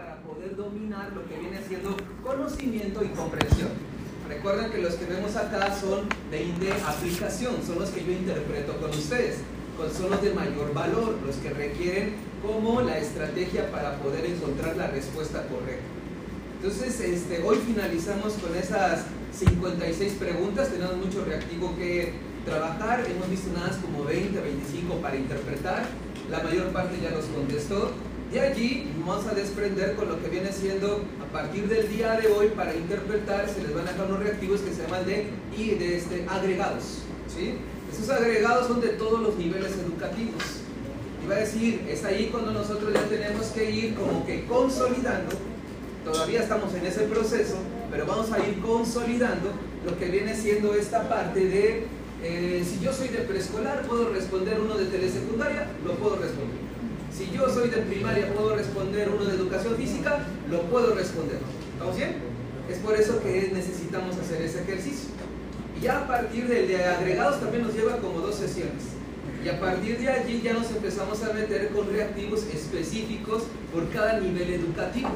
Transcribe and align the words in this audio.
para 0.00 0.16
poder 0.22 0.56
dominar 0.56 1.12
lo 1.12 1.28
que 1.28 1.38
viene 1.38 1.60
siendo 1.68 1.94
conocimiento 2.22 3.04
y 3.04 3.08
comprensión. 3.08 3.68
Recuerden 4.26 4.70
que 4.70 4.78
los 4.78 4.94
que 4.94 5.04
vemos 5.04 5.36
acá 5.36 5.74
son 5.78 6.08
de 6.30 6.72
aplicación, 6.86 7.56
son 7.66 7.80
los 7.80 7.90
que 7.90 8.04
yo 8.04 8.12
interpreto 8.12 8.78
con 8.78 8.90
ustedes, 8.90 9.38
son 9.96 10.10
los 10.10 10.22
de 10.22 10.32
mayor 10.32 10.72
valor, 10.72 11.18
los 11.26 11.36
que 11.36 11.50
requieren 11.50 12.14
como 12.42 12.80
la 12.80 12.96
estrategia 12.98 13.70
para 13.70 13.98
poder 13.98 14.24
encontrar 14.24 14.76
la 14.76 14.86
respuesta 14.86 15.46
correcta. 15.48 15.84
Entonces, 16.56 17.00
este, 17.00 17.42
hoy 17.42 17.58
finalizamos 17.58 18.34
con 18.34 18.56
esas 18.56 19.04
56 19.34 20.14
preguntas, 20.14 20.70
tenemos 20.70 20.96
mucho 20.96 21.24
reactivo 21.24 21.76
que 21.76 22.14
trabajar, 22.46 23.04
hemos 23.06 23.28
visto 23.28 23.52
nada 23.52 23.78
como 23.82 24.04
20, 24.04 24.40
25 24.40 24.94
para 24.96 25.16
interpretar, 25.16 25.84
la 26.30 26.42
mayor 26.42 26.68
parte 26.68 26.98
ya 27.02 27.10
los 27.10 27.26
contestó. 27.26 27.92
De 28.30 28.40
allí 28.40 28.86
vamos 29.04 29.26
a 29.26 29.34
desprender 29.34 29.96
con 29.96 30.08
lo 30.08 30.22
que 30.22 30.28
viene 30.28 30.52
siendo 30.52 31.02
a 31.20 31.32
partir 31.32 31.66
del 31.66 31.88
día 31.88 32.12
de 32.12 32.28
hoy 32.28 32.46
para 32.54 32.72
interpretar, 32.76 33.48
se 33.48 33.60
les 33.60 33.74
van 33.74 33.88
a 33.88 33.90
dejar 33.90 34.06
unos 34.06 34.20
reactivos 34.20 34.60
que 34.60 34.72
se 34.72 34.82
llaman 34.82 35.04
de, 35.04 35.26
y 35.58 35.70
de 35.70 35.96
este, 35.96 36.24
agregados. 36.28 37.02
¿sí? 37.26 37.54
Esos 37.92 38.08
agregados 38.08 38.68
son 38.68 38.80
de 38.80 38.90
todos 38.90 39.20
los 39.20 39.36
niveles 39.36 39.72
educativos. 39.72 40.44
Iba 41.24 41.34
a 41.34 41.38
decir, 41.40 41.84
es 41.88 42.04
ahí 42.04 42.28
cuando 42.30 42.52
nosotros 42.52 42.94
ya 42.94 43.02
tenemos 43.08 43.46
que 43.46 43.68
ir 43.68 43.94
como 43.96 44.24
que 44.24 44.46
consolidando, 44.46 45.34
todavía 46.04 46.40
estamos 46.40 46.72
en 46.74 46.86
ese 46.86 47.00
proceso, 47.06 47.56
pero 47.90 48.06
vamos 48.06 48.30
a 48.30 48.38
ir 48.38 48.60
consolidando 48.60 49.50
lo 49.84 49.98
que 49.98 50.06
viene 50.06 50.36
siendo 50.36 50.74
esta 50.74 51.08
parte 51.08 51.40
de, 51.40 51.84
eh, 52.22 52.64
si 52.64 52.78
yo 52.84 52.92
soy 52.92 53.08
de 53.08 53.18
preescolar, 53.18 53.82
puedo 53.88 54.10
responder 54.10 54.60
uno 54.60 54.76
de 54.76 54.84
telesecundaria, 54.84 55.66
lo 55.84 55.94
puedo 55.94 56.14
responder. 56.14 56.69
Si 57.16 57.30
yo 57.30 57.48
soy 57.48 57.70
de 57.70 57.78
primaria, 57.78 58.32
puedo 58.32 58.54
responder 58.54 59.08
uno 59.08 59.24
de 59.24 59.34
educación 59.34 59.76
física, 59.76 60.26
lo 60.50 60.62
puedo 60.62 60.94
responder. 60.94 61.38
¿Estamos 61.72 61.96
bien? 61.96 62.16
Es 62.70 62.78
por 62.78 62.94
eso 62.94 63.20
que 63.22 63.50
necesitamos 63.52 64.16
hacer 64.16 64.42
ese 64.42 64.62
ejercicio. 64.62 65.10
Y 65.76 65.84
ya 65.84 66.00
a 66.00 66.06
partir 66.06 66.46
del 66.46 66.68
de 66.68 66.84
agregados 66.84 67.40
también 67.40 67.64
nos 67.64 67.74
lleva 67.74 67.96
como 67.96 68.20
dos 68.20 68.36
sesiones. 68.36 68.94
Y 69.44 69.48
a 69.48 69.58
partir 69.58 69.98
de 69.98 70.08
allí 70.08 70.40
ya 70.42 70.52
nos 70.52 70.70
empezamos 70.70 71.22
a 71.24 71.32
meter 71.32 71.70
con 71.70 71.90
reactivos 71.90 72.44
específicos 72.44 73.44
por 73.72 73.88
cada 73.90 74.20
nivel 74.20 74.52
educativo. 74.52 75.10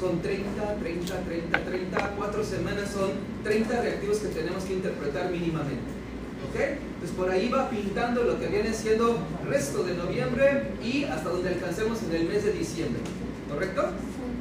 Son 0.00 0.20
30, 0.20 0.76
30, 0.76 1.20
30, 1.20 1.64
30, 1.64 2.14
cuatro 2.16 2.44
semanas 2.44 2.90
son 2.92 3.10
30 3.44 3.82
reactivos 3.82 4.18
que 4.18 4.28
tenemos 4.28 4.64
que 4.64 4.74
interpretar 4.74 5.30
mínimamente. 5.30 6.05
¿Ok? 6.48 6.60
Entonces 6.60 7.16
por 7.16 7.30
ahí 7.30 7.48
va 7.48 7.70
pintando 7.70 8.22
lo 8.22 8.38
que 8.38 8.46
viene 8.46 8.72
siendo 8.72 9.18
resto 9.48 9.82
de 9.82 9.94
noviembre 9.94 10.72
y 10.82 11.04
hasta 11.04 11.30
donde 11.30 11.50
alcancemos 11.50 12.02
en 12.02 12.14
el 12.14 12.28
mes 12.28 12.44
de 12.44 12.52
diciembre. 12.52 13.00
¿Correcto? 13.50 13.84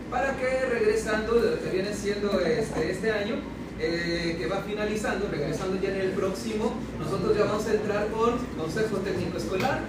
Para 0.10 0.36
que 0.38 0.66
regresando 0.66 1.40
de 1.40 1.52
lo 1.52 1.60
que 1.62 1.70
viene 1.70 1.94
siendo 1.94 2.40
este, 2.40 2.92
este 2.92 3.12
año, 3.12 3.36
eh, 3.80 4.38
que 4.40 4.48
va 4.48 4.62
finalizando, 4.62 5.28
regresando 5.30 5.82
ya 5.82 5.90
en 5.90 6.00
el 6.00 6.12
próximo, 6.12 6.73
nosotros 6.98 7.38
ya 7.38 7.44
vamos 7.44 7.68
a 7.68 7.73
entrar 7.73 8.08
con 8.08 8.38
consejo 8.58 8.98
técnico 8.98 9.38
escolar, 9.38 9.82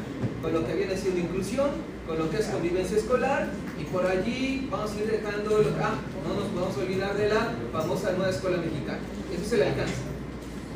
con 0.42 0.52
lo 0.52 0.66
que 0.66 0.74
viene 0.74 0.96
siendo 0.96 1.20
inclusión, 1.20 1.70
con 2.06 2.18
lo 2.18 2.28
que 2.28 2.38
es 2.38 2.46
convivencia 2.46 2.96
escolar 2.96 3.48
y 3.80 3.84
por 3.84 4.06
allí 4.06 4.68
vamos 4.70 4.90
a 4.90 5.00
ir 5.00 5.10
dejando, 5.10 5.62
ah, 5.80 5.94
no 6.26 6.34
nos 6.34 6.48
podemos 6.48 6.76
olvidar 6.78 7.16
de 7.16 7.28
la 7.28 7.52
famosa 7.72 8.12
nueva 8.12 8.30
escuela 8.30 8.58
mexicana. 8.58 8.98
Eso 9.32 9.48
se 9.48 9.56
le 9.58 9.66
alcanza. 9.66 10.15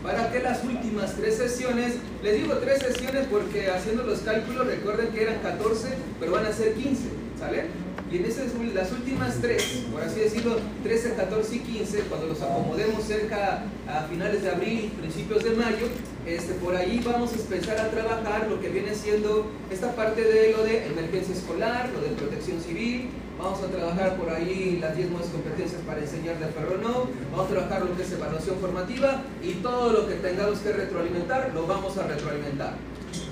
Para 0.03 0.33
que 0.33 0.41
las 0.41 0.65
últimas 0.65 1.15
tres 1.15 1.37
sesiones, 1.37 1.95
les 2.23 2.37
digo 2.37 2.55
tres 2.55 2.79
sesiones 2.79 3.27
porque 3.31 3.71
haciendo 3.71 4.03
los 4.03 4.21
cálculos 4.21 4.67
recuerden 4.67 5.09
que 5.09 5.23
eran 5.23 5.41
14, 5.41 5.89
pero 6.19 6.33
van 6.33 6.47
a 6.47 6.53
ser 6.53 6.75
15, 6.75 7.03
¿sale? 7.39 7.67
Y 8.11 8.17
en 8.17 8.25
esas, 8.25 8.47
las 8.75 8.91
últimas 8.91 9.37
tres, 9.41 9.85
por 9.93 10.03
así 10.03 10.19
decirlo, 10.19 10.57
13, 10.83 11.15
14 11.15 11.55
y 11.55 11.59
15, 11.61 12.01
cuando 12.09 12.27
los 12.27 12.43
acomodemos 12.43 13.05
cerca 13.05 13.63
a 13.87 14.03
finales 14.09 14.43
de 14.43 14.51
abril, 14.51 14.91
principios 14.99 15.45
de 15.45 15.51
mayo, 15.51 15.87
este, 16.27 16.55
por 16.55 16.75
ahí 16.75 17.01
vamos 17.05 17.33
a 17.33 17.37
empezar 17.37 17.79
a 17.79 17.89
trabajar 17.89 18.49
lo 18.49 18.61
que 18.61 18.69
viene 18.69 18.97
siendo 18.97 19.47
esta 19.71 19.95
parte 19.95 20.23
de 20.23 20.51
lo 20.51 20.65
de 20.65 20.87
emergencia 20.87 21.37
escolar, 21.37 21.89
lo 21.95 22.01
de 22.01 22.09
protección 22.17 22.61
civil, 22.61 23.11
vamos 23.39 23.63
a 23.63 23.69
trabajar 23.69 24.17
por 24.17 24.29
ahí 24.31 24.79
las 24.81 24.97
10 24.97 25.11
nuevas 25.11 25.29
competencias 25.29 25.81
para 25.83 26.01
enseñar 26.01 26.37
de 26.41 26.47
no, 26.83 27.09
vamos 27.31 27.47
a 27.47 27.49
trabajar 27.49 27.83
lo 27.83 27.97
que 27.97 28.03
es 28.03 28.11
evaluación 28.11 28.59
formativa 28.59 29.23
y 29.41 29.53
todo 29.63 29.93
lo 29.93 30.09
que 30.09 30.15
tengamos 30.15 30.59
que 30.59 30.73
retroalimentar, 30.73 31.53
lo 31.55 31.65
vamos 31.65 31.97
a 31.97 32.09
retroalimentar. 32.09 32.75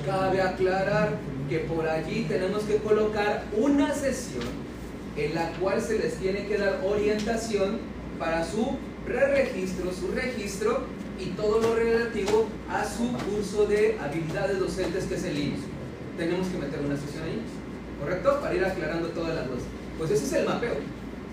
Cabe 0.07 0.41
aclarar 0.41 1.19
que 1.49 1.59
por 1.61 1.89
allí 1.89 2.27
tenemos 2.29 2.63
que 2.63 2.77
colocar 2.77 3.45
una 3.57 3.93
sesión 3.93 4.68
en 5.19 5.35
la 5.35 5.51
cual 5.55 5.83
se 5.83 5.99
les 5.99 6.15
tiene 6.15 6.47
que 6.47 6.57
dar 6.59 6.81
orientación 6.85 7.79
para 8.19 8.45
su 8.45 8.77
preregistro, 9.05 9.93
su 9.93 10.13
registro 10.13 10.83
y 11.19 11.31
todo 11.31 11.61
lo 11.61 11.75
relativo 11.75 12.47
a 12.71 12.85
su 12.85 13.13
curso 13.13 13.67
de 13.67 13.99
habilidades 13.99 14.61
docentes 14.61 15.05
que 15.05 15.17
es 15.17 15.25
el 15.25 15.39
IMSS. 15.39 15.63
Tenemos 16.17 16.47
que 16.49 16.59
meter 16.59 16.81
una 16.81 16.97
sesión 16.97 17.25
ahí, 17.25 17.41
¿correcto? 18.01 18.41
Para 18.41 18.55
ir 18.55 18.65
aclarando 18.65 19.09
todas 19.09 19.35
las 19.35 19.49
cosas. 19.49 19.65
Pues 19.99 20.11
ese 20.13 20.25
es 20.25 20.33
el 20.35 20.47
mapeo, 20.47 20.75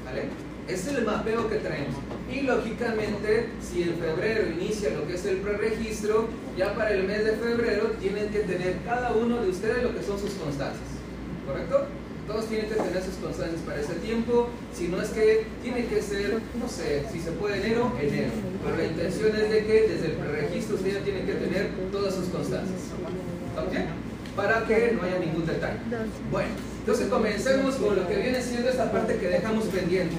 ¿vale? 0.04 0.30
Es 0.68 0.88
el 0.88 1.06
mapeo 1.06 1.48
que 1.48 1.58
traemos. 1.58 1.96
Y 2.32 2.42
lógicamente, 2.42 3.50
si 3.62 3.84
en 3.84 3.98
febrero 3.98 4.50
inicia 4.50 4.90
lo 4.92 5.06
que 5.06 5.14
es 5.14 5.26
el 5.26 5.38
preregistro, 5.38 6.28
ya 6.58 6.74
para 6.74 6.92
el 6.92 7.04
mes 7.04 7.24
de 7.24 7.34
febrero 7.34 7.92
tienen 8.00 8.30
que 8.30 8.40
tener 8.40 8.78
cada 8.84 9.12
uno 9.12 9.44
de 9.44 9.50
ustedes 9.50 9.84
lo 9.84 9.94
que 9.96 10.02
son 10.02 10.20
sus 10.20 10.32
constancias, 10.32 10.90
¿correcto? 11.46 11.86
Todos 12.28 12.48
tienen 12.48 12.70
que 12.70 12.76
tener 12.76 13.04
sus 13.04 13.16
constancias 13.22 13.62
para 13.62 13.80
ese 13.80 13.94
tiempo, 13.96 14.50
si 14.74 14.88
no 14.88 15.00
es 15.00 15.10
que 15.10 15.46
tiene 15.62 15.86
que 15.86 16.02
ser, 16.02 16.40
no 16.60 16.68
sé, 16.68 17.04
si 17.12 17.20
se 17.20 17.32
puede 17.32 17.58
enero, 17.58 17.92
enero. 18.02 18.32
Pero 18.64 18.78
la 18.78 18.84
intención 18.86 19.36
es 19.36 19.50
de 19.52 19.66
que 19.66 19.88
desde 19.88 20.06
el 20.08 20.14
preregistro 20.14 20.76
ustedes 20.76 21.04
tienen 21.04 21.28
que 21.28 21.34
tener 21.34 21.70
todas 21.92 22.16
sus 22.16 22.26
constancias. 22.30 22.82
¿Ok? 23.56 23.74
Para 24.36 24.66
que 24.66 24.94
no 24.94 25.04
haya 25.04 25.20
ningún 25.20 25.46
detalle. 25.46 25.78
Bueno, 26.32 26.50
entonces 26.80 27.08
comencemos 27.10 27.76
con 27.76 27.96
lo 27.96 28.08
que 28.08 28.16
viene 28.16 28.42
siendo 28.42 28.70
esta 28.70 28.92
parte 28.92 29.18
que 29.18 29.28
dejamos 29.30 29.66
pendiente. 29.66 30.16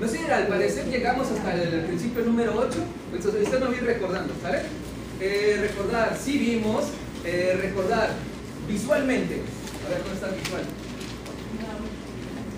No 0.00 0.06
sé, 0.06 0.18
al 0.32 0.46
parecer 0.46 0.86
llegamos 0.86 1.30
hasta 1.30 1.54
el, 1.54 1.84
principio 1.84 2.24
número 2.24 2.54
8, 2.56 2.78
entonces 3.12 3.42
usted 3.42 3.60
no 3.60 3.72
ir 3.72 3.84
recordando, 3.84 4.32
¿sale? 4.40 4.62
Eh, 5.20 5.58
recordar, 5.60 6.16
sí 6.16 6.38
vimos, 6.38 6.84
eh, 7.24 7.58
recordar 7.60 8.10
visualmente. 8.66 9.42
A 9.84 9.90
ver, 9.90 10.02
¿cómo 10.02 10.14
está 10.14 10.28
visual? 10.28 10.62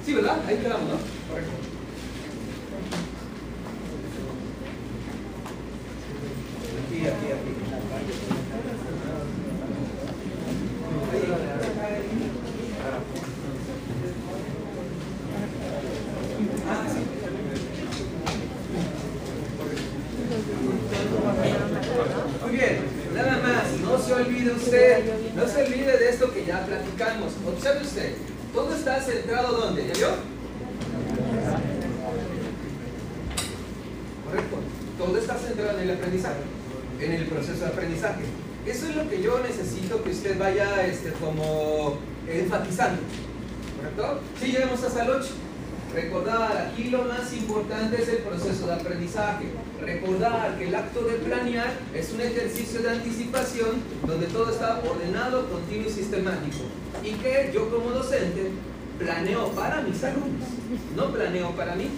Sí, 0.04 0.14
¿verdad? 0.14 0.38
Ahí 0.46 0.56
quedamos, 0.56 0.88
¿no? 0.88 0.96
Correcto. 1.28 1.52
Aquí, 6.86 7.06
aquí, 7.06 7.26
aquí. 7.32 7.52
Ah, 16.68 16.86
sí. 16.88 16.98
Muy 22.42 22.56
bien, 22.56 22.80
nada 23.14 23.38
más, 23.38 23.80
no 23.80 23.98
se 23.98 24.12
olvide 24.12 24.52
usted, 24.52 25.04
no 25.34 25.46
se 25.46 25.64
olvide 25.64 25.96
de 25.98 26.08
esto 26.08 26.32
que 26.32 26.44
ya 26.44 26.64
platicamos. 26.66 27.32
Observe 27.46 27.82
usted, 27.82 28.14
todo 28.52 28.74
está 28.74 28.91
centrado 29.02 29.52
¿dónde? 29.52 29.86
¿Ya 29.86 29.94
vio? 29.94 30.08
Correcto. 34.24 34.56
Todo 34.98 35.18
está 35.18 35.36
centrado 35.36 35.78
en 35.78 35.88
el 35.88 35.96
aprendizaje, 35.96 36.40
en 37.00 37.12
el 37.12 37.26
proceso 37.26 37.60
de 37.60 37.66
aprendizaje. 37.66 38.22
Eso 38.66 38.88
es 38.88 38.96
lo 38.96 39.08
que 39.08 39.20
yo 39.20 39.41
necesito 39.41 40.02
que 40.02 40.10
usted 40.10 40.38
vaya 40.38 40.86
este, 40.86 41.12
como 41.12 41.98
enfatizando. 42.28 43.02
¿Correcto? 43.76 44.20
Si 44.41 44.52
llegamos 44.52 44.82
hasta 44.82 45.02
el 45.02 45.10
8. 45.10 45.28
Recordar, 45.92 46.56
aquí 46.56 46.84
lo 46.84 47.03
más 47.03 47.30
importante 47.34 48.00
es 48.00 48.09
el 48.09 48.18
proceso 48.18 48.66
de 48.66 48.72
aprendizaje. 48.72 49.47
Recordar 49.78 50.56
que 50.56 50.68
el 50.68 50.74
acto 50.74 51.03
de 51.03 51.15
planear 51.15 51.71
es 51.92 52.12
un 52.12 52.21
ejercicio 52.22 52.80
de 52.80 52.91
anticipación 52.91 53.82
donde 54.06 54.27
todo 54.28 54.50
está 54.50 54.80
ordenado, 54.88 55.50
continuo 55.50 55.88
y 55.88 55.92
sistemático. 55.92 56.65
Y 57.04 57.10
que 57.15 57.50
yo 57.53 57.68
como 57.68 57.91
docente 57.91 58.53
planeo 58.98 59.48
para 59.50 59.80
mis 59.83 60.03
alumnos, 60.04 60.48
no 60.97 61.12
planeo 61.12 61.50
para 61.53 61.74
mí, 61.74 61.89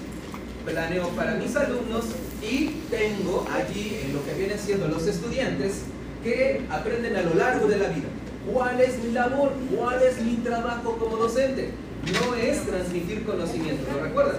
planeo 0.64 1.08
para 1.10 1.34
mis 1.34 1.54
alumnos 1.56 2.04
y 2.42 2.66
tengo 2.90 3.46
allí 3.52 4.00
en 4.04 4.14
lo 4.14 4.24
que 4.24 4.34
vienen 4.34 4.58
siendo 4.58 4.88
los 4.88 5.06
estudiantes 5.06 5.82
que 6.22 6.64
aprenden 6.70 7.16
a 7.16 7.22
lo 7.22 7.34
largo 7.34 7.66
de 7.66 7.78
la 7.78 7.88
vida. 7.88 8.08
¿Cuál 8.52 8.80
es 8.80 8.98
mi 9.02 9.12
labor? 9.12 9.52
¿Cuál 9.74 10.02
es 10.02 10.20
mi 10.20 10.36
trabajo 10.36 10.96
como 10.98 11.16
docente? 11.16 11.72
no 12.12 12.34
es 12.34 12.66
transmitir 12.66 13.24
conocimiento, 13.24 13.84
¿lo 13.92 14.04
recuerdan? 14.04 14.36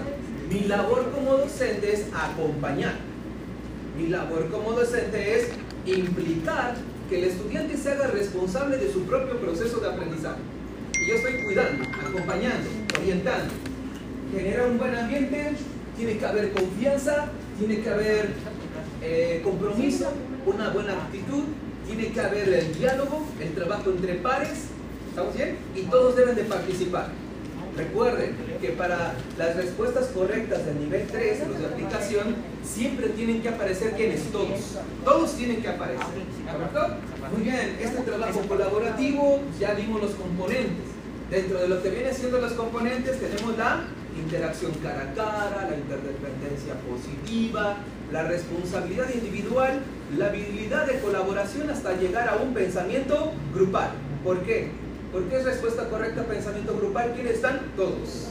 Mi 0.52 0.62
labor 0.62 1.10
como 1.12 1.38
docente 1.38 1.94
es 1.94 2.06
acompañar. 2.14 2.96
Mi 3.98 4.08
labor 4.08 4.50
como 4.52 4.74
docente 4.74 5.40
es 5.40 5.50
implicar 5.86 6.76
que 7.10 7.20
el 7.20 7.24
estudiante 7.26 7.78
se 7.78 7.92
haga 7.92 8.08
responsable 8.08 8.78
de 8.78 8.92
su 8.92 9.04
propio 9.04 9.40
proceso 9.40 9.80
de 9.80 9.88
aprendizaje. 9.88 10.40
Yo 11.06 11.14
estoy 11.14 11.34
cuidando, 11.34 11.84
acompañando, 11.84 12.68
orientando. 13.00 13.54
genera 14.36 14.66
un 14.66 14.80
buen 14.80 14.96
ambiente, 14.96 15.52
tiene 15.96 16.18
que 16.18 16.26
haber 16.26 16.52
confianza, 16.52 17.28
tiene 17.60 17.82
que 17.82 17.90
haber 17.92 18.30
eh, 19.04 19.40
compromiso, 19.44 20.12
una 20.48 20.72
buena 20.72 20.94
actitud, 20.94 21.44
tiene 21.86 22.08
que 22.08 22.20
haber 22.20 22.50
el 22.50 22.76
diálogo, 22.76 23.24
el 23.40 23.54
trabajo 23.54 23.92
entre 23.92 24.16
pares, 24.16 24.66
¿estamos 25.10 25.36
bien? 25.36 25.58
Y 25.76 25.82
todos 25.84 26.16
deben 26.16 26.36
de 26.36 26.44
participar. 26.44 27.10
Recuerden 27.78 28.36
que 28.60 28.70
para 28.70 29.14
las 29.38 29.56
respuestas 29.58 30.08
correctas 30.08 30.66
del 30.66 30.80
nivel 30.80 31.06
3, 31.06 31.48
los 31.50 31.60
de 31.60 31.66
aplicación, 31.68 32.36
siempre 32.64 33.10
tienen 33.10 33.44
que 33.44 33.50
aparecer 33.50 33.92
quienes, 33.92 34.24
todos. 34.32 34.78
Todos 35.04 35.36
tienen 35.38 35.62
que 35.62 35.68
aparecer. 35.68 36.06
¿Correcto? 36.52 36.96
Muy 37.32 37.44
bien, 37.44 37.78
este 37.80 38.02
trabajo 38.02 38.42
colaborativo, 38.48 39.42
ya 39.60 39.74
vimos 39.76 40.02
los 40.02 40.12
componentes. 40.16 40.95
Dentro 41.30 41.60
de 41.60 41.68
lo 41.68 41.82
que 41.82 41.90
viene 41.90 42.14
siendo 42.14 42.40
los 42.40 42.54
componentes 42.54 43.20
tenemos 43.20 43.58
la 43.58 43.82
interacción 44.16 44.72
cara 44.84 45.10
a 45.10 45.14
cara, 45.16 45.68
la 45.70 45.76
interdependencia 45.76 46.76
positiva, 46.88 47.78
la 48.12 48.24
responsabilidad 48.24 49.10
individual, 49.12 49.80
la 50.18 50.28
habilidad 50.28 50.86
de 50.86 51.00
colaboración 51.00 51.70
hasta 51.72 51.98
llegar 51.98 52.30
a 52.30 52.36
un 52.36 52.54
pensamiento 52.54 53.34
grupal. 53.54 53.90
¿Por 54.24 54.42
qué? 54.44 54.70
Porque 55.12 55.38
es 55.38 55.46
respuesta 55.46 55.90
correcta 55.90 56.22
a 56.22 56.26
pensamiento 56.26 56.78
grupal. 56.78 57.14
¿Quiénes 57.16 57.34
están? 57.34 57.60
Todos. 57.76 58.28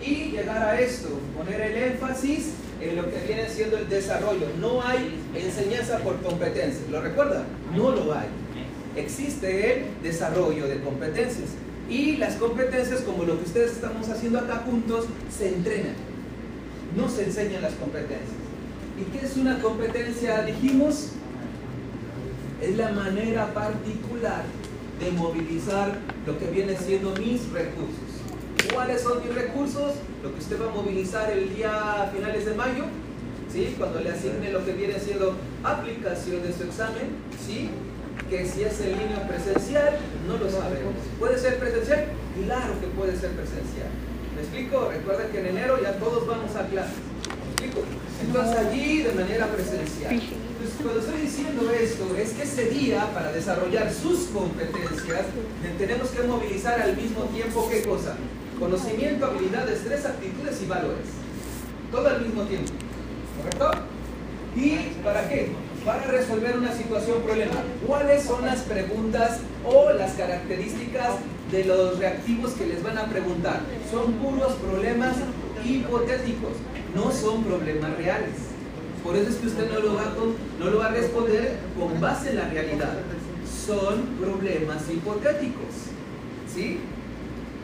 Y 0.00 0.30
llegar 0.30 0.62
a 0.62 0.80
esto, 0.80 1.08
poner 1.36 1.60
el 1.60 1.76
énfasis 1.76 2.52
en 2.80 2.94
lo 2.94 3.10
que 3.10 3.18
viene 3.26 3.48
siendo 3.48 3.76
el 3.78 3.88
desarrollo. 3.88 4.46
No 4.60 4.82
hay 4.86 5.20
enseñanza 5.34 5.98
por 5.98 6.20
competencia. 6.22 6.82
¿Lo 6.90 7.00
recuerda? 7.00 7.44
No 7.74 7.90
lo 7.90 8.14
hay. 8.14 8.28
Existe 8.94 9.72
el 9.72 10.02
desarrollo 10.02 10.68
de 10.68 10.80
competencias. 10.80 11.50
Y 11.88 12.16
las 12.16 12.34
competencias, 12.34 13.02
como 13.02 13.24
lo 13.24 13.38
que 13.38 13.44
ustedes 13.44 13.72
estamos 13.72 14.08
haciendo 14.08 14.40
acá 14.40 14.64
juntos, 14.66 15.06
se 15.30 15.48
entrenan. 15.48 15.94
No 16.96 17.08
se 17.08 17.24
enseñan 17.24 17.62
las 17.62 17.74
competencias. 17.74 18.30
¿Y 18.98 19.04
qué 19.12 19.26
es 19.26 19.36
una 19.36 19.60
competencia? 19.60 20.42
Dijimos, 20.42 21.10
es 22.60 22.76
la 22.76 22.90
manera 22.90 23.52
particular 23.52 24.44
de 24.98 25.10
movilizar 25.12 25.98
lo 26.26 26.38
que 26.38 26.46
viene 26.46 26.76
siendo 26.76 27.10
mis 27.10 27.50
recursos. 27.52 28.06
¿Cuáles 28.72 29.02
son 29.02 29.22
mis 29.22 29.34
recursos? 29.34 29.92
Lo 30.22 30.32
que 30.32 30.38
usted 30.38 30.60
va 30.60 30.70
a 30.70 30.74
movilizar 30.74 31.30
el 31.30 31.54
día 31.54 32.02
a 32.02 32.06
finales 32.08 32.46
de 32.46 32.54
mayo, 32.54 32.84
¿sí? 33.52 33.74
cuando 33.78 34.00
le 34.00 34.10
asigne 34.10 34.50
lo 34.50 34.64
que 34.64 34.72
viene 34.72 34.98
siendo 34.98 35.34
aplicación 35.62 36.42
de 36.42 36.52
su 36.52 36.64
examen, 36.64 37.10
¿sí? 37.46 37.70
Que 38.28 38.46
si 38.46 38.62
es 38.62 38.80
en 38.80 38.98
línea 38.98 39.26
presencial, 39.26 39.98
no 40.26 40.36
lo 40.36 40.50
sabemos. 40.50 40.94
¿Puede 41.18 41.38
ser 41.38 41.58
presencial? 41.58 42.06
Claro 42.44 42.80
que 42.80 42.86
puede 42.88 43.16
ser 43.16 43.30
presencial. 43.30 43.88
¿Me 44.34 44.42
explico? 44.42 44.90
Recuerden 44.90 45.30
que 45.30 45.40
en 45.40 45.46
enero 45.46 45.80
ya 45.82 45.92
todos 45.98 46.26
vamos 46.26 46.54
a 46.56 46.66
clases. 46.66 46.98
¿Me 47.28 47.50
explico? 47.52 47.86
Entonces 48.20 48.56
allí 48.56 49.02
de 49.02 49.12
manera 49.12 49.46
presencial. 49.46 50.12
Entonces, 50.12 50.76
cuando 50.82 51.00
estoy 51.00 51.20
diciendo 51.20 51.70
esto, 51.70 52.16
es 52.16 52.32
que 52.32 52.42
ese 52.42 52.70
día, 52.70 53.10
para 53.14 53.32
desarrollar 53.32 53.92
sus 53.92 54.28
competencias, 54.28 55.26
tenemos 55.78 56.08
que 56.10 56.22
movilizar 56.22 56.80
al 56.80 56.96
mismo 56.96 57.24
tiempo, 57.24 57.68
¿qué 57.70 57.82
cosa? 57.82 58.16
Conocimiento, 58.58 59.26
habilidades, 59.26 59.82
tres 59.84 60.04
actitudes 60.04 60.62
y 60.62 60.66
valores. 60.66 61.06
Todo 61.92 62.08
al 62.08 62.22
mismo 62.22 62.42
tiempo. 62.44 62.72
¿Correcto? 63.36 63.70
¿Y 64.56 64.76
para 65.04 65.28
qué? 65.28 65.52
Para 65.86 66.02
resolver 66.02 66.58
una 66.58 66.72
situación 66.72 67.22
problema. 67.22 67.62
¿Cuáles 67.86 68.24
son 68.24 68.44
las 68.44 68.62
preguntas 68.62 69.38
o 69.64 69.92
las 69.92 70.14
características 70.14 71.10
de 71.52 71.64
los 71.64 72.00
reactivos 72.00 72.54
que 72.54 72.66
les 72.66 72.82
van 72.82 72.98
a 72.98 73.04
preguntar? 73.04 73.60
Son 73.88 74.14
puros 74.14 74.54
problemas 74.54 75.14
hipotéticos, 75.64 76.54
no 76.92 77.12
son 77.12 77.44
problemas 77.44 77.96
reales. 77.98 78.34
Por 79.04 79.14
eso 79.14 79.30
es 79.30 79.36
que 79.36 79.46
usted 79.46 79.70
no 79.72 79.78
lo 79.78 79.94
va 79.94 80.02
a, 80.02 80.14
no 80.58 80.70
lo 80.70 80.78
va 80.80 80.86
a 80.86 80.90
responder 80.90 81.56
con 81.78 82.00
base 82.00 82.30
en 82.30 82.36
la 82.38 82.48
realidad. 82.48 82.94
Son 83.64 84.06
problemas 84.20 84.82
hipotéticos. 84.92 85.70
¿Sí? 86.52 86.80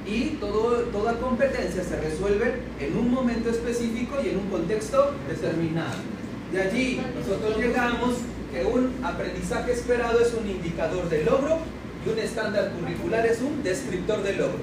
Y 0.07 0.37
todo, 0.39 0.83
toda 0.93 1.19
competencia 1.19 1.83
se 1.83 2.01
resuelve 2.01 2.55
en 2.79 2.97
un 2.97 3.11
momento 3.11 3.51
específico 3.51 4.19
y 4.25 4.29
en 4.29 4.39
un 4.39 4.47
contexto 4.49 5.11
determinado. 5.29 6.22
De 6.52 6.60
allí 6.60 7.00
nosotros 7.19 7.56
llegamos 7.56 8.16
que 8.52 8.62
un 8.66 9.02
aprendizaje 9.02 9.72
esperado 9.72 10.20
es 10.20 10.34
un 10.34 10.46
indicador 10.46 11.08
de 11.08 11.25
logro 11.25 11.58
y 12.04 12.10
un 12.10 12.19
estándar 12.19 12.72
curricular 12.72 13.25
es 13.25 13.40
un 13.40 13.62
descriptor 13.62 14.22
de 14.22 14.34
logro. 14.34 14.58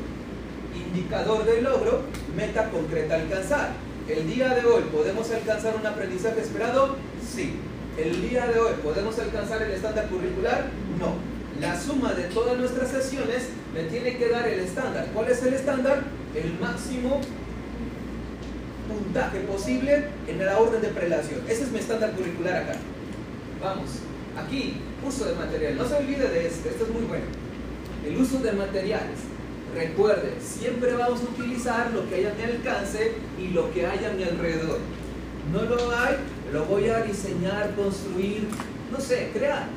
Indicador 0.75 1.45
de 1.45 1.63
logro, 1.63 2.03
meta 2.36 2.69
concreta 2.69 3.15
alcanzar. 3.15 3.71
El 4.07 4.27
día 4.27 4.53
de 4.53 4.65
hoy, 4.65 4.83
¿podemos 4.91 5.31
alcanzar 5.31 5.75
un 5.80 5.88
aprendizaje 5.88 6.41
esperado? 6.41 6.95
Sí. 7.27 7.53
El 7.97 8.30
día 8.30 8.45
de 8.45 8.59
hoy, 8.59 8.74
¿podemos 8.83 9.18
alcanzar 9.18 9.63
el 9.63 9.71
estándar 9.71 10.07
curricular? 10.09 10.65
No. 11.00 11.15
La 11.59 11.80
suma 11.80 12.13
de 12.13 12.24
todas 12.25 12.56
nuestras 12.57 12.89
sesiones 12.89 13.50
me 13.74 13.83
tiene 13.83 14.15
que 14.18 14.30
dar 14.30 14.47
el 14.47 14.59
estándar. 14.59 15.07
¿Cuál 15.13 15.30
es 15.30 15.41
el 15.41 15.56
estándar? 15.56 16.03
El 16.36 16.53
máximo 16.59 17.19
puntaje 18.89 19.39
posible 19.41 20.06
en 20.27 20.45
la 20.45 20.57
orden 20.57 20.81
de 20.81 20.89
prelación. 20.89 21.41
Ese 21.47 21.63
es 21.63 21.71
mi 21.71 21.80
estándar 21.80 22.12
curricular 22.12 22.57
acá. 22.57 22.74
Vamos, 23.62 23.89
aquí, 24.38 24.77
uso 25.06 25.25
de 25.25 25.36
material. 25.36 25.77
No 25.77 25.88
se 25.88 25.95
olvide 25.95 26.27
de 26.27 26.47
este, 26.47 26.69
esto 26.69 26.86
es 26.86 26.89
muy 26.89 27.03
bueno. 27.03 27.25
El 28.06 28.18
uso 28.18 28.39
de 28.39 28.51
materiales. 28.51 29.19
Recuerde, 29.75 30.33
siempre 30.41 30.94
vamos 30.94 31.21
a 31.21 31.24
utilizar 31.24 31.91
lo 31.91 32.09
que 32.09 32.15
haya 32.15 32.31
a 32.31 32.33
mi 32.33 32.44
alcance 32.44 33.13
y 33.39 33.50
lo 33.50 33.71
que 33.71 33.86
haya 33.86 34.09
a 34.09 34.13
mi 34.13 34.24
alrededor. 34.24 34.80
No 35.53 35.62
lo 35.63 35.91
hay, 35.95 36.15
lo 36.51 36.65
voy 36.65 36.89
a 36.89 37.01
diseñar, 37.03 37.75
construir, 37.75 38.47
no 38.91 39.00
sé, 39.00 39.30
crear. 39.33 39.68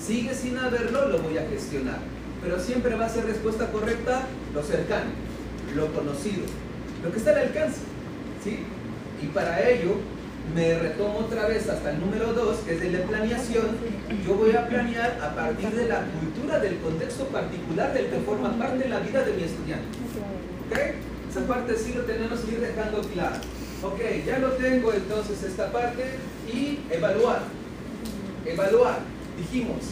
Sigue 0.00 0.34
sin 0.34 0.56
haberlo, 0.56 1.08
lo 1.08 1.18
voy 1.18 1.36
a 1.36 1.46
gestionar. 1.48 1.98
Pero 2.42 2.60
siempre 2.60 2.94
va 2.94 3.06
a 3.06 3.10
ser 3.10 3.26
respuesta 3.26 3.70
correcta 3.70 4.22
lo 4.54 4.62
cercano, 4.62 5.10
lo 5.74 5.92
conocido, 5.92 6.44
lo 7.02 7.10
que 7.10 7.18
está 7.18 7.30
al 7.30 7.38
alcance. 7.38 7.80
Y 8.48 9.26
para 9.26 9.68
ello 9.68 9.96
me 10.54 10.78
retomo 10.78 11.18
otra 11.18 11.46
vez 11.48 11.68
hasta 11.68 11.90
el 11.90 12.00
número 12.00 12.32
2, 12.32 12.58
que 12.58 12.76
es 12.76 12.82
el 12.82 12.92
de 12.92 12.98
planeación. 12.98 13.66
Yo 14.24 14.34
voy 14.34 14.52
a 14.52 14.68
planear 14.68 15.18
a 15.20 15.34
partir 15.34 15.70
de 15.70 15.88
la 15.88 16.04
cultura 16.04 16.58
del 16.60 16.78
contexto 16.78 17.24
particular 17.26 17.92
del 17.92 18.06
que 18.06 18.18
forma 18.20 18.56
parte 18.58 18.88
la 18.88 19.00
vida 19.00 19.24
de 19.24 19.32
mi 19.32 19.42
estudiante. 19.42 19.98
¿Ok? 20.70 20.78
Esa 21.30 21.46
parte 21.46 21.76
sí 21.76 21.92
lo 21.94 22.02
tenemos 22.02 22.40
que 22.40 22.52
ir 22.52 22.60
dejando 22.60 23.00
claro. 23.00 23.36
Ok, 23.82 24.00
ya 24.26 24.38
lo 24.38 24.52
tengo 24.52 24.92
entonces 24.92 25.42
esta 25.42 25.70
parte 25.70 26.02
y 26.52 26.80
evaluar. 26.90 27.42
Evaluar. 28.44 29.00
Dijimos, 29.36 29.82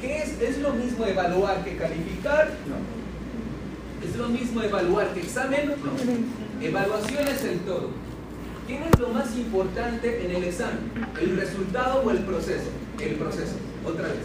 ¿qué 0.00 0.22
es? 0.22 0.40
¿Es 0.40 0.58
lo 0.58 0.72
mismo 0.72 1.04
evaluar 1.06 1.62
que 1.64 1.76
calificar? 1.76 2.52
No. 2.66 4.06
¿Es 4.08 4.16
lo 4.16 4.28
mismo 4.28 4.62
evaluar 4.62 5.12
que 5.12 5.20
examen? 5.20 5.68
No. 5.68 6.64
Evaluación 6.66 7.28
es 7.28 7.44
el 7.44 7.58
todo. 7.60 7.90
¿Quién 8.66 8.82
es 8.82 8.98
lo 8.98 9.08
más 9.08 9.36
importante 9.36 10.24
en 10.24 10.36
el 10.36 10.44
examen? 10.44 10.90
¿El 11.20 11.36
resultado 11.36 12.02
o 12.02 12.10
el 12.10 12.20
proceso? 12.20 12.70
El 12.98 13.16
proceso, 13.16 13.56
otra 13.84 14.04
vez. 14.04 14.24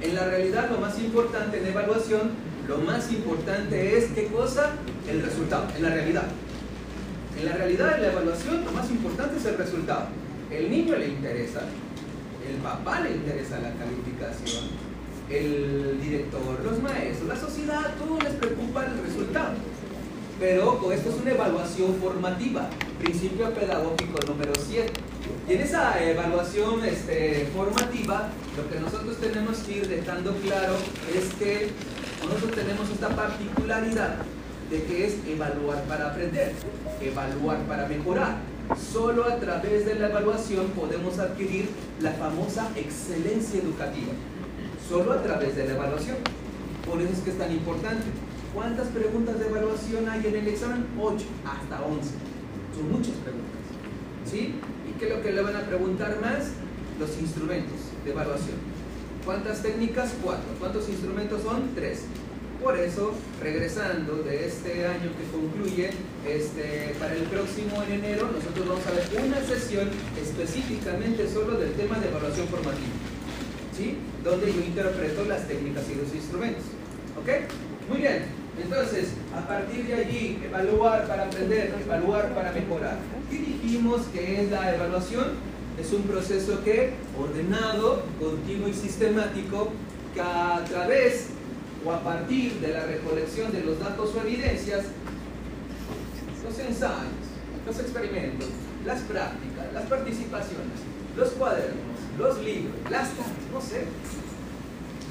En 0.00 0.14
la 0.14 0.26
realidad 0.26 0.70
lo 0.70 0.78
más 0.78 0.96
importante 1.00 1.58
en 1.58 1.66
evaluación, 1.66 2.30
lo 2.68 2.78
más 2.78 3.10
importante 3.10 3.98
es 3.98 4.10
qué 4.12 4.28
cosa? 4.28 4.70
El 5.10 5.22
resultado, 5.22 5.66
en 5.76 5.82
la 5.82 5.88
realidad. 5.90 6.26
En 7.36 7.46
la 7.46 7.52
realidad, 7.52 7.96
en 7.96 8.02
la 8.02 8.12
evaluación, 8.12 8.64
lo 8.64 8.70
más 8.70 8.88
importante 8.90 9.38
es 9.38 9.44
el 9.44 9.58
resultado. 9.58 10.06
El 10.52 10.70
niño 10.70 10.96
le 10.96 11.08
interesa, 11.08 11.62
el 12.48 12.56
papá 12.62 13.00
le 13.00 13.16
interesa 13.16 13.58
la 13.58 13.72
calificación, 13.72 14.68
el 15.28 16.00
director, 16.00 16.60
los 16.62 16.80
maestros, 16.80 17.28
la 17.28 17.36
sociedad, 17.36 17.94
todo 17.98 18.20
les 18.20 18.34
preocupa 18.34 18.86
el 18.86 19.02
resultado. 19.04 19.54
Pero 20.40 20.72
ojo, 20.72 20.92
esto 20.92 21.10
es 21.10 21.16
una 21.20 21.30
evaluación 21.30 21.94
formativa, 22.00 22.68
principio 22.98 23.50
pedagógico 23.54 24.18
número 24.26 24.52
7. 24.54 24.92
Y 25.48 25.52
en 25.52 25.60
esa 25.60 26.02
evaluación 26.02 26.84
este, 26.84 27.48
formativa, 27.54 28.30
lo 28.56 28.68
que 28.68 28.80
nosotros 28.80 29.16
tenemos 29.18 29.58
que 29.58 29.72
ir 29.78 29.88
dejando 29.88 30.34
claro 30.38 30.74
es 31.14 31.34
que 31.34 31.70
nosotros 32.24 32.52
tenemos 32.52 32.90
esta 32.90 33.10
particularidad 33.10 34.16
de 34.70 34.82
que 34.82 35.06
es 35.06 35.14
evaluar 35.28 35.82
para 35.84 36.10
aprender, 36.10 36.52
evaluar 37.00 37.58
para 37.68 37.86
mejorar. 37.86 38.38
Solo 38.92 39.26
a 39.26 39.36
través 39.36 39.86
de 39.86 39.94
la 39.94 40.08
evaluación 40.08 40.66
podemos 40.68 41.18
adquirir 41.18 41.68
la 42.00 42.12
famosa 42.12 42.70
excelencia 42.74 43.60
educativa. 43.60 44.12
Solo 44.88 45.12
a 45.12 45.22
través 45.22 45.54
de 45.54 45.66
la 45.66 45.74
evaluación. 45.74 46.16
Por 46.88 47.00
eso 47.00 47.12
es 47.12 47.18
que 47.20 47.30
es 47.30 47.38
tan 47.38 47.52
importante. 47.52 48.04
¿Cuántas 48.54 48.86
preguntas 48.88 49.36
de 49.40 49.46
evaluación 49.46 50.08
hay 50.08 50.24
en 50.28 50.36
el 50.36 50.46
examen? 50.46 50.86
8 50.96 51.24
hasta 51.44 51.82
11. 51.82 52.08
Son 52.76 52.92
muchas 52.92 53.14
preguntas. 53.16 53.50
¿Sí? 54.24 54.54
¿Y 54.88 54.98
qué 54.98 55.08
es 55.08 55.16
lo 55.16 55.22
que 55.22 55.32
le 55.32 55.42
van 55.42 55.56
a 55.56 55.62
preguntar 55.62 56.20
más? 56.20 56.52
Los 57.00 57.18
instrumentos 57.18 57.80
de 58.04 58.12
evaluación. 58.12 58.56
¿Cuántas 59.24 59.60
técnicas? 59.60 60.14
4. 60.22 60.42
¿Cuántos 60.60 60.88
instrumentos 60.88 61.42
son? 61.42 61.74
3. 61.74 62.02
Por 62.62 62.78
eso, 62.78 63.12
regresando 63.42 64.22
de 64.22 64.46
este 64.46 64.86
año 64.86 65.10
que 65.18 65.36
concluye, 65.36 65.90
este, 66.24 66.94
para 67.00 67.14
el 67.14 67.24
próximo 67.24 67.82
en 67.82 67.94
enero, 67.94 68.30
nosotros 68.32 68.68
vamos 68.68 68.86
a 68.86 68.92
ver 68.92 69.26
una 69.26 69.40
sesión 69.42 69.90
específicamente 70.22 71.28
solo 71.28 71.58
del 71.58 71.72
tema 71.72 71.98
de 71.98 72.08
evaluación 72.08 72.46
formativa, 72.46 72.94
¿sí? 73.76 73.96
donde 74.22 74.52
yo 74.52 74.60
interpreto 74.60 75.24
las 75.24 75.48
técnicas 75.48 75.84
y 75.90 75.96
los 75.96 76.14
instrumentos. 76.14 76.62
¿Ok? 77.18 77.28
Muy 77.90 77.98
bien. 77.98 78.43
Entonces, 78.62 79.08
a 79.36 79.46
partir 79.46 79.86
de 79.86 79.94
allí, 79.94 80.38
evaluar 80.44 81.06
para 81.06 81.24
aprender, 81.24 81.74
evaluar 81.84 82.34
para 82.34 82.52
mejorar. 82.52 82.98
¿Qué 83.30 83.38
dijimos 83.38 84.02
que 84.12 84.42
es 84.42 84.50
la 84.50 84.74
evaluación? 84.74 85.32
Es 85.80 85.92
un 85.92 86.02
proceso 86.02 86.62
que, 86.62 86.92
ordenado, 87.18 88.04
continuo 88.20 88.68
y 88.68 88.74
sistemático, 88.74 89.72
que 90.14 90.20
a 90.20 90.64
través 90.68 91.30
o 91.84 91.92
a 91.92 92.00
partir 92.00 92.54
de 92.60 92.68
la 92.68 92.86
recolección 92.86 93.50
de 93.52 93.64
los 93.64 93.80
datos 93.80 94.14
o 94.14 94.20
evidencias, 94.26 94.84
los 96.44 96.58
ensayos, 96.58 97.24
los 97.66 97.78
experimentos, 97.78 98.48
las 98.86 99.00
prácticas, 99.00 99.72
las 99.72 99.84
participaciones, 99.84 100.78
los 101.16 101.30
cuadernos, 101.30 101.98
los 102.18 102.38
libros, 102.42 102.74
las 102.88 103.08
no 103.52 103.60
sé, 103.60 103.84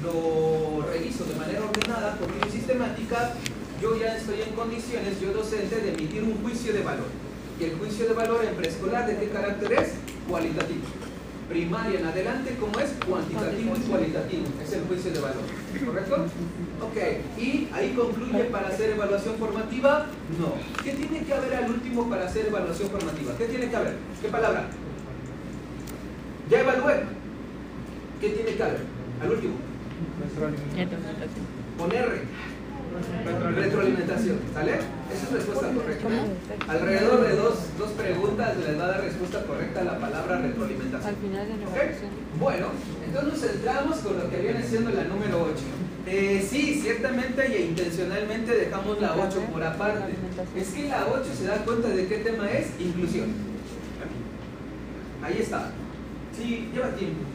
lo 0.04 0.86
reviso 0.86 1.24
de 1.24 1.34
manera 1.34 1.64
ordenada, 1.64 2.16
continua 2.16 2.46
y 2.46 2.52
sistemática, 2.52 3.32
yo 3.80 3.96
ya 3.98 4.16
estoy 4.16 4.42
en 4.42 4.54
condiciones, 4.54 5.20
yo 5.20 5.32
docente, 5.32 5.76
de 5.76 5.94
emitir 5.94 6.22
un 6.22 6.40
juicio 6.42 6.72
de 6.72 6.82
valor. 6.82 7.08
Y 7.58 7.64
el 7.64 7.76
juicio 7.76 8.06
de 8.06 8.14
valor 8.14 8.44
en 8.44 8.54
preescolar, 8.54 9.06
¿de 9.06 9.16
qué 9.16 9.28
carácter 9.30 9.72
es? 9.72 9.94
Cualitativo 10.28 10.84
primaria 11.48 12.00
en 12.00 12.06
adelante, 12.06 12.56
como 12.58 12.78
es 12.80 12.90
cuantitativo 13.06 13.76
y 13.76 13.80
cualitativo, 13.80 14.44
es 14.62 14.72
el 14.72 14.84
juicio 14.84 15.12
de 15.12 15.20
valor, 15.20 15.42
¿correcto? 15.84 16.14
Ok, 16.80 16.96
y 17.38 17.68
ahí 17.72 17.92
concluye 17.94 18.44
para 18.44 18.68
hacer 18.68 18.90
evaluación 18.90 19.36
formativa, 19.36 20.06
no. 20.38 20.54
¿Qué 20.82 20.92
tiene 20.92 21.24
que 21.24 21.34
haber 21.34 21.54
al 21.54 21.70
último 21.70 22.08
para 22.08 22.26
hacer 22.26 22.46
evaluación 22.46 22.88
formativa? 22.88 23.36
¿Qué 23.36 23.44
tiene 23.46 23.68
que 23.68 23.76
haber? 23.76 23.96
¿Qué 24.22 24.28
palabra? 24.28 24.68
Ya 26.50 26.60
evalué. 26.60 27.04
¿Qué 28.20 28.30
tiene 28.30 28.54
que 28.54 28.62
haber? 28.62 28.80
Al 29.22 29.30
último. 29.30 29.54
Poner 31.78 32.22
Retroalimentación, 33.56 34.38
¿sale? 34.52 34.74
Esa 34.74 35.26
es 35.26 35.32
respuesta 35.32 35.68
correcta. 35.72 36.08
Alrededor 36.68 37.26
de 37.26 37.36
dos, 37.36 37.54
dos 37.76 37.90
preguntas 37.90 38.56
les 38.56 38.78
va 38.78 38.84
a 38.84 38.88
dar 38.88 39.00
respuesta 39.02 39.42
correcta 39.42 39.80
a 39.80 39.84
la 39.84 39.98
palabra 39.98 40.38
retroalimentación. 40.38 41.14
Al 41.14 41.16
final 41.16 41.48
de 41.48 41.56
la 41.56 42.38
Bueno, 42.38 42.66
entonces 43.04 43.32
nos 43.32 43.40
centramos 43.40 43.98
con 43.98 44.18
lo 44.18 44.30
que 44.30 44.36
viene 44.40 44.62
siendo 44.62 44.90
la 44.90 45.04
número 45.04 45.42
8. 45.42 45.54
Eh, 46.06 46.46
sí, 46.48 46.80
ciertamente 46.80 47.44
e 47.46 47.66
intencionalmente 47.66 48.54
dejamos 48.54 49.00
la 49.00 49.16
8 49.16 49.40
por 49.52 49.64
aparte. 49.64 50.12
Es 50.56 50.68
que 50.68 50.88
la 50.88 51.06
8 51.06 51.24
se 51.36 51.46
da 51.46 51.56
cuenta 51.64 51.88
de 51.88 52.06
qué 52.06 52.18
tema 52.18 52.48
es 52.50 52.68
inclusión. 52.78 53.32
Ahí 55.22 55.38
está. 55.40 55.70
Sí, 56.36 56.70
lleva 56.72 56.90
tiempo. 56.90 57.33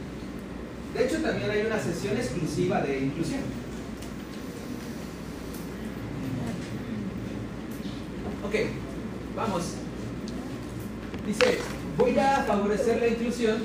De 0.94 1.06
hecho, 1.06 1.22
también 1.22 1.52
hay 1.52 1.66
una 1.66 1.80
sesión 1.80 2.18
exclusiva 2.18 2.82
de 2.82 3.00
inclusión. 3.00 3.42
Ok, 8.46 8.56
vamos. 9.36 9.74
Dice, 11.28 11.60
voy 11.98 12.18
a 12.18 12.44
favorecer 12.48 13.00
la 13.00 13.08
inclusión 13.08 13.58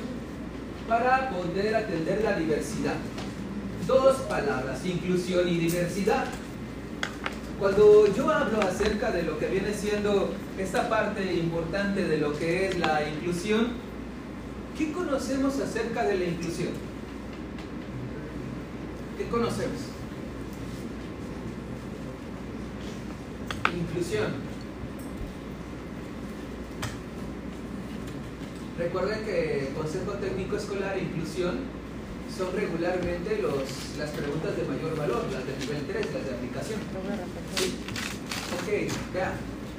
para 0.86 1.30
poder 1.30 1.74
atender 1.74 2.22
la 2.22 2.38
diversidad. 2.38 2.96
Dos 3.86 4.16
palabras, 4.28 4.84
inclusión 4.84 5.48
y 5.48 5.58
diversidad. 5.58 6.26
Cuando 7.58 8.14
yo 8.14 8.30
hablo 8.30 8.60
acerca 8.60 9.10
de 9.10 9.22
lo 9.22 9.38
que 9.38 9.46
viene 9.46 9.72
siendo 9.72 10.34
esta 10.58 10.88
parte 10.90 11.34
importante 11.34 12.04
de 12.04 12.18
lo 12.18 12.36
que 12.36 12.68
es 12.68 12.78
la 12.78 13.08
inclusión, 13.08 13.68
¿qué 14.76 14.92
conocemos 14.92 15.58
acerca 15.60 16.04
de 16.04 16.18
la 16.18 16.24
inclusión? 16.26 16.93
¿Qué 19.16 19.28
conocemos? 19.28 19.80
Inclusión. 23.76 24.54
Recuerden 28.76 29.24
que 29.24 29.72
Consejo 29.76 30.12
Técnico 30.14 30.56
Escolar 30.56 30.98
e 30.98 31.02
Inclusión 31.02 31.60
son 32.36 32.56
regularmente 32.56 33.38
los, 33.40 33.96
las 33.98 34.10
preguntas 34.10 34.56
de 34.56 34.64
mayor 34.64 34.96
valor, 34.96 35.24
las 35.32 35.46
de 35.46 35.56
nivel 35.58 35.86
3, 35.86 36.06
las 36.12 36.24
de 36.24 36.34
aplicación. 36.34 36.80
Ok, 38.60 39.14
vea, 39.14 39.32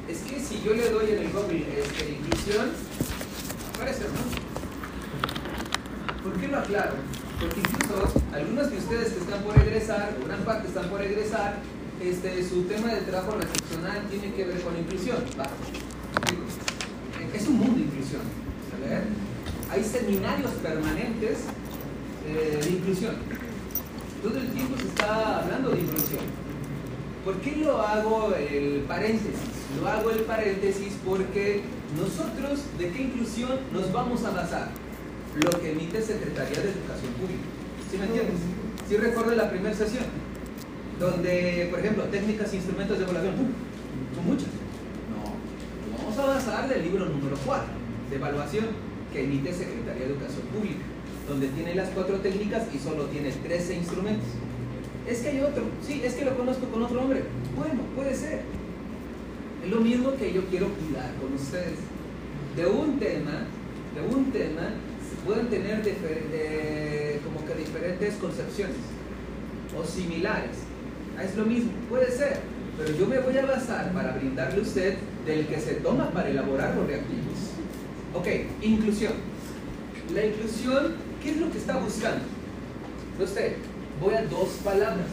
es 0.07 0.19
que 0.19 0.39
si 0.39 0.61
yo 0.63 0.73
le 0.73 0.89
doy 0.89 1.11
en 1.11 1.19
el 1.19 1.31
Google 1.33 1.65
este, 1.77 2.11
inclusión, 2.11 2.69
parece 3.77 4.05
hermoso. 4.05 4.37
¿Por 6.23 6.39
qué 6.39 6.47
lo 6.47 6.57
aclaro? 6.59 7.24
Porque 7.39 7.59
incluso 7.59 8.21
algunos 8.33 8.71
de 8.71 8.77
ustedes 8.77 9.13
que 9.13 9.19
están 9.19 9.43
por 9.43 9.57
egresar, 9.57 10.15
gran 10.25 10.41
parte 10.43 10.67
están 10.67 10.89
por 10.89 11.01
egresar, 11.01 11.57
este, 12.01 12.47
su 12.47 12.63
tema 12.63 12.93
de 12.93 13.01
trabajo 13.01 13.37
recepcional 13.37 14.07
tiene 14.09 14.33
que 14.33 14.45
ver 14.45 14.61
con 14.61 14.77
inclusión. 14.77 15.17
Es 17.33 17.47
un 17.47 17.57
mundo 17.57 17.75
de 17.75 17.81
inclusión 17.81 18.45
hay 19.71 19.83
seminarios 19.83 20.51
permanentes 20.61 21.39
eh, 22.27 22.59
de 22.63 22.69
inclusión. 22.69 23.15
Todo 24.21 24.37
el 24.37 24.49
tiempo 24.51 24.77
se 24.77 24.87
está 24.87 25.39
hablando 25.39 25.71
de 25.71 25.81
inclusión. 25.81 26.21
¿Por 27.23 27.35
qué 27.41 27.55
lo 27.57 27.81
hago 27.81 28.33
el 28.35 28.85
paréntesis? 28.87 29.39
Lo 29.79 29.87
hago 29.87 30.11
el 30.11 30.21
paréntesis 30.21 30.93
porque 31.05 31.63
nosotros, 31.97 32.61
¿de 32.77 32.91
qué 32.91 33.01
inclusión 33.03 33.59
nos 33.73 33.91
vamos 33.91 34.23
a 34.23 34.31
basar? 34.31 34.69
Lo 35.35 35.51
que 35.59 35.71
emite 35.73 36.01
Secretaría 36.01 36.61
de 36.61 36.69
Educación 36.71 37.11
Pública. 37.19 37.43
¿Sí 37.91 37.97
me 37.97 38.05
entiendes? 38.05 38.39
¿Sí 38.87 38.95
recuerdo 38.95 39.35
la 39.35 39.49
primera 39.49 39.75
sesión? 39.75 40.05
Donde, 40.97 41.67
por 41.69 41.79
ejemplo, 41.79 42.03
técnicas 42.05 42.53
e 42.53 42.55
instrumentos 42.55 42.97
de 42.97 43.03
evaluación, 43.03 43.35
son 44.15 44.25
muchas. 44.25 44.47
No, 45.11 45.97
vamos 45.97 46.17
a 46.17 46.25
basar 46.25 46.69
del 46.69 46.83
libro 46.83 47.05
número 47.07 47.35
4 47.45 47.65
de 48.09 48.15
evaluación 48.15 48.65
que 49.11 49.25
emite 49.25 49.51
Secretaría 49.51 50.07
de 50.07 50.13
Educación 50.13 50.43
Pública, 50.53 50.85
donde 51.27 51.49
tiene 51.49 51.75
las 51.75 51.89
cuatro 51.89 52.15
técnicas 52.21 52.63
y 52.73 52.79
solo 52.79 53.05
tiene 53.05 53.31
13 53.31 53.75
instrumentos. 53.75 54.29
Es 55.05 55.19
que 55.19 55.29
hay 55.29 55.41
otro, 55.41 55.63
sí, 55.85 56.01
es 56.03 56.13
que 56.13 56.23
lo 56.23 56.37
conozco 56.37 56.65
con 56.67 56.81
otro 56.83 57.01
nombre. 57.01 57.23
Bueno, 57.57 57.81
puede 57.93 58.15
ser. 58.15 58.41
Es 59.63 59.69
lo 59.69 59.81
mismo 59.81 60.15
que 60.15 60.31
yo 60.31 60.45
quiero 60.45 60.69
cuidar 60.69 61.11
con 61.15 61.33
ustedes. 61.33 61.79
De 62.55 62.65
un 62.65 62.99
tema, 62.99 63.47
de 63.95 64.15
un 64.15 64.31
tema, 64.31 64.71
pueden 65.25 65.47
tener 65.47 65.81
como 67.23 67.45
que 67.45 67.55
diferentes 67.55 68.15
concepciones 68.15 68.77
o 69.77 69.83
similares. 69.83 70.57
Ah, 71.17 71.23
es 71.23 71.35
lo 71.35 71.45
mismo, 71.45 71.71
puede 71.89 72.11
ser, 72.11 72.39
pero 72.77 72.95
yo 72.97 73.07
me 73.07 73.19
voy 73.19 73.37
a 73.37 73.45
basar 73.45 73.91
para 73.91 74.11
brindarle 74.13 74.59
a 74.59 74.61
usted 74.61 74.97
del 75.25 75.47
que 75.47 75.59
se 75.59 75.75
toma 75.75 76.11
para 76.11 76.29
elaborar 76.29 76.75
los 76.75 76.87
reactivos. 76.87 77.55
Ok, 78.13 78.27
inclusión. 78.61 79.13
La 80.13 80.25
inclusión, 80.25 80.93
¿qué 81.23 81.31
es 81.31 81.37
lo 81.37 81.51
que 81.51 81.57
está 81.57 81.77
buscando? 81.77 82.23
Usted, 83.19 83.55
voy 83.99 84.13
a 84.13 84.23
dos 84.23 84.49
palabras. 84.63 85.07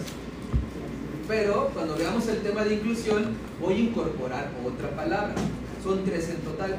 Pero 1.26 1.71
cuando 1.73 1.97
veamos 1.97 2.28
el 2.28 2.38
tema 2.38 2.64
de 2.64 2.75
inclusión, 2.75 3.35
voy 3.61 3.75
a 3.75 3.78
incorporar 3.78 4.50
otra 4.66 4.90
palabra. 4.90 5.35
Son 5.83 6.04
tres 6.04 6.28
en 6.28 6.37
total. 6.38 6.73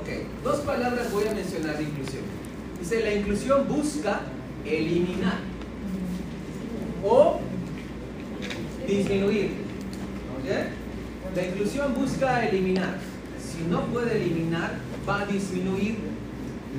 Ok, 0.00 0.08
dos 0.44 0.60
palabras 0.60 1.12
voy 1.12 1.26
a 1.28 1.34
mencionar 1.34 1.78
de 1.78 1.84
inclusión. 1.84 2.41
Dice, 2.82 3.00
la 3.00 3.14
inclusión 3.14 3.68
busca 3.68 4.22
eliminar 4.64 5.38
o 7.04 7.38
disminuir. 8.84 9.52
La 11.36 11.46
inclusión 11.46 11.94
busca 11.94 12.44
eliminar. 12.44 12.96
Si 13.38 13.70
no 13.70 13.82
puede 13.82 14.16
eliminar, 14.20 14.72
va 15.08 15.20
a 15.20 15.26
disminuir 15.26 15.96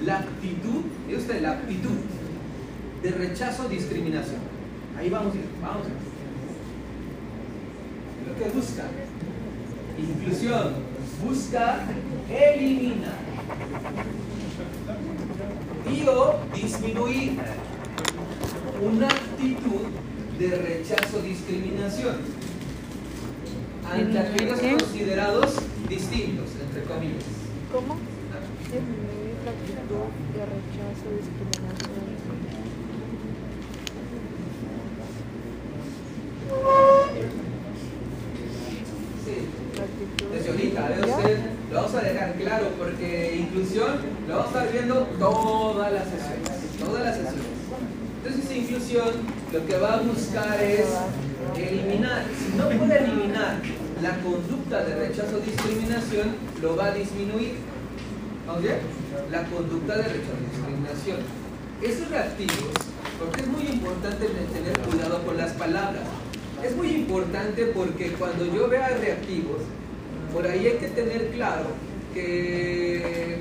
la 0.03 0.19
actitud, 0.19 0.81
¿ve 1.07 1.15
usted? 1.15 1.41
La 1.41 1.51
actitud 1.51 1.95
de 3.01 3.11
rechazo 3.11 3.69
discriminación. 3.69 4.41
Ahí 4.99 5.09
vamos, 5.09 5.35
vamos. 5.61 5.87
Lo 8.27 8.35
que 8.35 8.49
busca, 8.49 8.83
inclusión, 9.97 10.73
busca 11.23 11.85
eliminar 12.29 13.23
y 15.91 16.07
o 16.07 16.35
disminuir 16.53 17.39
una 18.81 19.07
actitud 19.07 19.87
de 20.39 20.55
rechazo 20.55 21.21
discriminación 21.21 22.17
ante 23.91 24.19
aquellos 24.19 24.59
considerados 24.59 25.55
distintos, 25.89 26.49
entre 26.61 26.83
comillas. 26.83 27.23
¿Cómo? 27.71 27.97
Disminuir 28.63 29.35
la 29.45 29.51
actitud 29.51 30.09
de 30.33 30.45
rechazo 30.45 31.07
discriminación. 31.17 32.03
Claro 42.31 42.69
porque 42.77 43.35
inclusión 43.37 43.97
lo 44.27 44.37
vamos 44.37 44.55
a 44.55 44.59
estar 44.59 44.71
viendo 44.71 44.95
todas 45.19 45.91
las 45.91 46.03
sesiones. 46.05 46.79
Todas 46.79 47.03
las 47.03 47.15
sesiones. 47.17 47.43
Entonces, 48.25 48.57
inclusión 48.57 49.09
lo 49.51 49.65
que 49.65 49.77
va 49.77 49.95
a 49.95 50.01
buscar 50.01 50.61
es 50.61 50.87
eliminar. 51.57 52.23
Si 52.37 52.57
no 52.57 52.69
puede 52.69 53.03
eliminar 53.03 53.57
la 54.01 54.17
conducta 54.21 54.83
de 54.85 54.95
rechazo 54.95 55.37
o 55.37 55.39
discriminación, 55.39 56.35
lo 56.61 56.75
va 56.75 56.85
a 56.85 56.93
disminuir. 56.93 57.55
¿Vamos 58.47 58.63
bien? 58.63 58.77
La 59.31 59.43
conducta 59.43 59.97
de 59.97 60.03
rechazo 60.03 60.39
o 60.39 60.55
discriminación. 60.55 61.17
Esos 61.81 62.09
reactivos, 62.09 62.73
porque 63.19 63.41
es 63.41 63.47
muy 63.47 63.63
importante 63.63 64.27
tener 64.27 64.79
cuidado 64.79 65.21
con 65.23 65.37
las 65.37 65.51
palabras. 65.51 66.03
Es 66.63 66.75
muy 66.77 66.91
importante 66.91 67.65
porque 67.67 68.13
cuando 68.13 68.45
yo 68.45 68.69
vea 68.69 68.87
reactivos, 68.87 69.61
por 70.33 70.47
ahí 70.47 70.65
hay 70.65 70.77
que 70.77 70.87
tener 70.87 71.29
claro 71.31 71.67
que 72.13 73.37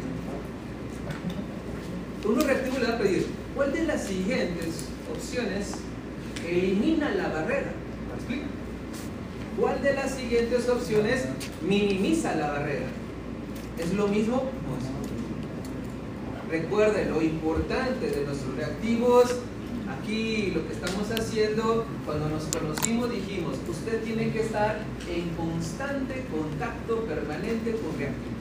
uno 2.25 2.41
reactivo 2.43 2.79
le 2.79 2.87
va 2.87 2.95
a 2.95 2.99
pedir 2.99 3.26
cuál 3.55 3.73
de 3.73 3.85
las 3.85 4.05
siguientes 4.05 4.87
opciones 5.12 5.73
elimina 6.49 7.11
la 7.11 7.29
barrera. 7.29 7.73
¿Me 8.09 8.14
explico? 8.14 8.45
¿Cuál 9.59 9.83
de 9.83 9.95
las 9.95 10.12
siguientes 10.12 10.69
opciones 10.69 11.26
minimiza 11.62 12.35
la 12.35 12.50
barrera? 12.50 12.87
¿Es 13.79 13.93
lo 13.95 14.09
mismo? 14.09 14.37
No. 14.37 15.02
Recuerden, 16.50 17.11
lo 17.11 17.23
importante 17.23 18.11
de 18.11 18.25
nuestros 18.26 18.55
reactivos, 18.57 19.37
aquí 19.99 20.52
lo 20.55 20.67
que 20.67 20.75
estamos 20.75 21.11
haciendo, 21.11 21.87
cuando 22.05 22.29
nos 22.29 22.45
conocimos 22.45 23.11
dijimos, 23.11 23.57
usted 23.69 24.02
tiene 24.02 24.31
que 24.33 24.41
estar 24.41 24.79
en 25.09 25.31
constante 25.31 26.25
contacto 26.31 27.05
permanente 27.07 27.73
con 27.73 27.99
reactivos. 27.99 28.32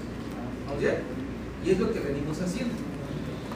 Y 1.66 1.70
es 1.70 1.80
lo 1.80 1.92
que 1.92 2.00
venimos 2.00 2.42
haciendo. 2.42 2.74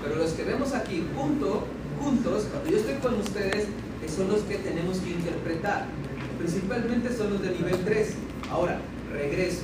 Pero 0.03 0.15
los 0.17 0.31
que 0.33 0.43
vemos 0.43 0.73
aquí 0.73 1.03
junto, 1.15 1.65
juntos, 1.99 2.47
cuando 2.51 2.69
yo 2.69 2.77
estoy 2.77 2.95
con 2.95 3.15
ustedes, 3.19 3.67
son 4.15 4.29
los 4.29 4.41
que 4.41 4.57
tenemos 4.57 4.99
que 4.99 5.11
interpretar. 5.11 5.87
Principalmente 6.37 7.15
son 7.15 7.33
los 7.33 7.41
de 7.41 7.51
nivel 7.51 7.77
3. 7.83 8.13
Ahora, 8.51 8.79
regreso. 9.11 9.63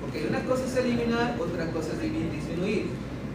Porque 0.00 0.26
una 0.28 0.44
cosa 0.44 0.64
es 0.64 0.76
eliminar, 0.76 1.36
otra 1.40 1.70
cosa 1.72 1.88
es 1.92 2.00
disminuir. 2.00 2.86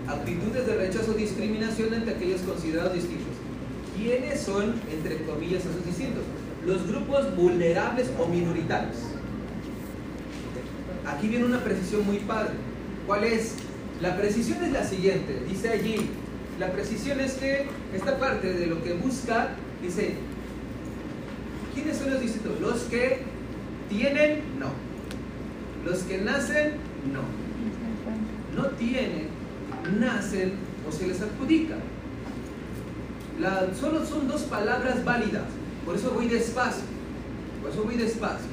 Actitudes 0.08 0.66
de 0.66 0.76
rechazo 0.76 1.14
discriminación 1.14 1.94
ante 1.94 2.12
aquellos 2.12 2.42
considerados 2.42 2.94
distintos. 2.94 3.34
¿Quiénes 3.98 4.42
son, 4.42 4.76
entre 4.92 5.24
comillas, 5.26 5.62
esos 5.66 5.86
distintos? 5.86 6.24
Los 6.66 6.88
grupos 6.88 7.36
vulnerables 7.36 8.10
o 8.20 8.26
minoritarios. 8.28 8.98
Aquí 11.06 11.28
viene 11.28 11.46
una 11.46 11.64
precisión 11.64 12.06
muy 12.06 12.20
padre. 12.20 12.54
¿Cuál 13.06 13.24
es? 13.26 13.56
La 14.02 14.18
precisión 14.18 14.64
es 14.64 14.72
la 14.72 14.84
siguiente. 14.84 15.44
Dice 15.48 15.70
allí, 15.70 16.10
la 16.60 16.72
precisión 16.72 17.20
es 17.20 17.34
que 17.34 17.68
esta 17.94 18.18
parte 18.18 18.54
de 18.54 18.68
lo 18.68 18.84
que 18.84 18.94
busca, 18.94 19.50
dice, 19.82 20.16
¿quiénes 21.74 21.98
son 21.98 22.12
los 22.12 22.22
distintos? 22.22 22.60
Los 22.62 22.82
que 22.84 23.20
tienen, 23.90 24.42
no. 24.60 24.68
Los 25.86 26.00
que 26.00 26.20
nacen, 26.20 26.74
no. 27.12 27.44
No 28.56 28.70
tienen, 28.72 29.28
nacen 30.00 30.54
o 30.88 30.92
se 30.92 31.08
les 31.08 31.22
adjudica. 31.22 31.76
Solo 33.80 34.06
son 34.06 34.28
dos 34.28 34.44
palabras 34.44 35.04
válidas. 35.04 35.44
Por 35.86 35.96
eso 35.96 36.12
voy 36.12 36.28
despacio. 36.28 36.84
Por 37.62 37.72
eso 37.72 37.84
voy 37.84 37.96
despacio. 37.96 38.48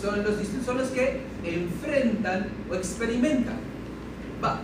Son 0.00 0.22
los 0.22 0.34
son 0.64 0.78
los 0.78 0.88
que 0.88 1.20
enfrentan 1.44 2.48
o 2.70 2.74
experimentan. 2.74 3.65
Va. 4.42 4.60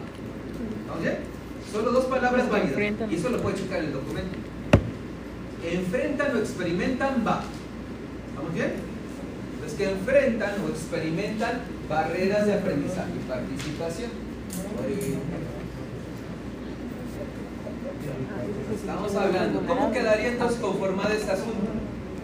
¿Vamos 0.88 1.02
bien? 1.02 1.18
Solo 1.70 1.92
dos 1.92 2.04
palabras 2.06 2.50
válidas. 2.50 3.10
Y 3.10 3.14
eso 3.14 3.30
lo 3.30 3.40
puede 3.40 3.56
checar 3.56 3.78
en 3.80 3.86
el 3.86 3.92
documento. 3.92 4.36
Enfrentan 5.64 6.36
o 6.36 6.38
experimentan, 6.38 7.24
va. 7.26 7.42
¿Vamos 8.36 8.54
bien? 8.54 8.72
Los 9.62 9.72
que 9.72 9.90
enfrentan 9.90 10.54
o 10.64 10.68
experimentan 10.68 11.60
barreras 11.88 12.46
de 12.46 12.54
aprendizaje 12.54 13.10
y 13.14 13.28
participación. 13.28 14.10
Estamos 18.74 19.14
hablando. 19.14 19.66
¿Cómo 19.66 19.92
quedaría 19.92 20.28
entonces 20.28 20.58
conformado 20.58 21.10
este 21.10 21.30
asunto? 21.30 21.70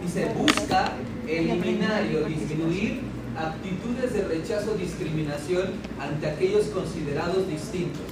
Dice, 0.02 0.26
busca 0.36 0.92
eliminar 1.26 2.02
o 2.16 2.26
disminuir 2.26 3.02
actitudes 3.38 4.12
de 4.12 4.22
rechazo 4.24 4.74
discriminación 4.74 5.66
ante 6.00 6.26
aquellos 6.26 6.66
considerados 6.66 7.48
distintos. 7.48 8.02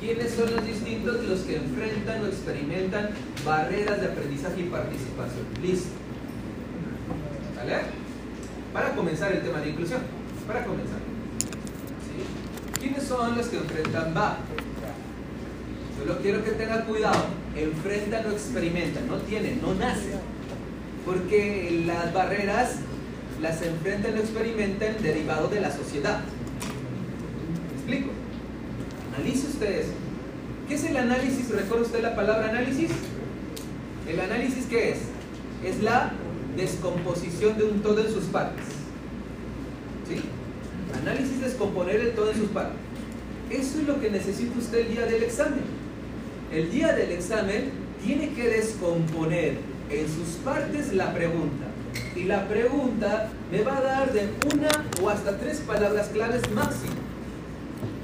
¿Quiénes 0.00 0.32
son 0.32 0.54
los 0.54 0.64
distintos? 0.64 1.24
Los 1.24 1.40
que 1.40 1.56
enfrentan 1.56 2.22
o 2.22 2.26
experimentan 2.26 3.10
barreras 3.44 4.00
de 4.00 4.06
aprendizaje 4.06 4.60
y 4.60 4.64
participación. 4.64 5.44
Listo. 5.62 5.88
¿Vale? 7.56 7.74
Para 8.72 8.94
comenzar 8.94 9.32
el 9.32 9.42
tema 9.42 9.60
de 9.60 9.70
inclusión. 9.70 10.00
Para 10.46 10.64
comenzar. 10.64 10.98
¿Quiénes 12.78 13.02
son 13.02 13.36
los 13.36 13.46
que 13.48 13.56
enfrentan 13.56 14.14
va? 14.16 14.38
Solo 15.98 16.18
quiero 16.22 16.44
que 16.44 16.52
tengan 16.52 16.82
cuidado. 16.84 17.24
Enfrentan 17.56 18.26
o 18.26 18.30
experimentan. 18.30 19.08
No 19.08 19.16
tienen, 19.16 19.60
no 19.60 19.74
nacen. 19.74 20.20
Porque 21.04 21.82
las 21.86 22.12
barreras 22.14 22.76
las 23.40 23.62
enfrentan 23.62 24.14
o 24.14 24.18
experimentan 24.18 25.02
derivado 25.02 25.48
de 25.48 25.60
la 25.60 25.70
sociedad. 25.70 26.20
¿Me 27.70 27.76
explico? 27.76 28.10
Analice 29.16 29.46
usted 29.46 29.80
eso. 29.80 29.92
¿Qué 30.68 30.74
es 30.74 30.84
el 30.84 30.96
análisis? 30.96 31.48
¿Recuerda 31.50 31.86
usted 31.86 32.02
la 32.02 32.14
palabra 32.14 32.50
análisis? 32.50 32.90
¿El 34.08 34.20
análisis 34.20 34.66
qué 34.66 34.90
es? 34.90 34.98
Es 35.64 35.82
la 35.82 36.12
descomposición 36.56 37.56
de 37.56 37.64
un 37.64 37.80
todo 37.80 38.00
en 38.00 38.12
sus 38.12 38.24
partes. 38.24 38.64
¿Sí? 40.08 40.20
Análisis 41.00 41.32
es 41.32 41.40
descomponer 41.40 42.00
el 42.00 42.12
todo 42.12 42.30
en 42.30 42.38
sus 42.38 42.48
partes. 42.48 42.76
Eso 43.50 43.80
es 43.80 43.86
lo 43.86 44.00
que 44.00 44.10
necesita 44.10 44.58
usted 44.58 44.86
el 44.86 44.94
día 44.94 45.06
del 45.06 45.22
examen. 45.22 45.62
El 46.52 46.70
día 46.70 46.92
del 46.92 47.12
examen 47.12 47.70
tiene 48.04 48.30
que 48.32 48.48
descomponer 48.48 49.58
en 49.90 50.06
sus 50.06 50.36
partes 50.44 50.92
la 50.92 51.14
pregunta. 51.14 51.67
Y 52.18 52.24
la 52.24 52.48
pregunta 52.48 53.28
me 53.50 53.62
va 53.62 53.78
a 53.78 53.80
dar 53.80 54.12
de 54.12 54.28
una 54.52 54.68
o 55.00 55.08
hasta 55.08 55.38
tres 55.38 55.58
palabras 55.58 56.08
claves 56.08 56.42
máximo. 56.50 56.96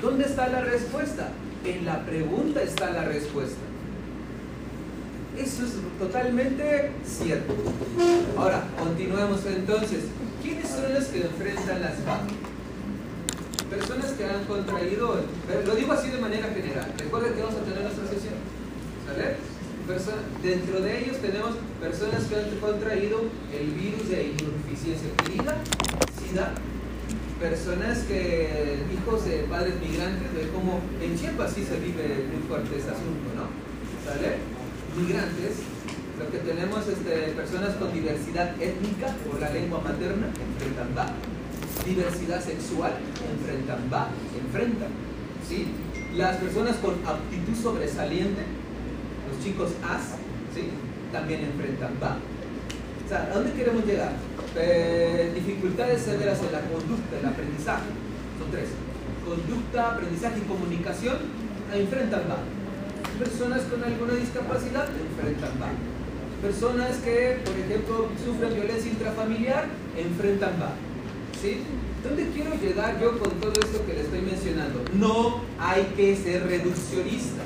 ¿Dónde 0.01 0.25
está 0.25 0.49
la 0.49 0.61
respuesta? 0.61 1.31
En 1.65 1.85
la 1.85 2.05
pregunta 2.07 2.63
está 2.63 2.91
la 2.91 3.05
respuesta. 3.07 3.59
Eso 5.37 5.65
es 5.65 5.73
totalmente 5.99 6.93
cierto. 7.05 7.55
Ahora, 8.37 8.63
continuemos 8.79 9.45
entonces. 9.47 10.05
¿Quiénes 10.41 10.69
son 10.69 10.95
los 10.95 11.05
que 11.07 11.23
enfrentan 11.23 11.81
las 11.81 11.95
FAC? 11.95 12.21
Personas 13.69 14.13
que 14.13 14.25
han 14.27 14.45
contraído, 14.45 15.23
lo 15.67 15.75
digo 15.75 15.93
así 15.93 16.11
de 16.11 16.19
manera 16.19 16.47
general. 16.55 16.93
Recuerden 16.99 17.35
que 17.35 17.43
vamos 17.43 17.57
a 17.57 17.65
tener 17.65 17.83
nuestra 17.83 18.07
sesión. 18.07 18.35
¿Sale? 19.09 19.54
Dentro 20.43 20.81
de 20.81 21.05
ellos 21.05 21.19
tenemos 21.19 21.57
personas 21.79 22.25
que 22.25 22.37
han 22.37 22.59
contraído 22.59 23.21
el 23.53 23.71
virus 23.73 24.09
de 24.09 24.33
insuficiencia 24.33 25.11
adquirida, 25.13 25.57
SIDA, 26.17 26.55
personas 27.39 27.99
que, 28.05 28.79
hijos 28.95 29.27
de 29.27 29.45
padres 29.45 29.75
migrantes, 29.81 30.33
de 30.35 30.49
como 30.49 30.81
en 31.03 31.19
Chiapas 31.19 31.53
sí 31.53 31.65
se 31.65 31.77
vive 31.81 32.25
muy 32.33 32.49
fuerte 32.49 32.79
ese 32.79 32.89
asunto, 32.89 33.29
¿no? 33.37 33.53
¿Sale? 34.09 34.41
Migrantes, 34.97 35.61
lo 36.19 36.31
que 36.31 36.39
tenemos 36.39 36.89
este, 36.89 37.33
personas 37.37 37.77
con 37.77 37.93
diversidad 37.93 38.55
étnica 38.63 39.09
por 39.29 39.39
la 39.39 39.51
lengua 39.51 39.81
materna, 39.81 40.29
enfrentan 40.33 40.97
va. 40.97 41.13
Diversidad 41.85 42.43
sexual, 42.43 42.93
enfrentan 43.21 43.91
va, 43.93 44.09
enfrentan. 44.33 44.89
¿sí? 45.47 45.67
Las 46.17 46.37
personas 46.37 46.77
con 46.77 46.95
aptitud 47.05 47.55
sobresaliente, 47.61 48.64
chicos 49.45 49.73
AS, 49.85 50.17
¿sí? 50.55 50.73
también 51.13 51.45
enfrentan 51.45 51.93
va. 52.03 52.17
O 52.17 53.09
sea, 53.09 53.29
¿a 53.31 53.35
dónde 53.35 53.53
queremos 53.53 53.85
llegar? 53.85 54.13
Eh, 54.57 55.33
dificultades 55.35 56.01
severas 56.01 56.41
en 56.41 56.53
la 56.53 56.61
conducta, 56.63 57.19
el 57.21 57.27
aprendizaje. 57.27 57.93
Son 58.41 58.51
tres. 58.51 58.71
Conducta, 59.25 59.93
aprendizaje 59.93 60.39
y 60.39 60.49
comunicación 60.49 61.17
enfrentan 61.73 62.23
va. 62.31 62.39
Personas 63.19 63.61
con 63.69 63.85
alguna 63.85 64.15
discapacidad 64.15 64.89
enfrentan 64.89 65.53
va. 65.61 65.69
Personas 66.41 66.97
que, 67.05 67.39
por 67.45 67.55
ejemplo, 67.57 68.09
sufren 68.25 68.55
violencia 68.55 68.91
intrafamiliar 68.91 69.67
enfrentan 69.97 70.55
va. 70.61 70.73
¿Sí? 71.41 71.61
¿Dónde 72.03 72.29
quiero 72.35 72.55
llegar 72.55 72.99
yo 73.01 73.19
con 73.19 73.31
todo 73.41 73.53
esto 73.53 73.85
que 73.87 73.95
le 73.95 74.01
estoy 74.01 74.21
mencionando? 74.23 74.83
No 74.95 75.41
hay 75.59 75.85
que 75.97 76.17
ser 76.17 76.47
reduccionista. 76.47 77.43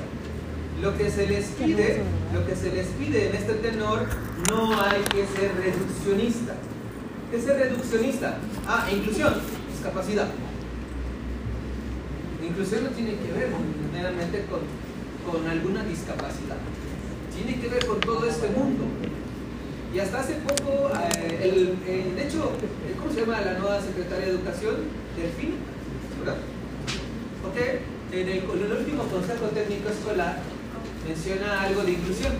Lo 0.81 0.97
que 0.97 1.11
se 1.11 1.27
les 1.27 1.45
pide, 1.47 2.01
lo 2.33 2.45
que 2.45 2.55
se 2.55 2.71
les 2.71 2.87
pide 2.87 3.29
en 3.29 3.35
este 3.35 3.53
tenor, 3.55 4.07
no 4.49 4.81
hay 4.81 5.01
que 5.01 5.25
ser 5.27 5.51
reduccionista. 5.57 6.55
¿Qué 7.29 7.37
es 7.37 7.43
ser 7.43 7.57
reduccionista? 7.57 8.37
Ah, 8.65 8.87
inclusión, 8.89 9.33
discapacidad. 9.69 10.27
Inclusión 12.41 12.85
no 12.85 12.89
tiene 12.91 13.11
que 13.11 13.31
ver 13.33 13.49
meramente 13.93 14.45
con, 14.45 14.61
con 15.29 15.45
alguna 15.49 15.83
discapacidad. 15.83 16.57
Tiene 17.35 17.59
que 17.59 17.67
ver 17.67 17.85
con 17.85 17.99
todo 17.99 18.25
este 18.25 18.47
mundo. 18.47 18.85
Y 19.93 19.99
hasta 19.99 20.21
hace 20.21 20.35
poco, 20.35 20.91
eh, 21.17 21.41
el, 21.43 22.15
de 22.15 22.23
hecho, 22.23 22.51
¿cómo 22.99 23.11
se 23.11 23.21
llama 23.21 23.41
la 23.41 23.59
nueva 23.59 23.81
secretaria 23.81 24.27
de 24.27 24.31
Educación? 24.31 24.75
Delfín, 25.17 25.55
¿verdad? 26.19 26.37
Ok, 27.45 27.57
en 28.13 28.29
el, 28.29 28.37
en 28.37 28.65
el 28.65 28.77
último 28.77 29.03
Consejo 29.03 29.47
Técnico 29.47 29.89
Escolar 29.89 30.37
menciona 31.09 31.63
algo 31.63 31.81
de 31.83 31.91
inclusión, 31.93 32.33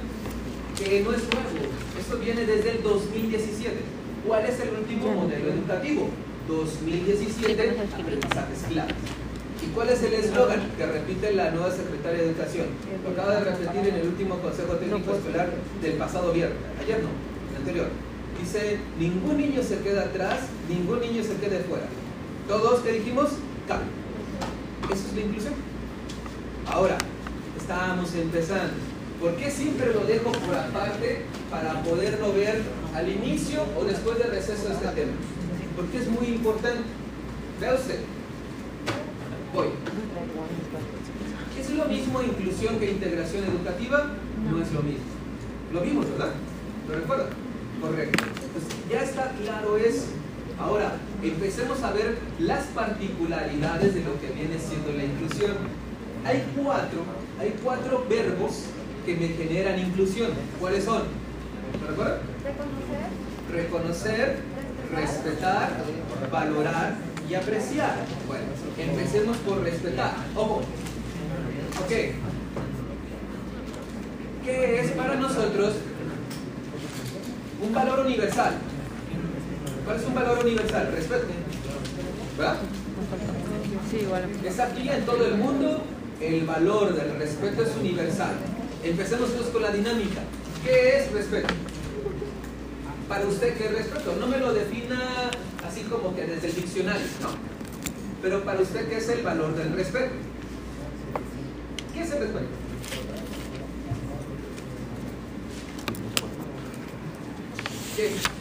que 0.78 1.02
no 1.02 1.12
es 1.12 1.24
nuevo, 1.24 1.74
esto 2.00 2.20
viene 2.20 2.46
desde 2.46 2.72
el 2.78 2.84
2017. 2.84 3.76
¿Cuál 4.28 4.46
es 4.46 4.60
el 4.60 4.70
último 4.70 5.12
modelo 5.12 5.54
educativo? 5.54 6.10
2017, 6.48 7.78
aprendizajes 8.00 8.60
claves. 8.70 8.96
¿Y 9.66 9.68
cuál 9.74 9.90
es 9.90 10.04
el 10.04 10.14
eslogan 10.14 10.62
que 10.78 10.86
repite 10.86 11.34
la 11.34 11.52
nueva 11.52 11.72
secretaria 11.72 12.22
de 12.22 12.30
Educación? 12.30 12.68
Lo 13.04 13.10
acaba 13.10 13.36
de 13.36 13.52
repetir 13.52 13.88
en 13.90 13.96
el 13.96 14.08
último 14.08 14.38
Consejo 14.40 14.74
Técnico 14.74 15.16
Escolar 15.16 15.50
del 15.82 15.94
pasado 15.94 16.32
viernes, 16.32 16.58
ayer 16.80 17.02
no, 17.02 17.10
el 17.50 17.58
anterior. 17.58 17.88
Dice, 18.40 18.78
ningún 19.00 19.38
niño 19.38 19.64
se 19.64 19.80
queda 19.80 20.04
atrás, 20.04 20.42
ningún 20.70 21.02
niño 21.02 21.24
se 21.24 21.36
quede 21.38 21.60
fuera. 21.64 21.88
Todos, 22.48 22.82
¿qué 22.82 22.94
dijimos? 22.94 23.30
Cambio. 23.68 23.90
Eso 24.94 25.08
es 25.10 25.14
la 25.16 25.22
inclusión. 25.22 25.54
Ahora, 26.68 26.98
estábamos 27.70 28.16
empezando. 28.16 28.74
¿Por 29.22 29.36
qué 29.36 29.52
siempre 29.52 29.94
lo 29.94 30.04
dejo 30.06 30.32
por 30.32 30.56
aparte 30.56 31.22
para 31.52 31.84
poderlo 31.84 32.34
ver 32.34 32.64
al 32.96 33.08
inicio 33.08 33.62
o 33.80 33.84
después 33.84 34.18
del 34.18 34.32
receso 34.32 34.70
de 34.70 34.74
este 34.74 34.88
tema? 34.88 35.12
Porque 35.76 36.00
es 36.00 36.10
muy 36.10 36.30
importante. 36.30 36.82
Vea 37.62 37.76
usted. 37.76 38.00
Voy. 39.54 39.68
¿Es 41.60 41.70
lo 41.70 41.86
mismo 41.86 42.24
inclusión 42.24 42.80
que 42.80 42.90
integración 42.90 43.44
educativa? 43.44 44.14
No 44.50 44.64
es 44.64 44.72
lo 44.72 44.82
mismo. 44.82 45.06
Lo 45.72 45.82
vimos, 45.82 46.10
¿verdad? 46.10 46.34
¿Lo 46.90 46.96
recuerdan? 46.96 47.28
Correcto. 47.82 48.24
Pues 48.52 48.90
ya 48.90 49.04
está 49.04 49.32
claro 49.44 49.78
eso. 49.78 50.06
Ahora, 50.60 50.94
empecemos 51.22 51.84
a 51.84 51.92
ver 51.92 52.18
las 52.40 52.66
particularidades 52.68 53.94
de 53.94 54.04
lo 54.04 54.20
que 54.20 54.32
viene 54.34 54.58
siendo 54.58 54.92
la 54.92 55.04
inclusión. 55.04 55.56
Hay 56.26 56.44
cuatro, 56.58 57.04
hay 57.40 57.56
cuatro 57.64 58.06
verbos 58.10 58.64
que 59.06 59.16
me 59.16 59.30
generan 59.30 59.80
inclusión. 59.80 60.32
¿Cuáles 60.60 60.84
son? 60.84 61.04
Reconocer, 61.88 62.20
Reconocer, 63.52 64.40
respetar, 64.94 65.70
valorar 66.32 66.96
y 67.30 67.36
apreciar. 67.36 67.96
Bueno, 68.28 68.46
empecemos 68.78 69.38
por 69.38 69.62
respetar. 69.62 70.14
Ojo. 70.36 70.62
Ok. 71.84 71.90
¿Qué 74.44 74.80
es 74.80 74.92
para 74.92 75.16
nosotros 75.16 75.76
un 77.62 77.74
valor 77.74 78.06
universal? 78.06 78.54
¿Cuál 79.86 79.98
es 79.98 80.06
un 80.06 80.16
valor 80.16 80.40
universal? 80.40 80.92
Respeto. 80.94 81.28
¿Verdad? 82.38 82.58
Sí, 83.90 83.98
igual. 83.98 84.30
Es 84.46 84.60
aquí 84.60 84.90
en 84.90 85.06
todo 85.06 85.26
el 85.26 85.36
mundo, 85.36 85.82
el 86.22 86.46
valor 86.46 86.94
del 86.94 87.18
respeto 87.18 87.64
es 87.64 87.76
universal. 87.80 88.36
Empecemos 88.84 89.30
pues 89.32 89.50
con 89.50 89.62
la 89.62 89.72
dinámica. 89.72 90.22
¿Qué 90.64 90.98
es 90.98 91.12
respeto? 91.12 91.54
Para 93.08 93.26
usted, 93.26 93.58
¿qué 93.58 93.66
es 93.66 93.72
respeto? 93.72 94.16
No 94.20 94.28
me 94.28 94.38
lo 94.38 94.54
defina 94.54 95.32
así 95.68 95.82
como 95.84 96.16
que 96.16 96.26
desde 96.26 96.48
el 96.48 96.56
diccionario, 96.56 97.08
no. 97.22 97.30
Pero 98.22 98.44
para 98.44 98.62
usted, 98.62 98.88
¿qué 98.90 98.98
es 98.98 99.10
el 99.10 99.24
valor 99.24 99.56
del 99.56 99.74
respeto? 99.74 100.12
¿Qué 101.94 102.02
es 102.02 102.12
el 102.12 102.20
respeto? 102.20 102.48
¿Qué? 107.96 108.39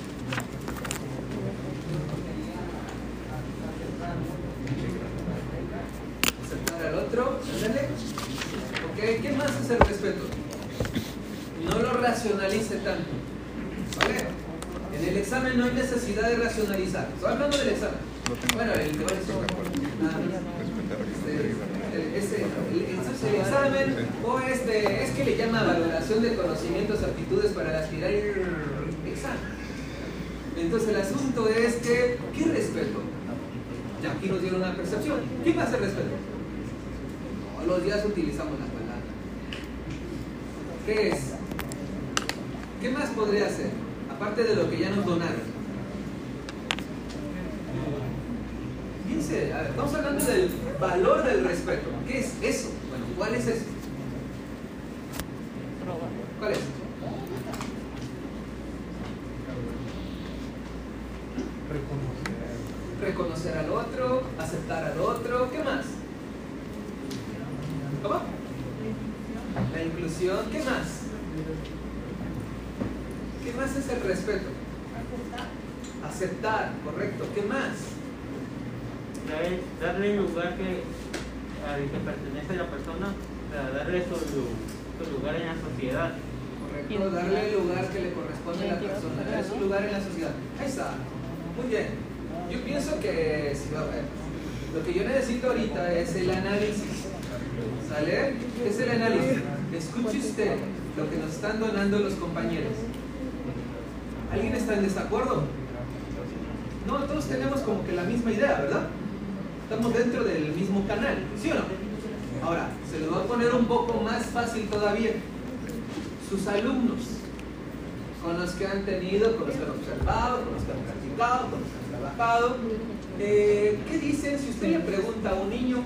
Usted 124.69 124.79
le 124.79 124.97
pregunta 124.97 125.31
a 125.31 125.35
un 125.35 125.51
niño 125.51 125.79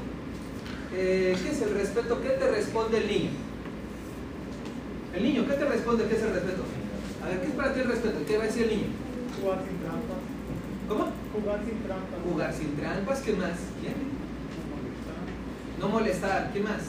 eh, 0.95 1.37
qué 1.43 1.51
es 1.51 1.63
el 1.63 1.75
respeto? 1.75 2.21
¿Qué 2.21 2.29
te 2.31 2.51
responde 2.51 2.99
el 2.99 3.07
niño? 3.07 3.31
El 5.15 5.23
niño, 5.23 5.47
¿qué 5.47 5.55
te 5.55 5.65
responde? 5.65 6.07
¿Qué 6.07 6.17
es 6.17 6.23
el 6.23 6.35
respeto? 6.35 6.65
A 7.25 7.29
ver, 7.29 7.41
¿qué 7.41 7.47
es 7.47 7.53
para 7.55 7.73
ti 7.73 7.81
el 7.81 7.89
respeto? 7.89 8.19
¿Qué 8.27 8.37
va 8.37 8.45
a 8.45 8.47
decir 8.47 8.65
el 8.65 8.71
niño? 8.71 8.89
Jugar 9.41 9.59
sin 9.67 9.79
trampas. 9.79 10.21
¿Cómo? 10.89 11.05
Jugar 11.33 11.61
sin 11.65 11.83
trampas. 11.83 12.19
Jugar 12.29 12.53
sin 12.53 12.77
trampas, 12.77 13.21
¿qué 13.21 13.33
más? 13.33 13.59
¿Bien? 13.81 13.95
No 15.81 15.89
molestar, 15.89 16.53
¿qué 16.53 16.61
más? 16.61 16.83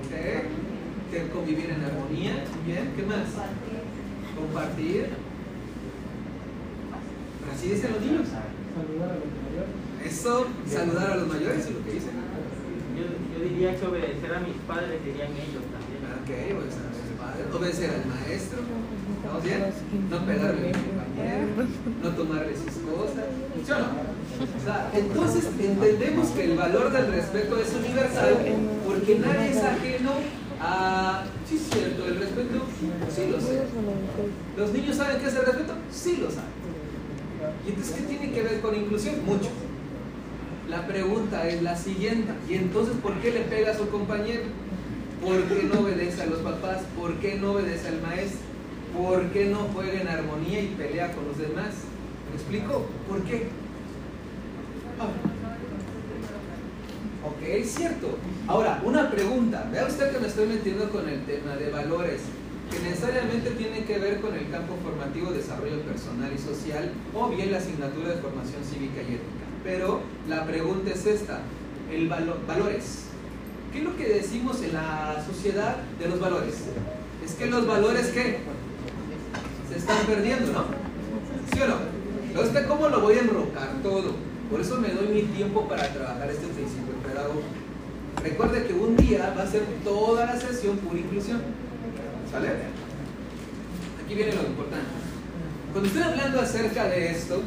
Ok. 0.00 0.12
Que 1.10 1.28
convivir 1.28 1.70
en 1.70 1.84
armonía, 1.84 2.44
¿bien? 2.64 2.92
¿Qué 2.96 3.02
más? 3.02 3.26
Compartir. 4.34 5.08
Así 7.52 7.68
dicen 7.68 7.92
los 7.92 8.00
niños. 8.00 8.28
Saludar 8.28 9.10
a 9.10 9.14
los. 9.14 9.39
Eso, 10.04 10.46
saludar 10.66 11.12
a 11.12 11.16
los 11.16 11.28
mayores 11.28 11.66
es 11.66 11.72
lo 11.72 11.84
que 11.84 11.92
dicen. 11.92 12.10
Yo, 12.96 13.04
yo 13.36 13.44
diría 13.44 13.76
que 13.78 13.86
obedecer 13.86 14.34
a 14.34 14.40
mis 14.40 14.56
padres 14.66 15.04
dirían 15.04 15.32
ellos 15.32 15.64
también. 15.68 16.00
Ok, 16.24 16.30
obedecer 16.56 16.84
a 16.88 16.92
sus 16.96 17.12
padres, 17.20 17.54
obedecer 17.54 17.90
al 17.90 18.06
maestro. 18.06 18.58
¿Estamos 19.20 19.44
bien? 19.44 19.60
No 20.10 20.26
pegarle 20.26 20.60
a 20.60 20.78
mi 20.78 20.82
compañero, 20.88 21.68
no 22.02 22.08
tomarle 22.10 22.56
sus 22.56 22.76
cosas. 22.88 23.24
¿Sí 23.64 23.72
o 23.72 23.78
no? 23.78 24.20
O 24.40 24.64
sea, 24.64 24.90
entonces 24.94 25.50
entendemos 25.60 26.28
que 26.28 26.44
el 26.44 26.56
valor 26.56 26.90
del 26.90 27.12
respeto 27.12 27.60
es 27.60 27.74
universal 27.74 28.38
porque 28.86 29.18
nadie 29.18 29.50
es 29.50 29.62
ajeno 29.62 30.12
a... 30.62 31.24
Sí, 31.46 31.56
es 31.56 31.62
cierto, 31.70 32.06
el 32.06 32.20
respeto, 32.20 32.64
sí 33.14 33.26
lo 33.30 33.38
sé. 33.38 33.62
¿Los 34.56 34.72
niños 34.72 34.96
saben 34.96 35.20
qué 35.20 35.26
es 35.26 35.34
el 35.34 35.44
respeto? 35.44 35.74
Sí 35.90 36.16
lo 36.22 36.30
saben. 36.30 36.50
¿Y 37.66 37.68
entonces 37.68 37.96
qué 37.96 38.02
tiene 38.02 38.32
que 38.32 38.42
ver 38.42 38.60
con 38.60 38.74
inclusión? 38.74 39.16
Mucho. 39.26 39.50
La 40.70 40.86
pregunta 40.86 41.48
es 41.48 41.62
la 41.62 41.76
siguiente. 41.76 42.32
¿Y 42.48 42.54
entonces 42.54 42.94
por 43.02 43.14
qué 43.14 43.32
le 43.32 43.40
pega 43.40 43.72
a 43.72 43.76
su 43.76 43.88
compañero? 43.88 44.44
¿Por 45.20 45.42
qué 45.44 45.64
no 45.64 45.80
obedece 45.80 46.22
a 46.22 46.26
los 46.26 46.38
papás? 46.38 46.82
¿Por 46.96 47.16
qué 47.16 47.34
no 47.34 47.54
obedece 47.54 47.88
al 47.88 48.00
maestro? 48.00 48.38
¿Por 48.96 49.30
qué 49.32 49.46
no 49.46 49.66
juega 49.74 50.00
en 50.00 50.06
armonía 50.06 50.60
y 50.60 50.68
pelea 50.68 51.12
con 51.12 51.26
los 51.26 51.38
demás? 51.38 51.74
¿Me 52.30 52.36
explico? 52.36 52.86
¿Por 53.08 53.24
qué? 53.24 53.48
Ah. 55.00 55.08
Ok, 57.26 57.42
es 57.42 57.74
cierto. 57.74 58.16
Ahora, 58.46 58.80
una 58.84 59.10
pregunta. 59.10 59.68
Vea 59.72 59.86
usted 59.86 60.12
que 60.12 60.20
me 60.20 60.28
estoy 60.28 60.46
metiendo 60.46 60.88
con 60.90 61.08
el 61.08 61.24
tema 61.24 61.56
de 61.56 61.70
valores, 61.70 62.20
que 62.70 62.78
necesariamente 62.88 63.50
tiene 63.50 63.84
que 63.84 63.98
ver 63.98 64.20
con 64.20 64.34
el 64.36 64.48
campo 64.50 64.76
formativo, 64.84 65.32
desarrollo 65.32 65.80
personal 65.82 66.32
y 66.32 66.38
social, 66.38 66.92
o 67.12 67.28
bien 67.28 67.50
la 67.50 67.58
asignatura 67.58 68.10
de 68.10 68.22
formación 68.22 68.62
cívica 68.62 69.02
y 69.02 69.14
ética. 69.14 69.49
Pero 69.64 70.00
la 70.28 70.44
pregunta 70.46 70.90
es 70.90 71.06
esta, 71.06 71.40
el 71.92 72.08
valo- 72.08 72.38
valores. 72.46 73.04
¿Qué 73.72 73.78
es 73.78 73.84
lo 73.84 73.96
que 73.96 74.08
decimos 74.08 74.62
en 74.62 74.72
la 74.74 75.22
sociedad 75.26 75.76
de 75.98 76.08
los 76.08 76.18
valores? 76.18 76.54
Es 77.24 77.32
que 77.34 77.46
los 77.46 77.66
valores 77.66 78.06
que 78.08 78.38
se 79.70 79.76
están 79.78 79.98
perdiendo, 80.06 80.52
¿no? 80.52 80.64
¿Sí 81.52 81.60
o 81.62 81.66
no? 81.68 81.74
Entonces, 82.26 82.54
¿usted 82.54 82.66
¿cómo 82.68 82.88
lo 82.88 83.00
voy 83.00 83.14
a 83.16 83.20
enrocar 83.20 83.68
todo? 83.82 84.14
Por 84.50 84.60
eso 84.60 84.76
me 84.80 84.88
doy 84.88 85.08
mi 85.08 85.22
tiempo 85.22 85.68
para 85.68 85.86
trabajar 85.92 86.28
este 86.30 86.46
principio 86.48 86.94
pedagógico. 87.06 87.44
Recuerde 88.22 88.66
que 88.66 88.74
un 88.74 88.96
día 88.96 89.32
va 89.36 89.42
a 89.42 89.46
ser 89.46 89.62
toda 89.84 90.26
la 90.26 90.40
sesión 90.40 90.76
pura 90.78 90.98
inclusión. 90.98 91.40
¿Sale? 92.30 92.48
Aquí 94.04 94.14
viene 94.14 94.32
lo 94.34 94.42
importante. 94.42 94.86
Cuando 95.72 95.88
estoy 95.88 96.02
hablando 96.02 96.40
acerca 96.40 96.84
de 96.88 97.10
esto, 97.12 97.42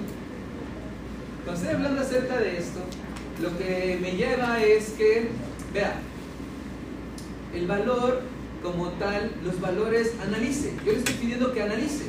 cuando 1.43 1.61
estoy 1.61 1.75
hablando 1.75 2.01
acerca 2.01 2.39
de 2.39 2.57
esto, 2.57 2.79
lo 3.41 3.57
que 3.57 3.97
me 4.01 4.11
lleva 4.11 4.63
es 4.63 4.91
que, 4.91 5.29
vea, 5.73 5.99
el 7.53 7.67
valor 7.67 8.21
como 8.61 8.89
tal, 8.91 9.31
los 9.43 9.59
valores, 9.59 10.13
analice. 10.25 10.73
Yo 10.85 10.93
le 10.93 10.99
estoy 10.99 11.15
pidiendo 11.15 11.53
que 11.53 11.61
analice. 11.61 12.05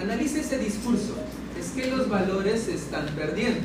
Analice 0.00 0.40
ese 0.40 0.58
discurso. 0.58 1.14
Es 1.58 1.70
que 1.70 1.90
los 1.90 2.08
valores 2.08 2.62
se 2.62 2.74
están 2.74 3.06
perdiendo. 3.14 3.60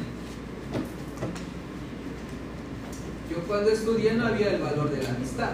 Yo 3.32 3.38
cuando 3.48 3.70
estudié 3.70 4.14
no 4.14 4.28
había 4.28 4.52
el 4.52 4.62
valor 4.62 4.92
de 4.92 5.02
la 5.02 5.10
amistad, 5.10 5.52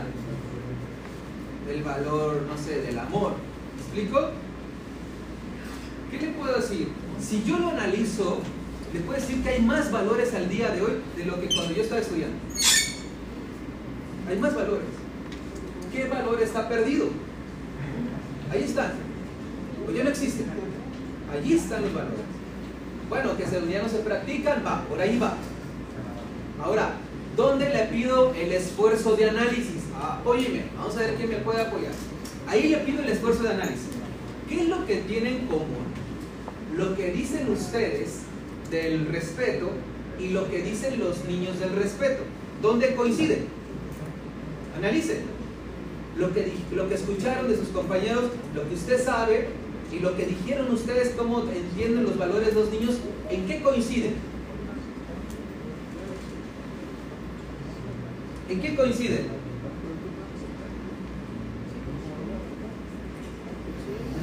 el 1.70 1.84
valor, 1.84 2.41
no 2.48 2.58
sé, 2.58 2.82
del 2.82 2.98
amor. 2.98 3.34
¿Me 3.76 3.82
explico? 3.82 4.30
¿Qué 6.10 6.18
le 6.18 6.28
puedo 6.34 6.56
decir? 6.56 6.88
Si 7.22 7.44
yo 7.44 7.60
lo 7.60 7.70
analizo, 7.70 8.39
le 8.95 9.01
puedo 9.01 9.19
decir 9.19 9.43
que 9.43 9.49
hay 9.49 9.62
más 9.62 9.91
valores 9.91 10.34
al 10.34 10.47
día 10.49 10.69
de 10.71 10.81
hoy 10.81 10.93
de 11.17 11.25
lo 11.25 11.39
que 11.39 11.47
cuando 11.53 11.73
yo 11.73 11.81
estaba 11.84 11.99
estudiando. 12.01 12.38
Hay 14.29 14.38
más 14.39 14.55
valores. 14.55 14.86
¿Qué 15.91 16.08
valor 16.08 16.41
está 16.41 16.67
perdido? 16.69 17.08
Ahí 18.51 18.63
están. 18.63 18.93
O 19.88 19.91
ya 19.91 20.03
no 20.03 20.10
existen. 20.10 20.45
Allí 21.31 21.53
están 21.55 21.81
los 21.81 21.93
valores. 21.93 22.19
Bueno, 23.10 23.38
que 23.38 23.45
se- 23.45 23.69
ya 23.71 23.84
no 23.84 23.89
se 23.89 23.97
practican, 23.99 24.63
va, 24.65 24.84
por 24.86 24.99
ahí 24.99 25.19
va. 25.19 25.34
Ahora, 26.63 26.93
¿dónde 27.36 27.69
le 27.69 27.84
pido 27.86 28.34
el 28.34 28.51
esfuerzo 28.53 29.15
de 29.15 29.29
análisis? 29.29 29.84
Apóyeme, 30.01 30.63
vamos 30.77 30.95
a 30.95 31.01
ver 31.01 31.15
quién 31.15 31.29
me 31.29 31.36
puede 31.38 31.62
apoyar. 31.62 31.91
Ahí 32.47 32.69
le 32.69 32.77
pido 32.77 33.01
el 33.03 33.10
esfuerzo 33.10 33.43
de 33.43 33.49
análisis. 33.49 33.89
¿Qué 34.49 34.62
es 34.62 34.69
lo 34.69 34.86
que 34.86 34.97
tienen 34.97 35.36
en 35.36 35.47
común? 35.47 35.86
Lo 36.75 36.95
que 36.95 37.12
dicen 37.12 37.49
ustedes 37.51 38.21
del 38.69 39.08
respeto 39.08 39.71
y 40.19 40.30
lo 40.30 40.49
que 40.49 40.62
dicen 40.62 40.99
los 40.99 41.25
niños 41.25 41.60
del 41.60 41.75
respeto. 41.75 42.23
¿Dónde 42.62 42.95
coinciden? 42.95 43.45
Analicen. 44.78 45.36
Lo 46.17 46.34
que, 46.34 46.54
lo 46.73 46.88
que 46.88 46.95
escucharon 46.95 47.49
de 47.49 47.58
sus 47.58 47.69
compañeros, 47.69 48.25
lo 48.54 48.67
que 48.67 48.75
usted 48.75 49.04
sabe 49.04 49.49
y 49.91 49.99
lo 49.99 50.15
que 50.15 50.25
dijeron 50.25 50.73
ustedes, 50.73 51.13
cómo 51.17 51.41
entienden 51.41 52.04
los 52.04 52.17
valores 52.17 52.49
de 52.49 52.62
los 52.62 52.71
niños, 52.71 52.95
¿en 53.30 53.45
qué 53.45 53.62
coinciden? 53.62 54.13
¿En 58.49 58.62
qué 58.62 58.75
coinciden? 58.75 59.28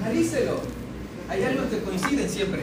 Analícelo. 0.01 0.61
Hay 1.29 1.43
algo 1.45 1.69
que 1.69 1.79
coinciden 1.79 2.29
siempre. 2.29 2.63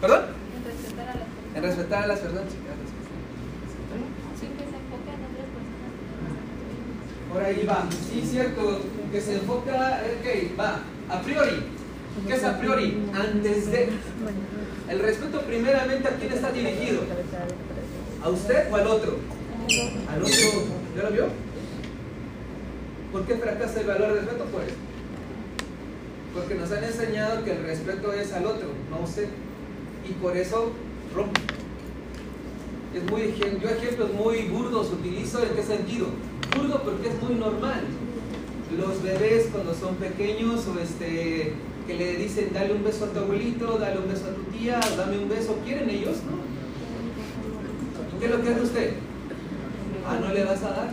¿Perdón? 0.00 0.22
En 1.54 1.62
respetar 1.62 2.04
a 2.04 2.06
las 2.06 2.18
personas. 2.20 2.44
Por 7.32 7.42
ahí 7.42 7.66
va. 7.66 7.86
Sí, 7.90 8.22
cierto. 8.24 8.80
Que 9.12 9.20
se 9.20 9.34
enfoca. 9.34 10.00
Ok, 10.20 10.58
va. 10.58 10.80
A 11.08 11.20
priori. 11.22 11.64
¿Qué 12.26 12.34
es 12.34 12.44
a 12.44 12.58
priori? 12.58 13.02
Antes 13.14 13.70
de. 13.70 13.88
El 14.88 14.98
respeto, 15.00 15.42
primeramente, 15.42 16.08
¿a 16.08 16.12
quién 16.12 16.32
está 16.32 16.50
dirigido? 16.50 17.02
¿A 18.22 18.28
usted 18.28 18.72
o 18.72 18.76
al 18.76 18.86
otro? 18.86 19.18
Al 20.10 20.22
otro. 20.22 20.34
¿Ya 20.96 21.02
lo 21.02 21.10
vio? 21.10 21.26
¿Por 23.12 23.26
qué 23.26 23.36
fracasa 23.36 23.80
el 23.80 23.86
valor 23.86 24.14
del 24.14 24.24
respeto? 24.24 24.44
Pues. 24.46 24.87
Porque 26.34 26.54
nos 26.54 26.70
han 26.72 26.84
enseñado 26.84 27.44
que 27.44 27.52
el 27.52 27.62
respeto 27.64 28.12
es 28.12 28.32
al 28.32 28.46
otro, 28.46 28.68
no 28.90 28.96
a 28.96 29.00
usted. 29.00 29.28
Y 30.08 30.12
por 30.14 30.36
eso 30.36 30.72
rompe. 31.14 31.40
Es 32.94 33.10
muy, 33.10 33.34
yo 33.60 33.68
ejemplos 33.68 34.12
muy 34.14 34.42
burdos 34.48 34.90
utilizo 34.92 35.42
en 35.42 35.50
qué 35.50 35.62
sentido. 35.62 36.06
Burdo 36.56 36.82
porque 36.82 37.08
es 37.08 37.22
muy 37.22 37.34
normal. 37.34 37.82
Los 38.76 39.02
bebés 39.02 39.48
cuando 39.52 39.74
son 39.74 39.96
pequeños 39.96 40.66
o 40.66 40.78
este 40.78 41.54
que 41.86 41.94
le 41.94 42.16
dicen 42.16 42.50
dale 42.52 42.74
un 42.74 42.84
beso 42.84 43.06
a 43.06 43.08
tu 43.08 43.18
abuelito, 43.20 43.78
dale 43.78 43.98
un 43.98 44.08
beso 44.08 44.26
a 44.26 44.34
tu 44.34 44.42
tía, 44.52 44.78
dame 44.96 45.18
un 45.18 45.28
beso, 45.28 45.58
¿quieren 45.64 45.88
ellos? 45.88 46.18
¿No? 46.26 46.36
¿Qué 48.18 48.26
es 48.26 48.30
lo 48.30 48.42
que 48.42 48.48
hace 48.50 48.60
usted? 48.60 48.92
Ah, 50.06 50.18
¿no 50.20 50.32
le 50.32 50.44
vas 50.44 50.62
a 50.62 50.70
dar? 50.70 50.92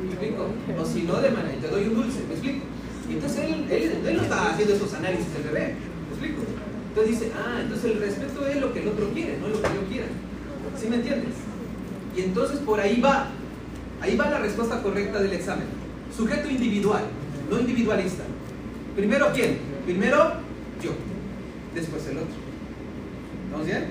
¿Me 0.00 0.08
explico? 0.10 0.46
O 0.80 0.84
si 0.84 1.02
no, 1.02 1.20
de 1.20 1.30
manera, 1.30 1.60
te 1.60 1.68
doy 1.68 1.88
un 1.88 1.94
dulce, 1.94 2.20
¿me 2.28 2.34
explico? 2.34 2.64
Entonces 3.10 3.38
él, 3.38 3.66
él, 3.70 4.16
no 4.16 4.22
está 4.22 4.50
haciendo 4.50 4.74
esos 4.74 4.92
análisis 4.94 5.32
del 5.32 5.42
bebé, 5.44 5.74
¿me 5.74 6.10
explico? 6.10 6.42
Entonces 6.88 7.20
dice, 7.20 7.32
ah, 7.36 7.60
entonces 7.60 7.90
el 7.92 8.00
respeto 8.00 8.46
es 8.46 8.60
lo 8.60 8.72
que 8.72 8.82
el 8.82 8.88
otro 8.88 9.10
quiere, 9.10 9.38
no 9.38 9.48
lo 9.48 9.60
que 9.60 9.68
yo 9.68 9.84
quiera. 9.88 10.06
¿Sí 10.80 10.88
me 10.88 10.96
entiendes? 10.96 11.34
Y 12.16 12.22
entonces 12.22 12.58
por 12.60 12.80
ahí 12.80 13.00
va, 13.00 13.28
ahí 14.00 14.16
va 14.16 14.30
la 14.30 14.38
respuesta 14.38 14.82
correcta 14.82 15.20
del 15.20 15.32
examen. 15.32 15.66
Sujeto 16.16 16.48
individual, 16.48 17.04
no 17.50 17.60
individualista. 17.60 18.24
Primero 18.96 19.30
quién? 19.34 19.58
Primero 19.84 20.32
yo, 20.82 20.92
después 21.74 22.06
el 22.06 22.18
otro. 22.18 22.34
¿Estamos 23.44 23.66
bien? 23.66 23.84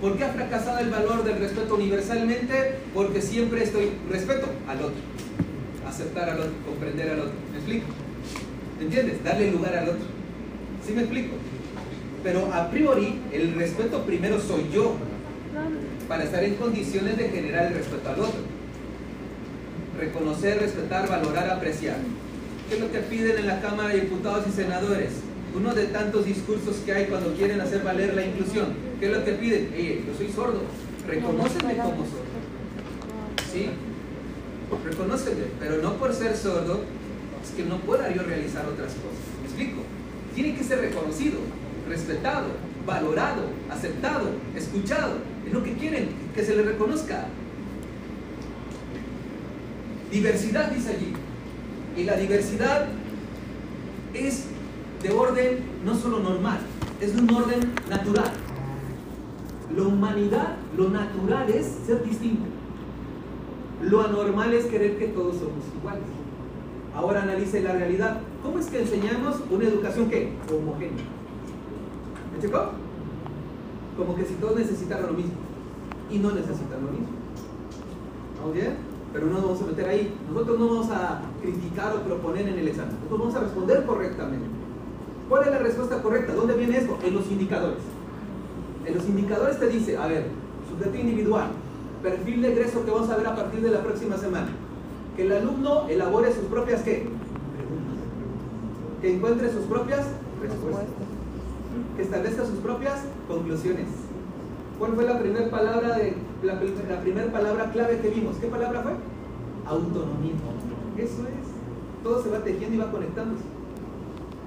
¿Por 0.00 0.16
qué 0.16 0.24
ha 0.24 0.28
fracasado 0.30 0.78
el 0.78 0.90
valor 0.90 1.24
del 1.24 1.38
respeto 1.38 1.74
universalmente? 1.74 2.78
Porque 2.94 3.20
siempre 3.20 3.64
estoy 3.64 3.90
respeto 4.10 4.48
al 4.68 4.78
otro, 4.78 5.00
aceptar 5.86 6.30
al 6.30 6.40
otro, 6.40 6.52
comprender 6.64 7.10
al 7.10 7.20
otro. 7.20 7.34
¿Me 7.52 7.58
explico? 7.58 7.86
¿Entiendes? 8.80 9.22
Darle 9.24 9.50
lugar 9.50 9.76
al 9.76 9.88
otro. 9.88 10.06
¿Sí 10.86 10.92
me 10.92 11.02
explico? 11.02 11.34
Pero 12.22 12.52
a 12.52 12.70
priori, 12.70 13.20
el 13.32 13.54
respeto 13.54 14.02
primero 14.04 14.40
soy 14.40 14.68
yo, 14.72 14.96
para 16.08 16.24
estar 16.24 16.44
en 16.44 16.54
condiciones 16.54 17.16
de 17.16 17.28
generar 17.28 17.66
el 17.66 17.74
respeto 17.74 18.08
al 18.08 18.20
otro. 18.20 18.40
Reconocer, 19.98 20.58
respetar, 20.60 21.08
valorar, 21.08 21.50
apreciar. 21.50 21.96
¿Qué 22.68 22.74
es 22.74 22.80
lo 22.80 22.90
que 22.90 22.98
piden 22.98 23.38
en 23.38 23.46
la 23.46 23.60
Cámara 23.60 23.90
de 23.90 24.00
Diputados 24.00 24.44
y 24.48 24.52
Senadores? 24.52 25.10
Uno 25.56 25.74
de 25.74 25.86
tantos 25.86 26.26
discursos 26.26 26.76
que 26.84 26.92
hay 26.92 27.06
cuando 27.06 27.32
quieren 27.34 27.60
hacer 27.60 27.82
valer 27.82 28.14
la 28.14 28.26
inclusión. 28.26 28.74
¿Qué 29.00 29.06
es 29.06 29.12
lo 29.12 29.24
que 29.24 29.32
piden? 29.32 29.70
Eh, 29.72 30.04
yo 30.06 30.14
soy 30.14 30.28
sordo. 30.30 30.62
Reconóceme 31.06 31.76
como 31.76 32.04
sordo. 32.04 32.26
Sí, 33.52 33.70
reconóceme, 34.84 35.44
pero 35.60 35.80
no 35.80 35.94
por 35.94 36.12
ser 36.12 36.36
sordo, 36.36 36.80
es 37.46 37.52
que 37.52 37.64
no 37.64 37.78
pueda 37.78 38.12
yo 38.12 38.22
realizar 38.22 38.66
otras 38.66 38.92
cosas. 38.94 39.24
¿Me 39.40 39.46
explico? 39.46 39.82
Tiene 40.34 40.54
que 40.56 40.64
ser 40.64 40.80
reconocido, 40.80 41.38
respetado, 41.88 42.48
valorado, 42.84 43.42
aceptado, 43.70 44.30
escuchado. 44.54 45.18
Es 45.46 45.52
lo 45.52 45.62
que 45.62 45.74
quieren, 45.74 46.08
que 46.34 46.44
se 46.44 46.56
le 46.56 46.62
reconozca. 46.62 47.26
Diversidad 50.10 50.70
dice 50.70 50.90
allí. 50.90 51.12
Y 51.96 52.04
la 52.04 52.16
diversidad 52.16 52.88
es 54.12 54.44
de 55.02 55.10
orden 55.10 55.60
no 55.84 55.94
solo 55.94 56.18
normal, 56.18 56.58
es 57.00 57.14
de 57.14 57.22
un 57.22 57.30
orden 57.30 57.72
natural. 57.88 58.32
La 59.74 59.82
humanidad, 59.82 60.56
lo 60.76 60.90
natural 60.90 61.48
es 61.50 61.66
ser 61.86 62.04
distinto. 62.04 62.46
Lo 63.82 64.02
anormal 64.02 64.52
es 64.54 64.66
querer 64.66 64.98
que 64.98 65.06
todos 65.06 65.36
somos 65.36 65.64
iguales. 65.78 66.15
Ahora 66.96 67.22
analice 67.22 67.60
la 67.60 67.72
realidad. 67.72 68.20
¿Cómo 68.42 68.58
es 68.58 68.66
que 68.66 68.80
enseñamos 68.80 69.42
una 69.50 69.64
educación 69.64 70.08
que 70.08 70.32
homogénea? 70.50 71.04
¿Me 72.34 72.40
checó? 72.40 72.70
Como 73.98 74.16
que 74.16 74.24
si 74.24 74.34
todos 74.34 74.56
necesitaran 74.56 75.08
lo 75.08 75.12
mismo. 75.12 75.34
Y 76.10 76.18
no 76.18 76.30
necesitan 76.32 76.84
lo 76.84 76.90
mismo. 76.90 77.08
¿Vamos 78.40 78.54
bien? 78.54 78.76
Pero 79.12 79.26
no 79.26 79.32
nos 79.34 79.42
vamos 79.42 79.62
a 79.62 79.66
meter 79.66 79.88
ahí. 79.88 80.14
Nosotros 80.32 80.58
no 80.58 80.68
vamos 80.68 80.90
a 80.90 81.20
criticar 81.42 81.94
o 81.96 82.00
proponer 82.00 82.48
en 82.48 82.58
el 82.60 82.68
examen. 82.68 82.94
Nosotros 82.94 83.18
vamos 83.18 83.34
a 83.34 83.40
responder 83.40 83.84
correctamente. 83.84 84.46
¿Cuál 85.28 85.44
es 85.44 85.50
la 85.50 85.58
respuesta 85.58 86.02
correcta? 86.02 86.34
¿Dónde 86.34 86.54
viene 86.54 86.78
esto? 86.78 86.96
En 87.04 87.14
los 87.14 87.30
indicadores. 87.30 87.82
En 88.86 88.94
los 88.94 89.04
indicadores 89.04 89.58
te 89.58 89.68
dice, 89.68 89.98
a 89.98 90.06
ver, 90.06 90.28
sujeto 90.70 90.96
individual, 90.96 91.48
perfil 92.02 92.40
de 92.40 92.52
egreso 92.52 92.84
que 92.84 92.90
vamos 92.90 93.10
a 93.10 93.16
ver 93.16 93.26
a 93.26 93.36
partir 93.36 93.60
de 93.60 93.70
la 93.70 93.82
próxima 93.82 94.16
semana. 94.16 94.48
Que 95.16 95.22
el 95.22 95.32
alumno 95.32 95.88
elabore 95.88 96.32
sus 96.32 96.44
propias 96.44 96.82
¿qué? 96.82 97.08
Que 99.00 99.14
encuentre 99.14 99.50
sus 99.50 99.62
propias 99.62 100.06
respuestas. 100.40 100.86
Que 101.96 102.02
establezca 102.02 102.44
sus 102.44 102.58
propias 102.58 103.00
conclusiones. 103.26 103.86
¿Cuál 104.78 104.92
fue 104.92 105.04
la 105.04 105.18
primera 105.18 105.50
palabra 105.50 105.96
de 105.96 106.14
la, 106.42 106.54
la 106.54 107.00
primera 107.00 107.32
palabra 107.32 107.70
clave 107.72 107.98
que 108.00 108.10
vimos? 108.10 108.36
¿Qué 108.36 108.46
palabra 108.48 108.82
fue? 108.82 108.92
Autonomía. 109.66 110.34
Eso 110.98 111.22
es. 111.22 112.02
Todo 112.02 112.22
se 112.22 112.30
va 112.30 112.38
tejiendo 112.40 112.76
y 112.76 112.78
va 112.78 112.90
conectándose. 112.90 113.42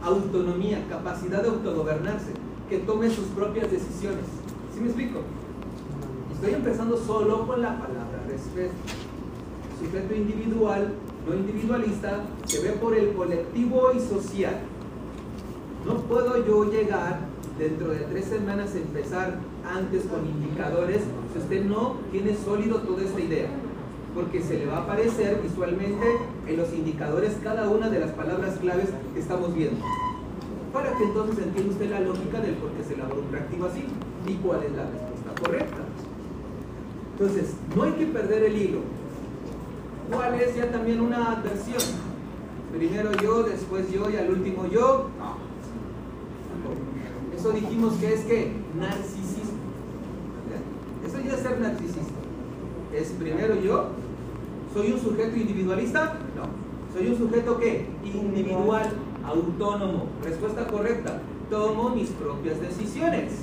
Autonomía, 0.04 0.86
capacidad 0.88 1.42
de 1.42 1.50
autogobernarse, 1.50 2.32
que 2.70 2.78
tome 2.80 3.10
sus 3.10 3.26
propias 3.30 3.72
decisiones. 3.72 4.26
¿Sí 4.74 4.80
me 4.80 4.88
explico? 4.88 5.22
Estoy 6.36 6.54
empezando 6.54 6.96
solo 6.96 7.46
con 7.48 7.62
la 7.62 7.78
palabra 7.80 8.24
respeto. 8.28 8.74
Sujeto 9.80 10.14
individual, 10.14 10.94
no 11.26 11.36
individualista, 11.36 12.20
que 12.48 12.60
ve 12.60 12.72
por 12.74 12.94
el 12.96 13.14
colectivo 13.14 13.92
y 13.96 14.00
social. 14.00 14.60
No 15.86 16.02
puedo 16.02 16.46
yo 16.46 16.70
llegar 16.70 17.20
dentro 17.58 17.88
de 17.88 18.00
tres 18.00 18.26
semanas 18.26 18.76
a 18.76 18.78
empezar 18.78 19.40
antes 19.66 20.04
con 20.04 20.26
indicadores 20.26 21.02
si 21.32 21.40
usted 21.40 21.64
no 21.64 21.96
tiene 22.12 22.36
sólido 22.36 22.80
toda 22.80 23.04
esta 23.04 23.22
idea. 23.22 23.48
Porque 24.14 24.42
se 24.42 24.60
le 24.60 24.66
va 24.66 24.78
a 24.78 24.84
aparecer 24.84 25.40
visualmente 25.42 26.06
en 26.48 26.58
los 26.58 26.74
indicadores 26.74 27.38
cada 27.42 27.70
una 27.70 27.90
de 27.90 28.00
las 28.00 28.12
palabras 28.12 28.58
claves 28.60 28.90
que 29.14 29.20
estamos 29.20 29.56
viendo. 29.56 29.86
Para 30.74 30.92
que 30.98 31.04
entonces 31.06 31.38
entienda 31.42 31.72
usted 31.72 31.90
la 31.90 32.02
lógica 32.02 32.42
del 32.42 32.56
por 32.56 32.72
qué 32.72 32.84
se 32.84 32.96
elabora 32.96 33.20
un 33.20 33.32
reactivo 33.32 33.66
así 33.68 33.86
y 34.28 34.34
cuál 34.36 34.64
es 34.64 34.72
la 34.74 34.84
respuesta 34.84 35.42
correcta. 35.42 35.78
Entonces, 37.14 37.54
no 37.76 37.84
hay 37.84 37.92
que 37.94 38.06
perder 38.08 38.44
el 38.44 38.58
hilo. 38.58 38.99
¿Cuál 40.12 40.42
es 40.42 40.56
ya 40.56 40.72
también 40.72 41.02
una 41.02 41.34
adversión? 41.34 41.82
Primero 42.76 43.12
yo, 43.22 43.44
después 43.44 43.92
yo 43.92 44.10
y 44.10 44.16
al 44.16 44.30
último 44.30 44.68
yo. 44.68 45.10
Eso 47.36 47.52
dijimos 47.52 47.96
que 47.96 48.14
es 48.14 48.22
que 48.22 48.52
narcisismo. 48.78 49.60
Eso 51.06 51.20
ya 51.26 51.34
es 51.34 51.40
ser 51.42 51.60
narcisista. 51.60 52.14
Es 52.94 53.10
primero 53.12 53.56
yo. 53.62 53.90
¿Soy 54.74 54.92
un 54.92 55.00
sujeto 55.00 55.36
individualista? 55.36 56.18
No. 56.36 56.98
¿Soy 56.98 57.08
un 57.08 57.18
sujeto 57.18 57.58
qué? 57.58 57.88
Individual, 58.04 58.90
autónomo. 59.24 60.08
Respuesta 60.24 60.68
correcta. 60.68 61.22
Tomo 61.50 61.90
mis 61.90 62.10
propias 62.10 62.60
decisiones. 62.62 63.34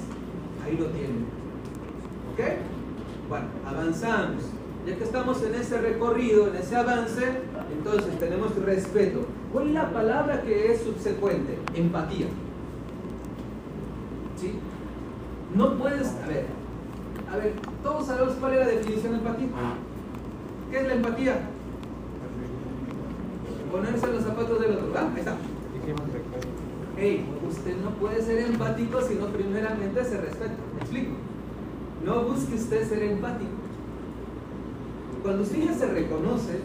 Ahí 0.64 0.76
lo 0.76 0.86
tienen. 0.86 1.26
¿Ok? 2.32 2.40
Bueno, 3.28 3.46
avanzamos. 3.66 4.55
Ya 4.86 4.96
que 4.96 5.02
estamos 5.02 5.42
en 5.42 5.52
ese 5.56 5.80
recorrido, 5.80 6.46
en 6.46 6.56
ese 6.56 6.76
avance, 6.76 7.24
entonces 7.76 8.18
tenemos 8.20 8.54
respeto. 8.54 9.26
¿Cuál 9.52 9.66
es 9.68 9.74
la 9.74 9.90
palabra 9.92 10.42
que 10.42 10.72
es 10.72 10.82
subsecuente? 10.82 11.58
Empatía. 11.74 12.26
¿Sí? 14.40 14.60
No 15.56 15.76
puedes, 15.76 16.08
a 16.22 16.28
ver, 16.28 16.46
a 17.32 17.36
ver, 17.36 17.54
todos 17.82 18.06
sabemos 18.06 18.34
cuál 18.34 18.52
es 18.52 18.58
la 18.60 18.66
definición 18.66 19.12
de 19.12 19.18
empatía. 19.18 19.48
¿Qué 20.70 20.78
es 20.78 20.86
la 20.86 20.94
empatía? 20.94 21.40
Ponerse 23.72 24.06
los 24.06 24.22
zapatos 24.22 24.60
del 24.60 24.70
otro. 24.70 24.92
¿Ah? 24.94 25.10
Ahí 25.12 25.18
está. 25.18 25.36
Hey, 26.96 27.28
usted 27.48 27.76
no 27.82 27.90
puede 27.90 28.22
ser 28.22 28.38
empático 28.38 29.02
si 29.02 29.16
no 29.16 29.26
primeramente 29.26 30.04
se 30.04 30.20
respeta. 30.20 30.54
¿Me 30.74 30.80
explico? 30.80 31.12
No 32.04 32.22
busque 32.22 32.54
usted 32.54 32.88
ser 32.88 33.02
empático. 33.02 33.65
Cuando 35.26 35.42
usted 35.42 35.64
ya 35.64 35.74
se 35.74 35.86
reconoce, 35.86 36.60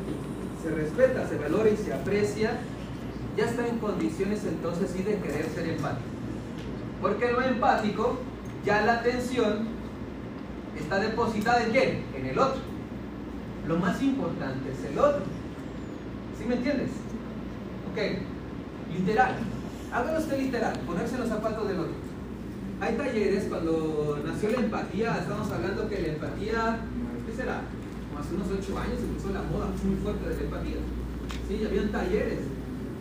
se 0.61 0.69
respeta, 0.69 1.27
se 1.27 1.35
valora 1.35 1.67
y 1.67 1.77
se 1.77 1.91
aprecia, 1.91 2.59
ya 3.35 3.45
está 3.45 3.67
en 3.67 3.79
condiciones 3.79 4.45
entonces 4.45 4.91
sí 4.95 5.01
de 5.01 5.15
querer 5.15 5.47
ser 5.49 5.67
empático. 5.67 6.05
Porque 7.01 7.31
lo 7.31 7.41
empático, 7.41 8.19
ya 8.63 8.85
la 8.85 8.99
atención 8.99 9.65
está 10.79 10.99
depositada 10.99 11.63
en 11.63 11.71
quién? 11.71 12.03
En 12.15 12.27
el 12.27 12.37
otro. 12.37 12.61
Lo 13.67 13.77
más 13.77 13.99
importante 13.99 14.69
es 14.71 14.91
el 14.91 14.99
otro. 14.99 15.23
¿Sí 16.37 16.45
me 16.45 16.53
entiendes? 16.53 16.91
Ok, 17.91 18.95
literal. 18.95 19.37
Hágalo 19.91 20.19
usted 20.19 20.37
literal, 20.37 20.79
ponerse 20.81 21.17
los 21.17 21.29
zapatos 21.29 21.67
del 21.67 21.79
otro. 21.79 21.95
Hay 22.79 22.93
talleres, 22.93 23.45
cuando 23.45 24.19
nació 24.23 24.51
la 24.51 24.57
empatía, 24.57 25.17
estamos 25.19 25.49
hablando 25.49 25.89
que 25.89 25.99
la 25.99 26.07
empatía, 26.09 26.77
¿qué 27.25 27.35
será? 27.35 27.61
Hace 28.21 28.35
unos 28.35 28.53
ocho 28.53 28.77
años 28.77 29.01
empezó 29.01 29.33
la 29.33 29.41
moda 29.41 29.65
muy 29.81 29.97
fuerte 29.97 30.29
de 30.29 30.35
la 30.37 30.41
empatía. 30.45 30.77
Sí, 31.49 31.65
habían 31.65 31.89
talleres 31.89 32.45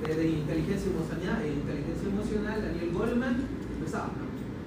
de, 0.01 0.15
de 0.17 0.29
inteligencia, 0.33 0.89
emocional, 0.89 1.45
inteligencia 1.45 2.09
emocional, 2.09 2.57
Daniel 2.65 2.91
Goleman, 2.91 3.37
empezaba. 3.77 4.17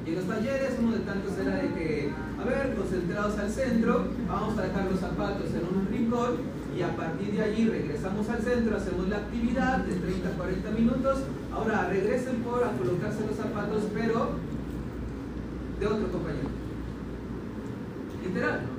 Y 0.05 0.09
en 0.09 0.15
los 0.15 0.27
talleres, 0.29 0.77
uno 0.77 0.91
de 0.91 0.99
tantos 1.09 1.33
era 1.41 1.55
de 1.57 1.73
que, 1.73 2.11
a 2.37 2.43
ver, 2.45 2.75
concentrados 2.75 3.39
al 3.39 3.49
centro, 3.49 4.05
vamos 4.29 4.55
a 4.59 4.61
dejar 4.61 4.91
los 4.91 4.99
zapatos 4.99 5.49
en 5.57 5.65
un 5.65 5.87
rincón 5.89 6.37
y 6.77 6.83
a 6.83 6.95
partir 6.95 7.33
de 7.33 7.41
allí 7.41 7.65
regresamos 7.65 8.29
al 8.29 8.41
centro, 8.43 8.77
hacemos 8.77 9.09
la 9.09 9.17
actividad 9.25 9.79
de 9.79 9.95
30 9.95 10.29
a 10.29 10.31
40 10.33 10.69
minutos. 10.69 11.17
Ahora 11.51 11.89
regresen 11.89 12.43
por 12.45 12.63
a 12.63 12.77
colocarse 12.77 13.25
los 13.25 13.37
zapatos, 13.37 13.89
pero 13.91 14.37
de 15.79 15.87
otro 15.87 16.11
compañero. 16.11 16.49
Literal. 18.23 18.72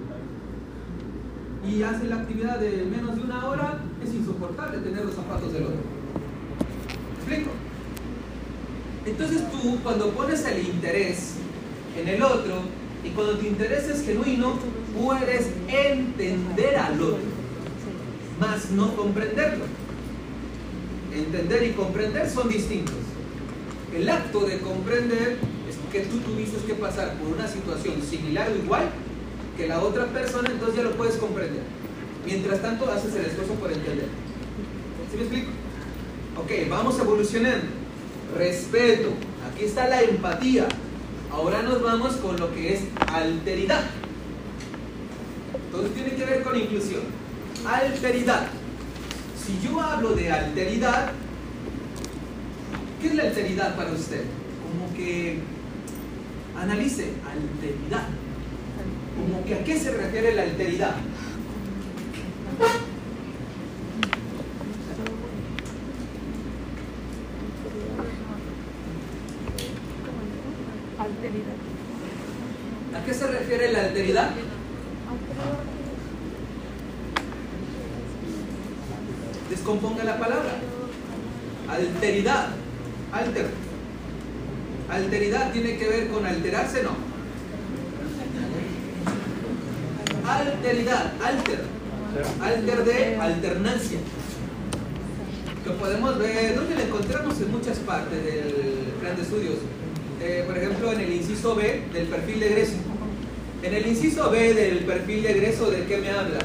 Y 1.68 1.83
hace 1.83 2.05
la 2.05 2.16
actividad 2.16 2.59
de 2.59 2.85
menos 2.85 3.16
de 3.16 3.22
una 3.22 3.46
hora, 3.46 3.79
es 4.03 4.14
insoportable 4.14 4.79
tener 4.79 5.05
los 5.05 5.14
zapatos 5.14 5.53
del 5.53 5.64
otro. 5.64 5.77
¿Me 5.77 7.35
explico? 7.35 7.50
Entonces 9.07 9.50
tú, 9.50 9.79
cuando 9.83 10.11
pones 10.11 10.44
el 10.44 10.66
interés 10.66 11.37
en 11.98 12.09
el 12.09 12.22
otro, 12.22 12.62
y 13.05 13.11
cuando 13.11 13.38
tu 13.38 13.46
interés 13.46 13.85
es 13.85 14.05
genuino, 14.05 14.59
puedes 14.98 15.48
entender 15.68 16.77
al 16.77 17.00
otro, 17.00 17.18
más 18.40 18.70
no 18.70 18.94
comprenderlo. 18.96 19.64
Entender 21.14 21.62
y 21.64 21.72
comprender 21.72 22.29
son 22.29 22.48
distintos. 22.48 22.94
El 23.94 24.09
acto 24.09 24.40
de 24.40 24.59
comprender 24.59 25.38
es 25.68 25.77
que 25.92 26.00
tú 26.00 26.18
tuviste 26.18 26.57
que 26.66 26.74
pasar 26.74 27.14
por 27.14 27.29
una 27.29 27.46
situación 27.46 28.03
similar 28.03 28.50
o 28.50 28.57
igual 28.57 28.90
que 29.56 29.68
la 29.68 29.80
otra 29.80 30.06
persona, 30.06 30.50
entonces 30.50 30.76
ya 30.76 30.82
lo 30.82 30.96
puedes 30.96 31.16
comprender. 31.16 31.62
Mientras 32.24 32.62
tanto, 32.62 32.90
haces 32.90 33.14
el 33.14 33.26
esfuerzo 33.26 33.54
por 33.54 33.72
entender. 33.72 34.08
¿Sí 35.10 35.16
me 35.16 35.22
explico? 35.22 35.50
Ok, 36.36 36.68
vamos 36.68 36.98
evolucionando. 36.98 37.66
Respeto. 38.37 39.10
Aquí 39.52 39.64
está 39.64 39.88
la 39.88 40.02
empatía. 40.02 40.66
Ahora 41.31 41.62
nos 41.62 41.83
vamos 41.83 42.14
con 42.16 42.38
lo 42.38 42.52
que 42.54 42.74
es 42.74 42.81
alteridad. 43.12 43.85
Entonces 45.66 45.94
tiene 45.94 46.14
que 46.16 46.24
ver 46.24 46.42
con 46.42 46.58
inclusión. 46.58 47.02
Alteridad. 47.66 48.46
Si 49.44 49.66
yo 49.66 49.81
hablo 49.81 50.14
de 50.14 50.31
alteridad, 50.33 51.12
¿qué 53.00 53.08
es 53.08 53.14
la 53.14 53.24
alteridad 53.24 53.76
para 53.76 53.92
usted? 53.92 54.24
Como 54.62 54.94
que 54.96 55.40
analice 56.56 57.12
alteridad. 57.31 58.08
Como 59.17 59.44
que 59.44 59.54
a 59.54 59.65
qué 59.65 59.79
se 59.79 59.90
refiere 59.92 60.35
la 60.35 60.42
alteridad. 60.42 60.94
Alteridad. 70.98 71.54
¿A 72.94 73.04
qué 73.04 73.15
se 73.15 73.27
refiere 73.27 73.73
la 73.73 73.81
alteridad? 73.81 74.31
Descomponga 79.50 80.04
la 80.04 80.19
palabra. 80.19 80.52
Alteridad. 81.69 82.48
Alter. 83.12 83.50
Alteridad 84.90 85.52
tiene 85.52 85.77
que 85.77 85.88
ver 85.88 86.08
con 86.08 86.27
alterarse, 86.27 86.83
no. 86.83 87.04
Alteridad, 90.75 91.12
alter. 91.22 91.60
Alter 92.42 92.85
de 92.85 93.16
alternancia. 93.16 93.98
Que 95.62 95.70
podemos 95.70 96.18
ver, 96.18 96.56
donde 96.56 96.75
la 96.75 96.83
encontramos 96.83 97.40
en 97.40 97.52
muchas 97.52 97.79
partes 97.79 98.25
del 98.25 98.52
plan 99.00 99.14
de 99.14 99.22
estudios. 99.22 99.54
Eh, 100.20 100.42
por 100.44 100.58
ejemplo, 100.58 100.92
en 100.92 101.00
el 101.00 101.12
inciso 101.12 101.54
B 101.54 101.85
del 101.92 102.06
perfil 102.08 102.40
de 102.40 102.46
egreso. 102.48 102.72
En 103.62 103.72
el 103.72 103.87
inciso 103.87 104.31
B 104.31 104.52
del 104.52 104.79
perfil 104.79 105.22
de 105.22 105.31
egreso, 105.31 105.70
¿de 105.70 105.85
qué 105.85 105.98
me 105.98 106.10
habla? 106.10 106.40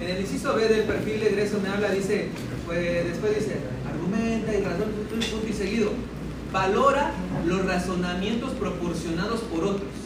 En 0.00 0.08
el 0.08 0.20
inciso 0.22 0.54
B 0.54 0.68
del 0.68 0.84
perfil 0.84 1.20
de 1.20 1.28
egreso 1.28 1.60
me 1.62 1.68
habla, 1.68 1.90
dice, 1.90 2.28
pues 2.64 3.04
después 3.04 3.34
dice, 3.34 3.56
argumenta 3.86 4.54
y 4.54 4.62
razón, 4.62 4.90
punto 5.10 5.46
y 5.46 5.52
seguido. 5.52 5.90
Valora 6.50 7.12
los 7.46 7.66
razonamientos 7.66 8.52
proporcionados 8.52 9.40
por 9.40 9.64
otros 9.64 10.05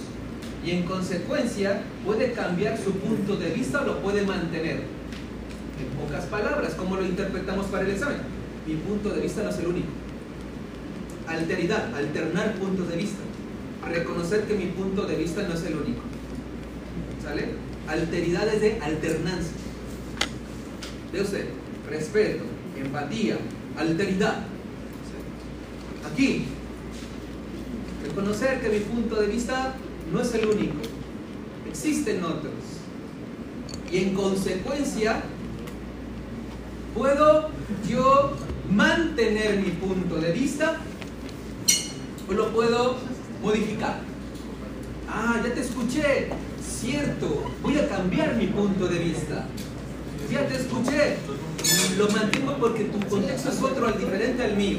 y 0.64 0.70
en 0.72 0.82
consecuencia 0.82 1.82
puede 2.04 2.32
cambiar 2.32 2.76
su 2.76 2.92
punto 2.92 3.36
de 3.36 3.50
vista 3.50 3.82
o 3.82 3.84
lo 3.84 4.02
puede 4.02 4.22
mantener. 4.22 4.80
En 5.80 6.06
pocas 6.06 6.26
palabras, 6.26 6.74
¿cómo 6.74 6.96
lo 6.96 7.04
interpretamos 7.04 7.66
para 7.66 7.84
el 7.84 7.92
examen? 7.92 8.18
Mi 8.66 8.74
punto 8.74 9.10
de 9.10 9.22
vista 9.22 9.42
no 9.42 9.50
es 9.50 9.58
el 9.58 9.66
único. 9.68 9.88
Alteridad, 11.26 11.94
alternar 11.94 12.54
puntos 12.56 12.88
de 12.88 12.96
vista. 12.96 13.20
Reconocer 13.88 14.44
que 14.44 14.54
mi 14.54 14.66
punto 14.66 15.06
de 15.06 15.16
vista 15.16 15.42
no 15.42 15.54
es 15.54 15.62
el 15.64 15.76
único. 15.76 16.02
¿Sale? 17.22 17.54
Alteridad 17.88 18.46
es 18.48 18.60
de 18.60 18.78
alternancia. 18.80 19.52
De 21.12 21.22
usted, 21.22 21.46
respeto, 21.88 22.44
empatía, 22.76 23.38
alteridad. 23.76 24.44
Aquí, 26.12 26.44
reconocer 28.06 28.60
que 28.60 28.68
mi 28.68 28.80
punto 28.80 29.16
de 29.16 29.26
vista 29.28 29.74
no 30.12 30.20
es 30.20 30.34
el 30.34 30.46
único. 30.46 30.76
Existen 31.68 32.24
otros. 32.24 32.52
Y 33.90 33.98
en 33.98 34.14
consecuencia, 34.14 35.22
puedo 36.96 37.48
yo 37.88 38.32
mantener 38.70 39.58
mi 39.58 39.70
punto 39.70 40.16
de 40.16 40.32
vista 40.32 40.76
o 42.28 42.32
lo 42.32 42.48
puedo 42.52 42.96
modificar. 43.42 44.00
Ah, 45.08 45.40
ya 45.44 45.54
te 45.54 45.60
escuché. 45.60 46.28
Cierto, 46.62 47.50
voy 47.62 47.78
a 47.78 47.88
cambiar 47.88 48.36
mi 48.36 48.46
punto 48.46 48.86
de 48.86 48.98
vista. 48.98 49.46
Ya 50.30 50.46
te 50.46 50.56
escuché. 50.56 51.16
Lo 51.98 52.08
mantengo 52.08 52.56
porque 52.58 52.84
tu 52.84 52.98
contexto 53.08 53.50
es 53.50 53.62
otro, 53.62 53.88
al 53.88 53.98
diferente 53.98 54.44
al 54.44 54.56
mío. 54.56 54.78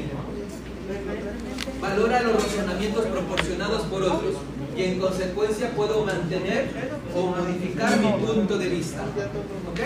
Valora 1.80 2.22
los 2.22 2.34
razonamientos 2.34 3.06
proporcionados 3.06 3.82
por 3.82 4.02
otros 4.02 4.36
y 4.76 4.82
en 4.82 4.98
consecuencia 4.98 5.70
puedo 5.70 6.04
mantener 6.04 6.68
o 7.14 7.26
modificar 7.26 7.98
mi 7.98 8.12
punto 8.24 8.58
de 8.58 8.68
vista. 8.68 9.02
¿Ok? 9.70 9.80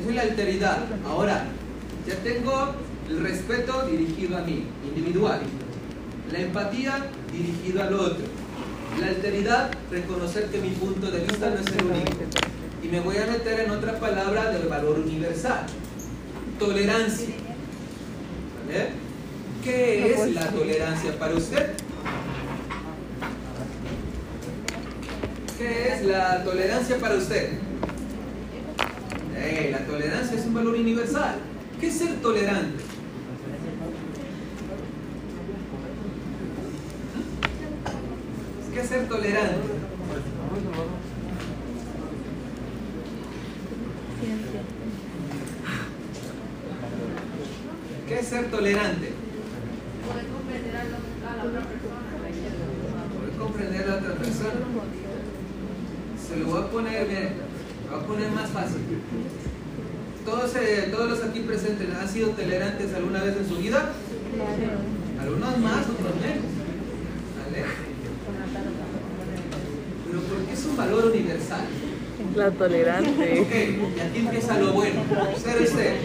Es 0.00 0.14
la 0.14 0.22
alteridad. 0.22 0.78
Ahora, 1.06 1.46
ya 2.06 2.16
tengo 2.16 2.74
el 3.08 3.22
respeto 3.22 3.86
dirigido 3.86 4.38
a 4.38 4.42
mí, 4.42 4.64
individual. 4.84 5.40
La 6.32 6.40
empatía 6.40 7.06
dirigido 7.32 7.82
al 7.82 7.94
otro. 7.94 8.24
La 9.00 9.08
alteridad, 9.08 9.70
reconocer 9.90 10.46
que 10.46 10.58
mi 10.58 10.70
punto 10.70 11.10
de 11.10 11.20
vista 11.20 11.50
no 11.50 11.56
es 11.56 11.66
el 11.66 11.86
único. 11.86 12.10
Y 12.82 12.88
me 12.88 13.00
voy 13.00 13.16
a 13.16 13.26
meter 13.26 13.60
en 13.60 13.70
otra 13.70 13.98
palabra 13.98 14.50
del 14.50 14.68
valor 14.68 14.98
universal. 14.98 15.66
Tolerancia. 16.58 17.34
¿Qué 19.62 20.12
es 20.12 20.34
la 20.34 20.48
tolerancia 20.48 21.18
para 21.18 21.34
usted? 21.34 21.72
¿Qué 25.56 25.92
es 25.92 26.04
la 26.04 26.42
tolerancia 26.42 26.98
para 26.98 27.14
usted? 27.14 27.50
Eh, 29.36 29.68
la 29.70 29.86
tolerancia 29.86 30.36
es 30.36 30.46
un 30.46 30.54
valor 30.54 30.74
universal. 30.74 31.36
¿Qué 31.80 31.86
es 31.86 31.98
ser 31.98 32.20
tolerante? 32.20 32.82
¿Qué 38.72 38.80
es 38.80 38.88
ser 38.88 39.08
tolerante? 39.08 39.68
¿Qué 48.08 48.18
es 48.18 48.26
ser 48.26 48.50
tolerante? 48.50 49.12
Poder 50.04 50.26
comprender 50.26 50.76
a 50.76 50.84
la 50.84 51.44
otra 51.44 51.60
persona. 51.60 52.00
Poder 53.14 53.38
comprender 53.38 53.82
a 53.82 53.86
la 53.86 53.94
otra 53.96 54.14
persona. 54.16 55.23
Se 56.28 56.36
lo 56.36 56.46
voy 56.46 56.62
a 56.62 56.66
poner, 56.68 57.06
mire, 57.06 57.32
lo 57.84 57.96
voy 57.96 58.04
a 58.04 58.06
poner 58.06 58.30
más 58.30 58.50
fácil. 58.50 58.80
Todos, 60.24 60.56
eh, 60.56 60.88
todos 60.90 61.10
los 61.10 61.22
aquí 61.22 61.40
presentes 61.40 61.88
han 61.94 62.08
sido 62.08 62.30
tolerantes 62.30 62.94
alguna 62.94 63.22
vez 63.22 63.36
en 63.36 63.48
su 63.48 63.56
vida. 63.56 63.92
Algunos 65.20 65.58
más, 65.58 65.82
otros 65.82 66.14
menos. 66.20 66.48
¿Vale? 67.44 67.64
Pero 70.06 70.20
porque 70.22 70.52
es 70.52 70.64
un 70.64 70.76
valor 70.76 71.04
universal. 71.06 71.64
La 72.34 72.50
tolerante. 72.50 73.40
Ok, 73.40 73.96
y 73.96 74.00
aquí 74.00 74.18
empieza 74.20 74.58
lo 74.58 74.72
bueno. 74.72 75.02
Ser 75.36 75.62
usted. 75.62 75.96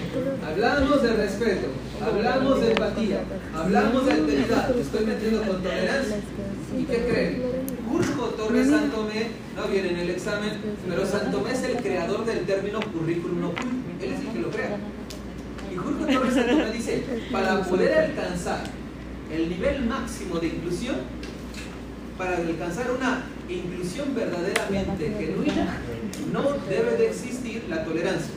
Hablamos 0.46 1.02
de 1.02 1.14
respeto, 1.14 1.68
hablamos 2.04 2.62
de 2.62 2.72
empatía, 2.72 3.22
hablamos 3.56 4.06
de 4.06 4.12
alteridad. 4.12 4.78
Estoy 4.78 5.06
metiendo 5.06 5.44
con 5.44 5.64
tolerancia. 5.64 6.18
¿Y 6.78 6.84
qué 6.84 7.06
creen? 7.08 7.59
Torres 8.40 8.70
Santomé 8.70 9.28
no 9.56 9.68
viene 9.68 9.90
en 9.90 9.98
el 9.98 10.10
examen, 10.12 10.54
pero 10.88 11.06
Santomé 11.06 11.52
es 11.52 11.64
el 11.64 11.76
creador 11.76 12.26
del 12.26 12.46
término 12.46 12.80
currículum 12.80 13.44
oculto. 13.44 13.68
Él 14.02 14.14
es 14.14 14.20
el 14.22 14.28
que 14.28 14.40
lo 14.40 14.50
crea. 14.50 14.78
Y 15.70 15.76
Jorge 15.76 16.14
Torres 16.14 16.34
Santomé 16.34 16.72
dice, 16.72 17.04
para 17.34 17.62
poder 17.64 17.94
alcanzar 17.94 18.64
el 19.30 19.50
nivel 19.50 19.86
máximo 19.86 20.40
de 20.40 20.48
inclusión, 20.48 20.96
para 22.18 22.38
alcanzar 22.38 22.90
una 22.92 23.26
inclusión 23.50 24.16
verdaderamente 24.16 25.14
genuina, 25.20 25.78
no 26.32 26.54
debe 26.70 26.96
de 26.96 27.10
existir 27.10 27.66
la 27.70 27.84
tolerancia. 27.84 28.34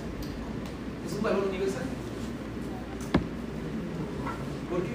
Es 1.07 1.17
un 1.17 1.23
valor 1.23 1.47
universal. 1.49 1.85
¿Por 4.69 4.83
qué? 4.83 4.91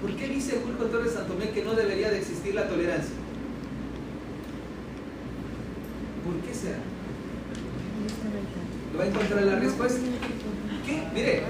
¿Por 0.00 0.16
qué 0.16 0.28
dice 0.28 0.60
Julio 0.64 0.86
Torres 0.86 1.12
Santomé 1.12 1.50
que 1.50 1.62
no 1.62 1.74
debería 1.74 2.10
de 2.10 2.18
existir 2.18 2.54
la 2.54 2.68
tolerancia? 2.68 3.23
¿Por 6.24 6.36
qué 6.40 6.54
será? 6.54 6.78
¿Lo 8.92 8.98
va 8.98 9.04
a 9.04 9.08
encontrar 9.08 9.42
la 9.42 9.56
respuesta? 9.56 10.00
¿Qué? 10.86 11.02
Mire, 11.12 11.42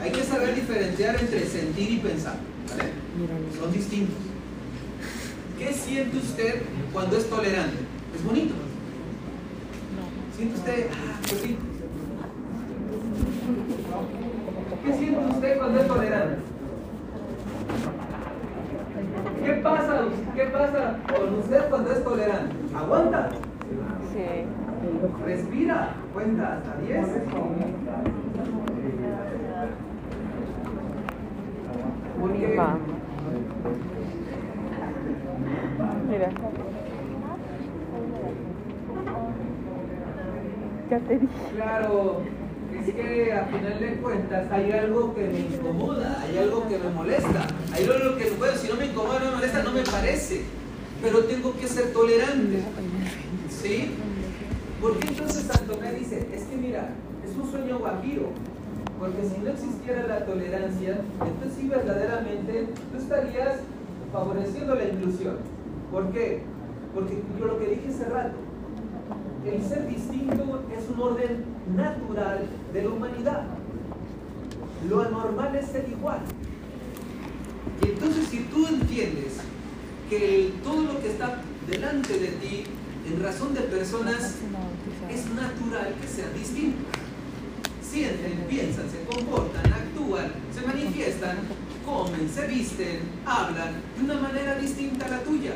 hay 0.00 0.12
que 0.12 0.22
saber 0.24 0.54
diferenciar 0.54 1.16
entre 1.20 1.46
sentir 1.46 1.90
y 1.90 1.98
pensar. 1.98 2.36
¿vale? 2.68 2.90
Son 3.58 3.72
distintos. 3.72 4.16
¿Qué 5.58 5.72
siente 5.72 6.16
usted 6.16 6.62
cuando 6.92 7.16
es 7.16 7.28
tolerante? 7.28 7.76
Es 8.14 8.24
bonito. 8.24 8.54
¿Siente 10.36 10.56
usted? 10.56 10.86
Ah, 10.90 11.18
pues 11.22 11.40
sí. 11.42 11.56
¿Qué 14.84 14.92
siente 14.92 15.34
usted 15.34 15.58
cuando 15.58 15.80
es 15.80 15.86
tolerante? 15.86 16.36
¿Qué 19.44 19.52
pasa, 19.52 20.04
¿Qué 20.34 20.44
pasa 20.44 20.98
con 21.06 21.38
usted 21.38 21.68
cuando 21.68 21.92
es 21.92 22.04
tolerante? 22.04 22.54
¿Aguanta? 22.74 23.30
Respira. 25.24 25.94
Cuenta 26.12 26.58
hasta 26.58 26.76
10. 26.78 27.06
Porque 32.20 32.56
Va. 32.56 32.78
Mira. 36.10 36.30
Ya 40.90 40.98
te 40.98 41.18
dije. 41.18 41.28
Claro, 41.54 42.22
es 42.74 42.94
que 42.94 43.32
a 43.32 43.44
final 43.44 43.80
de 43.80 43.94
cuentas 44.02 44.50
hay 44.50 44.72
algo 44.72 45.14
que 45.14 45.28
me 45.28 45.38
incomoda, 45.38 46.20
hay 46.20 46.38
algo 46.38 46.66
que 46.68 46.78
me 46.78 46.90
molesta, 46.90 47.46
hay 47.72 47.84
algo 47.84 48.16
que, 48.16 48.30
bueno, 48.30 48.56
si 48.56 48.68
no 48.68 48.74
me 48.74 48.86
incomoda, 48.86 49.20
no 49.20 49.26
me 49.26 49.36
molesta, 49.36 49.62
no 49.62 49.70
me 49.70 49.82
parece, 49.82 50.42
pero 51.00 51.24
tengo 51.24 51.56
que 51.56 51.68
ser 51.68 51.92
tolerante, 51.92 52.62
¿sí? 53.62 53.90
Porque 54.80 55.08
entonces 55.08 55.44
Santo 55.44 55.78
me 55.80 55.92
dice, 55.92 56.26
es 56.32 56.44
que 56.44 56.56
mira, 56.56 56.90
es 57.24 57.36
un 57.36 57.50
sueño 57.50 57.78
guajiro, 57.78 58.30
porque 58.98 59.28
si 59.28 59.40
no 59.40 59.50
existiera 59.50 60.06
la 60.06 60.24
tolerancia, 60.24 61.00
entonces 61.20 61.52
sí 61.58 61.68
verdaderamente 61.68 62.68
tú 62.90 62.98
estarías 62.98 63.60
favoreciendo 64.12 64.74
la 64.74 64.84
inclusión. 64.84 65.36
¿Por 65.90 66.10
qué? 66.12 66.42
Porque 66.94 67.22
yo 67.38 67.46
lo 67.46 67.58
que 67.58 67.66
dije 67.66 67.88
hace 67.88 68.04
rato, 68.04 68.36
el 69.44 69.62
ser 69.62 69.86
distinto 69.86 70.62
es 70.76 70.88
un 70.94 71.00
orden 71.00 71.44
natural 71.76 72.46
de 72.72 72.82
la 72.82 72.88
humanidad. 72.88 73.42
lo 74.88 75.02
anormal 75.02 75.54
es 75.56 75.66
ser 75.66 75.86
igual. 75.88 76.20
Y 77.84 77.90
entonces 77.90 78.28
si 78.28 78.38
tú 78.44 78.66
entiendes 78.66 79.40
que 80.08 80.52
todo 80.64 80.82
lo 80.82 81.00
que 81.00 81.08
está 81.08 81.42
delante 81.68 82.18
de 82.18 82.28
ti, 82.28 82.64
en 83.12 83.22
razón 83.22 83.54
de 83.54 83.60
personas, 83.62 84.34
es 85.10 85.26
natural 85.34 85.94
que 86.00 86.06
sean 86.06 86.32
distintos. 86.32 86.86
Sienten, 87.82 88.46
piensan, 88.48 88.84
se 88.88 89.02
comportan, 89.04 89.72
actúan, 89.72 90.32
se 90.54 90.64
manifiestan, 90.64 91.38
comen, 91.84 92.30
se 92.32 92.46
visten, 92.46 93.00
hablan 93.26 93.74
de 93.96 94.04
una 94.04 94.14
manera 94.20 94.54
distinta 94.54 95.06
a 95.06 95.08
la 95.08 95.22
tuya. 95.24 95.54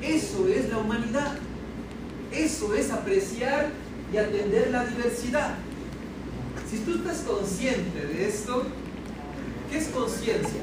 Eso 0.00 0.48
es 0.48 0.70
la 0.70 0.78
humanidad. 0.78 1.34
Eso 2.32 2.74
es 2.74 2.90
apreciar 2.90 3.70
y 4.12 4.16
atender 4.16 4.70
la 4.70 4.86
diversidad. 4.86 5.56
Si 6.70 6.78
tú 6.78 6.94
estás 6.94 7.18
consciente 7.18 8.06
de 8.06 8.28
esto, 8.28 8.64
¿qué 9.70 9.78
es 9.78 9.88
conciencia? 9.88 10.60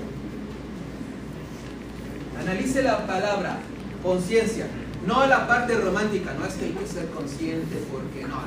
Analice 2.39 2.82
la 2.82 3.05
palabra 3.05 3.59
conciencia, 4.03 4.67
no 5.06 5.26
la 5.28 5.47
parte 5.47 5.76
romántica, 5.76 6.34
no 6.38 6.45
es 6.45 6.53
que 6.56 6.66
hay 6.66 6.72
que 6.72 6.88
ser 6.88 7.08
consciente 7.10 7.76
porque 7.91 8.26
no. 8.28 8.41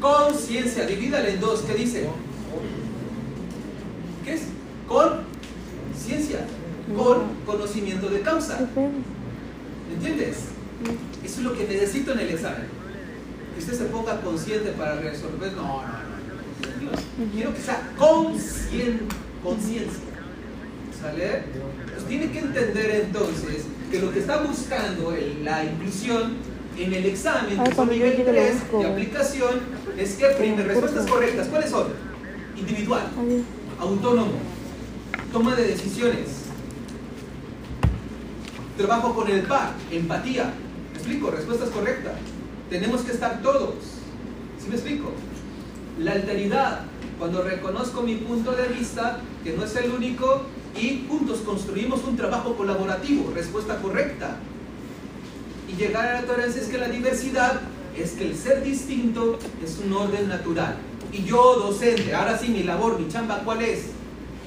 Conciencia, 0.00 0.86
divídala 0.86 1.28
en 1.28 1.40
dos, 1.40 1.60
¿qué 1.62 1.74
dice? 1.74 2.08
¿Qué 4.24 4.34
es? 4.34 4.42
Con 4.88 5.20
ciencia, 5.96 6.40
con 6.96 7.22
conocimiento 7.46 8.08
de 8.08 8.20
causa. 8.20 8.58
¿Entiendes? 9.94 10.36
Eso 11.24 11.38
es 11.40 11.44
lo 11.44 11.54
que 11.56 11.64
necesito 11.68 12.12
en 12.12 12.20
el 12.20 12.30
examen. 12.30 12.66
Que 13.54 13.60
usted 13.60 13.74
se 13.78 13.84
ponga 13.84 14.20
consciente 14.20 14.70
para 14.72 14.96
resolver. 14.96 15.52
No, 15.52 15.82
no, 15.82 15.82
no. 15.82 17.30
Quiero 17.32 17.54
que 17.54 17.60
sea 17.60 17.92
conscien- 17.96 19.02
conciencia. 19.44 20.00
¿Sale? 21.00 21.42
Pues 21.94 22.06
tiene 22.08 22.30
que 22.32 22.38
entender 22.40 23.04
entonces 23.06 23.64
que 23.92 24.00
lo 24.00 24.10
que 24.10 24.20
está 24.20 24.38
buscando 24.38 25.12
el- 25.12 25.44
la 25.44 25.64
inclusión 25.64 26.32
en 26.78 26.94
el 26.94 27.04
examen, 27.04 27.60
Ah, 27.60 27.64
que 27.64 27.74
son 27.74 27.90
nivel 27.90 28.12
llegue 28.12 28.24
lo 28.24 28.30
3 28.32 28.54
busco. 28.62 28.78
de 28.78 28.86
aplicación, 28.86 29.60
es 29.98 30.14
que 30.14 30.26
primer, 30.28 30.66
respuestas 30.66 31.06
correctas. 31.06 31.48
¿Cuáles 31.48 31.70
son? 31.70 31.88
Individual, 32.56 33.02
autónomo, 33.78 34.32
toma 35.30 35.54
de 35.56 35.64
decisiones, 35.68 36.28
trabajo 38.78 39.14
con 39.14 39.30
el 39.30 39.42
par, 39.42 39.72
empatía. 39.90 40.54
¿Me 40.92 40.98
explico? 40.98 41.30
Respuestas 41.30 41.68
correctas. 41.68 42.14
Tenemos 42.70 43.02
que 43.02 43.12
estar 43.12 43.42
todos. 43.42 43.74
¿Sí 44.58 44.68
me 44.68 44.74
explico? 44.76 45.10
La 45.98 46.12
alteridad, 46.12 46.80
cuando 47.18 47.42
reconozco 47.42 48.00
mi 48.00 48.14
punto 48.16 48.52
de 48.52 48.68
vista, 48.68 49.18
que 49.44 49.52
no 49.52 49.64
es 49.64 49.76
el 49.76 49.90
único, 49.90 50.42
y 50.80 51.06
juntos 51.08 51.40
construimos 51.40 52.02
un 52.04 52.16
trabajo 52.16 52.54
colaborativo, 52.56 53.32
respuesta 53.34 53.80
correcta. 53.80 54.36
Y 55.68 55.76
llegar 55.76 56.06
a 56.08 56.20
la 56.20 56.26
tolerancia 56.26 56.62
es 56.62 56.68
que 56.68 56.78
la 56.78 56.88
diversidad 56.88 57.60
es 57.96 58.12
que 58.12 58.24
el 58.28 58.36
ser 58.36 58.62
distinto 58.62 59.38
es 59.62 59.78
un 59.84 59.92
orden 59.92 60.28
natural. 60.28 60.76
Y 61.12 61.24
yo, 61.24 61.56
docente, 61.56 62.14
ahora 62.14 62.38
sí, 62.38 62.48
mi 62.48 62.62
labor, 62.62 62.98
mi 62.98 63.08
chamba, 63.08 63.42
¿cuál 63.44 63.62
es? 63.62 63.86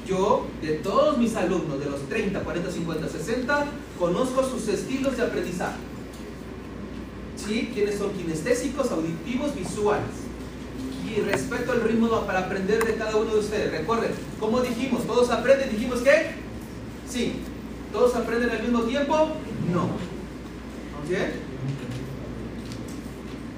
Yo, 0.08 0.46
de 0.62 0.74
todos 0.74 1.18
mis 1.18 1.36
alumnos, 1.36 1.80
de 1.80 1.90
los 1.90 2.08
30, 2.10 2.40
40, 2.42 2.72
50, 2.72 3.10
60, 3.10 3.66
conozco 4.00 4.44
sus 4.44 4.68
estilos 4.68 5.18
de 5.18 5.24
aprendizaje. 5.24 5.78
¿Sí? 7.36 7.70
¿Quiénes 7.74 7.98
son 7.98 8.12
kinestésicos, 8.12 8.92
auditivos, 8.92 9.56
visuales? 9.56 10.25
Y 11.06 11.22
respeto 11.22 11.74
el 11.74 11.82
ritmo 11.82 12.10
para 12.26 12.40
aprender 12.40 12.84
de 12.84 12.96
cada 12.96 13.16
uno 13.16 13.34
de 13.34 13.40
ustedes. 13.40 13.72
Recuerden, 13.72 14.12
como 14.40 14.62
dijimos, 14.62 15.06
todos 15.06 15.30
aprenden, 15.30 15.70
dijimos 15.70 16.00
que 16.00 16.32
sí. 17.10 17.36
¿Todos 17.92 18.16
aprenden 18.16 18.50
al 18.50 18.62
mismo 18.62 18.82
tiempo? 18.82 19.30
No. 19.72 19.84
¿Ok? 19.84 21.12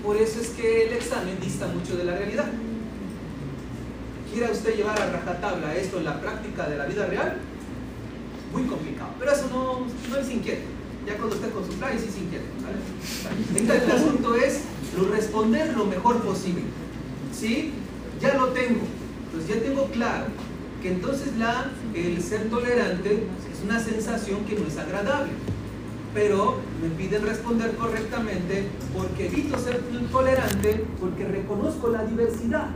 Por 0.03 0.17
eso 0.17 0.39
es 0.39 0.49
que 0.49 0.87
el 0.87 0.93
examen 0.93 1.39
dista 1.41 1.67
mucho 1.67 1.97
de 1.97 2.03
la 2.03 2.15
realidad. 2.15 2.45
¿Quiera 4.31 4.51
usted 4.51 4.75
llevar 4.75 5.01
a 5.01 5.09
rajatabla 5.09 5.75
esto 5.75 5.97
en 5.97 6.05
la 6.05 6.21
práctica 6.21 6.69
de 6.69 6.77
la 6.77 6.85
vida 6.85 7.07
real? 7.07 7.37
Muy 8.53 8.63
complicado. 8.63 9.09
Pero 9.19 9.31
eso 9.31 9.47
no, 9.49 9.87
no 10.09 10.17
es 10.17 10.29
inquieto. 10.29 10.67
Ya 11.07 11.17
cuando 11.17 11.35
esté 11.35 11.49
con 11.49 11.65
su 11.65 11.71
sí. 11.71 11.79
¿vale? 11.79 13.59
Entonces, 13.59 13.83
el 13.83 13.91
asunto 13.91 14.35
es 14.35 14.61
responder 15.09 15.75
lo 15.75 15.85
mejor 15.85 16.21
posible. 16.21 16.63
¿Sí? 17.37 17.71
Ya 18.19 18.33
lo 18.33 18.47
tengo. 18.47 18.81
Entonces 19.25 19.55
ya 19.55 19.61
tengo 19.61 19.85
claro 19.91 20.25
que 20.81 20.89
entonces 20.89 21.37
la, 21.37 21.71
el 21.93 22.21
ser 22.21 22.49
tolerante 22.49 23.25
es 23.51 23.63
una 23.63 23.79
sensación 23.79 24.43
que 24.45 24.57
no 24.57 24.67
es 24.67 24.77
agradable. 24.77 25.31
Pero 26.13 26.57
me 26.81 26.89
piden 26.89 27.23
responder 27.23 27.75
correctamente 27.75 28.67
porque 28.95 29.27
evito 29.27 29.57
ser 29.59 29.83
intolerante 29.93 30.85
porque 30.99 31.25
reconozco 31.25 31.89
la 31.89 32.05
diversidad 32.05 32.69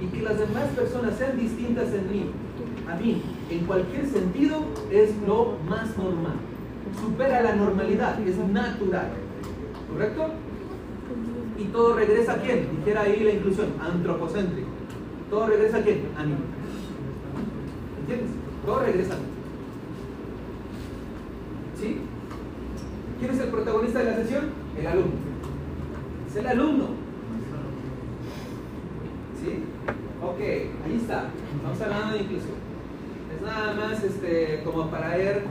y 0.00 0.06
que 0.08 0.20
las 0.20 0.38
demás 0.38 0.64
personas 0.76 1.16
sean 1.16 1.38
distintas 1.38 1.88
en 1.94 2.10
mí, 2.10 2.30
a 2.86 2.96
mí, 2.96 3.22
en 3.48 3.64
cualquier 3.64 4.10
sentido, 4.10 4.62
es 4.90 5.10
lo 5.26 5.56
más 5.66 5.96
normal. 5.96 6.36
Supera 7.00 7.40
la 7.40 7.56
normalidad, 7.56 8.20
es 8.20 8.36
natural. 8.36 9.08
¿Correcto? 9.90 10.32
Y 11.58 11.64
todo 11.64 11.96
regresa 11.96 12.32
a 12.32 12.42
quién? 12.42 12.68
Dijera 12.78 13.02
ahí 13.02 13.20
la 13.20 13.32
inclusión, 13.32 13.68
antropocéntrico. 13.80 14.68
Todo 15.30 15.46
regresa 15.46 15.78
a 15.78 15.82
quién? 15.82 16.02
A 16.16 16.24
mí. 16.24 16.34
¿Entiendes? 18.00 18.30
Todo 18.64 18.80
regresa 18.80 19.14
a 19.14 19.16
mí. 19.16 19.24
¿Sí? 21.80 22.00
¿Quién 23.18 23.30
es 23.30 23.40
el 23.40 23.48
protagonista 23.48 23.98
de 24.00 24.04
la 24.04 24.16
sesión? 24.16 24.44
El 24.78 24.86
alumno. 24.86 25.12
Es 26.28 26.36
el 26.36 26.46
alumno. 26.46 26.84
¿Sí? 29.42 29.64
Ok, 30.22 30.40
ahí 30.40 30.96
está. 31.00 31.30
Estamos 31.56 31.80
hablando 31.80 32.14
de 32.14 32.22
inclusión. 32.22 32.56
Es 33.34 33.42
nada 33.42 33.74
más 33.74 34.04
este, 34.04 34.62
como 34.64 34.90
para 34.90 35.16
ver, 35.16 35.44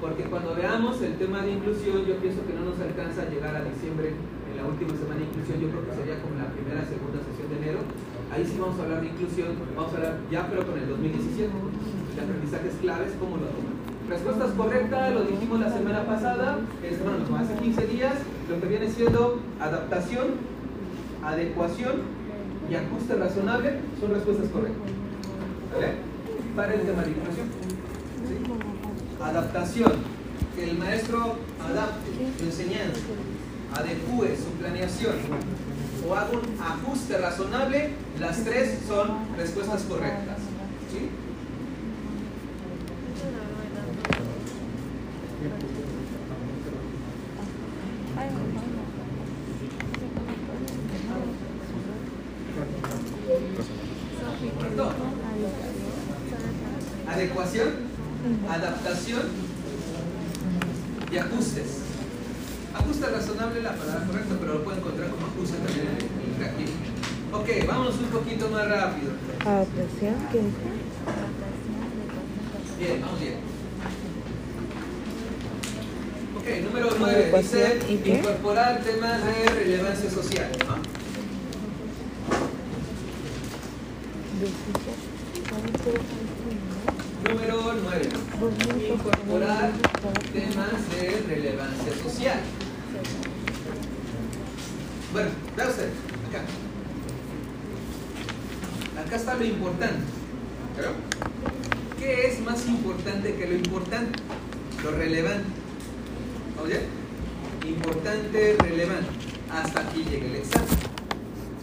porque 0.00 0.24
cuando 0.24 0.54
veamos 0.54 1.00
el 1.02 1.16
tema 1.16 1.42
de 1.42 1.52
inclusión, 1.52 2.04
yo 2.06 2.16
pienso 2.16 2.46
que 2.46 2.54
no 2.54 2.70
nos 2.70 2.80
alcanza 2.80 3.22
a 3.22 3.30
llegar 3.30 3.56
a 3.56 3.64
diciembre, 3.64 4.12
la 4.58 4.66
última 4.66 4.90
semana 4.98 5.22
de 5.22 5.26
inclusión, 5.30 5.56
yo 5.62 5.68
creo 5.70 5.82
que 5.86 5.94
sería 5.94 6.18
como 6.18 6.34
la 6.34 6.50
primera, 6.50 6.82
segunda 6.82 7.22
sesión 7.22 7.46
de 7.46 7.56
enero. 7.62 7.80
Ahí 8.34 8.42
sí 8.42 8.58
vamos 8.58 8.78
a 8.78 8.82
hablar 8.82 9.00
de 9.00 9.08
inclusión, 9.14 9.54
vamos 9.76 9.92
a 9.94 9.96
hablar 9.96 10.14
ya, 10.30 10.50
pero 10.50 10.66
con 10.66 10.74
el 10.78 10.88
2017. 10.88 11.46
De 11.48 12.20
aprendizajes 12.20 12.74
claves, 12.82 13.14
cómo 13.22 13.38
lo 13.38 13.46
toman. 13.54 13.78
Respuestas 14.08 14.50
correctas, 14.58 15.14
lo 15.14 15.22
dijimos 15.22 15.60
la 15.60 15.70
semana 15.70 16.04
pasada, 16.04 16.58
es, 16.82 16.98
bueno, 16.98 17.22
hace 17.38 17.54
15 17.54 17.86
días, 17.86 18.14
lo 18.50 18.60
que 18.60 18.66
viene 18.66 18.90
siendo 18.90 19.38
adaptación, 19.60 20.26
adecuación 21.22 22.02
y 22.70 22.74
ajuste 22.74 23.14
razonable 23.14 23.78
son 24.00 24.10
respuestas 24.10 24.48
correctas. 24.48 24.90
¿Vale? 25.72 25.88
Para 26.56 26.74
el 26.74 26.82
tema 26.82 27.02
de 27.02 27.10
inclusión. 27.10 27.46
Adaptación, 29.22 29.92
que 30.56 30.70
el 30.70 30.78
maestro 30.78 31.36
adapte 31.62 32.10
su 32.38 32.44
enseñanza, 32.44 33.00
adecue 33.74 34.36
su 34.36 34.50
planeación 34.58 35.16
o 36.08 36.14
haga 36.14 36.30
un 36.30 36.60
ajuste 36.60 37.18
razonable, 37.18 37.90
las 38.18 38.44
tres 38.44 38.78
son 38.86 39.36
respuestas 39.36 39.82
correctas. 39.82 40.38
¿Sí? 40.90 41.10
Adecuación, 57.08 57.68
adaptación 58.48 59.22
y 61.10 61.16
ajustes. 61.16 61.77
Ajuste 62.98 63.16
razonable 63.16 63.58
es 63.58 63.64
la 63.64 63.74
palabra 63.74 64.06
correcta, 64.06 64.34
pero 64.40 64.54
lo 64.54 64.64
pueden 64.64 64.80
encontrar 64.80 65.10
como 65.10 65.26
ajuste 65.26 65.56
también 65.58 65.86
en 65.86 66.34
el 66.34 66.40
reactivo. 66.40 66.70
Ok, 67.32 67.48
vámonos 67.68 67.94
un 67.94 68.06
poquito 68.06 68.48
más 68.50 68.68
rápido. 68.68 69.12
Adaptación, 69.46 70.16
¿qué? 70.32 70.40
Bien, 72.80 73.00
vamos 73.00 73.20
bien. 73.20 73.34
Ok, 76.38 76.64
número 76.64 76.90
9. 76.98 77.14
Adecuación, 77.14 77.72
Dice 77.86 78.18
incorporar 78.18 78.82
temas 78.82 79.24
de 79.24 79.46
relevancia 79.46 80.10
social. 80.10 80.50
¿no? 80.66 80.76
Número 87.30 87.74
9. 87.80 88.08
Incorporar 88.92 89.70
temas 90.32 90.90
de 90.90 91.22
relevancia 91.28 91.92
social. 92.02 92.40
Bueno, 95.12 95.30
vea 95.56 95.68
usted, 95.68 95.88
acá. 96.28 96.44
Acá 99.00 99.16
está 99.16 99.34
lo 99.36 99.44
importante. 99.44 100.02
¿Qué 101.98 102.26
es 102.26 102.40
más 102.40 102.66
importante 102.66 103.34
que 103.34 103.46
lo 103.46 103.54
importante? 103.54 104.18
Lo 104.84 104.90
relevante. 104.90 105.44
¿Oye? 106.62 106.80
Importante, 107.66 108.56
relevante. 108.60 109.08
Hasta 109.50 109.80
aquí 109.80 110.04
llega 110.04 110.26
el 110.26 110.36
examen. 110.36 110.68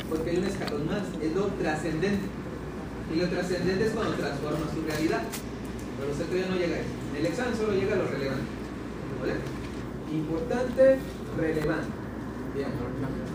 Porque 0.10 0.32
hay 0.32 0.38
un 0.38 0.46
escalón 0.46 0.88
más, 0.88 1.04
es 1.22 1.36
lo 1.36 1.46
trascendente. 1.46 2.26
Y 3.14 3.20
lo 3.20 3.30
trascendente 3.30 3.86
es 3.86 3.92
cuando 3.92 4.14
transforma 4.16 4.66
su 4.74 4.82
realidad. 4.90 5.22
Pero 6.00 6.12
usted 6.12 6.26
todavía 6.26 6.48
no 6.50 6.56
llega 6.56 6.76
a 6.78 6.80
eso. 6.80 6.90
El 7.18 7.26
examen 7.28 7.56
solo 7.56 7.74
llega 7.74 7.94
a 7.94 7.98
lo 7.98 8.08
relevante. 8.08 8.44
¿Vale? 9.22 9.36
Importante, 10.12 10.98
relevante. 11.38 12.06
Bien. 12.56 13.35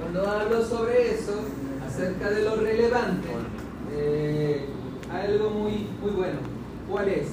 Cuando 0.00 0.28
hablo 0.28 0.62
sobre 0.64 1.14
eso, 1.14 1.32
acerca 1.86 2.30
de 2.30 2.44
lo 2.44 2.56
relevante, 2.56 3.28
eh, 3.92 4.66
algo 5.10 5.50
muy, 5.50 5.88
muy 6.02 6.10
bueno. 6.10 6.38
¿Cuál 6.90 7.08
es? 7.08 7.28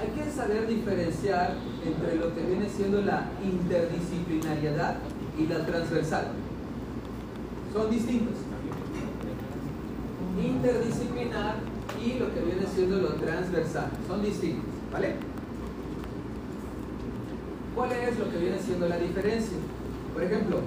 Hay 0.00 0.08
que 0.08 0.30
saber 0.30 0.66
diferenciar 0.66 1.56
entre 1.84 2.16
lo 2.16 2.34
que 2.34 2.40
viene 2.40 2.68
siendo 2.68 3.02
la 3.02 3.26
interdisciplinariedad 3.44 4.96
y 5.38 5.46
la 5.46 5.66
transversal. 5.66 6.28
Son 7.74 7.90
distintos. 7.90 8.36
Interdisciplinar 10.42 11.69
y 11.98 12.18
lo 12.18 12.32
que 12.32 12.40
viene 12.40 12.66
siendo 12.74 12.96
lo 12.98 13.14
transversal. 13.14 13.90
Son 14.06 14.22
distintos, 14.22 14.64
¿vale? 14.92 15.14
¿Cuál 17.74 17.92
es 17.92 18.18
lo 18.18 18.30
que 18.30 18.36
viene 18.38 18.58
siendo 18.58 18.88
la 18.88 18.98
diferencia? 18.98 19.56
Por 20.12 20.22
ejemplo, 20.22 20.58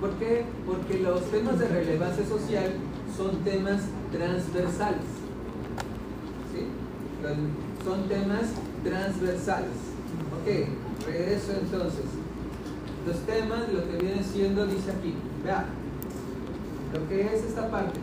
¿por 0.00 0.10
qué? 0.14 0.44
Porque 0.66 0.98
los 0.98 1.22
temas 1.30 1.58
de 1.58 1.68
relevancia 1.68 2.26
social 2.26 2.72
son 3.16 3.36
temas 3.44 3.82
transversales. 4.12 5.02
¿Sí? 6.52 6.66
Son 7.84 8.08
temas 8.08 8.52
transversales. 8.84 9.76
Ok, 10.40 11.06
regreso 11.06 11.52
entonces. 11.60 12.04
Los 13.06 13.16
temas, 13.20 13.72
lo 13.72 13.90
que 13.90 14.04
viene 14.04 14.22
siendo, 14.22 14.66
dice 14.66 14.90
aquí, 14.90 15.14
vea, 15.42 15.64
lo 16.92 17.08
que 17.08 17.26
es 17.26 17.44
esta 17.44 17.70
parte. 17.70 17.98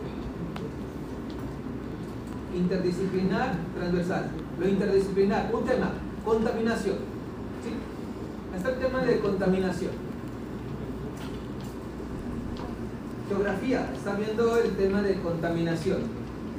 Interdisciplinar, 2.58 3.54
transversal. 3.76 4.30
Lo 4.58 4.68
interdisciplinar, 4.68 5.54
un 5.54 5.64
tema, 5.64 5.92
contaminación. 6.24 6.96
¿Sí? 7.62 8.56
Está 8.56 8.70
el 8.70 8.78
tema 8.80 9.04
de 9.04 9.20
contaminación. 9.20 9.92
Geografía, 13.28 13.90
está 13.94 14.14
viendo 14.14 14.56
el 14.56 14.72
tema 14.72 15.02
de 15.02 15.20
contaminación. 15.20 15.98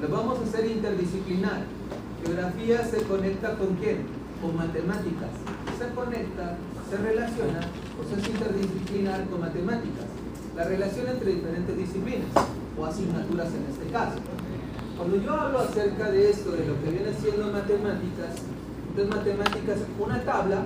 Lo 0.02 0.08
vamos 0.08 0.40
a 0.40 0.44
hacer 0.44 0.72
interdisciplinar. 0.72 1.64
Geografía 2.24 2.86
se 2.86 3.04
conecta 3.04 3.58
con 3.58 3.76
quién? 3.76 4.06
Con 4.42 4.56
matemáticas. 4.56 5.32
Se 5.78 5.94
conecta, 5.94 6.56
se 6.90 6.98
relaciona, 6.98 7.60
o 8.00 8.08
sea, 8.08 8.18
es 8.18 8.30
interdisciplinar 8.30 9.26
con 9.26 9.42
matemáticas. 9.42 10.06
La 10.56 10.64
relación 10.64 11.08
entre 11.08 11.34
diferentes 11.34 11.78
disciplinas, 11.78 12.30
o 12.78 12.86
asignaturas 12.86 13.48
en 13.48 13.66
este 13.70 13.92
caso. 13.92 14.20
Cuando 15.00 15.16
yo 15.16 15.34
hablo 15.34 15.60
acerca 15.60 16.12
de 16.12 16.30
esto, 16.30 16.52
de 16.52 16.66
lo 16.66 16.78
que 16.84 16.90
viene 16.92 17.14
siendo 17.14 17.54
matemáticas, 17.54 18.36
entonces 18.90 19.16
matemáticas, 19.16 19.78
una 19.98 20.22
tabla 20.26 20.66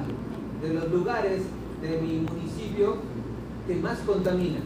de 0.60 0.74
los 0.74 0.90
lugares 0.90 1.44
de 1.84 2.02
mi 2.02 2.22
municipio 2.22 2.96
que 3.68 3.76
más 3.76 4.00
contaminan. 4.00 4.64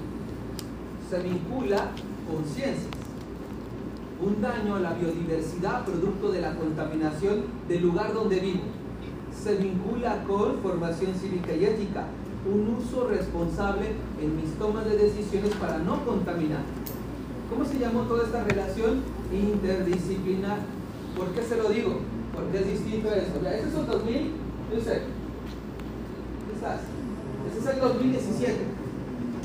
Se 1.10 1.20
vincula 1.20 1.90
con 2.32 2.46
ciencias. 2.46 2.88
Un 4.26 4.42
daño 4.42 4.76
a 4.76 4.80
la 4.80 4.94
biodiversidad 4.94 5.84
producto 5.84 6.32
de 6.32 6.40
la 6.40 6.56
contaminación 6.56 7.42
del 7.68 7.82
lugar 7.82 8.14
donde 8.14 8.40
vivo. 8.40 8.64
Se 9.38 9.56
vincula 9.58 10.24
con 10.24 10.60
formación 10.60 11.14
cívica 11.14 11.52
y 11.52 11.66
ética. 11.66 12.06
Un 12.50 12.74
uso 12.74 13.10
responsable 13.10 13.88
en 14.22 14.34
mis 14.38 14.54
tomas 14.54 14.86
de 14.86 14.96
decisiones 14.96 15.54
para 15.56 15.78
no 15.80 16.06
contaminar. 16.06 16.62
¿Cómo 17.50 17.66
se 17.66 17.80
llamó 17.80 18.04
toda 18.04 18.24
esta 18.24 18.46
relación? 18.46 19.17
Interdisciplinar. 19.32 20.60
¿Por 21.16 21.30
qué 21.30 21.42
se 21.42 21.58
lo 21.58 21.70
digo? 21.70 22.00
Porque 22.34 22.60
es 22.60 22.68
distinto 22.68 23.10
a 23.10 23.16
eso. 23.16 23.34
Ese 23.44 23.68
es 23.68 23.76
un 23.76 23.88
2000, 23.88 24.32
yo 24.74 24.82
sé. 24.82 25.02
¿Qué 26.48 26.56
estás? 26.56 26.82
Ese 27.50 27.60
es 27.60 27.76
el 27.76 27.82
2017. 27.82 28.56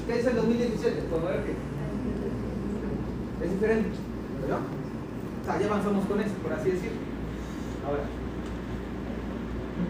¿Qué 0.06 0.18
es 0.18 0.26
el 0.26 0.36
2017? 0.36 1.02
Por 1.10 1.22
ver 1.22 1.44
qué. 1.44 1.54
Es 3.44 3.50
diferente. 3.52 3.88
¿verdad? 4.42 4.58
O 5.42 5.60
ya 5.60 5.66
avanzamos 5.66 6.04
con 6.06 6.20
eso, 6.20 6.34
por 6.42 6.52
así 6.52 6.70
decirlo. 6.70 6.98
Ahora, 7.86 8.02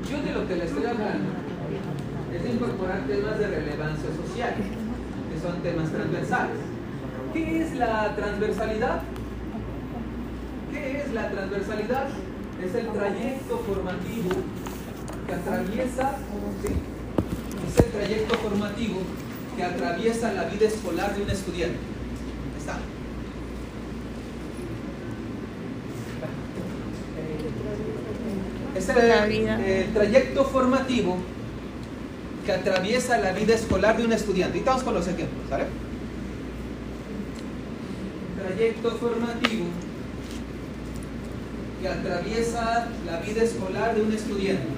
yo 0.08 0.22
de 0.22 0.32
lo 0.32 0.48
que 0.48 0.56
le 0.56 0.64
estoy 0.64 0.84
hablando 0.86 1.30
es 2.34 2.42
de 2.42 2.50
incorporar 2.50 3.06
temas 3.06 3.38
de 3.38 3.46
relevancia 3.46 4.08
social, 4.16 4.54
que 4.56 5.40
son 5.40 5.62
temas 5.62 5.90
transversales. 5.90 6.56
¿Qué 7.32 7.62
es 7.62 7.74
la 7.76 8.14
transversalidad? 8.16 9.02
¿Qué 10.72 11.02
es 11.02 11.12
la 11.12 11.30
transversalidad? 11.30 12.08
Es 12.64 12.74
el 12.74 12.88
trayecto 12.88 13.58
formativo 13.58 14.30
que 15.26 15.34
atraviesa, 15.34 16.16
¿sí? 16.62 16.72
es 17.68 17.84
el 17.84 17.90
trayecto 17.90 18.34
formativo 18.36 19.00
que 19.56 19.64
atraviesa 19.64 20.32
la 20.32 20.44
vida 20.44 20.66
escolar 20.66 21.14
de 21.14 21.22
un 21.22 21.30
estudiante. 21.30 21.76
Está. 22.58 22.78
Es 28.74 28.88
el, 28.88 29.48
el 29.48 29.92
trayecto 29.92 30.44
formativo 30.44 31.18
que 32.46 32.52
atraviesa 32.52 33.18
la 33.18 33.32
vida 33.32 33.54
escolar 33.54 33.98
de 33.98 34.06
un 34.06 34.12
estudiante. 34.12 34.58
Y 34.58 34.62
vamos 34.62 34.82
con 34.82 34.94
los 34.94 35.06
ejemplos, 35.06 35.48
¿sale? 35.50 35.66
Trayecto 38.38 38.90
formativo 38.92 39.66
que 41.82 41.88
atraviesa 41.88 42.86
la 43.04 43.18
vida 43.18 43.42
escolar 43.42 43.96
de 43.96 44.02
un 44.02 44.12
estudiante. 44.12 44.68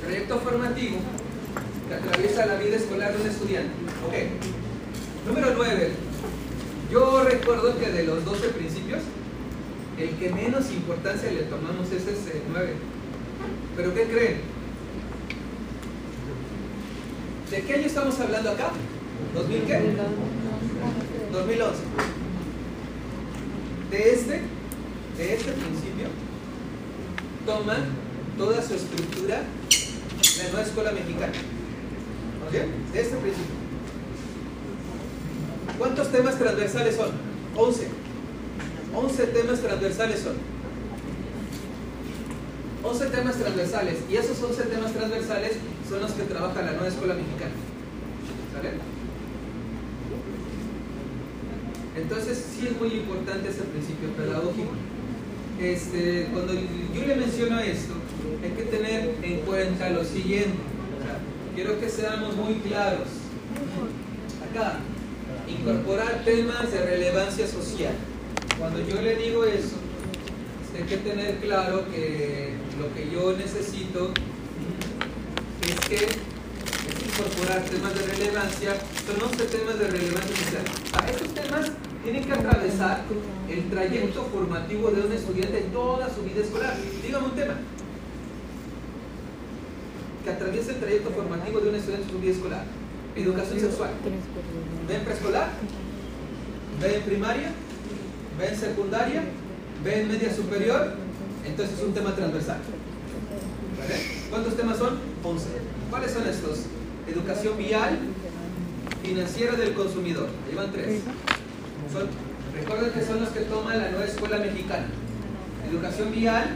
Trayecto 0.00 0.38
formativo 0.38 0.98
que 1.88 1.94
atraviesa 1.94 2.46
la 2.46 2.54
vida 2.54 2.76
escolar 2.76 3.12
de 3.16 3.20
un 3.20 3.28
estudiante. 3.28 3.72
Ok. 4.06 5.26
Número 5.26 5.54
9. 5.56 5.90
Yo 6.92 7.24
recuerdo 7.24 7.76
que 7.80 7.90
de 7.90 8.04
los 8.04 8.24
12 8.24 8.48
principios, 8.50 9.00
el 9.98 10.10
que 10.10 10.30
menos 10.30 10.70
importancia 10.70 11.32
le 11.32 11.42
tomamos 11.42 11.90
es 11.90 12.02
ese 12.02 12.42
9. 12.52 12.92
¿Pero 13.76 13.94
qué 13.94 14.04
creen? 14.04 14.40
¿De 17.50 17.62
qué 17.62 17.74
año 17.74 17.86
estamos 17.86 18.18
hablando 18.42 18.50
acá? 18.50 18.72
¿2000 19.36 19.66
qué? 19.66 19.96
2011. 21.32 21.76
De 23.90 24.12
este, 24.12 24.42
de 25.16 25.34
este 25.34 25.52
principio, 25.52 26.08
toma 27.46 27.76
toda 28.36 28.62
su 28.62 28.74
estructura 28.74 29.42
la 30.38 30.44
nueva 30.44 30.62
escuela 30.62 30.92
mexicana. 30.92 31.32
¿Ok? 32.46 32.52
De 32.92 33.00
este 33.00 33.16
principio. 33.16 33.62
¿Cuántos 35.78 36.10
temas 36.10 36.38
transversales 36.38 36.96
son? 36.96 37.10
11. 37.56 37.88
11 38.94 39.26
temas 39.26 39.60
transversales 39.60 40.20
son. 40.20 40.34
11 42.82 43.06
temas 43.06 43.36
transversales. 43.36 43.98
Y 44.10 44.16
esos 44.16 44.42
11 44.42 44.62
temas 44.64 44.92
transversales 44.92 45.52
son 45.88 46.00
los 46.00 46.12
que 46.12 46.22
trabaja 46.24 46.62
la 46.62 46.72
nueva 46.72 46.88
escuela 46.88 47.14
mexicana. 47.14 47.52
¿Sale? 48.52 48.70
Entonces 52.32 52.58
sí 52.58 52.66
es 52.66 52.80
muy 52.80 52.88
importante 52.94 53.50
ese 53.50 53.60
principio 53.60 54.08
pedagógico. 54.16 54.72
Este, 55.60 56.28
cuando 56.32 56.54
yo 56.54 57.06
le 57.06 57.16
menciono 57.16 57.60
esto, 57.60 57.92
hay 58.42 58.50
que 58.52 58.62
tener 58.70 59.16
en 59.22 59.40
cuenta 59.40 59.90
lo 59.90 60.02
siguiente. 60.02 60.56
Quiero 61.54 61.78
que 61.78 61.90
seamos 61.90 62.34
muy 62.34 62.54
claros. 62.54 63.08
Acá, 64.48 64.78
incorporar 65.46 66.24
temas 66.24 66.72
de 66.72 66.80
relevancia 66.80 67.46
social. 67.46 67.92
Cuando 68.58 68.80
yo 68.80 69.02
le 69.02 69.14
digo 69.16 69.44
eso, 69.44 69.76
hay 70.74 70.84
que 70.84 70.96
tener 70.96 71.36
claro 71.36 71.84
que 71.92 72.54
lo 72.80 72.94
que 72.94 73.12
yo 73.12 73.36
necesito 73.36 74.10
es 75.68 75.86
que 75.86 75.96
es 75.96 77.12
incorporar 77.12 77.62
temas 77.64 77.94
de 77.94 78.06
relevancia, 78.06 78.74
son 79.06 79.30
11 79.30 79.44
temas 79.44 79.78
de 79.78 79.86
relevancia 79.88 80.36
social. 80.36 80.64
O 80.86 80.98
sea, 80.98 81.10
estos 81.10 81.34
temas 81.34 81.72
tienen 82.02 82.24
que 82.24 82.32
atravesar 82.32 83.02
el 83.48 83.70
trayecto 83.70 84.24
formativo 84.24 84.90
de 84.90 85.02
un 85.02 85.12
estudiante 85.12 85.58
en 85.58 85.72
toda 85.72 86.08
su 86.12 86.22
vida 86.22 86.40
escolar. 86.40 86.74
Dígame 87.02 87.26
un 87.26 87.32
tema 87.32 87.54
que 90.24 90.30
atraviese 90.30 90.72
el 90.72 90.80
trayecto 90.80 91.10
formativo 91.10 91.60
de 91.60 91.68
un 91.68 91.74
estudiante 91.74 92.06
en 92.06 92.12
su 92.12 92.18
vida 92.18 92.32
escolar. 92.32 92.64
Educación 93.14 93.60
sexual. 93.60 93.90
¿Ve 94.88 94.94
en 94.96 95.04
preescolar? 95.04 95.50
¿Ve 96.80 96.96
en 96.96 97.02
primaria? 97.02 97.52
¿Ve 98.38 98.48
en 98.48 98.56
secundaria? 98.56 99.22
¿Ve 99.84 100.00
en 100.00 100.08
media 100.08 100.34
superior? 100.34 100.94
Entonces 101.46 101.78
es 101.78 101.84
un 101.84 101.92
tema 101.92 102.14
transversal. 102.14 102.58
¿Cuántos 104.30 104.56
temas 104.56 104.78
son? 104.78 104.98
11. 105.22 105.46
¿Cuáles 105.90 106.12
son 106.12 106.26
estos? 106.26 106.60
Educación 107.06 107.58
vial, 107.58 107.98
financiera 109.02 109.54
del 109.54 109.74
consumidor. 109.74 110.28
Ahí 110.48 110.54
van 110.54 110.72
tres. 110.72 111.00
Son- 111.92 112.08
recuerden 112.54 112.90
que 112.92 113.04
son 113.04 113.20
los 113.20 113.28
que 113.30 113.40
toma 113.40 113.74
la 113.76 113.90
nueva 113.90 114.04
escuela 114.06 114.38
mexicana. 114.38 114.86
Educación 115.70 116.10
vial, 116.12 116.46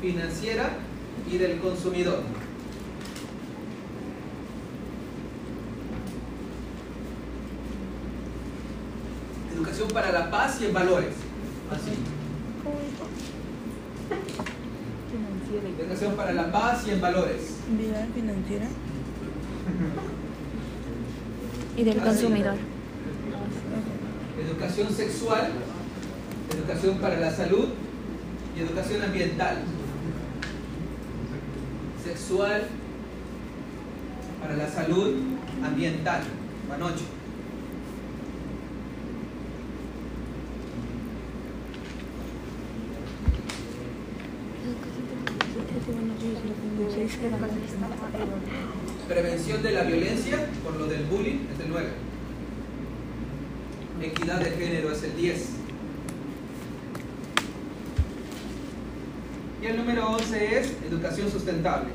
financiera 0.00 0.70
y 1.30 1.38
del 1.38 1.58
consumidor. 1.60 2.22
Educación 9.54 9.88
para 9.88 10.12
la 10.12 10.30
paz 10.30 10.58
y 10.60 10.66
en 10.66 10.72
valores. 10.72 11.14
Así. 11.70 11.90
Educación 15.78 16.14
para 16.16 16.32
la 16.32 16.50
paz 16.50 16.84
y 16.86 16.90
en 16.92 17.00
valores. 17.00 17.56
Vida 17.78 18.06
financiera. 18.14 18.66
Y 21.76 21.84
del 21.84 22.00
Así. 22.00 22.08
consumidor. 22.08 22.54
Educación 24.46 24.92
sexual, 24.92 25.50
educación 26.52 26.98
para 26.98 27.20
la 27.20 27.30
salud 27.30 27.68
y 28.56 28.60
educación 28.60 29.02
ambiental. 29.02 29.58
Sexual 32.02 32.66
para 34.40 34.56
la 34.56 34.68
salud 34.68 35.14
ambiental. 35.64 36.22
Van 36.68 36.82
ocho. 36.82 37.04
Prevención 49.08 49.62
de 49.62 49.72
la 49.72 49.82
violencia 49.82 50.48
por 50.64 50.76
lo 50.76 50.86
del 50.86 51.04
bullying 51.04 51.46
es 51.54 51.60
el 51.60 51.68
9. 51.70 52.11
Equidad 54.02 54.40
de 54.40 54.50
género 54.50 54.90
es 54.90 55.02
el 55.04 55.16
10. 55.16 55.48
Y 59.62 59.66
el 59.66 59.76
número 59.76 60.10
11 60.10 60.58
es 60.58 60.72
educación 60.84 61.30
sustentable. 61.30 61.90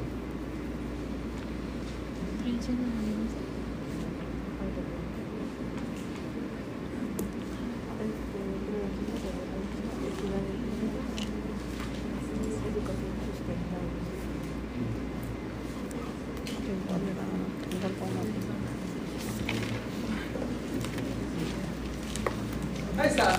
Ahí 22.99 23.09
está. 23.09 23.37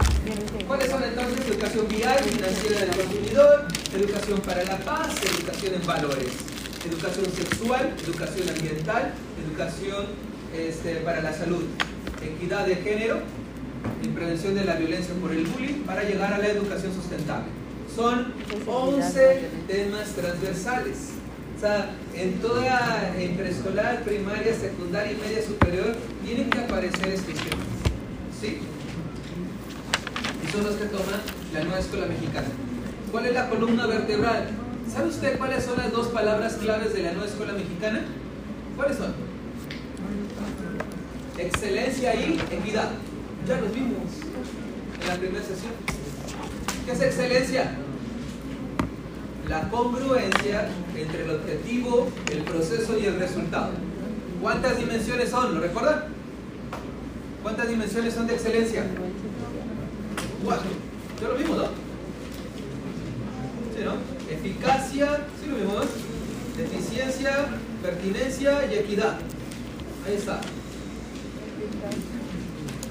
¿Cuáles 0.69 0.91
son 0.91 1.03
entonces 1.03 1.49
educación 1.49 1.89
vial, 1.89 2.19
financiera 2.19 2.81
del 2.81 2.91
consumidor, 2.91 3.67
educación 4.29 4.41
para 4.41 4.65
la 4.65 4.79
paz, 4.85 5.09
educación 5.23 5.75
en 5.75 5.87
valores, 5.87 6.33
educación 6.87 7.27
sexual, 7.33 7.95
educación 8.05 8.49
ambiental, 8.49 9.15
educación 9.47 10.07
este, 10.55 10.97
para 10.97 11.23
la 11.23 11.33
salud, 11.33 11.65
equidad 12.23 12.67
de 12.67 12.77
género 12.77 13.21
y 14.03 14.09
prevención 14.09 14.55
de 14.55 14.65
la 14.65 14.75
violencia 14.75 15.15
por 15.15 15.33
el 15.33 15.47
bullying 15.47 15.83
para 15.87 16.03
llegar 16.03 16.35
a 16.35 16.39
la 16.39 16.49
educación 16.49 16.93
sustentable? 16.95 17.47
Son 17.95 18.35
11 18.67 19.49
temas 19.67 20.09
transversales. 20.11 20.97
O 21.57 21.61
sea, 21.61 21.91
en 22.15 22.35
toda 22.35 23.15
en 23.19 23.37
preescolar, 23.37 24.05
primaria, 24.05 24.55
secundaria 24.55 25.13
y 25.13 25.17
media 25.17 25.43
superior 25.43 25.97
tienen 26.25 26.51
que 26.51 26.59
aparecer 26.59 27.09
estos 27.09 27.35
temas. 27.35 27.67
¿Sí? 28.39 28.59
y 30.45 30.53
son 30.53 30.65
los 30.65 30.77
que 30.77 30.85
toman 30.85 31.21
la 31.53 31.65
nueva 31.65 31.81
escuela 31.81 32.07
mexicana. 32.07 32.47
¿Cuál 33.11 33.27
es 33.27 33.35
la 33.35 33.49
columna 33.49 33.87
vertebral? 33.87 34.49
¿Sabe 34.93 35.09
usted 35.09 35.39
cuáles 35.39 35.65
son 35.65 35.79
las 35.79 35.91
dos 35.93 36.09
palabras 36.09 36.55
claves 36.55 36.93
de 36.93 37.03
la 37.03 37.13
nueva 37.13 37.27
escuela 37.27 37.53
mexicana? 37.55 38.03
¿Cuáles 38.77 38.99
son? 38.99 39.15
Excelencia 41.39 42.15
y 42.15 42.39
equidad. 42.51 42.91
Ya 43.47 43.61
los 43.61 43.73
vimos 43.73 44.03
en 45.01 45.09
la 45.09 45.15
primera 45.15 45.45
sesión. 45.45 45.73
¿Qué 46.85 46.93
es 46.93 47.01
excelencia? 47.01 47.71
La 49.49 49.71
congruencia 49.71 50.69
entre 50.95 51.25
el 51.25 51.31
objetivo, 51.31 52.09
el 52.31 52.43
proceso 52.43 52.99
y 52.99 53.07
el 53.07 53.19
resultado. 53.19 53.71
¿Cuántas 54.43 54.77
dimensiones 54.77 55.31
son? 55.31 55.55
¿Lo 55.55 55.61
recuerdan? 55.61 56.05
¿Cuántas 57.43 57.69
dimensiones 57.69 58.13
son 58.13 58.27
de 58.27 58.35
excelencia? 58.35 58.85
Cuatro. 60.45 60.69
Ya 61.23 61.29
lo 61.29 61.35
vimos, 61.37 61.57
¿no? 61.57 61.88
¿Sí, 63.79 63.85
no? 63.85 63.95
Eficacia, 64.29 65.21
¿sí 65.41 65.49
lo 65.49 65.57
vimos? 65.57 65.87
Eficiencia, 66.59 67.47
pertinencia 67.81 68.67
y 68.67 68.75
equidad. 68.77 69.19
Ahí 70.05 70.15
está. 70.17 70.41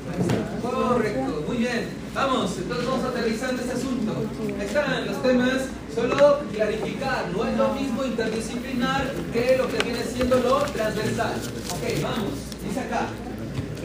Ahí 0.07 0.21
está. 0.21 0.69
Correcto, 0.69 1.43
muy 1.45 1.57
bien. 1.57 1.89
Vamos, 2.13 2.55
entonces 2.57 2.87
vamos 2.87 3.05
aterrizando 3.05 3.61
este 3.61 3.73
asunto. 3.73 4.13
Están 4.61 5.07
los 5.07 5.21
temas. 5.21 5.57
Solo 5.93 6.39
clarificar, 6.53 7.25
no 7.35 7.43
es 7.43 7.57
lo 7.57 7.73
mismo 7.73 8.05
interdisciplinar 8.05 9.11
que 9.33 9.57
lo 9.57 9.67
que 9.67 9.83
viene 9.83 10.03
siendo 10.03 10.37
lo 10.39 10.59
transversal. 10.59 11.33
Ok, 11.71 12.01
vamos. 12.01 12.31
Dice 12.65 12.79
acá, 12.79 13.07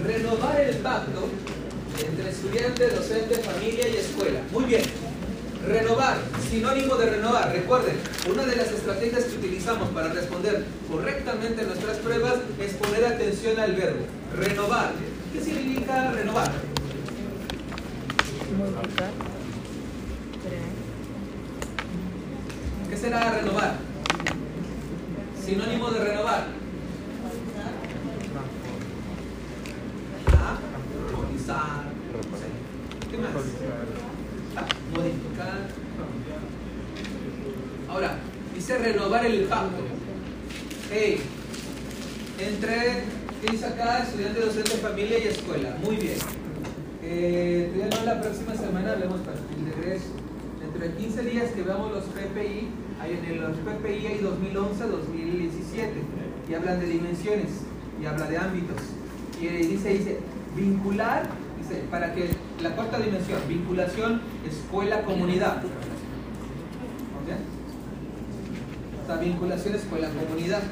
renovar 0.05 0.61
el 0.61 0.77
pacto 0.77 1.29
entre 1.99 2.31
estudiante, 2.31 2.91
docente, 2.91 3.37
familia 3.37 3.89
y 3.89 3.97
escuela. 3.97 4.41
Muy 4.53 4.65
bien. 4.67 5.12
Renovar, 5.67 6.19
sinónimo 6.51 6.97
de 6.97 7.07
renovar. 7.07 7.53
Recuerden, 7.53 7.97
una 8.29 8.45
de 8.45 8.57
las 8.57 8.73
estrategias 8.73 9.25
que 9.25 9.37
utilizamos 9.37 9.89
para 9.91 10.09
responder 10.09 10.65
correctamente 10.91 11.63
nuestras 11.63 11.99
pruebas 11.99 12.35
es 12.61 12.73
poner 12.75 13.05
atención 13.05 13.59
al 13.61 13.75
verbo. 13.75 14.05
Renovar. 14.37 14.93
¿Qué 15.33 15.41
significa 15.41 16.11
renovar? 16.11 16.51
¿Qué 22.91 22.97
será 22.97 23.31
renovar? 23.31 23.77
Sinónimo 25.45 25.91
de 25.91 26.05
renovar. 26.05 26.47
Ah. 30.29 30.59
¿Qué 33.11 33.19
más? 33.19 34.12
Ah. 34.57 34.67
Ahora, 37.89 38.19
dice 38.55 38.79
renovar 38.79 39.27
el 39.27 39.45
pacto. 39.45 39.83
Entre, 42.39 42.77
¿qué 43.41 43.53
dice 43.53 43.67
acá? 43.67 44.03
Estudiante, 44.03 44.41
docente, 44.41 44.71
familia 44.73 45.19
y 45.19 45.29
escuela. 45.29 45.77
Muy 45.83 45.97
bien. 45.97 46.19
Eh, 47.03 47.89
la 48.05 48.21
próxima 48.21 48.55
semana 48.55 48.93
hablemos 48.93 49.21
para 49.21 49.39
el 49.39 49.75
regreso. 49.75 50.07
Dentro 50.61 50.81
de 50.81 50.95
15 50.95 51.23
días 51.23 51.51
que 51.51 51.63
veamos 51.63 51.93
los 51.93 52.05
PPI, 52.05 52.69
en 53.05 53.41
los 53.41 53.57
PPI 53.59 54.07
hay 54.07 54.19
2011, 54.19 54.85
2017, 54.87 55.93
y 56.49 56.55
hablan 56.55 56.81
de 56.81 56.87
dimensiones, 56.87 57.49
y 58.01 58.07
habla 58.07 58.27
de 58.27 58.39
ámbitos. 58.39 58.81
Y 59.41 59.47
eh, 59.47 59.67
dice, 59.67 59.89
dice, 59.91 60.19
vincular, 60.57 61.29
para 61.91 62.15
que 62.15 62.31
la 62.61 62.71
cuarta 62.71 62.99
dimensión, 62.99 63.41
vinculación 63.49 64.21
escuela-comunidad. 64.49 65.63
Vinculación 69.21 69.75
escuela-comunidad. 69.75 70.63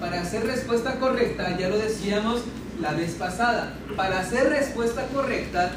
Para 0.00 0.20
hacer 0.20 0.44
respuesta 0.44 0.98
correcta, 0.98 1.56
ya 1.56 1.68
lo 1.68 1.78
decíamos 1.78 2.42
la 2.80 2.92
vez 2.92 3.14
pasada, 3.14 3.74
para 3.96 4.18
hacer 4.18 4.48
respuesta 4.48 5.06
correcta, 5.06 5.70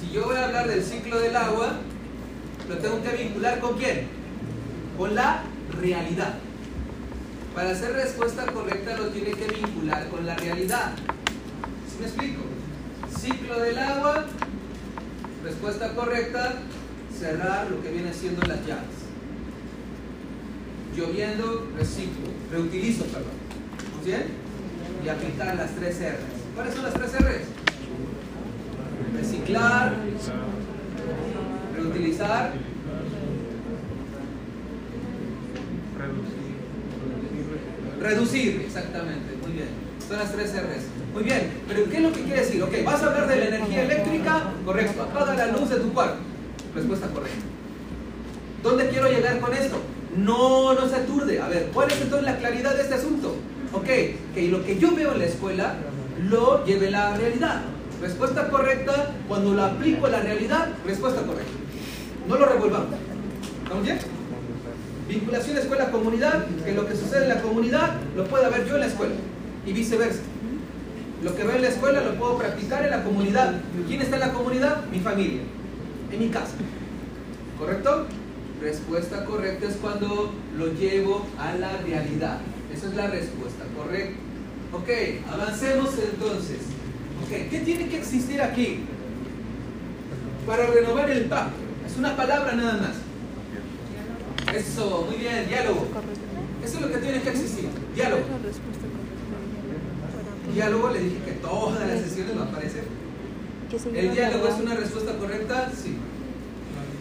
si 0.00 0.12
yo 0.12 0.24
voy 0.24 0.36
a 0.36 0.44
hablar 0.44 0.68
del 0.68 0.84
ciclo 0.84 1.18
del 1.18 1.34
agua, 1.34 1.72
lo 2.68 2.78
tengo 2.78 3.02
que 3.02 3.10
vincular 3.10 3.58
con 3.58 3.76
quién? 3.76 4.06
Con 4.96 5.16
la 5.16 5.42
realidad. 5.80 6.34
Para 7.54 7.70
hacer 7.70 7.92
respuesta 7.92 8.46
correcta 8.46 8.96
lo 8.96 9.08
tiene 9.08 9.32
que 9.32 9.46
vincular 9.48 10.08
con 10.08 10.24
la 10.24 10.36
realidad. 10.36 10.92
¿Sí 12.00 12.06
me 12.06 12.06
explico? 12.06 12.42
Ciclo 13.14 13.60
del 13.60 13.78
agua, 13.78 14.24
respuesta 15.44 15.94
correcta, 15.94 16.54
cerrar 17.14 17.70
lo 17.70 17.82
que 17.82 17.90
viene 17.90 18.14
siendo 18.14 18.40
las 18.46 18.64
llaves. 18.66 19.00
Lloviendo, 20.96 21.70
reciclo, 21.76 22.30
reutilizo, 22.50 23.04
perdón. 23.04 23.32
¿Muy 23.98 24.06
bien? 24.06 24.28
Y 25.04 25.08
aplicar 25.10 25.54
las 25.56 25.72
tres 25.72 26.00
R's. 26.00 26.54
¿Cuáles 26.54 26.74
son 26.74 26.84
las 26.84 26.94
tres 26.94 27.12
R's? 27.12 27.46
Reciclar, 29.14 29.94
reutilizar, 31.76 32.52
reducir, 38.00 38.62
exactamente. 38.62 39.36
Muy 39.42 39.52
bien. 39.52 39.68
Son 40.08 40.18
las 40.18 40.32
tres 40.32 40.54
R's. 40.54 40.99
Muy 41.12 41.24
bien, 41.24 41.50
pero 41.66 41.90
¿qué 41.90 41.96
es 41.96 42.02
lo 42.02 42.12
que 42.12 42.22
quiere 42.22 42.40
decir? 42.40 42.62
Ok, 42.62 42.72
vas 42.84 43.02
a 43.02 43.06
hablar 43.06 43.26
de 43.26 43.36
la 43.36 43.46
energía 43.46 43.82
eléctrica, 43.82 44.52
correcto. 44.64 45.02
Apaga 45.02 45.34
la 45.34 45.46
luz 45.48 45.68
de 45.68 45.76
tu 45.76 45.92
cuarto. 45.92 46.18
Respuesta 46.74 47.08
correcta. 47.08 47.44
¿Dónde 48.62 48.88
quiero 48.88 49.08
llegar 49.08 49.40
con 49.40 49.52
esto? 49.52 49.80
No, 50.16 50.74
no 50.74 50.88
se 50.88 50.96
aturde. 50.96 51.40
A 51.40 51.48
ver, 51.48 51.70
¿cuál 51.74 51.90
es 51.90 52.00
entonces 52.00 52.24
la 52.24 52.36
claridad 52.36 52.76
de 52.76 52.82
este 52.82 52.94
asunto? 52.94 53.34
Ok, 53.72 53.86
que 54.34 54.48
lo 54.48 54.64
que 54.64 54.78
yo 54.78 54.94
veo 54.94 55.12
en 55.12 55.18
la 55.18 55.24
escuela 55.24 55.74
lo 56.28 56.64
lleve 56.64 56.90
la 56.90 57.16
realidad. 57.16 57.62
Respuesta 58.00 58.48
correcta, 58.48 59.12
cuando 59.28 59.52
lo 59.52 59.64
aplico 59.64 60.06
a 60.06 60.10
la 60.10 60.20
realidad, 60.20 60.68
respuesta 60.86 61.22
correcta. 61.22 61.52
No 62.28 62.36
lo 62.36 62.46
revolvamos. 62.46 62.94
¿Estamos 63.62 63.84
bien? 63.84 63.98
Vinculación 65.08 65.58
escuela-comunidad, 65.58 66.46
que 66.64 66.72
lo 66.72 66.86
que 66.86 66.94
sucede 66.94 67.24
en 67.24 67.28
la 67.30 67.42
comunidad 67.42 67.96
lo 68.16 68.24
pueda 68.26 68.48
ver 68.48 68.66
yo 68.68 68.76
en 68.76 68.80
la 68.80 68.86
escuela 68.86 69.14
y 69.66 69.72
viceversa. 69.72 70.20
Lo 71.22 71.36
que 71.36 71.44
veo 71.44 71.56
en 71.56 71.62
la 71.62 71.68
escuela 71.68 72.00
lo 72.00 72.14
puedo 72.14 72.38
practicar 72.38 72.82
en 72.84 72.90
la 72.90 73.04
comunidad. 73.04 73.60
¿Quién 73.86 74.00
está 74.00 74.16
en 74.16 74.20
la 74.20 74.32
comunidad? 74.32 74.86
Mi 74.86 75.00
familia, 75.00 75.42
en 76.10 76.18
mi 76.18 76.28
casa. 76.28 76.54
¿Correcto? 77.58 78.06
Respuesta 78.62 79.24
correcta 79.26 79.66
es 79.66 79.76
cuando 79.76 80.32
lo 80.56 80.72
llevo 80.72 81.26
a 81.38 81.52
la 81.54 81.76
realidad. 81.78 82.38
Esa 82.74 82.86
es 82.88 82.94
la 82.94 83.08
respuesta 83.08 83.64
correcta. 83.76 84.18
Ok, 84.72 84.88
avancemos 85.30 85.90
entonces. 85.98 86.58
Ok, 87.22 87.50
¿qué 87.50 87.60
tiene 87.64 87.88
que 87.88 87.98
existir 87.98 88.40
aquí? 88.40 88.80
Para 90.46 90.66
renovar 90.68 91.10
el 91.10 91.24
pacto. 91.26 91.56
Es 91.86 91.98
una 91.98 92.16
palabra 92.16 92.52
nada 92.52 92.78
más. 92.78 94.56
Eso, 94.56 95.06
muy 95.08 95.18
bien, 95.18 95.46
diálogo. 95.48 95.86
Eso 96.64 96.76
es 96.76 96.80
lo 96.80 96.90
que 96.90 96.98
tiene 96.98 97.20
que 97.20 97.30
existir. 97.30 97.68
Diálogo. 97.94 98.22
Correcta. 100.50 100.66
Diálogo, 100.66 100.90
le 100.90 101.00
dije 101.00 101.16
que 101.24 101.32
todas 101.32 101.86
las 101.86 102.00
sesiones 102.00 102.36
va 102.36 102.42
a 102.42 102.48
aparecer. 102.48 102.84
¿Qué 103.70 103.78
sería 103.78 104.00
¿El 104.00 104.12
diálogo 104.12 104.48
es 104.48 104.60
una 104.60 104.74
respuesta 104.74 105.16
correcta? 105.16 105.70
Sí. 105.70 105.96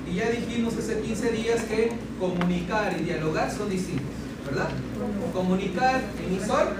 Y 0.09 0.15
ya 0.15 0.29
dijimos 0.29 0.75
hace 0.77 0.99
15 0.99 1.31
días 1.31 1.63
que 1.63 1.91
comunicar 2.19 2.95
y 2.99 3.03
dialogar 3.03 3.51
son 3.51 3.69
distintos, 3.69 4.05
¿verdad? 4.45 4.69
Comunicar, 5.33 6.01
emisor, 6.25 6.73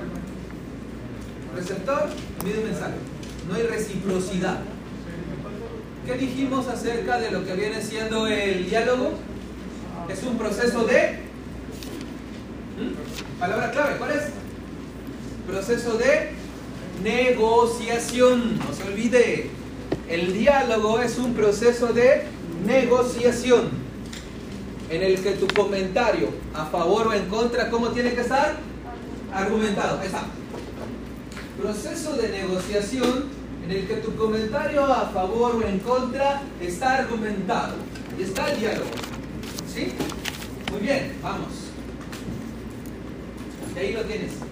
receptor, 1.56 2.10
un 2.44 2.64
mensaje. 2.64 2.94
No 3.48 3.56
hay 3.56 3.64
reciprocidad. 3.64 4.60
¿Qué 6.06 6.14
dijimos 6.18 6.68
acerca 6.68 7.20
de 7.20 7.32
lo 7.32 7.46
que 7.46 7.54
viene 7.54 7.82
siendo 7.82 8.26
el 8.28 8.70
diálogo? 8.70 9.12
Es 10.10 10.24
un 10.24 10.38
proceso 10.38 10.86
de... 10.86 11.20
Palabra 13.40 13.72
clave, 13.72 13.98
¿cuál 13.98 14.12
es? 14.12 14.24
Proceso 15.48 15.98
de 15.98 16.39
negociación. 17.04 18.60
No 18.60 18.74
se 18.74 18.84
olvide. 18.84 19.50
El 20.08 20.34
diálogo 20.34 21.00
es 21.00 21.18
un 21.18 21.34
proceso 21.34 21.93
de 21.93 22.24
negociación 22.66 23.70
en 24.89 25.04
el 25.04 25.22
que 25.22 25.32
tu 25.32 25.47
comentario 25.47 26.30
a 26.54 26.66
favor 26.66 27.08
o 27.08 27.14
en 27.14 27.28
contra, 27.28 27.70
¿cómo 27.70 27.89
tiene 27.89 28.14
que 28.14 28.22
estar? 28.22 28.56
Argumentado. 29.32 30.02
Está. 30.02 30.24
Proceso 31.62 32.14
de 32.14 32.30
negociación 32.30 33.26
en 33.66 33.72
el 33.72 33.88
que 33.88 33.95
tu 33.97 34.16
comentario 34.16 34.84
a 34.84 35.10
favor 35.10 35.58
o 35.58 35.68
en 35.68 35.80
contra 35.80 36.41
está 36.60 36.95
argumentado. 36.95 37.76
Y 38.18 38.24
está 38.24 38.52
el 38.52 38.60
diálogo. 38.60 38.89
¿Sí? 39.72 39.93
Muy 40.72 40.82
bien, 40.82 41.18
vamos. 41.22 41.54
Y 43.76 43.80
ahí 43.80 43.93
lo 43.93 44.02
tienes. 44.04 44.49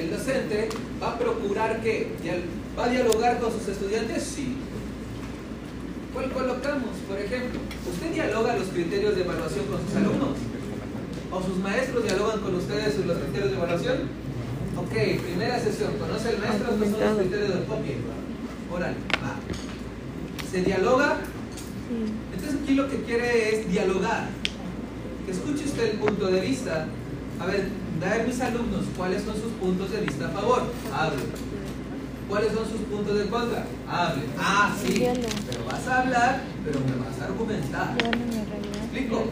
El 0.00 0.10
docente 0.10 0.68
va 1.02 1.12
a 1.12 1.18
procurar 1.18 1.82
que 1.82 2.08
va 2.78 2.84
a 2.86 2.88
dialogar 2.88 3.38
con 3.38 3.52
sus 3.52 3.68
estudiantes, 3.68 4.22
sí. 4.22 4.56
¿Cuál 6.14 6.30
colocamos? 6.32 6.96
Por 7.06 7.18
ejemplo, 7.18 7.60
¿usted 7.88 8.12
dialoga 8.12 8.56
los 8.56 8.68
criterios 8.68 9.14
de 9.14 9.22
evaluación 9.22 9.66
con 9.66 9.86
sus 9.86 9.94
alumnos? 9.96 10.38
¿O 11.30 11.42
sus 11.42 11.58
maestros 11.58 12.02
dialogan 12.04 12.40
con 12.40 12.54
ustedes 12.54 13.04
los 13.04 13.18
criterios 13.18 13.50
de 13.50 13.56
evaluación? 13.56 13.96
Ok, 14.76 15.22
primera 15.22 15.60
sesión. 15.60 15.92
¿Conoce 15.98 16.30
el 16.30 16.38
maestro? 16.38 16.72
Estos 16.72 16.90
son 16.90 17.00
los 17.00 17.18
criterios 17.18 17.48
del 17.54 17.64
copia. 17.64 17.94
Órale, 18.72 18.96
va. 19.22 19.36
¿Se 20.50 20.62
dialoga? 20.62 21.18
Entonces 22.32 22.58
aquí 22.62 22.74
lo 22.74 22.88
que 22.88 23.02
quiere 23.02 23.60
es 23.60 23.70
dialogar. 23.70 24.30
Que 25.26 25.32
escuche 25.32 25.64
usted 25.66 25.92
el 25.92 25.98
punto 25.98 26.26
de 26.28 26.40
vista. 26.40 26.86
A 27.40 27.46
ver, 27.46 27.68
a 28.04 28.26
mis 28.26 28.40
alumnos, 28.40 28.84
¿cuáles 28.96 29.22
son 29.22 29.34
sus 29.34 29.52
puntos 29.52 29.90
de 29.90 30.02
vista 30.02 30.26
a 30.26 30.30
favor? 30.30 30.64
Hable. 30.92 31.22
¿Cuáles 32.28 32.52
son 32.52 32.68
sus 32.68 32.80
puntos 32.82 33.18
de 33.18 33.26
contra? 33.28 33.64
Hable. 33.88 34.24
Ah, 34.38 34.76
sí. 34.78 35.06
Pero 35.50 35.64
vas 35.64 35.86
a 35.88 36.02
hablar, 36.02 36.42
pero 36.64 36.80
me 36.80 37.02
vas 37.02 37.18
a 37.18 37.24
argumentar. 37.24 37.96
¿Explico? 38.82 39.24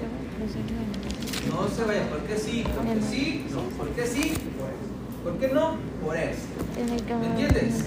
No 1.50 1.68
se 1.68 1.84
vaya, 1.84 2.08
¿por 2.08 2.20
qué 2.20 2.38
sí? 2.38 2.64
¿Por 2.74 2.84
qué 2.86 3.00
sí? 3.10 3.46
No, 3.50 3.62
¿por 3.76 3.88
qué 3.90 4.06
sí? 4.06 4.32
¿Por 5.22 5.38
qué 5.38 5.48
no? 5.48 5.76
Por 6.02 6.16
eso. 6.16 6.40
¿Me 7.20 7.26
entiendes? 7.26 7.84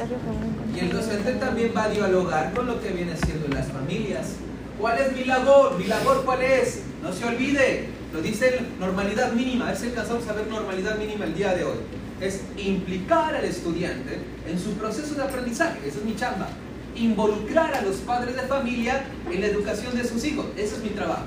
Y 0.76 0.80
el 0.80 0.91
docente 0.91 1.34
también 1.34 1.74
va 1.76 1.86
a 1.86 1.89
dialogar 1.89 2.53
con 2.53 2.67
lo 2.67 2.80
que 2.80 2.89
viene 2.89 3.15
siendo 3.17 3.47
las 3.47 3.67
familias. 3.69 4.34
¿Cuál 4.80 4.99
es 4.99 5.15
mi 5.15 5.26
labor? 5.26 5.80
¿Mi 5.80 5.86
labor 5.86 6.24
cuál 6.26 6.43
es? 6.43 6.84
No 7.01 7.11
se 7.11 7.26
olvide, 7.26 7.89
lo 8.14 8.22
dice 8.22 8.59
normalidad 8.80 9.32
mínima, 9.34 9.66
a 9.66 9.70
ver 9.70 9.78
si 9.78 9.88
alcanzamos 9.88 10.28
a 10.28 10.34
ver 10.34 10.47
normalidad 10.47 10.97
mínima 10.97 11.26
el 11.26 11.34
día 11.36 11.53
de 11.53 11.64
hoy. 11.64 11.78
Es 12.20 12.41
implicar 12.57 13.34
al 13.36 13.45
estudiante 13.45 14.20
en 14.47 14.59
su 14.59 14.74
proceso 14.74 15.16
de 15.16 15.24
aprendizaje, 15.24 15.80
esa 15.88 15.97
es 15.99 16.05
mi 16.05 16.16
chamba. 16.16 16.49
Involucrar 16.95 17.74
a 17.74 17.82
los 17.82 17.95
padres 17.97 18.36
de 18.36 18.41
familia 18.43 19.03
en 19.32 19.41
la 19.41 19.47
educación 19.47 19.95
de 19.97 20.03
sus 20.07 20.24
hijos, 20.26 20.45
ese 20.57 20.76
es 20.76 20.84
mi 20.84 20.89
trabajo. 20.89 21.24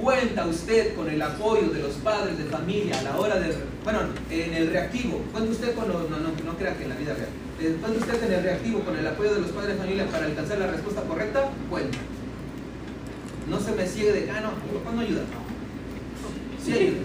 Cuenta 0.00 0.46
usted 0.46 0.94
con 0.96 1.08
el 1.08 1.20
apoyo 1.22 1.68
de 1.68 1.80
los 1.82 1.92
padres 1.96 2.36
de 2.38 2.44
familia 2.44 2.98
a 2.98 3.02
la 3.02 3.18
hora 3.18 3.38
de, 3.38 3.54
bueno, 3.84 4.00
en 4.30 4.54
el 4.54 4.70
reactivo. 4.70 5.18
Cuenta 5.32 5.50
usted 5.50 5.74
con, 5.74 5.86
lo- 5.88 6.08
no, 6.08 6.16
no, 6.18 6.30
no 6.44 6.56
crea 6.58 6.74
que 6.76 6.84
en 6.84 6.88
la 6.90 6.96
vida 6.96 7.14
real. 7.14 7.28
Eh, 7.60 7.76
Cuenta 7.80 8.00
usted 8.00 8.24
en 8.24 8.32
el 8.32 8.42
reactivo 8.42 8.80
con 8.80 8.96
el 8.98 9.06
apoyo 9.06 9.34
de 9.34 9.40
los 9.42 9.50
padres 9.50 9.74
de 9.74 9.80
familia 9.80 10.06
para 10.08 10.24
alcanzar 10.26 10.58
la 10.58 10.66
respuesta 10.66 11.02
correcta. 11.02 11.50
Cuenta. 11.70 11.98
No 13.48 13.60
se 13.60 13.72
me 13.72 13.86
ciegue 13.86 14.12
de, 14.12 14.30
ah, 14.30 14.40
no, 14.40 14.92
no 14.92 15.00
ayuda. 15.00 15.22
Sí. 16.64 16.96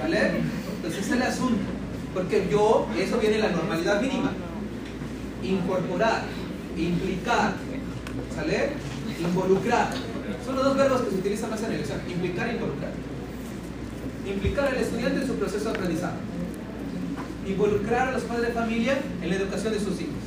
¿Vale? 0.00 0.30
Entonces 0.76 1.00
ese 1.00 1.10
es 1.10 1.16
el 1.16 1.22
asunto. 1.22 1.62
Porque 2.14 2.48
yo, 2.50 2.86
eso 2.98 3.18
viene 3.18 3.36
en 3.36 3.42
la 3.42 3.50
normalidad 3.50 4.00
mínima. 4.00 4.32
Incorporar, 5.42 6.22
implicar, 6.76 7.54
¿sale? 8.34 8.70
Involucrar. 9.20 9.90
Son 10.44 10.56
los 10.56 10.64
dos 10.64 10.76
verbos 10.76 11.02
que 11.02 11.10
se 11.10 11.16
utilizan 11.16 11.50
más 11.50 11.62
en 11.62 11.72
el 11.72 11.80
examen. 11.80 12.10
Implicar 12.10 12.48
e 12.48 12.54
involucrar. 12.54 12.92
Implicar 14.26 14.68
al 14.68 14.76
estudiante 14.76 15.20
en 15.20 15.26
su 15.26 15.34
proceso 15.34 15.64
de 15.64 15.70
aprendizaje. 15.70 16.16
Involucrar 17.46 18.08
a 18.08 18.12
los 18.12 18.22
padres 18.22 18.48
de 18.48 18.52
familia 18.52 18.98
en 19.22 19.30
la 19.30 19.36
educación 19.36 19.72
de 19.72 19.80
sus 19.80 20.00
hijos. 20.00 20.22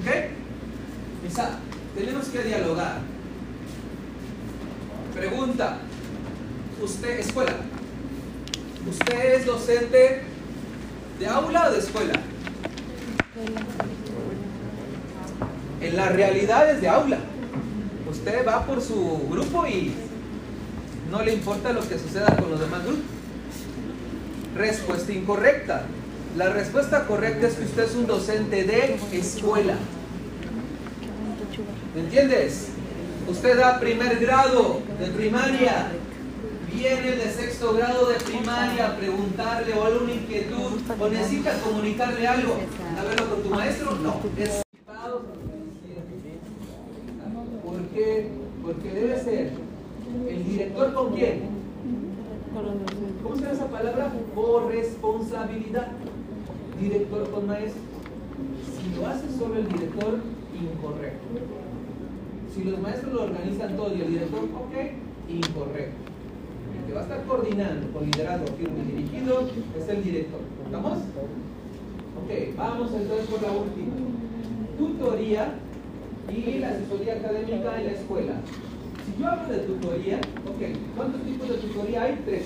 ¿Ok? 0.00 1.24
Misa, 1.24 1.58
tenemos 1.96 2.26
que 2.28 2.42
dialogar. 2.42 3.00
Pregunta. 5.14 5.78
Usted, 6.82 7.18
escuela. 7.18 7.52
¿Usted 8.88 9.34
es 9.34 9.44
docente 9.44 10.22
de 11.18 11.26
aula 11.26 11.68
o 11.68 11.72
de 11.72 11.78
escuela? 11.78 12.14
En 15.82 15.96
la 15.96 16.08
realidad 16.08 16.70
es 16.70 16.80
de 16.80 16.88
aula. 16.88 17.18
Usted 18.10 18.46
va 18.46 18.64
por 18.64 18.80
su 18.80 19.28
grupo 19.28 19.66
y 19.66 19.92
no 21.10 21.22
le 21.22 21.34
importa 21.34 21.72
lo 21.74 21.86
que 21.86 21.98
suceda 21.98 22.34
con 22.36 22.50
los 22.50 22.60
demás 22.60 22.82
grupos. 22.82 23.04
Respuesta 24.56 25.12
incorrecta. 25.12 25.82
La 26.38 26.48
respuesta 26.48 27.06
correcta 27.06 27.48
es 27.48 27.54
que 27.54 27.64
usted 27.64 27.84
es 27.84 27.94
un 27.94 28.06
docente 28.06 28.64
de 28.64 28.98
escuela. 29.12 29.74
¿Me 31.94 32.00
entiendes? 32.00 32.68
Usted 33.28 33.58
da 33.58 33.78
primer 33.80 34.18
grado 34.18 34.80
de 34.98 35.06
primaria. 35.08 35.90
Viene 36.72 37.16
de 37.16 37.30
sexto 37.30 37.74
grado 37.74 38.08
de 38.08 38.16
primaria 38.16 38.88
a 38.88 38.96
preguntarle 38.96 39.72
o 39.74 39.84
alguna 39.84 40.12
inquietud 40.12 40.80
o 41.00 41.08
necesita 41.08 41.58
comunicarle 41.60 42.26
algo. 42.26 42.56
¿A 42.98 43.04
verlo 43.04 43.30
con 43.30 43.42
tu 43.42 43.50
maestro? 43.50 43.92
No. 43.96 44.20
Es 44.36 44.62
¿Por 47.64 47.80
qué? 47.94 48.30
Porque 48.62 48.88
debe 48.90 49.20
ser 49.22 49.52
el 50.28 50.44
director 50.44 50.94
con 50.94 51.14
quién? 51.14 51.48
¿Cómo 53.22 53.34
se 53.34 53.42
llama 53.42 53.54
esa 53.54 53.66
palabra? 53.68 54.12
Corresponsabilidad. 54.34 55.88
Director 56.80 57.30
con 57.30 57.46
maestro. 57.46 57.82
Si 58.76 58.94
lo 58.94 59.06
hace 59.06 59.26
solo 59.38 59.56
el 59.56 59.68
director, 59.68 60.20
incorrecto. 60.54 61.26
Si 62.54 62.64
los 62.64 62.80
maestros 62.80 63.12
lo 63.12 63.22
organizan 63.24 63.76
todo 63.76 63.94
y 63.94 64.00
el 64.02 64.08
director, 64.08 64.40
ok, 64.44 64.74
incorrecto. 65.28 66.07
Que 66.88 66.94
va 66.94 67.00
a 67.00 67.02
estar 67.02 67.22
coordinando 67.26 67.92
con 67.92 68.06
liderazgo 68.06 68.46
firme 68.56 68.80
y 68.80 68.92
dirigido 68.96 69.46
es 69.78 69.88
el 69.90 70.02
director. 70.02 70.40
¿Estamos? 70.64 70.96
Ok, 70.96 72.56
vamos 72.56 72.90
entonces 72.94 73.26
por 73.26 73.42
la 73.42 73.52
última. 73.52 73.92
Tutoría 74.78 75.52
y 76.34 76.58
la 76.60 76.68
asesoría 76.70 77.16
académica 77.16 77.78
en 77.78 77.86
la 77.88 77.92
escuela. 77.92 78.32
Si 79.04 79.20
yo 79.20 79.28
hablo 79.28 79.52
de 79.52 79.58
tutoría, 79.58 80.16
ok, 80.16 80.96
¿cuántos 80.96 81.22
tipos 81.24 81.48
de 81.50 81.56
tutoría 81.58 82.04
hay? 82.04 82.22
Tres. 82.24 82.44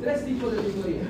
Tres 0.00 0.24
tipos 0.24 0.52
de 0.52 0.62
tutoría. 0.62 1.02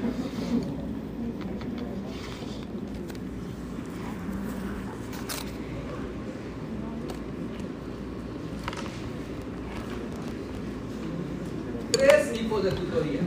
Tres 11.93 12.33
tipos 12.33 12.63
de 12.63 12.71
tutoría. 12.71 13.21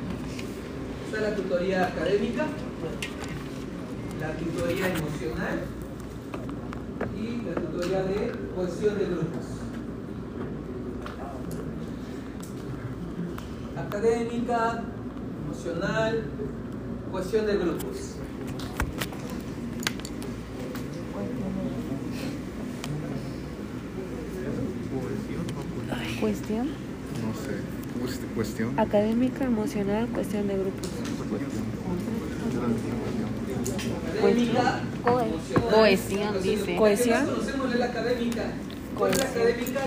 Está 1.22 1.30
la 1.30 1.36
tutoría 1.36 1.86
académica, 1.86 2.46
la 4.20 4.32
tutoría 4.38 4.88
emocional 4.88 5.60
y 7.16 7.46
la 7.46 7.62
tutoría 7.62 8.04
de 8.06 8.32
cohesión 8.56 8.98
de 8.98 9.06
grupos. 9.06 9.46
Académica, 13.78 14.84
emocional, 15.46 16.24
cohesión 17.12 17.46
de 17.46 17.58
grupos. 17.58 18.16
Cuestión 26.20 26.68
No 26.68 27.34
sé. 27.36 27.81
Cuest- 28.00 28.34
Cuestión. 28.36 28.80
académica, 28.80 29.46
emocional, 29.46 30.08
cuestión 30.14 30.48
de 30.48 30.54
grupos. 30.58 30.90
Cohesión, 35.72 36.42
dice. 36.44 36.76
Cohesión. 36.76 37.26
¿Cuál 37.26 37.72
es 37.74 37.80
la 37.80 37.86
académica? 37.86 38.44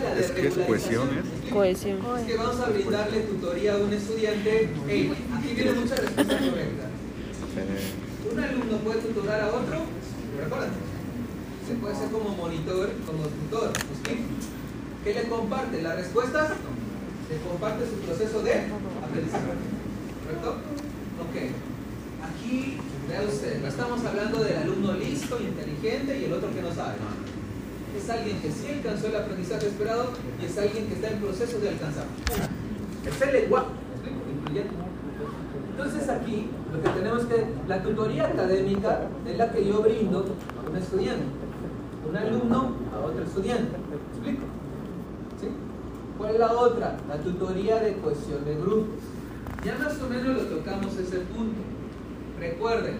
La 0.02 0.14
de 0.14 0.20
Es 0.20 0.30
que 0.32 0.48
es 0.48 0.55
cohesión. 0.55 1.09
¿eh? 1.09 1.50
Cohesión. 1.52 1.98
Es 2.18 2.26
que 2.26 2.36
vamos 2.36 2.61
a 2.61 2.70
brindarle 2.70 3.20
tutoría 3.20 3.74
a 3.74 3.76
un 3.78 3.92
estudiante. 3.92 4.68
Hey, 4.88 5.12
aquí 5.36 5.55
viene 5.55 5.72
mucha 5.72 5.94
respuesta 5.94 6.38
correcta. 6.38 6.84
Eh, 7.57 8.32
Un 8.32 8.40
alumno 8.40 8.76
puede 8.78 9.00
tutorar 9.00 9.40
a 9.42 9.48
otro, 9.48 9.82
recuerda, 10.42 10.68
se 11.68 11.74
puede 11.74 11.94
ser 11.94 12.09
como 12.09 12.30
monitor, 12.30 12.90
como 13.07 13.22
tutor. 13.24 13.70
¿me 13.70 13.92
explico? 13.94 14.22
¿Qué 15.05 15.14
le 15.14 15.22
comparte? 15.28 15.82
¿Las 15.82 15.96
respuestas? 15.96 16.48
No. 16.50 16.74
Le 17.31 17.39
comparte 17.49 17.85
su 17.87 17.97
proceso 18.05 18.43
de 18.43 18.53
aprendizaje. 19.03 19.45
¿Correcto? 20.25 20.51
Ok. 21.25 21.37
Aquí, 22.25 22.79
vea 23.09 23.22
usted, 23.22 23.61
no 23.61 23.68
estamos 23.68 24.05
hablando 24.05 24.43
del 24.43 24.57
alumno 24.57 24.93
listo, 24.95 25.39
inteligente 25.41 26.18
y 26.18 26.25
el 26.25 26.33
otro 26.33 26.53
que 26.55 26.62
no 26.62 26.72
sabe. 26.72 26.97
Es 27.97 28.11
alguien 28.11 28.41
que 28.41 28.51
sí 28.51 28.68
alcanzó 28.72 29.07
el 29.09 29.16
aprendizaje 29.16 29.66
esperado 29.66 30.11
y 30.41 30.47
es 30.47 30.59
alguien 30.59 30.87
que 30.87 30.95
está 30.95 31.11
en 31.11 31.20
proceso 31.20 31.59
de 31.61 31.68
alcanzar. 31.68 32.05
Es 33.07 33.22
el 33.22 33.33
lenguaje. 33.33 33.66
Entonces 35.70 36.09
aquí 36.09 36.49
lo 36.72 36.83
que 36.83 36.89
tenemos 36.89 37.25
que, 37.25 37.47
la 37.66 37.83
tutoría 37.83 38.27
académica 38.27 39.09
es 39.27 39.39
la 39.39 39.51
que 39.51 39.66
yo 39.66 39.83
brindo 39.83 40.37
a 40.57 40.70
un 40.70 40.77
estudiante, 40.77 41.25
un 42.09 42.16
alumno 42.16 42.75
a 42.95 43.07
otro 43.07 43.25
estudiante. 43.25 43.77
¿Me 43.91 43.97
explico? 43.97 44.53
¿Cuál 46.19 46.35
es 46.35 46.39
la 46.39 46.53
otra? 46.53 46.97
La 47.09 47.17
tutoría 47.17 47.81
de 47.81 47.95
cohesión 47.95 48.45
de 48.45 48.55
grupos. 48.55 49.01
Ya 49.65 49.77
más 49.79 50.01
o 50.01 50.09
menos 50.09 50.43
lo 50.43 50.43
tocamos 50.45 50.97
ese 50.97 51.19
punto. 51.19 51.61
Recuerden, 52.39 52.97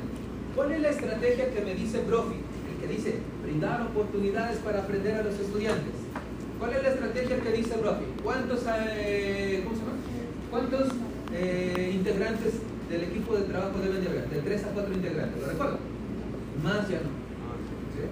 ¿cuál 0.57 0.73
es 0.73 0.81
la 0.81 0.89
estrategia 0.91 1.53
que 1.53 1.61
me 1.61 1.75
dice 1.75 1.99
Profi? 2.01 2.37
El 2.71 2.81
que 2.81 2.95
dice 2.95 3.19
brindar 3.43 3.83
oportunidades 3.83 4.59
para 4.59 4.81
aprender 4.81 5.15
a 5.15 5.23
los 5.23 5.39
estudiantes. 5.39 5.95
¿Cuál 6.59 6.73
es 6.73 6.83
la 6.83 6.89
estrategia 6.91 7.41
que 7.41 7.53
dice 7.53 7.75
Profi? 7.75 8.05
¿Cuántos, 8.23 8.63
eh, 8.89 9.61
¿cómo 9.65 9.77
se 9.77 9.83
llama? 9.83 9.97
¿Cuántos 10.51 10.89
eh, 11.33 11.93
integrantes 11.95 12.55
del 12.91 13.03
equipo 13.05 13.37
de 13.37 13.43
trabajo 13.43 13.79
deben 13.79 14.03
de 14.03 14.11
haber? 14.11 14.29
De 14.29 14.41
3 14.41 14.65
a 14.65 14.69
4 14.69 14.95
integrantes, 14.95 15.41
¿lo 15.41 15.49
recuerdan? 15.49 15.79
Más 16.63 16.89
ya 16.89 16.99
no. 16.99 17.11
¿Sí? 17.95 18.07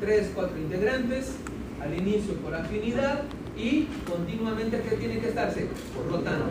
3, 0.00 0.32
4 0.34 0.58
integrantes, 0.58 1.32
al 1.80 1.94
inicio 1.94 2.34
por 2.34 2.54
afinidad 2.54 3.22
y 3.58 3.88
continuamente 4.08 4.80
¿qué 4.88 4.96
tiene 4.96 5.18
que 5.18 5.28
estarse? 5.28 5.66
Rotando. 6.08 6.46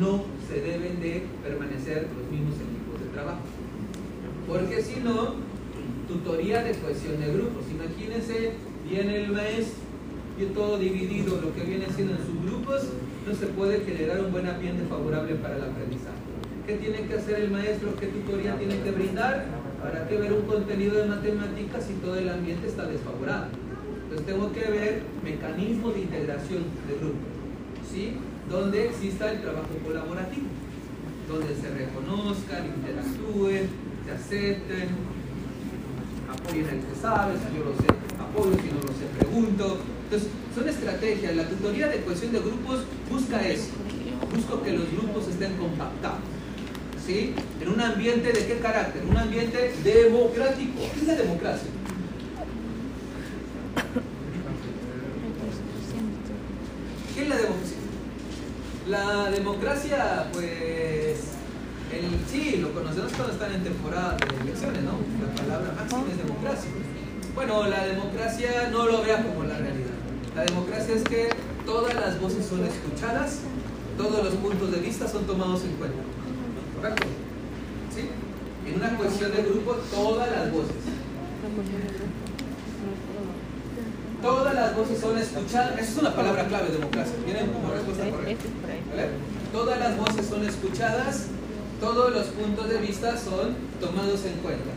No 0.00 0.24
se 0.48 0.60
deben 0.60 1.00
de 1.00 1.24
permanecer 1.44 2.08
los 2.16 2.30
mismos 2.30 2.54
equipos 2.56 3.00
de 3.00 3.06
trabajo. 3.12 3.42
Porque 4.48 4.82
si 4.82 5.00
no, 5.00 5.34
tutoría 6.08 6.64
de 6.64 6.72
cohesión 6.72 7.20
de 7.20 7.32
grupos. 7.32 7.64
Imagínense, 7.70 8.52
viene 8.88 9.24
el 9.24 9.32
maestro 9.32 9.82
y 10.40 10.44
todo 10.46 10.78
dividido, 10.78 11.40
lo 11.40 11.54
que 11.54 11.62
viene 11.62 11.86
siendo 11.94 12.14
en 12.14 12.24
sus 12.24 12.42
grupos, 12.42 12.88
no 13.28 13.34
se 13.34 13.46
puede 13.48 13.84
generar 13.84 14.20
un 14.24 14.32
buen 14.32 14.46
ambiente 14.46 14.84
favorable 14.88 15.34
para 15.36 15.56
el 15.56 15.62
aprendizaje. 15.62 16.16
¿Qué 16.66 16.76
tiene 16.76 17.06
que 17.06 17.14
hacer 17.14 17.40
el 17.40 17.50
maestro? 17.50 17.94
¿Qué 17.96 18.06
tutoría 18.06 18.56
tiene 18.56 18.80
que 18.80 18.90
brindar? 18.90 19.44
¿Para 19.82 20.08
qué 20.08 20.16
ver 20.16 20.32
un 20.32 20.42
contenido 20.42 20.96
de 20.96 21.06
matemáticas 21.06 21.84
si 21.84 21.94
todo 21.94 22.16
el 22.16 22.28
ambiente 22.28 22.68
está 22.68 22.86
desfavorable? 22.86 23.61
Entonces 24.12 24.34
tengo 24.34 24.52
que 24.52 24.60
ver 24.70 25.02
mecanismos 25.24 25.94
de 25.94 26.02
integración 26.02 26.64
de 26.86 26.98
grupo, 27.00 27.24
¿sí? 27.90 28.12
Donde 28.50 28.88
exista 28.88 29.32
el 29.32 29.40
trabajo 29.40 29.70
colaborativo, 29.82 30.48
donde 31.26 31.56
se 31.56 31.70
reconozcan, 31.70 32.66
interactúen, 32.76 33.70
se 34.04 34.12
acepten, 34.12 34.88
apoyen 36.28 36.68
al 36.68 36.80
que 36.80 37.00
sabe, 37.00 37.32
si 37.40 37.56
yo 37.56 37.64
lo 37.64 37.72
sé, 37.72 37.88
apoyo, 38.20 38.54
si 38.60 38.68
no 38.68 38.84
lo 38.84 38.92
sé, 38.92 39.08
pregunto. 39.18 39.78
Entonces, 40.04 40.28
son 40.54 40.68
estrategias. 40.68 41.34
La 41.34 41.48
tutoría 41.48 41.88
de 41.88 42.02
cohesión 42.02 42.32
de 42.32 42.40
grupos 42.40 42.80
busca 43.10 43.48
eso. 43.48 43.70
Busco 44.30 44.62
que 44.62 44.72
los 44.72 44.92
grupos 44.92 45.26
estén 45.28 45.56
compactados. 45.56 46.20
¿Sí? 47.06 47.32
En 47.62 47.68
un 47.70 47.80
ambiente 47.80 48.30
de 48.30 48.46
qué 48.46 48.58
carácter? 48.58 49.04
Un 49.08 49.16
ambiente 49.16 49.72
democrático. 49.82 50.80
¿Qué 50.92 51.00
es 51.00 51.06
la 51.06 51.14
democracia? 51.14 51.70
¿Qué 57.14 57.22
es 57.22 57.28
la 57.28 57.36
democracia? 57.36 57.76
La 58.88 59.30
democracia, 59.30 60.26
pues, 60.32 61.18
el, 61.92 62.18
sí, 62.30 62.56
lo 62.56 62.72
conocemos 62.72 63.12
cuando 63.12 63.32
están 63.34 63.52
en 63.52 63.62
temporada 63.62 64.16
de 64.16 64.42
elecciones, 64.42 64.82
¿no? 64.82 64.98
La 65.20 65.34
palabra 65.42 65.72
máxima 65.78 66.04
es 66.10 66.18
democracia. 66.18 66.70
Bueno, 67.34 67.66
la 67.68 67.86
democracia 67.86 68.68
no 68.70 68.86
lo 68.86 69.02
vea 69.02 69.22
como 69.24 69.44
la 69.44 69.56
realidad. 69.58 69.94
La 70.34 70.44
democracia 70.44 70.94
es 70.94 71.04
que 71.04 71.30
todas 71.64 71.94
las 71.94 72.20
voces 72.20 72.44
son 72.46 72.64
escuchadas, 72.64 73.40
todos 73.96 74.24
los 74.24 74.34
puntos 74.34 74.72
de 74.72 74.78
vista 74.80 75.08
son 75.08 75.24
tomados 75.26 75.62
en 75.64 75.72
cuenta. 75.76 76.02
¿Correcto? 76.76 77.06
¿Sí? 77.94 78.08
En 78.68 78.74
una 78.76 78.96
cuestión 78.96 79.30
de 79.32 79.42
grupo, 79.42 79.74
todas 79.90 80.30
las 80.30 80.52
voces. 80.52 80.76
Todas 84.22 84.54
las 84.54 84.76
voces 84.76 85.00
son 85.00 85.18
escuchadas. 85.18 85.72
Esa 85.80 85.90
es 85.90 85.98
una 85.98 86.14
palabra 86.14 86.46
clave, 86.46 86.70
democracia. 86.70 87.14
Viene 87.24 87.40
como 87.52 87.72
respuesta 87.72 88.08
correcta. 88.08 88.44
¿Vale? 88.90 89.08
Todas 89.52 89.78
las 89.80 89.98
voces 89.98 90.26
son 90.26 90.44
escuchadas, 90.44 91.26
todos 91.80 92.12
los 92.12 92.26
puntos 92.28 92.68
de 92.68 92.78
vista 92.78 93.16
son 93.18 93.56
tomados 93.80 94.24
en 94.24 94.34
cuenta. 94.38 94.70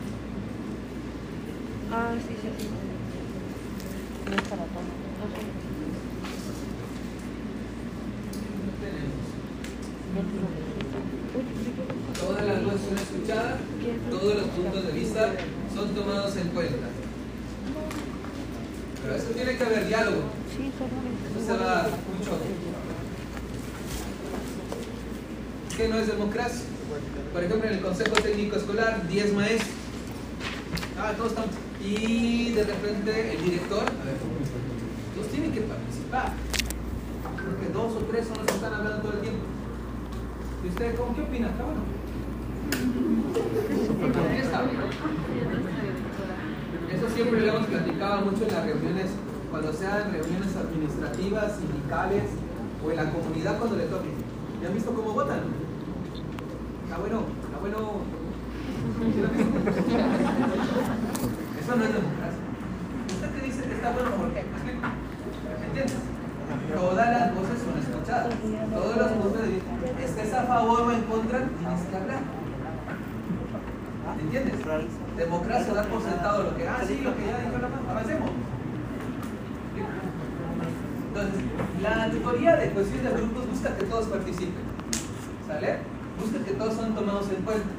Ah, 1.91 2.13
sí, 2.17 2.35
sí, 2.41 2.49
sí. 2.57 2.67
No 4.27 4.35
es 4.35 4.41
para. 4.41 4.63
Todas 12.19 12.45
las 12.45 12.63
voces 12.63 12.81
son 12.81 12.97
escuchadas, 12.97 13.59
todos 14.09 14.35
los 14.35 14.47
puntos 14.47 14.87
de 14.87 14.91
vista 14.91 15.33
son 15.75 15.89
tomados 15.89 16.35
en 16.37 16.47
cuenta. 16.49 16.87
Pero 19.05 19.17
eso 19.17 19.27
tiene 19.35 19.55
que 19.55 19.63
haber 19.63 19.87
diálogo. 19.87 20.17
Eso 20.49 21.45
se 21.45 21.53
va 21.53 21.83
mucho. 22.17 22.39
¿Qué 25.77 25.87
no 25.87 25.99
es 25.99 26.07
democracia? 26.07 26.65
Por 27.31 27.43
ejemplo, 27.43 27.69
en 27.69 27.75
el 27.75 27.81
Consejo 27.81 28.15
Técnico 28.15 28.55
Escolar, 28.55 29.07
10 29.07 29.33
maestros. 29.33 29.69
Ah, 30.97 31.13
todos 31.15 31.33
estamos. 31.33 31.51
Y 31.85 32.53
de 32.53 32.63
repente 32.63 33.35
el 33.35 33.43
director, 33.43 33.83
a 33.83 34.05
ver, 34.05 34.17
todos 35.13 35.27
tienen 35.27 35.51
que 35.51 35.61
participar. 35.61 36.33
Porque 37.21 37.71
dos 37.71 37.93
o 37.93 37.99
tres 38.09 38.25
son 38.25 38.37
los 38.37 38.47
que 38.47 38.53
están 38.53 38.73
hablando 38.73 39.01
todo 39.03 39.13
el 39.13 39.21
tiempo. 39.21 39.45
¿Y 40.63 40.69
usted 40.69 40.95
cómo 40.95 41.15
qué 41.15 41.21
opina? 41.21 41.49
Está 41.49 41.63
bueno. 41.63 41.83
Aquí 44.29 44.41
está 44.41 44.61
bien. 44.63 45.94
Eso 46.95 47.09
siempre 47.09 47.41
lo 47.41 47.47
hemos 47.47 47.67
platicado 47.67 48.21
mucho 48.21 48.45
en 48.45 48.53
las 48.53 48.65
reuniones, 48.65 49.11
cuando 49.51 49.73
sean 49.73 50.13
reuniones 50.13 50.55
administrativas, 50.55 51.57
sindicales 51.57 52.23
o 52.85 52.89
en 52.89 52.95
la 52.95 53.11
comunidad 53.11 53.57
cuando 53.57 53.75
le 53.75 53.83
toque. 53.85 54.11
¿Ya 54.61 54.69
han 54.69 54.73
visto 54.73 54.93
cómo 54.93 55.11
votan? 55.11 55.41
Está 56.85 56.97
bueno, 56.97 57.23
está 57.43 57.57
bueno. 57.59 57.77
Eso 61.59 61.75
no 61.75 61.83
es 61.83 61.93
democracia. 61.93 62.43
¿Usted 63.11 63.29
qué 63.35 63.41
dice 63.45 63.63
que 63.63 63.73
está 63.73 63.91
bueno 63.91 64.11
por 64.11 64.31
qué? 64.31 64.43
¿Me 65.59 65.65
entiendes? 65.67 65.99
Todas 66.75 67.09
las 67.11 67.35
voces 67.35 67.59
son 67.59 67.75
escuchadas. 67.77 68.33
Todos 68.71 68.95
los 68.95 69.17
voces 69.19 69.43
de 69.51 70.05
estés 70.05 70.33
a 70.33 70.43
favor 70.43 70.81
o 70.83 70.91
en 70.91 71.01
contra, 71.03 71.39
tienes 71.39 71.81
que 71.91 71.95
hablar. 71.97 72.21
¿Me 74.15 74.21
entiendes? 74.23 75.04
Democracia, 75.17 75.73
dar 75.73 75.87
por 75.87 76.01
sentado 76.01 76.43
lo 76.43 76.57
que, 76.57 76.67
ah, 76.67 76.81
sí, 76.85 77.01
lo 77.03 77.15
que 77.15 77.25
ya 77.25 77.39
dijo 77.39 77.57
la 77.57 77.91
avancemos. 77.91 78.29
Entonces, 81.07 81.41
la 81.81 82.09
tutoría 82.09 82.55
de 82.57 82.71
cohesión 82.71 83.03
de 83.05 83.11
grupos 83.11 83.49
busca 83.49 83.75
que 83.77 83.85
todos 83.85 84.07
participen. 84.07 84.65
¿Sale? 85.47 85.77
Busca 86.19 86.43
que 86.43 86.51
todos 86.51 86.73
son 86.73 86.93
tomados 86.93 87.29
en 87.29 87.43
cuenta. 87.43 87.69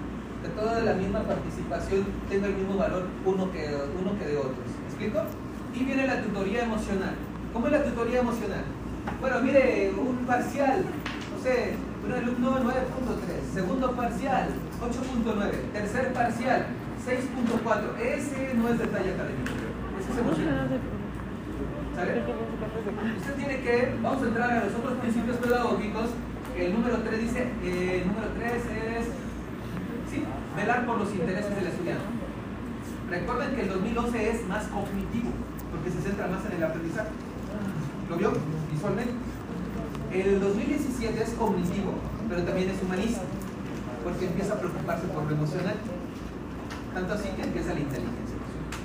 Que 0.42 0.48
toda 0.48 0.80
la 0.80 0.94
misma 0.94 1.20
participación 1.20 2.06
tenga 2.30 2.46
el 2.46 2.54
mismo 2.54 2.78
valor 2.78 3.06
uno 3.26 3.52
que, 3.52 3.76
uno 4.00 4.18
que 4.18 4.26
de 4.26 4.36
otros. 4.38 4.66
¿Me 4.80 4.86
explico? 4.88 5.20
Y 5.74 5.84
viene 5.84 6.06
la 6.06 6.22
tutoría 6.22 6.64
emocional. 6.64 7.14
¿Cómo 7.52 7.66
es 7.66 7.72
la 7.72 7.84
tutoría 7.84 8.20
emocional? 8.20 8.64
Bueno, 9.20 9.40
mire, 9.40 9.92
un 9.98 10.24
parcial, 10.26 10.82
no 10.82 11.42
sé, 11.42 11.74
un 12.04 12.12
alumno 12.12 12.58
9.3, 12.60 13.54
segundo 13.54 13.92
parcial 13.92 14.48
8.9, 14.80 15.72
tercer 15.72 16.12
parcial 16.12 16.66
6.4. 17.06 17.98
Ese 18.02 18.54
no 18.54 18.68
es 18.68 18.78
detalle 18.78 19.14
académico, 19.14 19.52
ese 20.00 20.10
es 20.10 20.18
emocional. 20.18 20.68
¿Sale? 21.94 22.22
Usted 23.16 23.34
tiene 23.34 23.60
que, 23.60 23.94
vamos 24.02 24.22
a 24.22 24.26
entrar 24.26 24.50
a 24.50 24.64
los 24.64 24.74
otros 24.74 24.98
principios 24.98 25.36
pedagógicos. 25.36 26.10
El 26.58 26.72
número 26.72 26.98
3 26.98 27.20
dice, 27.20 27.42
eh, 27.62 28.02
el 28.02 28.08
número 28.08 28.28
3 28.36 28.52
es, 28.52 29.06
sí, 30.10 30.24
velar 30.56 30.84
por 30.84 30.98
los 30.98 31.14
intereses 31.14 31.54
del 31.54 31.66
estudiante. 31.66 32.04
Recuerden 33.08 33.54
que 33.54 33.62
el 33.62 33.68
2011 33.68 34.30
es 34.30 34.48
más 34.48 34.64
cognitivo, 34.66 35.30
porque 35.70 35.90
se 35.90 36.02
centra 36.02 36.26
más 36.26 36.44
en 36.44 36.52
el 36.56 36.64
aprendizaje. 36.64 37.10
¿Lo 38.10 38.16
vio? 38.16 38.32
Visualmente. 38.72 39.14
El 40.12 40.40
2017 40.40 41.22
es 41.22 41.30
cognitivo, 41.30 41.92
pero 42.28 42.42
también 42.42 42.70
es 42.70 42.82
humanista, 42.82 43.22
porque 44.02 44.26
empieza 44.26 44.54
a 44.54 44.58
preocuparse 44.58 45.06
por 45.08 45.22
lo 45.24 45.30
emocional. 45.30 45.76
Tanto 46.96 47.12
así 47.12 47.28
que 47.36 47.42
empieza 47.42 47.74
la 47.74 47.80
inteligencia. 47.80 48.36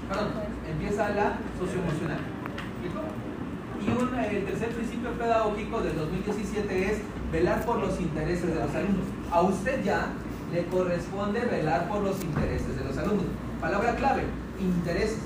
Perdón, 0.09 0.28
empieza 0.70 1.09
la 1.12 1.38
socioemocional. 1.57 2.20
Y 3.80 3.89
un, 3.89 4.20
el 4.20 4.45
tercer 4.47 4.76
principio 4.76 5.12
pedagógico 5.14 5.80
del 5.80 5.95
2017 5.95 6.91
es 6.91 6.97
velar 7.32 7.66
por 7.66 7.80
los 7.80 8.01
intereses 8.01 8.53
de 8.53 8.55
los 8.55 8.76
alumnos. 8.76 9.05
A 9.32 9.41
usted 9.43 9.82
ya 9.86 10.07
le 10.51 10.66
corresponde 10.66 11.39
velar 11.39 11.88
por 11.88 12.01
los 12.01 12.22
intereses 12.22 12.76
de 12.76 12.84
los 12.84 12.97
alumnos. 12.97 13.28
Palabra 13.62 13.95
clave, 13.95 14.24
intereses. 14.59 15.24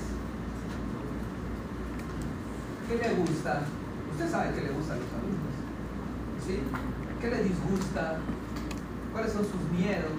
¿Qué 2.88 2.98
le 2.98 3.14
gusta? 3.16 3.62
Usted 4.12 4.30
sabe 4.30 4.54
qué 4.54 4.60
le 4.60 4.70
gusta 4.70 4.92
a 4.94 4.96
los 4.98 5.08
alumnos. 5.10 5.54
¿Sí? 6.46 6.60
¿Qué 7.20 7.30
le 7.30 7.42
disgusta? 7.42 8.18
¿Cuáles 9.12 9.32
son 9.32 9.42
sus 9.42 9.76
miedos? 9.76 10.12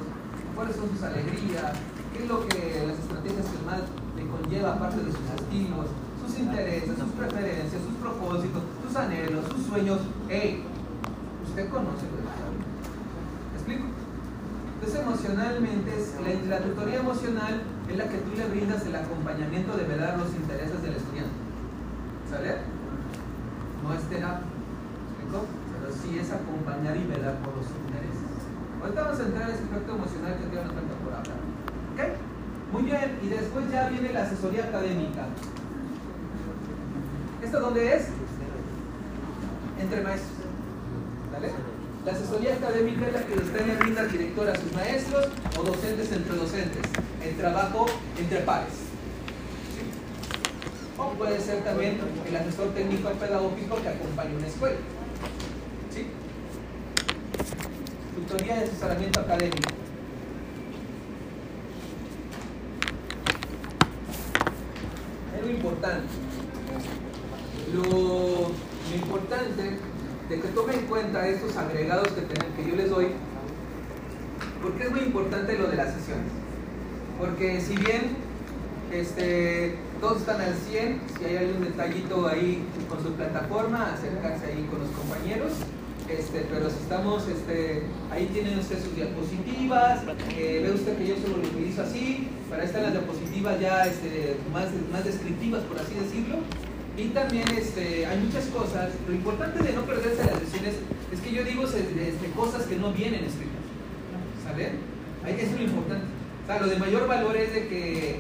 ¿Cuáles 0.54 0.76
son 0.76 0.90
sus 0.90 1.02
alegrías? 1.02 1.72
¿Qué 2.18 2.24
es 2.24 2.30
lo 2.30 2.48
que 2.48 2.84
las 2.88 2.98
estrategias 2.98 3.46
que 3.46 3.62
más 3.64 3.82
le 4.18 4.26
conlleva 4.26 4.74
aparte 4.74 4.98
de 5.06 5.12
sus 5.12 5.22
estilos? 5.38 5.86
sus 6.18 6.40
intereses, 6.40 6.98
sus 6.98 7.12
preferencias, 7.14 7.82
sus 7.82 7.96
propósitos, 8.02 8.64
sus 8.84 8.96
anhelos, 8.98 9.46
sus 9.48 9.66
sueños. 9.68 10.00
¡Ey! 10.28 10.64
Usted 11.48 11.70
conoce 11.70 12.04
lo 12.10 12.26
¿Me 12.26 13.56
explico? 13.56 13.86
Entonces, 14.76 15.00
emocionalmente, 15.00 15.92
la, 16.20 16.58
la, 16.58 16.64
tutoría 16.66 17.00
emocional 17.00 17.62
es 17.88 17.98
la 17.98 18.10
que 18.10 18.18
tú 18.18 18.36
le 18.36 18.50
brindas 18.50 18.86
el 18.86 18.96
acompañamiento 18.96 19.78
de 19.78 19.84
velar 19.86 20.18
los 20.18 20.34
intereses 20.34 20.82
del 20.82 20.96
estudiante. 20.96 21.38
¿Sale? 22.30 22.58
No 23.84 23.94
es 23.94 24.02
terapia. 24.10 24.42
¿Me 24.42 25.24
explico? 25.24 25.46
Pero 25.46 25.94
sí 25.94 26.20
es 26.20 26.32
acompañar 26.32 26.98
y 26.98 27.06
velar 27.08 27.40
por 27.40 27.56
los 27.56 27.70
intereses. 27.72 28.26
Ahorita 28.82 29.02
vamos 29.02 29.20
a 29.20 29.24
entrar 29.24 29.50
en 29.50 29.56
ese 29.56 29.64
aspecto 29.64 29.96
emocional 29.96 30.36
que 30.38 30.58
una 30.60 30.74
falta 30.74 30.94
por 31.04 31.14
hablar. 31.14 31.47
Muy 32.72 32.84
bien, 32.84 33.20
y 33.24 33.28
después 33.30 33.72
ya 33.72 33.88
viene 33.88 34.12
la 34.12 34.24
asesoría 34.24 34.66
académica. 34.66 35.26
¿Esto 37.42 37.60
dónde 37.62 37.96
es? 37.96 38.08
Entre 39.80 40.02
maestros. 40.02 40.32
¿Vale? 41.32 41.52
La 42.06 42.12
asesoría 42.12 42.56
académica 42.56 43.08
es 43.08 43.14
la 43.14 43.26
que 43.26 43.34
usted 43.36 43.66
le 43.66 43.76
brinda 43.76 44.02
al 44.02 44.12
director 44.12 44.50
a 44.50 44.56
sus 44.56 44.74
maestros 44.74 45.28
o 45.58 45.64
docentes 45.64 46.12
entre 46.12 46.36
docentes, 46.36 46.82
en 47.24 47.38
trabajo 47.38 47.86
entre 48.18 48.40
pares. 48.40 48.74
O 50.98 51.10
puede 51.12 51.40
ser 51.40 51.64
también 51.64 52.00
el 52.28 52.36
asesor 52.36 52.74
técnico 52.74 53.10
pedagógico 53.12 53.82
que 53.82 53.90
acompaña 53.90 54.36
una 54.36 54.48
escuela. 54.48 54.78
¿Sí? 55.94 56.08
Tutoría 58.16 58.56
de 58.56 58.64
asesoramiento 58.64 59.20
académico. 59.22 59.87
Lo 65.48 65.54
importante. 65.54 66.08
Lo, 67.74 67.84
lo 67.84 68.96
importante 68.96 69.78
de 70.28 70.42
que 70.42 70.48
tomen 70.50 70.80
en 70.80 70.86
cuenta 70.88 71.26
estos 71.26 71.56
agregados 71.56 72.10
que, 72.10 72.22
ten, 72.22 72.52
que 72.54 72.70
yo 72.70 72.76
les 72.76 72.90
doy, 72.90 73.08
porque 74.62 74.84
es 74.84 74.92
muy 74.92 75.00
importante 75.02 75.58
lo 75.58 75.68
de 75.68 75.78
las 75.78 75.94
sesiones. 75.94 76.28
Porque 77.18 77.62
si 77.62 77.78
bien 77.78 78.18
este, 78.92 79.78
todos 80.02 80.18
están 80.18 80.42
al 80.42 80.54
100, 80.54 81.02
si 81.18 81.26
hay 81.26 81.38
algún 81.38 81.64
detallito 81.64 82.28
ahí 82.28 82.66
con 82.90 83.02
su 83.02 83.14
plataforma, 83.14 83.94
acercarse 83.94 84.48
ahí 84.48 84.68
con 84.70 84.80
los 84.80 84.90
compañeros. 84.90 85.54
Este, 86.10 86.48
pero 86.50 86.70
si 86.70 86.78
estamos, 86.78 87.28
este, 87.28 87.84
ahí 88.10 88.30
tienen 88.32 88.58
usted 88.60 88.82
sus 88.82 88.96
diapositivas, 88.96 90.04
eh, 90.38 90.62
ve 90.64 90.72
usted 90.72 90.98
que 90.98 91.08
yo 91.08 91.16
solo 91.18 91.38
lo 91.38 91.48
utilizo 91.48 91.82
así, 91.82 92.30
para 92.50 92.64
están 92.64 92.84
las 92.84 92.94
diapositivas 92.94 93.60
ya 93.60 93.86
este, 93.86 94.38
más, 94.54 94.68
más 94.92 95.04
descriptivas, 95.04 95.64
por 95.64 95.78
así 95.78 95.96
decirlo. 95.96 96.38
Y 96.98 97.10
también 97.10 97.46
este, 97.50 98.06
hay 98.06 98.18
muchas 98.20 98.46
cosas. 98.46 98.90
Lo 99.08 99.14
importante 99.14 99.62
de 99.62 99.74
no 99.74 99.82
perderse 99.84 100.24
las 100.26 100.40
sesiones 100.40 100.76
es 101.12 101.20
que 101.20 101.32
yo 101.32 101.44
digo 101.44 101.64
este, 101.66 102.32
cosas 102.36 102.64
que 102.64 102.78
no 102.78 102.94
vienen 102.94 103.26
escritas. 103.26 103.68
¿Sale? 104.44 104.72
Eso 105.28 105.52
es 105.52 105.60
lo 105.60 105.64
importante. 105.64 106.06
O 106.44 106.48
sea, 106.48 106.62
lo 106.62 106.68
de 106.68 106.78
mayor 106.78 107.08
valor 107.08 107.36
es 107.36 107.54
de 107.54 107.68
que 107.68 108.20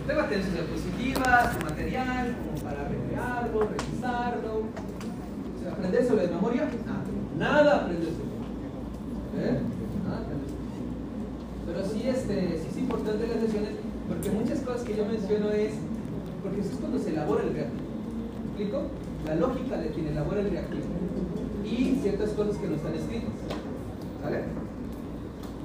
usted 0.00 0.16
va 0.16 0.24
a 0.24 0.28
tener 0.28 0.44
sus 0.44 0.54
diapositivas, 0.54 1.54
su 1.54 1.64
material, 1.64 2.36
como 2.44 2.62
para 2.62 2.88
recrearlo, 2.88 3.68
revisarlo. 3.68 4.54
O 4.58 5.62
sea, 5.62 5.72
¿Aprenderse 5.72 6.14
de 6.14 6.28
memoria? 6.28 6.68
Nada. 6.86 7.01
Nada 7.42 7.76
aprenderse. 7.76 8.22
¿Eh? 9.36 9.58
Nada 10.04 10.18
aprenderse. 10.22 10.56
Pero 11.66 11.80
sí, 11.84 12.08
este, 12.08 12.58
sí 12.62 12.68
es 12.70 12.78
importante 12.78 13.26
las 13.26 13.40
sesiones 13.40 13.70
porque 14.08 14.30
muchas 14.30 14.60
cosas 14.60 14.82
que 14.82 14.96
yo 14.96 15.04
menciono 15.04 15.50
es 15.50 15.74
porque 16.42 16.60
eso 16.60 16.70
es 16.72 16.78
cuando 16.78 16.98
se 16.98 17.10
elabora 17.10 17.42
el 17.44 17.54
reactivo 17.54 17.92
explico? 18.52 18.82
La 19.26 19.34
lógica 19.36 19.76
de 19.78 19.88
quien 19.88 20.08
elabora 20.08 20.40
el 20.40 20.50
reactivo 20.50 20.84
y 21.64 21.98
ciertas 22.02 22.30
cosas 22.30 22.56
que 22.56 22.68
no 22.68 22.76
están 22.76 22.94
escritas. 22.94 23.30
¿Sale? 24.22 24.44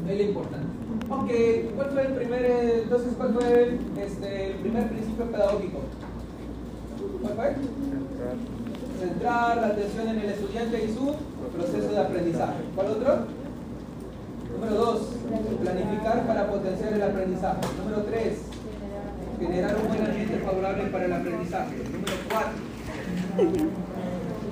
Es 0.08 0.18
lo 0.18 0.24
importante. 0.24 0.68
Ok, 1.10 1.76
¿cuál 1.76 1.90
fue 1.92 2.02
el 2.06 2.14
primer, 2.14 2.46
entonces, 2.84 3.14
cuál 3.18 3.34
fue 3.34 3.64
el, 3.64 3.80
este, 4.00 4.52
el 4.52 4.58
primer 4.58 4.90
principio 4.90 5.26
pedagógico? 5.26 5.80
¿Cuál 7.22 7.34
fue? 7.34 7.56
Centrar 9.00 9.58
la 9.58 9.68
atención 9.68 10.08
en 10.08 10.20
el 10.20 10.30
estudiante 10.30 10.86
y 10.86 10.94
su 10.94 11.14
proceso 11.58 11.90
de 11.90 12.00
aprendizaje. 12.00 12.62
¿Cuál 12.76 12.88
otro? 12.88 13.26
Número 14.54 14.76
dos, 14.76 15.02
planificar 15.62 16.26
para 16.26 16.48
potenciar 16.48 16.94
el 16.94 17.04
aprendizaje. 17.04 17.60
Número 17.78 18.04
tres, 18.04 18.40
generar 19.40 19.76
un 19.76 19.88
buen 19.88 20.06
ambiente 20.06 20.38
favorable 20.40 20.84
para 20.86 21.06
el 21.06 21.14
aprendizaje. 21.14 21.76
Número 21.92 22.14
4, 22.30 22.52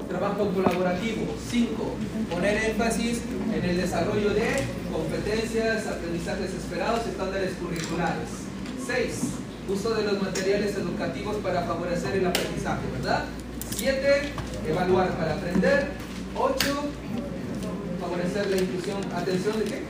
trabajo 0.09 0.49
colaborativo. 0.53 1.25
5, 1.49 1.83
poner 2.31 2.69
énfasis 2.69 3.21
en 3.53 3.69
el 3.69 3.77
desarrollo 3.77 4.29
de 4.29 4.47
competencias, 4.91 5.87
aprendizajes 5.87 6.53
esperados, 6.53 7.07
estándares 7.07 7.53
curriculares. 7.53 8.29
6, 8.85 9.21
uso 9.69 9.95
de 9.95 10.03
los 10.03 10.21
materiales 10.21 10.75
educativos 10.75 11.37
para 11.37 11.63
favorecer 11.63 12.15
el 12.15 12.27
aprendizaje, 12.27 12.83
¿verdad? 12.97 13.25
7, 13.75 13.99
evaluar 14.69 15.09
para 15.17 15.33
aprender. 15.33 16.04
8, 16.37 16.55
favorecer 18.01 18.49
la 18.51 18.57
inclusión. 18.57 18.97
¿Atención 19.15 19.59
de 19.59 19.65
qué? 19.65 19.81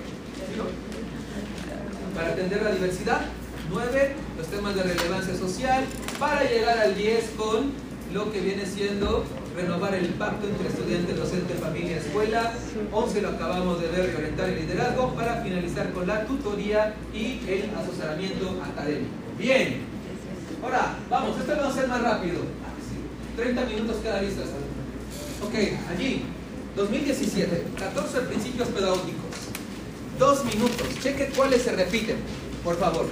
Para 2.14 2.30
atender 2.30 2.62
la 2.62 2.72
diversidad. 2.72 3.22
9, 3.70 4.16
los 4.38 4.48
temas 4.48 4.76
de 4.76 4.84
relevancia 4.84 5.36
social. 5.36 5.84
Para 6.20 6.44
llegar 6.44 6.78
al 6.78 6.96
10 6.96 7.32
con 7.36 7.72
lo 8.14 8.32
que 8.32 8.40
viene 8.42 8.66
siendo 8.66 9.26
renovar 9.56 9.96
el 9.96 10.08
pacto 10.10 10.48
entre 10.48 10.68
estudiante, 10.68 11.14
docente, 11.14 11.56
familia, 11.56 11.98
escuela. 11.98 12.54
11 12.92 13.22
lo 13.22 13.30
acabamos 13.30 13.82
de 13.82 13.88
ver, 13.88 14.06
reorientar 14.08 14.50
el 14.50 14.60
liderazgo. 14.68 15.16
Para 15.16 15.42
finalizar 15.42 15.92
con 15.94 16.08
la 16.08 16.26
tutoría 16.26 16.96
y 17.14 17.42
el 17.48 17.72
asesoramiento 17.76 18.62
académico. 18.64 19.10
Bien. 19.38 19.82
Ahora, 20.64 20.96
vamos, 21.10 21.40
esto 21.40 21.54
va 21.58 21.68
a 21.68 21.74
ser 21.74 21.88
más 21.88 22.02
rápido. 22.02 22.42
30 23.36 23.66
minutos 23.66 23.98
cada 24.04 24.22
lista. 24.22 24.44
Ok, 25.44 25.54
allí, 25.92 26.24
2017, 26.76 27.64
14 27.80 28.22
principios 28.22 28.68
pedagógicos. 28.70 29.36
Dos 30.20 30.44
minutos. 30.46 30.88
Cheque 31.02 31.32
cuáles 31.36 31.62
se 31.62 31.72
repiten, 31.72 32.18
por 32.64 32.78
favor. 32.78 33.08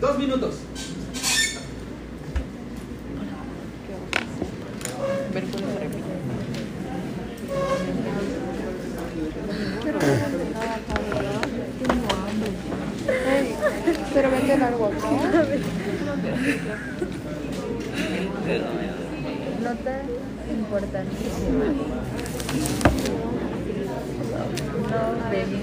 Dos 0.00 0.18
minutos. 0.18 0.54
Ver 5.32 5.44
cuál 5.44 5.64
se 5.64 5.78
repite. 5.80 6.04
Pero 9.84 9.98
no 9.98 10.06
venden 10.06 10.52
nada 10.52 10.74
acá, 10.74 10.94
¿verdad? 11.12 11.40
Tengo 11.80 12.08
hambre. 12.14 12.50
Ey, 13.34 13.46
pero 14.14 14.26
venden 14.30 14.62
algo 14.62 14.84
acá. 14.86 15.08
Nota 19.62 19.94
importantísima. 20.52 21.64
No 24.90 25.00
bebí. 25.30 25.60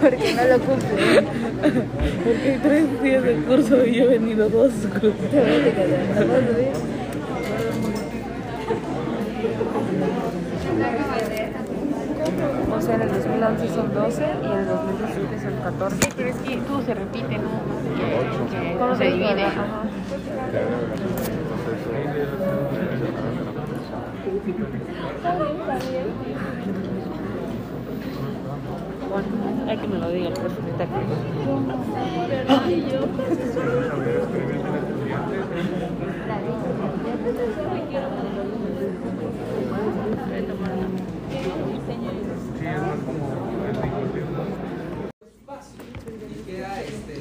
Porque 0.00 0.28
no 0.34 0.37
lo 0.48 0.58
cumple. 0.60 1.22
Porque 2.24 2.50
hay 2.50 2.58
tres 2.58 3.02
días 3.02 3.22
de 3.22 3.34
curso 3.42 3.84
y 3.84 3.94
yo 3.94 4.04
he 4.04 4.18
venido 4.18 4.48
dos. 4.48 4.72
O 12.70 12.80
sea, 12.80 12.94
en 12.94 13.02
el 13.02 13.08
2011 13.08 13.68
son 13.68 13.94
12 13.94 14.22
y 14.22 14.46
en 14.46 14.58
el 14.58 14.66
2017 14.66 15.40
son 15.42 15.54
14. 15.62 16.08
Pero 16.16 16.28
es 16.28 16.36
que 16.36 16.56
todo 16.56 16.82
se 16.82 16.94
repite, 16.94 17.38
¿no? 17.38 18.78
Todo 18.78 18.96
se 18.96 19.04
divide. 19.04 19.44
Ajá. 19.44 19.82
Hay 29.68 29.76
que 29.76 29.86
me 29.86 29.98
lo 29.98 30.08
diga 30.08 30.28
el 30.28 30.34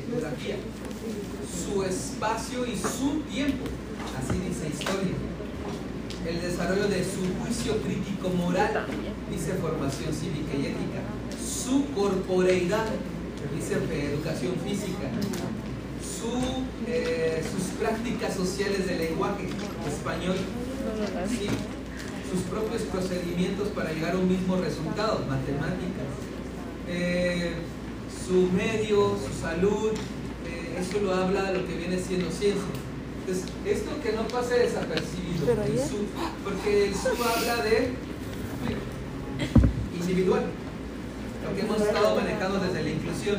geografía. 0.09 0.55
Su 1.51 1.83
espacio 1.83 2.65
y 2.65 2.77
su 2.77 3.21
tiempo, 3.29 3.65
así 4.17 4.39
dice 4.39 4.69
historia. 4.69 5.15
El 6.25 6.41
desarrollo 6.41 6.87
de 6.87 7.03
su 7.03 7.21
juicio 7.41 7.77
crítico 7.81 8.29
moral, 8.29 8.85
dice 9.29 9.53
formación 9.53 10.13
cívica 10.13 10.55
y 10.55 10.67
ética. 10.67 11.16
Su 11.67 11.83
corporeidad, 11.93 12.85
dice 13.53 13.73
educación 13.73 14.53
física. 14.63 15.11
Su, 16.01 16.31
eh, 16.89 17.43
sus 17.43 17.75
prácticas 17.77 18.35
sociales 18.35 18.87
de 18.87 18.95
lenguaje 18.95 19.49
español, 19.85 20.37
sí. 21.27 21.47
sus 22.31 22.41
propios 22.43 22.83
procedimientos 22.83 23.67
para 23.69 23.91
llegar 23.91 24.15
a 24.15 24.17
un 24.17 24.29
mismo 24.29 24.55
resultado, 24.55 25.25
matemáticas. 25.27 26.07
Eh, 26.87 27.51
su 28.25 28.49
medio, 28.53 29.17
su 29.17 29.41
salud, 29.41 29.91
eh, 30.45 30.79
eso 30.79 31.01
lo 31.01 31.13
habla 31.13 31.51
lo 31.51 31.67
que 31.67 31.75
viene 31.75 31.99
siendo 31.99 32.31
ciencia. 32.31 32.63
Entonces, 33.19 33.51
esto 33.65 33.91
que 34.01 34.13
no 34.13 34.25
pase 34.29 34.57
desapercibido, 34.57 35.51
el 35.51 35.81
porque 36.45 36.87
el 36.87 36.95
SU 36.95 37.23
habla 37.23 37.61
de 37.61 37.91
individual, 39.99 40.43
lo 41.47 41.55
que 41.55 41.61
hemos 41.61 41.81
estado 41.81 42.15
manejando 42.15 42.59
desde 42.59 42.83
la 42.83 42.89
inclusión. 42.89 43.37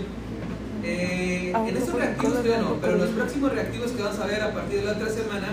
Eh, 0.84 1.52
Ah, 1.54 1.66
en 1.68 1.76
estos 1.76 1.94
reactivos 1.94 2.34
¿cómo 2.34 2.42
todavía 2.44 2.58
no, 2.62 2.74
pero 2.80 2.92
en 2.94 2.98
los 3.00 3.10
próximos 3.10 3.52
reactivos 3.52 3.90
que 3.92 4.02
vamos 4.02 4.18
a 4.20 4.26
ver 4.26 4.42
a 4.42 4.52
partir 4.52 4.80
de 4.80 4.84
la 4.86 4.92
otra 4.92 5.08
semana, 5.08 5.48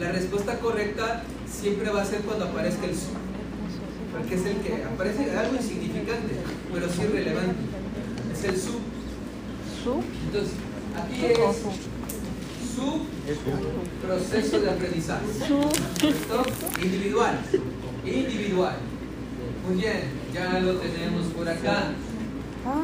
la 0.00 0.12
respuesta 0.12 0.58
correcta 0.58 1.22
siempre 1.50 1.88
va 1.90 2.02
a 2.02 2.04
ser 2.04 2.20
cuando 2.22 2.46
aparezca 2.46 2.84
el 2.86 2.94
SU, 2.94 3.12
porque 4.12 4.34
es 4.34 4.44
el 4.46 4.56
que 4.56 4.84
aparece 4.84 5.30
algo 5.36 5.54
insignificante, 5.56 6.34
pero 6.72 6.88
sí 6.88 7.02
relevante. 7.12 7.54
Es 8.34 8.44
el 8.44 8.56
SU. 8.56 8.78
¿Su? 9.82 10.02
Entonces, 10.26 10.54
aquí 10.96 11.34
¿Su 11.34 11.42
o 11.42 11.50
es 13.28 13.36
su? 13.38 14.06
proceso 14.06 14.60
de 14.60 14.70
aprendizaje. 14.70 15.24
¿Listo? 16.02 16.42
Individual. 16.82 17.38
Individual. 18.04 18.76
Muy 19.68 19.76
bien, 19.80 20.00
ya 20.34 20.58
lo 20.60 20.74
tenemos 20.74 21.26
por 21.36 21.48
acá. 21.48 21.92
¿Ah? 22.66 22.82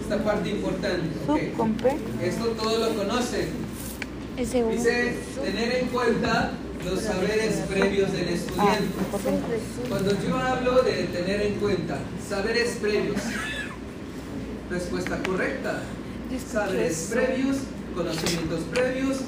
Esta 0.00 0.24
parte 0.24 0.50
importante. 0.50 1.08
Su 1.26 1.32
ok. 1.32 1.40
con 1.56 1.74
P. 1.74 1.96
Esto 2.22 2.46
todos 2.48 2.78
lo 2.90 2.94
conocen. 3.02 3.48
Dice 4.36 5.16
tener 5.44 5.72
en 5.74 5.88
cuenta 5.88 6.52
los 6.84 7.00
saberes 7.00 7.54
previos 7.68 8.12
del 8.12 8.28
Ah, 8.28 8.32
estudiante. 8.32 8.84
Cuando 9.88 10.10
yo 10.26 10.36
hablo 10.36 10.82
de 10.82 11.04
tener 11.04 11.42
en 11.42 11.54
cuenta 11.54 11.98
saberes 12.28 12.78
previos, 12.80 13.16
respuesta 14.70 15.22
correcta. 15.22 15.82
Saberes 16.50 17.08
previos, 17.12 17.56
conocimientos 17.94 18.60
previos. 18.72 19.18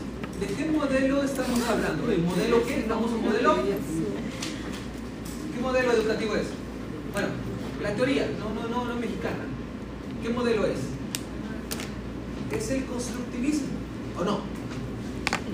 ¿De 0.41 0.47
qué 0.47 0.65
modelo 0.71 1.23
estamos 1.23 1.61
hablando? 1.69 2.11
¿El 2.11 2.23
modelo 2.23 2.67
qué? 2.67 2.81
¿Estamos 2.81 3.13
un 3.13 3.25
modelo? 3.25 3.57
¿Qué 5.65 5.71
modelo 5.71 5.93
educativo 5.93 6.37
es? 6.37 6.49
Bueno, 7.15 7.29
la 7.83 7.95
teoría, 7.95 8.29
no, 8.39 8.51
no, 8.53 8.69
no, 8.69 8.85
no 8.85 8.97
mexicana. 8.97 9.47
¿Qué 10.23 10.29
modelo 10.29 10.67
es? 10.67 10.77
Es 12.53 12.71
el 12.71 12.85
constructivismo, 12.85 13.69
¿o 14.21 14.25
no? 14.25 14.41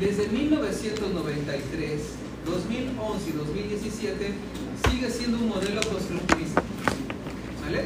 Desde 0.00 0.26
1993, 0.26 2.00
2011 2.44 3.30
y 3.30 3.32
2017 3.34 4.34
sigue 4.90 5.10
siendo 5.12 5.38
un 5.38 5.48
modelo 5.48 5.80
constructivista. 5.80 6.60
¿Vale? 7.62 7.84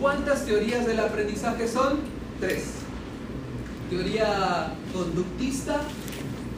¿Cuántas 0.00 0.46
teorías 0.46 0.84
del 0.84 0.98
aprendizaje 0.98 1.68
son? 1.68 2.00
Tres. 2.40 2.64
Teoría 3.88 4.74
conductista, 4.92 5.80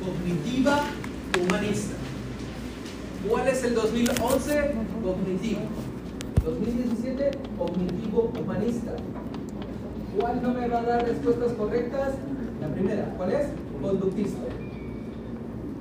cognitiva, 0.03 0.81
humanista. 1.39 2.02
¿Cuál 3.29 3.49
es 3.49 3.63
el 3.65 3.75
2011? 3.75 4.75
Cognitivo. 5.03 5.61
2017, 6.45 7.31
cognitivo 7.57 8.33
humanista. 8.39 8.93
¿Cuál 10.19 10.43
no 10.43 10.55
me 10.55 10.69
va 10.69 10.81
a 10.81 10.83
dar 10.83 11.05
respuestas 11.07 11.53
correctas? 11.53 12.15
La 12.61 12.69
primera, 12.69 13.15
¿cuál 13.17 13.33
es? 13.33 13.47
Conductista. 13.81 14.41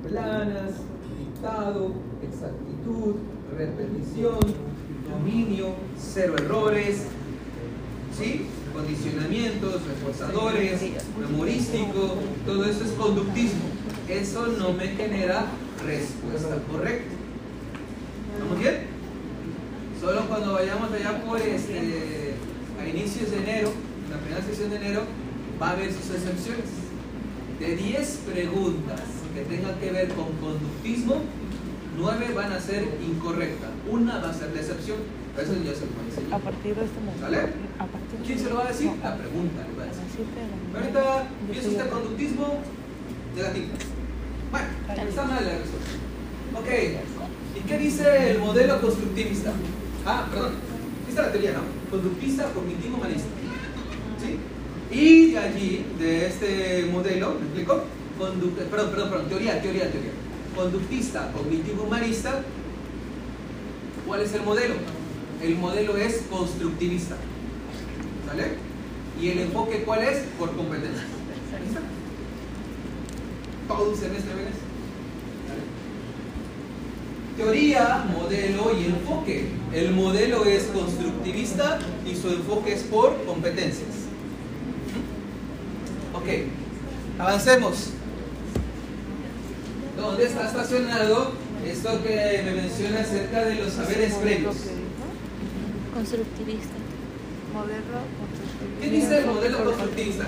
Planas, 0.08 0.72
dictado, 1.18 1.92
exactitud, 2.22 3.16
repetición, 3.56 4.38
dominio, 5.10 5.74
cero 5.98 6.34
errores. 6.38 7.06
¿Sí? 8.16 8.46
condicionamientos, 8.72 9.82
reforzadores, 9.86 10.80
memorístico, 11.18 12.16
todo 12.46 12.64
eso 12.64 12.84
es 12.84 12.92
conductismo. 12.92 13.64
Eso 14.08 14.46
no 14.46 14.72
me 14.72 14.88
genera 14.88 15.46
respuesta 15.84 16.56
correcta. 16.70 17.21
¿Estamos 18.32 18.58
bien? 18.58 18.76
Solo 20.00 20.28
cuando 20.28 20.54
vayamos 20.54 20.92
allá 20.92 21.22
por 21.24 21.40
este, 21.40 22.34
a 22.80 22.88
inicios 22.88 23.30
de 23.30 23.38
enero, 23.38 23.72
en 24.06 24.10
la 24.10 24.18
primera 24.18 24.42
sesión 24.42 24.70
de 24.70 24.76
enero, 24.76 25.02
va 25.60 25.68
a 25.68 25.72
haber 25.72 25.92
sus 25.92 26.10
excepciones. 26.10 26.64
De 27.60 27.76
10 27.76 28.20
preguntas 28.32 29.00
que 29.34 29.42
tengan 29.42 29.78
que 29.78 29.90
ver 29.92 30.08
con 30.08 30.32
conductismo, 30.40 31.22
9 31.96 32.32
van 32.34 32.52
a 32.52 32.60
ser 32.60 32.88
incorrectas. 33.06 33.70
Una 33.88 34.18
va 34.18 34.30
a 34.30 34.34
ser 34.34 34.52
la 34.54 34.60
excepción. 34.60 34.98
Eso 35.38 35.54
ya 35.64 35.74
se 35.74 35.86
lo 35.86 35.92
voy 35.92 36.04
a 36.04 36.08
enseñar. 36.08 36.40
partir 36.40 36.74
de 36.74 36.84
este 36.84 37.00
momento. 37.00 37.20
¿Sale? 37.20 37.38
A 37.38 37.86
partir 37.86 38.18
de 38.18 38.26
¿Quién 38.26 38.38
se 38.38 38.48
lo 38.50 38.56
va 38.56 38.64
a 38.64 38.68
decir? 38.68 38.90
La 39.02 39.16
pregunta 39.16 39.60
le 39.64 39.78
va 39.78 39.84
a 39.84 39.86
decir. 39.86 40.26
de 40.28 40.42
la. 40.44 40.80
Ahorita 40.80 41.28
piensa 41.50 41.68
usted 41.68 41.88
conductismo 41.88 42.58
negativo. 43.36 43.72
Bueno, 44.50 45.08
está 45.08 45.24
mal 45.24 45.44
la 45.44 45.52
respuesta. 45.56 45.92
Ok, 46.52 46.68
¿y 47.56 47.60
qué 47.68 47.78
dice 47.78 48.30
el 48.32 48.38
modelo 48.38 48.80
constructivista? 48.80 49.52
Ah, 50.06 50.26
perdón, 50.30 50.52
esta 51.08 51.20
es 51.20 51.26
la 51.26 51.32
teoría, 51.32 51.52
¿no? 51.52 51.90
Conductista, 51.90 52.44
cognitivo, 52.52 52.96
humanista. 52.96 53.26
¿Sí? 54.20 54.38
Y 54.96 55.30
de 55.32 55.38
allí, 55.38 55.86
de 55.98 56.26
este 56.26 56.86
modelo, 56.92 57.34
¿me 57.38 57.46
explico? 57.46 57.84
Conduct- 58.18 58.66
perdón, 58.70 58.90
perdón, 58.90 59.10
perdón, 59.10 59.28
teoría, 59.28 59.60
teoría, 59.62 59.90
teoría. 59.90 60.10
Conductista, 60.54 61.32
cognitivo, 61.32 61.84
humanista. 61.84 62.42
¿Cuál 64.06 64.20
es 64.20 64.34
el 64.34 64.42
modelo? 64.42 64.74
El 65.42 65.56
modelo 65.56 65.96
es 65.96 66.22
constructivista. 66.30 67.16
¿Sale? 68.28 68.44
¿Y 69.20 69.28
el 69.28 69.38
enfoque 69.40 69.82
cuál 69.84 70.02
es? 70.02 70.18
Por 70.38 70.54
competencias. 70.54 71.04
Ahí 71.56 71.66
está. 71.68 71.80
Todo 73.68 73.90
un 73.90 73.96
semestre 73.96 74.34
ven 74.34 74.46
eso. 74.48 74.64
¿Vale? 75.48 75.62
Teoría, 77.36 78.04
modelo 78.12 78.78
y 78.78 78.86
enfoque. 78.86 79.48
El 79.72 79.92
modelo 79.92 80.44
es 80.44 80.64
constructivista 80.64 81.78
y 82.06 82.14
su 82.14 82.28
enfoque 82.28 82.74
es 82.74 82.82
por 82.82 83.24
competencias. 83.24 83.88
Ok, 86.14 86.26
avancemos. 87.18 87.90
¿Dónde 89.96 90.26
está 90.26 90.46
estacionado 90.46 91.32
esto 91.64 92.02
que 92.02 92.42
me 92.44 92.52
menciona 92.52 93.00
acerca 93.00 93.44
de 93.44 93.54
los 93.54 93.72
saberes 93.72 94.14
previos? 94.14 94.56
Constructivista. 95.94 96.74
Modelo 97.54 98.02
constructivista. 98.18 98.80
¿Qué 98.80 98.90
dice 98.90 99.18
el 99.18 99.26
modelo 99.26 99.64
constructivista? 99.64 100.26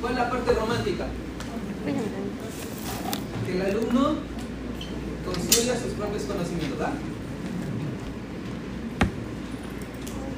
¿Cuál 0.00 0.12
es 0.12 0.18
la 0.18 0.30
parte 0.30 0.52
romántica? 0.52 1.06
Que 3.46 3.56
el 3.56 3.62
alumno 3.62 4.29
construya 5.40 5.74
sus 5.74 5.92
propios 5.94 6.22
conocimientos, 6.24 6.78
¿verdad? 6.78 6.94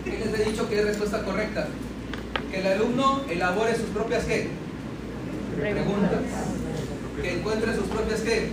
¿Qué 0.04 0.10
les 0.18 0.40
he 0.40 0.50
dicho 0.50 0.68
que 0.68 0.78
es 0.78 0.84
respuesta 0.84 1.24
correcta? 1.24 1.68
Que 2.50 2.60
el 2.60 2.66
alumno 2.66 3.22
elabore 3.28 3.74
sus 3.74 3.86
propias 3.86 4.24
¿qué? 4.24 4.48
Preguntas. 5.58 6.20
Que 7.20 7.38
encuentre 7.38 7.74
sus 7.74 7.86
propias 7.86 8.20
¿qué? 8.20 8.50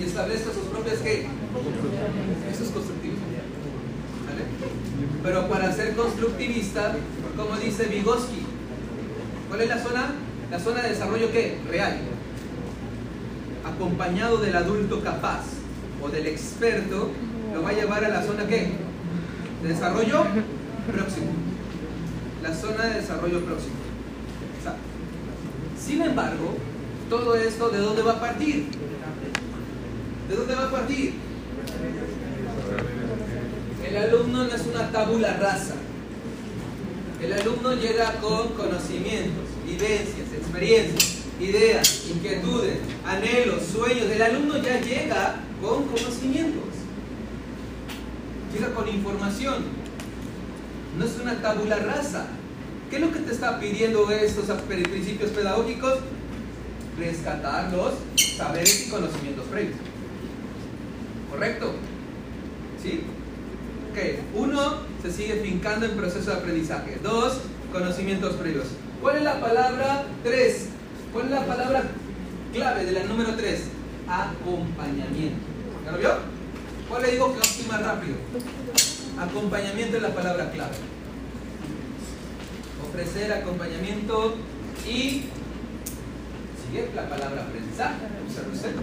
Y 0.00 0.04
establezca 0.04 0.52
sus 0.52 0.64
propias 0.64 0.98
¿qué? 0.98 1.26
Eso 2.52 2.64
es 2.64 2.70
constructivismo. 2.70 3.26
¿Vale? 4.26 4.42
Pero 5.22 5.48
para 5.48 5.72
ser 5.72 5.96
constructivista, 5.96 6.94
como 7.36 7.56
dice 7.56 7.84
Vygotsky, 7.86 8.46
¿cuál 9.48 9.62
es 9.62 9.68
la 9.68 9.82
zona? 9.82 10.14
La 10.50 10.60
zona 10.60 10.82
de 10.82 10.90
desarrollo 10.90 11.32
¿qué? 11.32 11.58
Real. 11.68 11.98
Acompañado 13.64 14.38
del 14.38 14.56
adulto 14.56 15.02
capaz 15.02 15.44
o 16.02 16.08
del 16.08 16.26
experto, 16.26 17.10
lo 17.54 17.62
va 17.62 17.70
a 17.70 17.72
llevar 17.72 18.04
a 18.04 18.08
la 18.08 18.22
zona 18.22 18.46
¿qué? 18.46 18.72
De 19.62 19.68
desarrollo 19.68 20.24
próximo. 20.90 21.32
La 22.42 22.54
zona 22.54 22.84
de 22.86 23.00
desarrollo 23.00 23.40
próximo. 23.44 23.74
Sin 25.78 26.02
embargo, 26.02 26.56
todo 27.10 27.34
esto, 27.34 27.68
¿de 27.70 27.78
dónde 27.78 28.02
va 28.02 28.12
a 28.12 28.20
partir? 28.20 28.68
¿De 30.28 30.36
dónde 30.36 30.54
va 30.54 30.64
a 30.64 30.70
partir? 30.70 31.14
El 33.86 33.96
alumno 33.96 34.44
no 34.44 34.54
es 34.54 34.66
una 34.66 34.90
tabula 34.90 35.36
rasa. 35.36 35.74
El 37.20 37.32
alumno 37.32 37.74
llega 37.74 38.14
con 38.20 38.48
conocimientos, 38.54 39.44
vivencias, 39.66 40.32
experiencias, 40.32 41.21
ideas, 41.42 42.06
inquietudes, 42.08 42.78
anhelos, 43.04 43.62
sueños. 43.72 44.10
El 44.10 44.22
alumno 44.22 44.58
ya 44.58 44.80
llega 44.80 45.36
con 45.60 45.86
conocimientos. 45.86 46.62
Llega 48.54 48.72
con 48.74 48.88
información. 48.88 49.64
No 50.98 51.04
es 51.04 51.18
una 51.20 51.40
tabula 51.40 51.76
rasa. 51.76 52.26
¿Qué 52.90 52.96
es 52.96 53.02
lo 53.02 53.12
que 53.12 53.20
te 53.20 53.32
está 53.32 53.58
pidiendo 53.58 54.10
estos 54.10 54.46
principios 54.62 55.30
pedagógicos? 55.30 55.98
Rescatar 56.98 57.72
los 57.72 57.94
saberes 58.36 58.86
y 58.86 58.90
conocimientos 58.90 59.46
previos. 59.46 59.76
¿Correcto? 61.30 61.72
¿Sí? 62.82 63.04
Ok, 63.90 63.98
uno, 64.34 64.76
se 65.02 65.10
sigue 65.10 65.40
fincando 65.42 65.86
en 65.86 65.92
proceso 65.92 66.30
de 66.30 66.36
aprendizaje. 66.36 66.98
Dos, 67.02 67.38
conocimientos 67.72 68.34
previos. 68.34 68.66
¿Cuál 69.00 69.16
es 69.16 69.22
la 69.22 69.40
palabra 69.40 70.04
tres? 70.22 70.68
¿Cuál 71.12 71.26
es 71.26 71.30
la 71.30 71.46
palabra 71.46 71.82
clave 72.54 72.86
de 72.86 72.92
la 72.92 73.04
número 73.04 73.34
tres? 73.36 73.64
Acompañamiento. 74.08 75.36
¿Ya 75.84 75.92
lo 75.92 75.98
vio? 75.98 76.10
¿Cuál 76.88 77.02
le 77.02 77.12
digo 77.12 77.26
que 77.34 77.40
vamos 77.40 77.56
a 77.56 77.60
ir 77.60 77.68
más 77.68 77.82
rápido? 77.82 78.14
Acompañamiento 79.20 79.96
es 79.98 80.02
la 80.02 80.14
palabra 80.14 80.50
clave. 80.50 80.74
Ofrecer 82.88 83.30
acompañamiento 83.30 84.36
y 84.88 85.24
sigue 86.64 86.90
la 86.94 87.08
palabra 87.08 87.42
aprendizaje. 87.42 88.06
¿Observa 88.26 88.52
usted? 88.52 88.74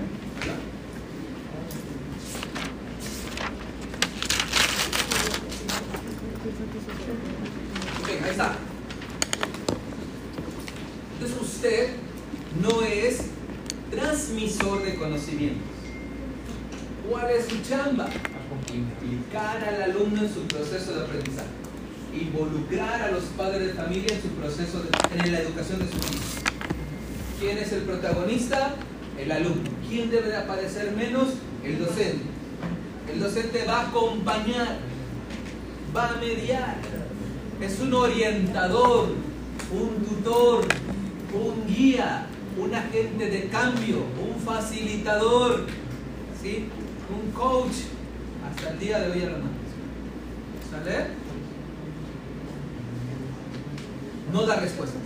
Ok, 8.02 8.24
ahí 8.24 8.30
está. 8.30 8.56
Entonces 11.14 11.42
usted 11.42 12.09
no 12.62 12.82
es 12.82 13.22
transmisor 13.92 14.84
de 14.84 14.96
conocimientos. 14.96 15.64
¿Cuál 17.10 17.32
es 17.32 17.46
su 17.46 17.62
chamba? 17.62 18.08
Implicar 18.74 19.64
al 19.64 19.82
alumno 19.84 20.24
en 20.24 20.34
su 20.34 20.42
proceso 20.42 20.96
de 20.96 21.02
aprendizaje. 21.02 21.48
Involucrar 22.20 23.02
a 23.02 23.12
los 23.12 23.24
padres 23.38 23.68
de 23.68 23.74
familia 23.74 24.16
en 24.16 24.22
su 24.22 24.30
proceso 24.30 24.82
de, 24.82 24.90
en 25.24 25.32
la 25.32 25.40
educación 25.40 25.80
de 25.80 25.86
sus 25.86 25.98
hijos. 25.98 26.26
¿Quién 27.40 27.58
es 27.58 27.72
el 27.72 27.82
protagonista? 27.84 28.76
El 29.18 29.32
alumno. 29.32 29.70
¿Quién 29.88 30.10
debe 30.10 30.30
de 30.30 30.38
aparecer 30.38 30.92
menos? 30.92 31.30
El 31.64 31.80
docente. 31.80 32.26
El 33.12 33.20
docente 33.20 33.66
va 33.66 33.82
a 33.82 33.88
acompañar, 33.90 34.78
va 35.96 36.10
a 36.10 36.18
mediar. 36.18 36.78
Es 37.60 37.80
un 37.80 37.94
orientador, 37.94 39.10
un 39.72 40.06
tutor, 40.06 40.66
un 41.34 41.68
guía, 41.68 42.28
un 42.60 42.76
agente 42.76 43.30
de 43.30 43.48
cambio, 43.48 43.98
un 43.98 44.40
facilitador, 44.42 45.66
¿sí? 46.42 46.66
un 47.10 47.32
coach, 47.32 47.74
hasta 48.48 48.72
el 48.72 48.80
día 48.80 49.00
de 49.00 49.12
hoy, 49.12 49.24
hermanos. 49.24 49.50
¿Sale? 50.70 51.08
No 54.32 54.46
da 54.46 54.58
respuestas. 54.58 55.02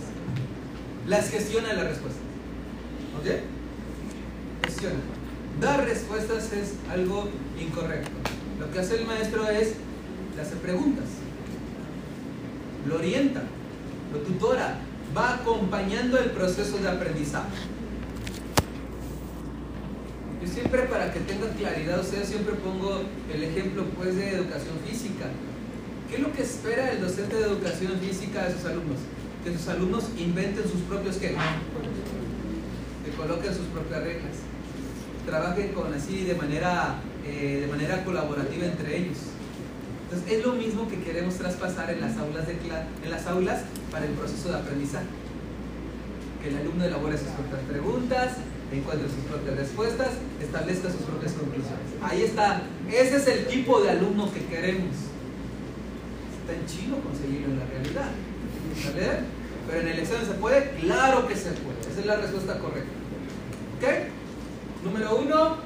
Las 1.06 1.30
gestiona 1.30 1.72
las 1.72 1.84
respuestas. 1.84 2.22
¿Ok? 3.18 4.66
Gestiona. 4.66 4.96
Dar 5.60 5.84
respuestas 5.84 6.52
es 6.52 6.74
algo 6.90 7.28
incorrecto. 7.58 8.10
Lo 8.58 8.70
que 8.70 8.80
hace 8.80 8.96
el 8.96 9.06
maestro 9.06 9.48
es, 9.48 9.74
le 10.34 10.42
hace 10.42 10.56
preguntas, 10.56 11.06
lo 12.86 12.96
orienta, 12.96 13.42
lo 14.12 14.18
tutora, 14.18 14.78
va 15.16 15.34
acompañando 15.34 16.18
el 16.18 16.30
proceso 16.30 16.78
de 16.78 16.88
aprendizaje. 16.88 17.74
Yo 20.42 20.48
siempre 20.48 20.82
para 20.82 21.12
que 21.12 21.20
tengan 21.20 21.50
claridad, 21.54 22.00
ustedes 22.00 22.28
siempre 22.28 22.54
pongo 22.54 23.02
el 23.32 23.42
ejemplo 23.44 23.84
pues 23.96 24.16
de 24.16 24.30
educación 24.30 24.74
física. 24.86 25.26
¿Qué 26.10 26.16
es 26.16 26.20
lo 26.20 26.32
que 26.32 26.42
espera 26.42 26.92
el 26.92 27.00
docente 27.00 27.36
de 27.36 27.42
educación 27.42 27.92
física 28.00 28.44
de 28.44 28.54
sus 28.54 28.64
alumnos? 28.66 28.98
Que 29.42 29.56
sus 29.56 29.68
alumnos 29.68 30.04
inventen 30.18 30.64
sus 30.64 30.80
propios 30.82 31.16
qué? 31.16 31.34
Que 33.04 33.10
coloquen 33.16 33.54
sus 33.54 33.66
propias 33.66 34.02
reglas. 34.02 34.36
Trabajen 35.26 35.68
con 35.72 35.94
así 35.94 36.24
de 36.24 36.34
manera, 36.34 36.96
eh, 37.26 37.60
de 37.62 37.66
manera 37.66 38.04
colaborativa 38.04 38.66
entre 38.66 38.98
ellos. 38.98 39.18
Entonces 40.04 40.38
es 40.38 40.44
lo 40.44 40.52
mismo 40.52 40.88
que 40.88 41.00
queremos 41.00 41.36
traspasar 41.36 41.90
en 41.90 42.00
las 42.00 42.16
aulas, 42.18 42.46
de 42.46 42.52
en 42.52 43.10
las 43.10 43.26
aulas 43.26 43.62
para 43.94 44.06
el 44.06 44.12
proceso 44.12 44.48
de 44.48 44.56
aprendizaje. 44.56 45.06
Que 46.42 46.48
el 46.48 46.56
alumno 46.56 46.84
elabore 46.84 47.16
sus 47.16 47.28
propias 47.28 47.62
preguntas, 47.62 48.32
encuentre 48.72 49.06
sus 49.08 49.22
propias 49.30 49.56
respuestas, 49.56 50.08
establezca 50.42 50.90
sus 50.90 51.02
propias 51.02 51.32
conclusiones. 51.34 51.86
Ahí 52.02 52.22
está. 52.24 52.62
Ese 52.90 53.16
es 53.16 53.26
el 53.28 53.46
tipo 53.46 53.80
de 53.80 53.90
alumno 53.90 54.32
que 54.34 54.44
queremos. 54.46 54.96
Está 56.40 56.58
en 56.58 56.66
chino 56.66 56.98
conseguirlo 56.98 57.54
en 57.54 57.58
la 57.60 57.66
realidad. 57.66 58.10
¿Sale? 58.82 59.06
Pero 59.70 59.80
en 59.80 59.88
el 59.88 59.98
examen 60.00 60.26
se 60.26 60.34
puede, 60.34 60.70
claro 60.80 61.28
que 61.28 61.36
se 61.36 61.52
puede. 61.52 61.80
Esa 61.88 62.00
es 62.00 62.06
la 62.06 62.16
respuesta 62.16 62.58
correcta. 62.58 62.90
¿Ok? 63.78 64.84
Número 64.84 65.16
uno, 65.18 65.56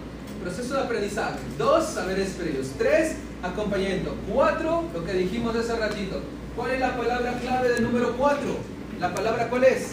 proceso 0.42 0.74
de 0.74 0.80
aprendizaje. 0.82 1.38
Dos, 1.56 1.86
saberes 1.86 2.28
previos. 2.38 2.68
Tres, 2.76 3.14
acompañamiento. 3.42 4.14
Cuatro, 4.30 4.84
lo 4.92 5.04
que 5.06 5.14
dijimos 5.14 5.56
hace 5.56 5.74
ratito. 5.74 6.20
¿Cuál 6.58 6.72
es 6.72 6.80
la 6.80 6.96
palabra 6.96 7.38
clave 7.38 7.68
del 7.68 7.84
número 7.84 8.16
cuatro? 8.16 8.56
¿La 8.98 9.14
palabra 9.14 9.48
cuál 9.48 9.62
es? 9.62 9.92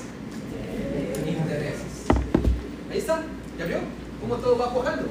Intereses. 1.27 2.07
Ahí 2.91 2.97
está. 2.97 3.21
¿Ya 3.59 3.65
vio? 3.65 3.77
Cómo 4.19 4.37
todo 4.37 4.57
va 4.57 4.73
cuajando. 4.73 5.03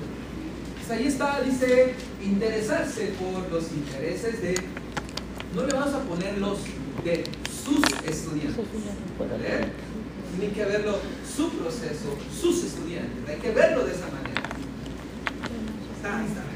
Pues 0.76 0.90
ahí 0.98 1.06
está, 1.06 1.40
dice, 1.42 1.94
interesarse 2.20 3.14
por 3.20 3.48
los 3.52 3.70
intereses 3.70 4.42
de... 4.42 4.56
No 5.54 5.64
le 5.64 5.72
vamos 5.72 5.94
a 5.94 6.00
poner 6.00 6.38
los 6.38 6.58
de 7.04 7.22
sus 7.64 7.84
estudiantes. 8.04 8.66
¿Vale? 9.16 9.68
Tiene 10.36 10.52
que 10.52 10.64
verlo 10.64 10.98
su 11.24 11.50
proceso, 11.50 12.18
sus 12.36 12.64
estudiantes. 12.64 13.28
Hay 13.28 13.36
que 13.36 13.52
verlo 13.52 13.84
de 13.84 13.92
esa 13.92 14.06
manera. 14.06 14.42
Está, 15.96 16.24
está. 16.26 16.53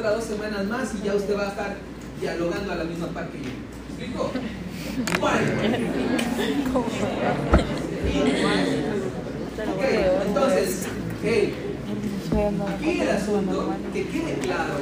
Otra 0.00 0.12
dos 0.12 0.24
semanas 0.24 0.66
más 0.66 0.94
y 0.94 1.04
ya 1.04 1.14
usted 1.14 1.36
va 1.36 1.42
a 1.42 1.48
estar 1.48 1.76
dialogando 2.22 2.72
a 2.72 2.76
la 2.76 2.84
misma 2.84 3.08
par 3.08 3.28
que 3.28 3.36
yo. 3.36 3.50
¿Me 3.98 4.06
explico? 4.06 4.32
Igual. 5.14 5.44
Ok, 9.74 9.84
entonces, 10.26 10.86
hey, 11.22 11.54
Aquí 12.78 13.00
el 13.02 13.10
asunto, 13.10 13.74
que 13.92 14.08
quede 14.08 14.38
claro, 14.40 14.72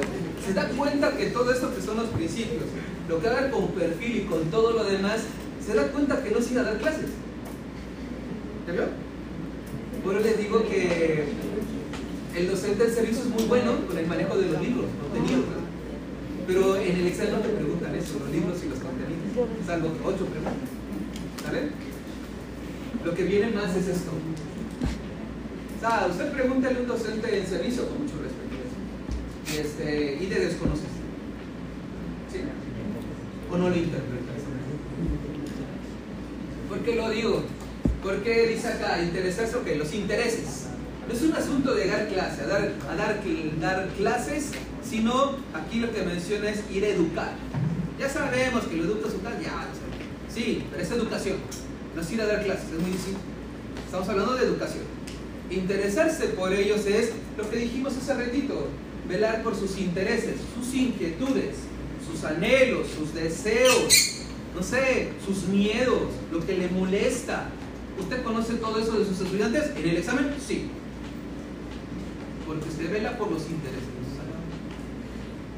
se 0.47 0.55
da 0.55 0.69
cuenta 0.69 1.17
que 1.17 1.27
todo 1.27 1.51
esto 1.51 1.75
que 1.75 1.83
son 1.83 1.97
los 1.97 2.11
principios, 2.11 2.63
lo 3.09 3.21
que 3.21 3.27
haga 3.27 3.51
con 3.51 3.67
perfil 3.73 4.19
y 4.19 4.21
con 4.21 4.45
todo 4.53 4.71
lo 4.71 4.85
demás, 4.85 5.23
se 5.67 5.75
da 5.75 5.89
cuenta 5.89 6.23
que 6.23 6.31
no 6.31 6.41
se 6.41 6.53
iba 6.53 6.63
a 6.63 6.67
dar 6.67 6.79
clases. 6.79 7.11
¿Ya 8.69 8.73
vio? 8.73 8.85
Eso 8.85 10.21
les 10.21 10.39
digo 10.39 10.63
que 10.63 11.25
el 12.39 12.49
docente 12.49 12.85
del 12.85 12.95
servicio 12.95 13.23
es 13.23 13.29
muy 13.31 13.45
bueno 13.45 13.85
con 13.87 13.99
el 13.99 14.07
manejo 14.07 14.37
de 14.37 14.47
los 14.47 14.63
libros, 14.63 14.87
contenidos, 15.03 15.45
pero 16.47 16.77
en 16.77 16.97
el 16.97 17.07
examen 17.09 17.33
no 17.33 17.39
te 17.41 17.49
preguntan 17.49 17.95
eso, 17.97 18.19
los 18.21 18.31
libros 18.31 18.59
y 18.65 18.69
los 18.69 18.79
contenidos, 18.79 19.67
salvo 19.67 19.89
ocho 20.05 20.25
preguntas. 20.27 20.71
¿Sale? 21.45 21.71
Lo 23.05 23.15
que 23.15 23.25
viene 23.25 23.51
más 23.51 23.75
es 23.75 23.89
esto. 23.89 24.13
O 25.77 25.81
sea, 25.81 26.07
usted 26.09 26.33
pregúntale 26.33 26.79
a 26.79 26.81
un 26.81 26.87
docente 26.87 27.39
en 27.39 27.47
servicio 27.47 27.89
con 27.89 28.03
mucho 28.03 28.15
respeto 28.23 28.49
este, 29.61 30.19
y 30.23 30.27
de 30.27 30.41
desconoces. 30.47 30.95
¿Sí? 32.33 32.39
¿O 33.51 33.59
no 33.59 33.69
lo 33.69 33.77
interpretas? 33.77 34.37
¿Por 36.69 36.79
qué 36.81 36.95
lo 36.95 37.11
digo? 37.11 37.43
Porque 38.03 38.47
dice 38.47 38.69
acá, 38.69 39.03
interesarse, 39.03 39.57
ok, 39.57 39.67
los 39.77 39.93
intereses. 39.93 40.68
No 41.09 41.15
es 41.15 41.23
un 41.23 41.33
asunto 41.33 41.75
de 41.75 41.87
dar 41.87 42.07
clase, 42.09 42.43
a 42.43 42.47
dar, 42.47 42.73
a 42.91 42.95
dar, 42.95 43.23
cl- 43.25 43.59
dar 43.61 43.89
clases, 43.97 44.51
sino 44.89 45.37
aquí 45.55 45.81
lo 45.81 45.91
que 45.93 46.03
menciona 46.03 46.51
es 46.51 46.61
ir 46.71 46.85
a 46.85 46.89
educar. 46.89 47.33
Ya 47.99 48.09
sabemos 48.09 48.65
que 48.65 48.77
lo 48.77 48.85
educa 48.85 49.11
su 49.11 49.21
casa, 49.23 49.37
ya 49.41 49.49
lo 49.53 49.75
sabemos. 49.75 49.99
Sí, 50.33 50.65
pero 50.71 50.83
es 50.83 50.91
educación. 50.91 51.37
No 51.97 52.03
es 52.03 52.13
ir 52.13 52.21
a 52.21 52.27
dar 52.27 52.45
clases, 52.45 52.65
es 52.73 52.81
muy 52.81 52.91
distinto. 52.91 53.21
Estamos 53.87 54.09
hablando 54.09 54.35
de 54.35 54.45
educación. 54.45 54.85
Interesarse 55.51 56.27
por 56.29 56.53
ellos 56.53 56.85
es 56.87 57.11
lo 57.39 57.49
que 57.51 57.57
dijimos 57.57 57.97
hace 57.97 58.13
ratito, 58.15 58.69
velar 59.09 59.43
por 59.43 59.57
sus 59.57 59.79
intereses, 59.79 60.35
sus 60.55 60.75
inquietudes, 60.75 61.57
sus 62.07 62.23
anhelos, 62.25 62.87
sus 62.97 63.15
deseos, 63.15 64.25
no 64.55 64.63
sé, 64.63 65.09
sus 65.25 65.45
miedos, 65.49 66.03
lo 66.31 66.45
que 66.45 66.57
le 66.59 66.69
molesta. 66.69 67.49
¿Usted 67.99 68.23
conoce 68.23 68.55
todo 68.55 68.79
eso 68.79 68.99
de 68.99 69.07
sus 69.07 69.21
estudiantes? 69.23 69.71
¿En 69.75 69.89
el 69.89 69.97
examen? 69.97 70.35
Sí. 70.47 70.69
Porque 72.49 72.67
usted 72.67 72.91
vela 72.91 73.19
por 73.19 73.31
los 73.31 73.43
intereses 73.43 73.93
de 73.93 74.03
sus 74.09 74.17
alumnos. 74.25 74.57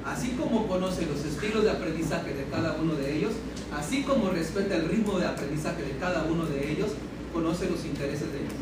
Así 0.04 0.30
como 0.32 0.66
conoce 0.66 1.06
los 1.06 1.24
estilos 1.24 1.62
de 1.62 1.70
aprendizaje 1.70 2.34
de 2.34 2.44
cada 2.50 2.74
uno 2.82 2.94
de 2.94 3.16
ellos, 3.16 3.30
así 3.72 4.02
como 4.02 4.30
respeta 4.30 4.74
el 4.74 4.88
ritmo 4.88 5.20
de 5.20 5.26
aprendizaje 5.26 5.84
de 5.84 5.96
cada 6.00 6.24
uno 6.24 6.46
de 6.46 6.72
ellos, 6.72 6.90
conoce 7.32 7.70
los 7.70 7.84
intereses 7.84 8.32
de 8.32 8.38
ellos. 8.38 8.58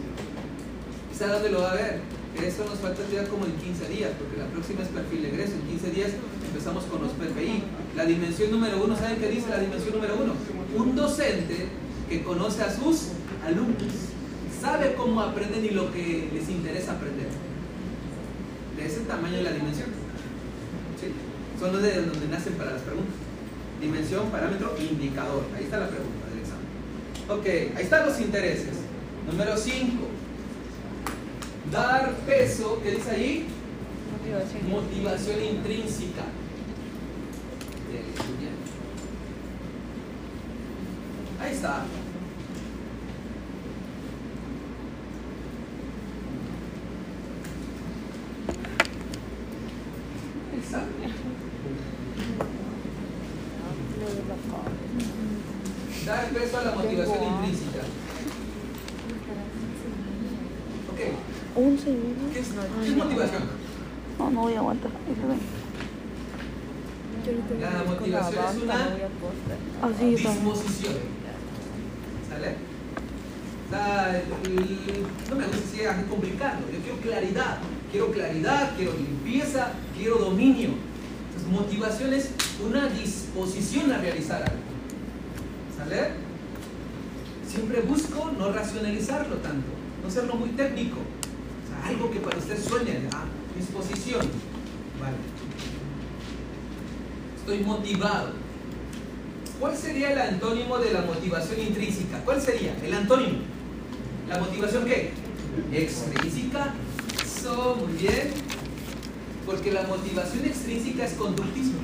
¿Y 1.11 1.17
sabe 1.17 1.33
dónde 1.33 1.51
lo 1.53 1.63
va 1.63 1.73
a 1.73 1.75
ver? 1.75 2.01
Eso 2.37 2.67
nos 2.67 2.79
falta 2.81 3.01
ya 3.11 3.25
como 3.25 3.47
en 3.47 3.53
15 3.53 3.89
días, 3.89 4.11
porque 4.19 4.37
la 4.37 4.47
próxima 4.49 4.83
es 4.83 4.89
perfil 4.89 5.23
de 5.23 5.29
egreso. 5.29 5.55
En 5.55 5.63
15 5.63 5.91
días 5.91 6.11
empezamos 6.47 6.85
con 6.85 7.01
los 7.01 7.13
PPI. 7.13 7.65
La 7.97 8.05
dimensión 8.05 8.51
número 8.51 8.85
uno, 8.85 8.95
¿saben 8.95 9.17
qué 9.17 9.29
dice 9.29 9.49
la 9.49 9.59
dimensión 9.59 9.95
número 9.95 10.17
uno? 10.23 10.35
Un 10.77 10.95
docente 10.95 11.67
que 12.11 12.23
conoce 12.23 12.63
a 12.63 12.77
sus 12.77 13.09
alumnos, 13.43 14.13
sabe 14.61 14.95
cómo 14.97 15.23
aprenden 15.23 15.65
y 15.65 15.71
lo 15.71 15.91
que 15.93 16.29
les 16.31 16.49
interesa 16.51 16.93
aprender. 16.93 17.48
De 18.79 18.87
ese 18.87 19.01
tamaño 19.01 19.39
es 19.39 19.43
la 19.43 19.51
dimensión. 19.51 19.89
¿Sí? 21.01 21.13
Son 21.59 21.73
los 21.73 21.83
de 21.83 22.03
donde 22.03 22.29
nacen 22.29 22.55
para 22.55 22.73
las 22.73 22.83
preguntas. 22.83 23.15
Dimensión, 23.81 24.31
parámetro, 24.31 24.77
indicador. 24.79 25.45
Ahí 25.57 25.65
está 25.65 25.79
la 25.79 25.89
pregunta 25.89 26.29
del 26.31 26.39
examen. 26.39 26.67
Ok, 27.29 27.77
ahí 27.77 27.83
están 27.83 28.07
los 28.07 28.21
intereses. 28.21 28.77
Número 29.31 29.57
5. 29.57 30.05
Dar 31.73 32.15
peso, 32.27 32.81
¿qué 32.83 32.93
dice 32.93 33.11
ahí? 33.11 33.47
Motivación 34.71 35.43
intrínseca 35.43 36.25
del 37.91 38.05
estudiante. 38.09 38.71
Ahí 41.41 41.53
está. 41.53 41.85
Está. 50.69 50.85
Dar 56.07 56.29
peso 56.31 56.59
a 56.59 56.65
la 56.65 56.71
motivación 56.73 57.23
intrínseca. 57.25 57.83
Ok, 60.93 61.01
Un 61.57 61.79
segundo. 61.79 62.33
¿qué 62.33 62.41
es, 62.41 62.47
qué 62.83 62.89
es 62.91 62.97
motivación? 62.97 63.43
No, 64.19 64.31
no 64.31 64.41
voy 64.43 64.55
a 64.55 64.59
aguantar. 64.59 64.91
La 67.61 67.85
motivación 67.85 68.45
es 68.57 68.63
una 68.63 68.81
Así 69.83 70.05
disposición. 70.11 70.95
¿Sale? 72.29 72.55
La- 73.71 74.17
el- 74.19 75.07
no 75.31 75.37
me 75.37 75.47
gusta 75.47 75.63
si 75.73 75.81
es 75.81 75.89
complicado. 76.09 76.59
Yo 76.73 76.79
quiero 76.81 76.99
claridad. 77.01 77.59
Quiero 77.91 78.13
claridad, 78.13 78.77
quiero 78.77 78.93
limpieza, 78.95 79.73
quiero 79.97 80.19
dominio. 80.19 80.71
Entonces, 81.29 81.51
motivación 81.51 82.13
es 82.13 82.31
una 82.67 82.89
disposición 82.89 83.91
a 83.93 83.99
realizar 83.99 84.43
algo. 84.43 84.59
¿Sale? 85.77 86.11
Siempre 87.49 87.81
busco 87.81 88.31
no 88.39 88.53
racionalizarlo 88.53 89.37
tanto, 89.37 89.69
no 90.05 90.11
serlo 90.11 90.35
muy 90.35 90.51
técnico. 90.51 90.99
O 90.99 91.69
sea, 91.69 91.89
algo 91.89 92.11
que 92.11 92.21
para 92.21 92.37
usted 92.37 92.63
suene 92.63 93.01
disposición. 93.57 94.21
Vale. 95.01 95.17
Estoy 97.39 97.61
motivado. 97.61 98.33
¿Cuál 99.59 99.77
sería 99.77 100.13
el 100.13 100.19
antónimo 100.19 100.79
de 100.79 100.93
la 100.93 101.03
motivación 101.03 101.61
intrínseca? 101.61 102.21
¿Cuál 102.25 102.41
sería 102.41 102.77
el 102.85 102.93
antónimo? 102.93 103.39
¿La 104.29 104.39
motivación 104.39 104.85
qué? 104.85 105.13
Extrínseca. 105.73 106.75
Muy 107.57 107.93
bien. 107.95 108.31
Porque 109.47 109.73
la 109.73 109.83
motivación 109.85 110.45
extrínseca 110.45 111.07
es 111.07 111.13
conductismo. 111.15 111.81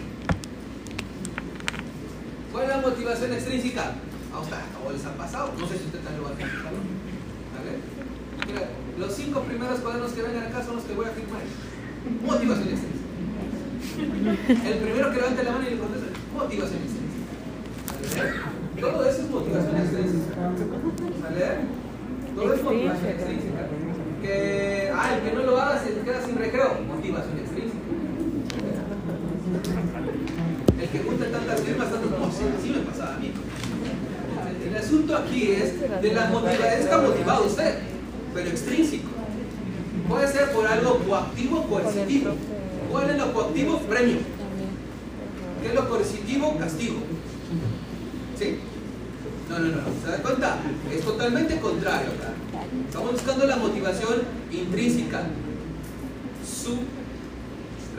¿Cuál 2.53 2.65
es 2.65 2.71
la 2.71 2.77
motivación 2.83 3.33
extrínseca? 3.33 3.95
A 4.35 4.41
usted 4.41 4.57
acabó 4.57 4.93
les 4.93 5.05
ha 5.07 5.15
pasado. 5.15 5.53
No 5.59 5.67
sé 5.67 5.79
si 5.79 5.85
usted 5.87 6.01
también 6.01 6.23
lo 6.23 6.29
va 6.29 6.35
a 6.35 6.37
firmar. 6.37 6.73
Los 8.99 9.15
cinco 9.15 9.41
primeros 9.41 9.81
cuadernos 9.81 10.13
que 10.13 10.23
vengan 10.23 10.45
acá 10.45 10.63
son 10.63 10.77
los 10.77 10.85
que 10.85 10.95
voy 10.95 11.07
a 11.07 11.11
firmar. 11.11 11.41
Motivación 12.25 12.69
extrínseca. 12.69 13.05
El 14.69 14.79
primero 14.79 15.11
que 15.11 15.17
levante 15.17 15.45
la 15.45 15.53
mano 15.53 15.67
y 15.67 15.71
le 15.71 15.79
conteste, 15.79 16.07
motivación 16.35 16.81
extrínseca. 16.83 17.15
Todo 18.81 19.09
eso 19.09 19.23
es 19.23 19.31
motivación 19.31 19.77
extrínseca. 19.77 20.35
Todo 22.37 22.55
es 22.55 22.63
motivación 22.63 23.09
extrínseca. 23.09 23.69
Ah, 24.97 25.17
el 25.17 25.23
que 25.23 25.37
no 25.37 25.43
lo 25.43 25.61
haga 25.61 25.83
se 25.83 25.93
queda 26.01 26.25
sin 26.25 26.37
recreo. 26.37 26.79
Motivación 26.87 27.39
extrínseca. 27.39 27.79
El 30.81 30.89
que 30.89 30.99
junta 30.99 31.31
tantas 31.31 31.61
firmas, 31.61 31.89
no, 31.91 32.33
sí, 32.33 32.45
así 32.59 32.71
me 32.71 32.79
pasaba 32.91 33.15
a 33.15 33.19
mí. 33.19 33.33
El 34.67 34.77
asunto 34.77 35.17
aquí 35.17 35.53
es 35.53 35.81
de 35.81 36.13
la 36.13 36.27
motivación. 36.27 36.69
Está 36.81 36.99
motivado 36.99 37.47
usted, 37.47 37.79
pero 38.35 38.49
extrínseco. 38.49 39.09
Puede 40.09 40.33
ser 40.33 40.51
por 40.53 40.67
algo 40.67 40.99
coactivo 40.99 41.61
o 41.61 41.67
coercitivo. 41.67 42.33
¿Cuál 42.91 43.11
es 43.11 43.17
lo 43.19 43.33
coactivo? 43.33 43.79
Premio. 43.81 44.19
¿Qué 45.63 45.69
es 45.69 45.75
lo 45.75 45.89
coercitivo? 45.89 46.59
Castigo. 46.59 46.97
¿Sí? 48.39 48.59
No, 49.49 49.59
no, 49.59 49.67
no. 49.67 49.83
¿Se 50.05 50.11
da 50.11 50.19
cuenta? 50.19 50.59
Es 50.93 51.03
totalmente 51.03 51.59
contrario 51.59 52.11
acá. 52.11 52.34
Estamos 52.89 53.13
buscando 53.13 53.47
la 53.47 53.57
motivación 53.57 54.23
intrínseca. 54.51 55.23
Su 56.45 56.79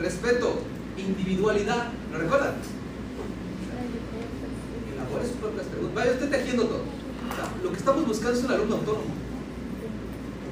respeto, 0.00 0.60
individualidad. 0.96 1.88
¿Lo 2.12 2.18
recuerdan? 2.18 2.54
Elabore 4.92 5.26
sus 5.26 5.36
propias 5.36 5.66
preguntas. 5.66 5.94
Vaya 5.94 6.12
usted 6.12 6.30
tejiendo 6.30 6.64
todo. 6.64 6.82
Lo 7.62 7.70
que 7.70 7.76
estamos 7.76 8.06
buscando 8.06 8.38
es 8.38 8.44
un 8.44 8.50
alumno 8.52 8.76
autónomo. 8.76 9.14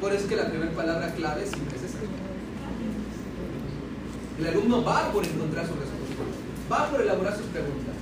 Por 0.00 0.12
eso 0.12 0.24
es 0.24 0.28
que 0.28 0.36
la 0.36 0.48
primera 0.48 0.72
palabra 0.72 1.14
clave 1.14 1.46
siempre 1.46 1.76
es 1.76 1.84
esa. 1.84 1.98
El 4.38 4.46
alumno 4.48 4.84
va 4.84 5.12
por 5.12 5.24
encontrar 5.24 5.64
su 5.64 5.72
respuesta, 5.74 6.24
va 6.70 6.90
por 6.90 7.00
elaborar 7.00 7.36
sus 7.36 7.46
preguntas. 7.46 7.94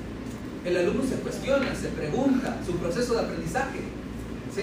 El 0.65 0.77
alumno 0.79 1.03
se 1.05 1.17
cuestiona, 1.17 1.75
se 1.75 1.89
pregunta, 1.89 2.59
su 2.65 2.73
proceso 2.77 3.15
de 3.15 3.21
aprendizaje. 3.21 3.81
¿sí? 4.55 4.63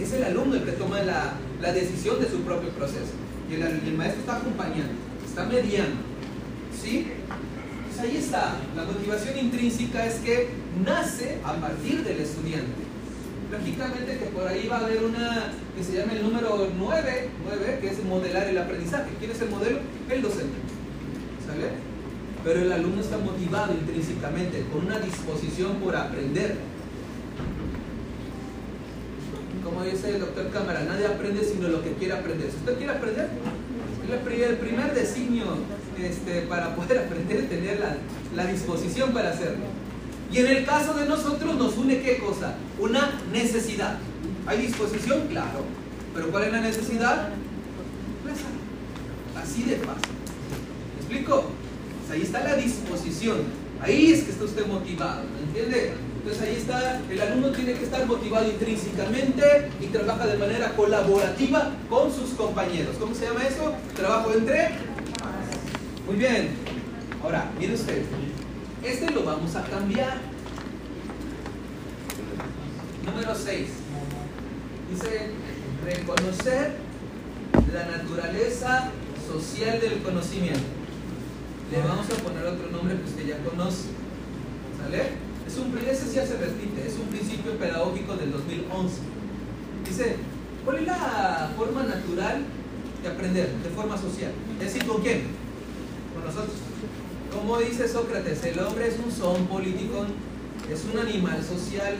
Es 0.00 0.12
el 0.12 0.24
alumno 0.24 0.56
el 0.56 0.64
que 0.64 0.72
toma 0.72 1.02
la, 1.02 1.34
la 1.60 1.72
decisión 1.72 2.20
de 2.20 2.28
su 2.28 2.40
propio 2.40 2.70
proceso. 2.70 3.12
Y 3.50 3.54
el, 3.54 3.62
el 3.62 3.94
maestro 3.96 4.20
está 4.20 4.36
acompañando, 4.36 4.92
está 5.26 5.44
mediando. 5.44 5.96
¿sí? 6.86 7.06
Pues 7.88 8.00
ahí 8.00 8.16
está. 8.16 8.56
La 8.74 8.84
motivación 8.84 9.38
intrínseca 9.38 10.06
es 10.06 10.16
que 10.16 10.48
nace 10.84 11.38
a 11.44 11.54
partir 11.54 12.04
del 12.04 12.20
estudiante. 12.20 12.86
Lógicamente 13.50 14.18
que 14.18 14.26
por 14.26 14.46
ahí 14.46 14.66
va 14.68 14.78
a 14.78 14.84
haber 14.84 15.04
una 15.04 15.52
que 15.76 15.84
se 15.84 15.96
llama 15.96 16.12
el 16.12 16.22
número 16.22 16.68
9, 16.76 17.30
9, 17.44 17.78
que 17.80 17.88
es 17.88 18.04
modelar 18.04 18.48
el 18.48 18.58
aprendizaje. 18.58 19.10
¿Quién 19.18 19.30
es 19.30 19.40
el 19.40 19.50
modelo? 19.50 19.78
El 20.10 20.22
docente. 20.22 20.58
¿Sale? 21.46 21.70
Pero 22.44 22.60
el 22.60 22.72
alumno 22.72 23.00
está 23.00 23.18
motivado 23.18 23.72
intrínsecamente, 23.72 24.64
con 24.72 24.86
una 24.86 24.98
disposición 24.98 25.76
por 25.76 25.96
aprender. 25.96 26.56
Como 29.66 29.82
dice 29.82 30.10
el 30.14 30.20
doctor 30.20 30.48
Cámara, 30.50 30.84
nadie 30.84 31.06
aprende 31.06 31.42
sino 31.44 31.66
lo 31.66 31.82
que 31.82 31.90
quiere 31.94 32.14
aprender. 32.14 32.48
Si 32.52 32.56
usted 32.58 32.76
quiere 32.76 32.92
aprender, 32.92 33.28
el 34.08 34.56
primer 34.58 34.94
designio 34.94 35.44
este, 36.00 36.42
para 36.42 36.76
poder 36.76 36.98
aprender 37.06 37.38
es 37.38 37.48
tener 37.48 37.80
la, 38.34 38.46
disposición 38.46 39.12
para 39.12 39.30
hacerlo. 39.30 39.64
Y 40.32 40.38
en 40.38 40.46
el 40.46 40.64
caso 40.64 40.94
de 40.94 41.06
nosotros 41.06 41.56
nos 41.56 41.76
une 41.78 42.00
qué 42.00 42.18
cosa? 42.18 42.54
Una 42.78 43.20
necesidad. 43.32 43.98
¿Hay 44.46 44.58
disposición? 44.58 45.26
Claro. 45.28 45.64
¿Pero 46.14 46.30
cuál 46.30 46.44
es 46.44 46.52
la 46.52 46.60
necesidad? 46.60 47.30
Pues, 48.22 48.36
así 49.42 49.64
de 49.64 49.78
fácil. 49.78 50.12
¿Me 50.94 51.00
explico? 51.00 51.50
Pues 52.06 52.12
ahí 52.12 52.22
está 52.22 52.44
la 52.44 52.54
disposición. 52.54 53.38
Ahí 53.80 54.12
es 54.12 54.22
que 54.22 54.30
está 54.30 54.44
usted 54.44 54.64
motivado. 54.68 55.22
¿Me 55.24 55.48
entiende? 55.48 55.94
Entonces 56.26 56.48
ahí 56.48 56.56
está, 56.56 57.00
el 57.08 57.20
alumno 57.20 57.50
tiene 57.50 57.74
que 57.74 57.84
estar 57.84 58.04
motivado 58.04 58.50
intrínsecamente 58.50 59.70
y 59.80 59.86
trabaja 59.86 60.26
de 60.26 60.36
manera 60.36 60.72
colaborativa 60.74 61.70
con 61.88 62.12
sus 62.12 62.30
compañeros. 62.30 62.96
¿Cómo 62.98 63.14
se 63.14 63.26
llama 63.26 63.44
eso? 63.44 63.72
Trabajo 63.94 64.32
entre... 64.32 64.70
Muy 66.04 66.16
bien. 66.16 66.48
Ahora, 67.22 67.48
mire 67.56 67.74
usted. 67.74 68.02
Este 68.82 69.08
lo 69.12 69.22
vamos 69.22 69.54
a 69.54 69.62
cambiar. 69.66 70.18
Número 73.04 73.32
6. 73.32 73.68
Dice, 74.90 75.30
reconocer 75.84 76.72
la 77.72 77.98
naturaleza 77.98 78.90
social 79.32 79.80
del 79.80 80.02
conocimiento. 80.02 80.58
Le 81.70 81.82
vamos 81.82 82.06
a 82.06 82.14
poner 82.20 82.46
otro 82.46 82.68
nombre 82.72 82.96
que 82.96 83.04
usted 83.04 83.26
ya 83.28 83.38
conoce. 83.48 83.90
¿Sale? 84.82 85.25
Es 85.46 85.56
un, 85.58 85.76
ese 85.78 86.14
ya 86.14 86.26
se 86.26 86.36
repite, 86.36 86.86
es 86.86 86.94
un 86.94 87.06
principio 87.06 87.52
pedagógico 87.58 88.16
del 88.16 88.32
2011. 88.32 88.94
Dice, 89.88 90.16
¿cuál 90.64 90.78
es 90.78 90.86
la 90.86 91.50
forma 91.56 91.84
natural 91.84 92.42
de 93.02 93.08
aprender 93.08 93.50
de 93.62 93.70
forma 93.70 93.96
social? 93.96 94.32
Es 94.60 94.74
decir, 94.74 94.86
¿con 94.86 95.02
quién? 95.02 95.22
Con 96.14 96.24
nosotros. 96.24 96.56
Como 97.32 97.58
dice 97.58 97.88
Sócrates, 97.88 98.42
el 98.44 98.58
hombre 98.58 98.88
es 98.88 98.96
un 98.98 99.12
son 99.12 99.46
político, 99.46 100.06
es 100.72 100.84
un 100.92 100.98
animal 100.98 101.42
social, 101.44 101.94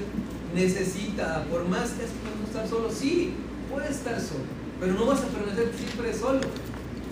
necesita, 0.54 1.44
por 1.50 1.68
más 1.68 1.90
que 1.90 2.06
podemos 2.06 2.48
estar 2.48 2.68
solo, 2.68 2.90
sí, 2.90 3.34
puede 3.70 3.90
estar 3.90 4.20
solo, 4.20 4.44
pero 4.80 4.94
no 4.94 5.06
vas 5.06 5.20
a 5.20 5.26
permanecer 5.26 5.70
siempre 5.76 6.14
solo. 6.14 6.40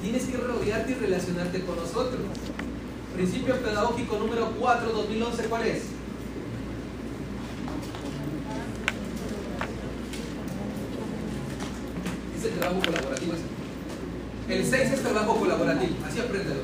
Tienes 0.03 0.25
que 0.25 0.37
rodearte 0.37 0.93
y 0.93 0.95
relacionarte 0.95 1.61
con 1.61 1.77
nosotros. 1.77 2.21
Principio 3.15 3.57
pedagógico 3.57 4.19
número 4.19 4.51
4, 4.59 4.93
2011, 4.93 5.45
¿cuál 5.45 5.67
es? 5.67 5.83
Es 12.37 12.45
el 12.45 12.54
trabajo 12.65 12.81
colaborativo. 12.81 13.33
El 14.49 14.65
6 14.65 14.91
es 14.93 15.03
trabajo 15.03 15.37
colaborativo, 15.37 15.95
así 16.07 16.21
apréndelo. 16.21 16.61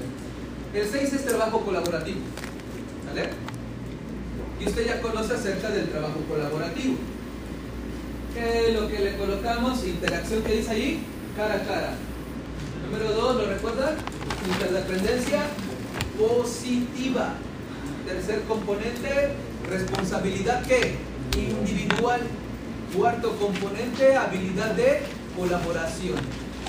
El 0.73 0.87
6 0.87 1.13
es 1.13 1.27
trabajo 1.27 1.61
colaborativo. 1.61 2.21
¿Vale? 3.07 3.31
Y 4.61 4.67
usted 4.67 4.87
ya 4.87 5.01
conoce 5.01 5.35
acerca 5.35 5.69
del 5.71 5.89
trabajo 5.89 6.21
colaborativo. 6.29 6.97
¿Qué 8.35 8.69
es 8.69 8.81
lo 8.81 8.89
que 8.89 8.99
le 8.99 9.17
colocamos? 9.17 9.85
Interacción 9.85 10.43
que 10.43 10.57
dice 10.57 10.71
ahí, 10.71 11.03
cara 11.37 11.55
a 11.55 11.63
cara. 11.65 11.95
Número 12.85 13.13
2, 13.13 13.37
¿lo 13.37 13.47
recuerda? 13.47 13.95
Interdependencia 14.55 15.43
positiva. 16.19 17.35
Tercer 18.07 18.43
componente, 18.43 19.33
responsabilidad 19.69 20.65
¿qué? 20.67 20.97
individual. 21.37 22.21
Cuarto 22.97 23.37
componente, 23.37 24.17
habilidad 24.17 24.75
de 24.75 25.01
colaboración. 25.41 26.19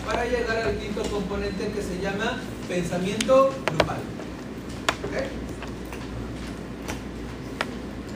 Para 0.06 0.26
llegar 0.26 0.58
al 0.58 0.78
quinto 0.78 1.04
componente 1.04 1.72
que 1.72 1.82
se 1.82 2.02
llama 2.02 2.40
pensamiento 2.68 3.54
grupal. 3.68 3.98
¿Ok? 5.06 5.16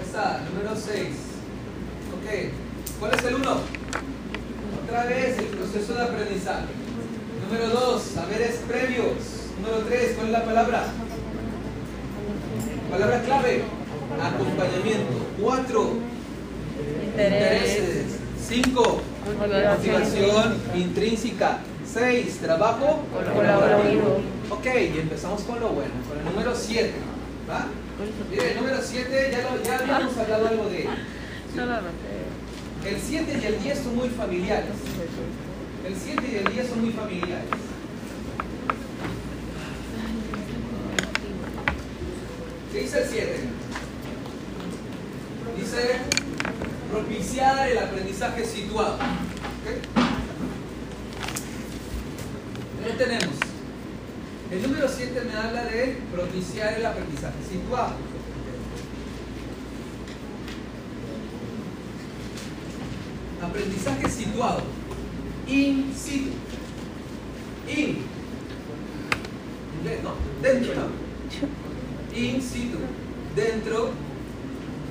Esa, 0.01 0.41
número 0.49 0.75
6. 0.75 1.07
Ok. 2.15 2.51
¿Cuál 2.99 3.13
es 3.13 3.23
el 3.25 3.35
1? 3.35 3.59
Otra 4.83 5.05
vez 5.05 5.37
el 5.37 5.45
proceso 5.45 5.93
de 5.93 6.03
aprendizaje. 6.03 6.67
Número 7.43 7.69
2, 7.69 8.01
saberes 8.01 8.55
previos. 8.67 9.17
Número 9.61 9.79
3, 9.87 10.13
¿cuál 10.15 10.27
es 10.27 10.33
la 10.33 10.45
palabra? 10.45 10.83
Palabra 12.89 13.21
clave. 13.23 13.63
Acompañamiento. 14.21 15.13
4. 15.41 15.93
Intereses. 17.17 18.05
5. 18.47 19.01
Motivación 19.33 20.55
intrínseca. 20.75 21.59
6. 21.91 22.39
Trabajo 22.41 23.03
Colaborativo. 23.33 24.21
Ok, 24.49 24.65
y 24.95 24.99
empezamos 24.99 25.41
con 25.43 25.59
lo 25.59 25.69
bueno, 25.69 25.91
con 26.09 26.19
el 26.19 26.25
número 26.25 26.53
7. 26.55 26.93
¿Va? 27.49 27.67
Mire, 28.29 28.51
el 28.51 28.57
número 28.57 28.77
7 28.81 29.29
ya, 29.31 29.49
lo- 29.49 29.63
ya 29.63 29.79
habíamos 29.79 30.17
hablado 30.17 30.47
algo 30.47 30.65
de 30.69 30.81
él. 30.83 30.89
El 32.85 32.97
7 33.01 33.39
y 33.41 33.45
el 33.45 33.63
10 33.63 33.79
son 33.79 33.95
muy 33.95 34.09
familiares. 34.09 34.65
El 35.87 35.95
7 35.95 36.23
y 36.31 36.35
el 36.45 36.53
10 36.53 36.67
son 36.69 36.81
muy 36.81 36.91
familiares. 36.91 37.45
¿Qué 42.73 42.79
dice 42.81 42.99
el 43.01 43.07
7? 43.09 43.35
Dice 45.57 45.99
propiciar 46.95 47.69
el 47.69 47.77
aprendizaje 47.77 48.45
situado. 48.45 48.93
¿Ok? 48.93 49.67
¿Qué 52.85 52.93
tenemos? 52.93 53.35
El 54.49 54.61
número 54.61 54.87
7 54.87 55.21
me 55.25 55.35
habla 55.37 55.65
de 55.65 55.97
propiciar 56.13 56.75
el 56.75 56.85
aprendizaje 56.85 57.35
situado. 57.51 57.95
Aprendizaje 63.41 64.09
situado. 64.09 64.61
In 65.47 65.93
situ. 65.93 66.31
In. 67.67 68.05
¿no? 70.01 70.13
Dentro. 70.41 70.87
In 72.15 72.41
situ. 72.41 72.77
Dentro 73.35 73.91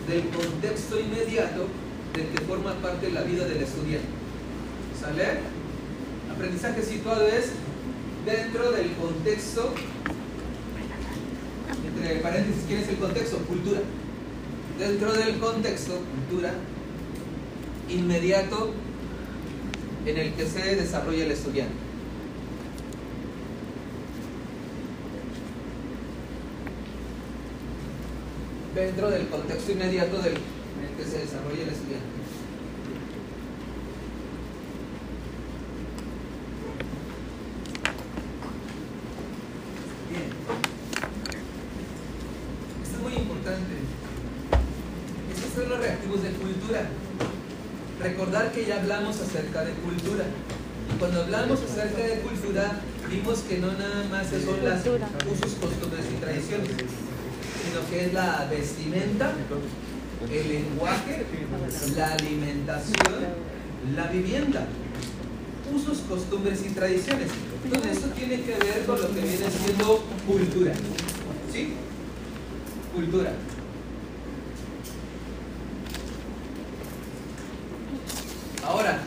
del 0.06 0.28
contexto 0.28 1.00
inmediato 1.00 1.83
del 2.14 2.28
que 2.28 2.44
forma 2.44 2.74
parte 2.74 3.10
la 3.10 3.22
vida 3.22 3.44
del 3.44 3.62
estudiante. 3.62 4.06
¿Sale? 5.00 5.40
Aprendizaje 6.32 6.82
situado 6.82 7.26
es 7.26 7.50
dentro 8.24 8.70
del 8.70 8.92
contexto, 8.92 9.74
entre 11.86 12.16
paréntesis, 12.16 12.64
¿quién 12.66 12.80
es 12.80 12.88
el 12.88 12.96
contexto? 12.96 13.38
Cultura. 13.38 13.80
Dentro 14.78 15.12
del 15.12 15.38
contexto, 15.38 16.00
cultura, 16.14 16.54
inmediato 17.88 18.72
en 20.06 20.18
el 20.18 20.32
que 20.34 20.46
se 20.46 20.76
desarrolla 20.76 21.24
el 21.24 21.32
estudiante. 21.32 21.74
Dentro 28.74 29.10
del 29.10 29.28
contexto 29.28 29.72
inmediato 29.72 30.20
del, 30.20 30.34
en 30.84 30.90
el 30.90 30.96
que 30.96 31.10
se 31.10 31.18
desarrolla 31.18 31.62
el 31.62 31.68
estudiante. 31.68 32.14
Bien. 40.10 40.28
Esto 42.82 42.96
es 42.96 43.02
muy 43.02 43.14
importante. 43.14 43.74
Estos 45.34 45.52
son 45.54 45.70
los 45.70 45.78
reactivos 45.80 46.22
de 46.22 46.30
cultura. 46.30 46.88
Recordar 48.00 48.52
que 48.52 48.66
ya 48.66 48.80
hablamos 48.80 49.20
acerca 49.20 49.64
de 49.64 49.72
cultura. 49.72 50.24
Y 50.92 50.98
cuando 50.98 51.22
hablamos 51.22 51.60
acerca 51.62 52.02
de 52.02 52.20
cultura, 52.20 52.80
vimos 53.10 53.38
que 53.40 53.58
no 53.58 53.72
nada 53.72 54.04
más 54.10 54.28
son 54.28 54.64
las 54.64 54.80
usos, 54.80 55.54
costumbres 55.54 56.04
y 56.12 56.20
tradiciones, 56.20 56.68
sino 56.68 57.88
que 57.88 58.06
es 58.06 58.12
la 58.12 58.46
vestimenta, 58.50 59.32
el 60.30 60.48
lenguaje, 60.48 61.24
la 61.96 62.14
alimentación, 62.14 63.14
la 63.94 64.06
vivienda, 64.08 64.66
usos, 65.74 65.98
costumbres 66.08 66.64
y 66.64 66.70
tradiciones. 66.70 67.28
Todo 67.70 67.84
eso 67.90 68.08
tiene 68.08 68.42
que 68.42 68.52
ver 68.52 68.84
con 68.86 69.00
lo 69.00 69.08
que 69.08 69.20
viene 69.20 69.50
siendo 69.50 70.04
cultura. 70.26 70.74
¿Sí? 71.52 71.74
Cultura. 72.94 73.32
Ahora, 78.66 78.98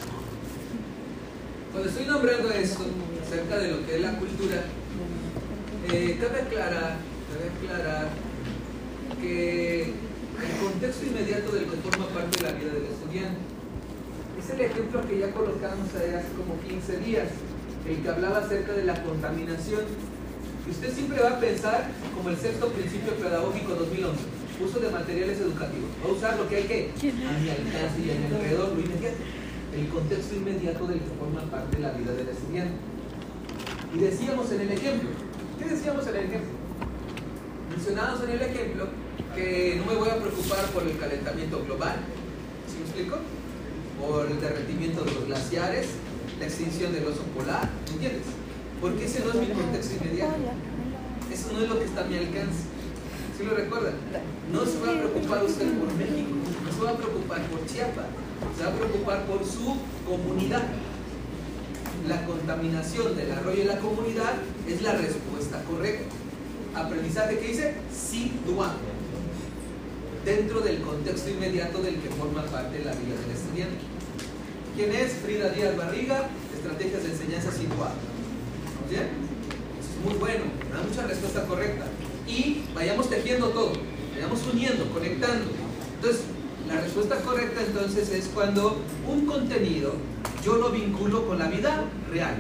cuando 1.71 1.89
estoy 1.89 2.05
nombrando 2.05 2.51
esto 2.51 2.85
acerca 3.25 3.57
de 3.57 3.71
lo 3.71 3.85
que 3.85 3.95
es 3.95 4.01
la 4.01 4.17
cultura, 4.17 4.63
eh, 5.91 6.17
cabe 6.21 6.41
aclarar, 6.41 6.97
cabe 7.27 7.75
aclarar 7.75 8.09
que 9.21 9.93
el 10.38 10.57
contexto 10.61 11.05
inmediato 11.05 11.51
del 11.51 11.65
que 11.65 11.77
forma 11.77 12.07
parte 12.09 12.38
de 12.38 12.51
la 12.51 12.57
vida 12.57 12.73
del 12.73 12.85
estudiante 12.85 13.41
es 14.38 14.49
el 14.51 14.61
ejemplo 14.61 15.01
que 15.07 15.19
ya 15.19 15.31
colocamos 15.31 15.89
hace 15.89 16.30
como 16.38 16.59
15 16.61 16.99
días, 16.99 17.27
el 17.88 18.03
que 18.03 18.09
hablaba 18.09 18.38
acerca 18.38 18.73
de 18.73 18.85
la 18.85 19.01
contaminación. 19.03 19.81
Y 20.68 20.69
usted 20.69 20.93
siempre 20.93 21.19
va 21.19 21.31
a 21.31 21.39
pensar 21.39 21.89
como 22.15 22.30
el 22.30 22.38
sexto 22.38 22.68
principio 22.69 23.14
pedagógico 23.15 23.73
2011, 23.73 24.19
uso 24.64 24.80
de 24.80 24.89
materiales 24.89 25.39
educativos. 25.39 25.89
Va 26.05 26.09
a 26.09 26.14
usar 26.14 26.38
lo 26.38 26.47
que 26.47 26.57
hay 26.57 26.64
que 26.64 26.91
a 26.93 27.39
mi 27.39 27.49
alcance 27.49 27.97
y 27.97 28.11
a 28.11 28.15
mi 28.19 28.26
alrededor, 28.35 28.69
lo 28.73 28.81
inmediato. 28.81 29.18
El 29.73 29.88
contexto 29.89 30.35
inmediato 30.35 30.88
del 30.88 30.99
que 30.99 31.11
forma 31.18 31.41
parte 31.49 31.77
de 31.77 31.84
la 31.84 31.91
vida 31.91 32.14
del 32.14 32.30
estudiante. 32.30 32.77
Y 33.95 33.99
decíamos 33.99 34.51
en 34.51 34.61
el 34.61 34.72
ejemplo, 34.72 35.09
¿qué 35.57 35.65
decíamos 35.65 36.07
en 36.07 36.15
el 36.15 36.26
ejemplo? 36.26 36.51
Mencionábamos 37.72 38.23
en 38.23 38.30
el 38.30 38.41
ejemplo 38.41 38.88
que 39.35 39.76
no 39.77 39.85
me 39.85 39.95
voy 39.98 40.10
a 40.10 40.18
preocupar 40.18 40.65
por 40.68 40.84
el 40.84 40.98
calentamiento 40.98 41.64
global, 41.64 41.95
¿sí 42.68 42.77
me 42.80 42.85
explico? 42.85 43.18
Por 43.99 44.31
el 44.31 44.41
derretimiento 44.41 45.03
de 45.03 45.11
los 45.11 45.26
glaciares, 45.26 45.88
la 46.39 46.45
extinción 46.45 46.94
del 46.94 47.06
oso 47.06 47.23
polar, 47.35 47.69
¿me 47.85 47.94
entiendes? 47.94 48.23
Porque 48.81 49.06
ese 49.06 49.23
no 49.26 49.31
es 49.31 49.48
mi 49.48 49.48
contexto 49.48 49.95
inmediato, 50.03 50.35
eso 51.31 51.49
no 51.53 51.61
es 51.61 51.69
lo 51.69 51.80
que 51.80 51.85
está 51.85 52.02
a 52.02 52.06
mi 52.06 52.18
alcance. 52.18 52.65
¿Sí 53.38 53.44
lo 53.44 53.53
recuerdan? 53.53 53.94
No 54.52 54.65
se 54.65 54.80
va 54.80 54.94
a 54.94 54.98
preocupar 54.98 55.44
usted 55.44 55.72
por 55.77 55.94
México, 55.94 56.30
no 56.64 56.72
se 56.72 56.81
va 56.81 56.89
a 56.91 56.98
preocupar 56.98 57.41
por 57.44 57.65
Chiapas, 57.68 58.06
se 58.57 58.64
va 58.64 58.69
a 58.69 58.73
preocupar 58.73 59.26
por 59.26 59.45
su 59.45 59.77
comunidad. 60.07 60.64
La 62.07 62.26
contaminación 62.26 63.15
del 63.15 63.31
arroyo 63.31 63.60
de 63.60 63.65
la 63.65 63.80
comunidad 63.80 64.34
es 64.68 64.81
la 64.81 64.94
respuesta 64.94 65.61
correcta. 65.64 66.15
Aprendizaje 66.76 67.38
que 67.39 67.48
dice 67.48 67.76
situar 67.91 68.76
dentro 70.27 70.59
del 70.59 70.81
contexto 70.81 71.29
inmediato 71.29 71.81
del 71.81 71.95
que 72.01 72.09
forma 72.09 72.43
parte 72.43 72.83
la 72.83 72.91
vida 72.91 73.15
del 73.15 73.31
estudiante. 73.31 73.79
¿Quién 74.75 74.91
es? 74.91 75.13
Frida 75.23 75.49
Díaz 75.51 75.77
Barriga, 75.77 76.27
Estrategias 76.53 77.03
de 77.03 77.11
Enseñanza 77.11 77.49
Situada. 77.49 77.95
¿Vamos 78.75 78.89
bien? 78.89 79.07
Eso 79.79 79.89
es 79.95 80.05
muy 80.05 80.19
bueno, 80.19 80.43
da 80.69 80.83
mucha 80.83 81.07
respuesta 81.07 81.45
correcta. 81.45 81.85
Y 82.27 82.65
vayamos 82.75 83.09
tejiendo 83.09 83.47
todo, 83.51 83.71
vayamos 84.13 84.45
uniendo, 84.51 84.91
conectando. 84.91 85.45
Entonces, 85.95 86.23
la 86.67 86.81
respuesta 86.81 87.15
correcta 87.21 87.61
entonces 87.65 88.09
es 88.09 88.25
cuando 88.33 88.81
un 89.07 89.25
contenido 89.25 89.93
yo 90.43 90.57
lo 90.57 90.71
vinculo 90.71 91.25
con 91.25 91.39
la 91.39 91.47
vida 91.47 91.85
real. 92.11 92.35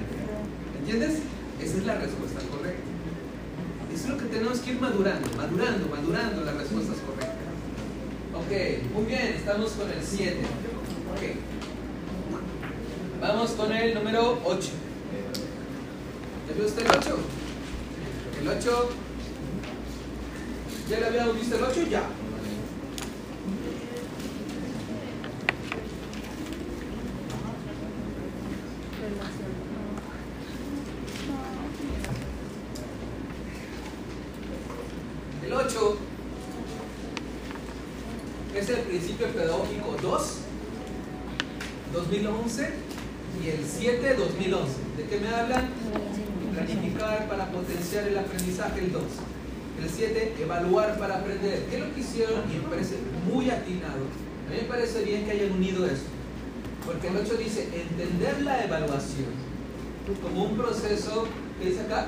¿Entiendes? 0.79 1.19
Esa 1.61 1.77
es 1.77 1.85
la 1.85 1.95
respuesta 1.95 2.41
correcta. 2.51 2.83
Eso 3.95 4.03
es 4.03 4.09
lo 4.09 4.17
que 4.17 4.25
tenemos 4.25 4.59
que 4.59 4.71
ir 4.71 4.81
madurando, 4.81 5.29
madurando, 5.37 5.87
madurando 5.87 6.43
las 6.43 6.55
respuestas 6.57 6.97
correctas. 7.07 7.26
Ok, 8.47 8.53
muy 8.93 9.03
bien, 9.07 9.33
estamos 9.35 9.71
con 9.71 9.91
el 9.91 10.01
7. 10.01 10.37
Ok. 11.11 11.21
Vamos 13.19 13.51
con 13.51 13.73
el 13.73 13.93
número 13.93 14.39
8. 14.45 14.69
¿Ya 16.47 16.55
vio 16.55 16.65
usted 16.65 16.85
el 16.85 16.91
8? 16.97 17.17
El 18.41 18.47
8. 18.47 18.89
¿Ya 20.89 20.99
le 21.01 21.05
habíamos 21.07 21.35
visto 21.35 21.57
el 21.57 21.63
8? 21.63 21.81
Ya. 21.91 22.03
El 35.45 35.53
8 35.53 35.97
es 38.57 38.69
el 38.69 38.79
principio 38.79 39.27
pedagógico 39.27 39.95
2, 40.01 40.37
2011, 41.93 42.69
y 43.43 43.49
el 43.49 43.59
7, 43.63 44.15
2011. 44.15 44.73
¿De 44.97 45.03
qué 45.03 45.19
me 45.19 45.27
hablan? 45.29 45.69
Planificar 46.53 47.27
para 47.29 47.51
potenciar 47.51 48.07
el 48.07 48.17
aprendizaje, 48.17 48.79
el 48.79 48.91
2. 48.91 49.03
El 49.83 49.89
7, 49.89 50.33
evaluar 50.39 50.97
para 50.97 51.17
aprender. 51.17 51.65
¿Qué 51.69 51.77
es 51.77 51.85
lo 51.85 51.93
que 51.93 52.01
hicieron? 52.01 52.51
Y 52.51 52.57
me 52.57 52.69
parece 52.69 52.95
muy 53.31 53.49
atinado. 53.49 54.09
A 54.47 54.51
mí 54.51 54.57
me 54.61 54.67
parece 54.67 55.03
bien 55.03 55.25
que 55.25 55.31
hayan 55.31 55.51
unido 55.51 55.85
esto. 55.85 56.09
Porque 56.83 57.09
el 57.09 57.17
8 57.17 57.35
dice 57.37 57.69
entender 57.73 58.36
la 58.47 58.63
evaluación 58.63 59.47
como 60.15 60.45
un 60.45 60.57
proceso, 60.57 61.27
¿qué 61.59 61.69
dice 61.69 61.81
acá? 61.81 62.07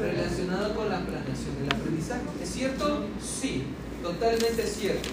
Relacionado 0.00 0.74
con 0.74 0.88
la 0.88 1.00
planeación 1.00 1.56
del 1.60 1.72
aprendizaje. 1.72 2.22
¿Es 2.42 2.48
cierto? 2.50 3.04
Sí, 3.22 3.64
totalmente 4.02 4.66
cierto. 4.66 5.08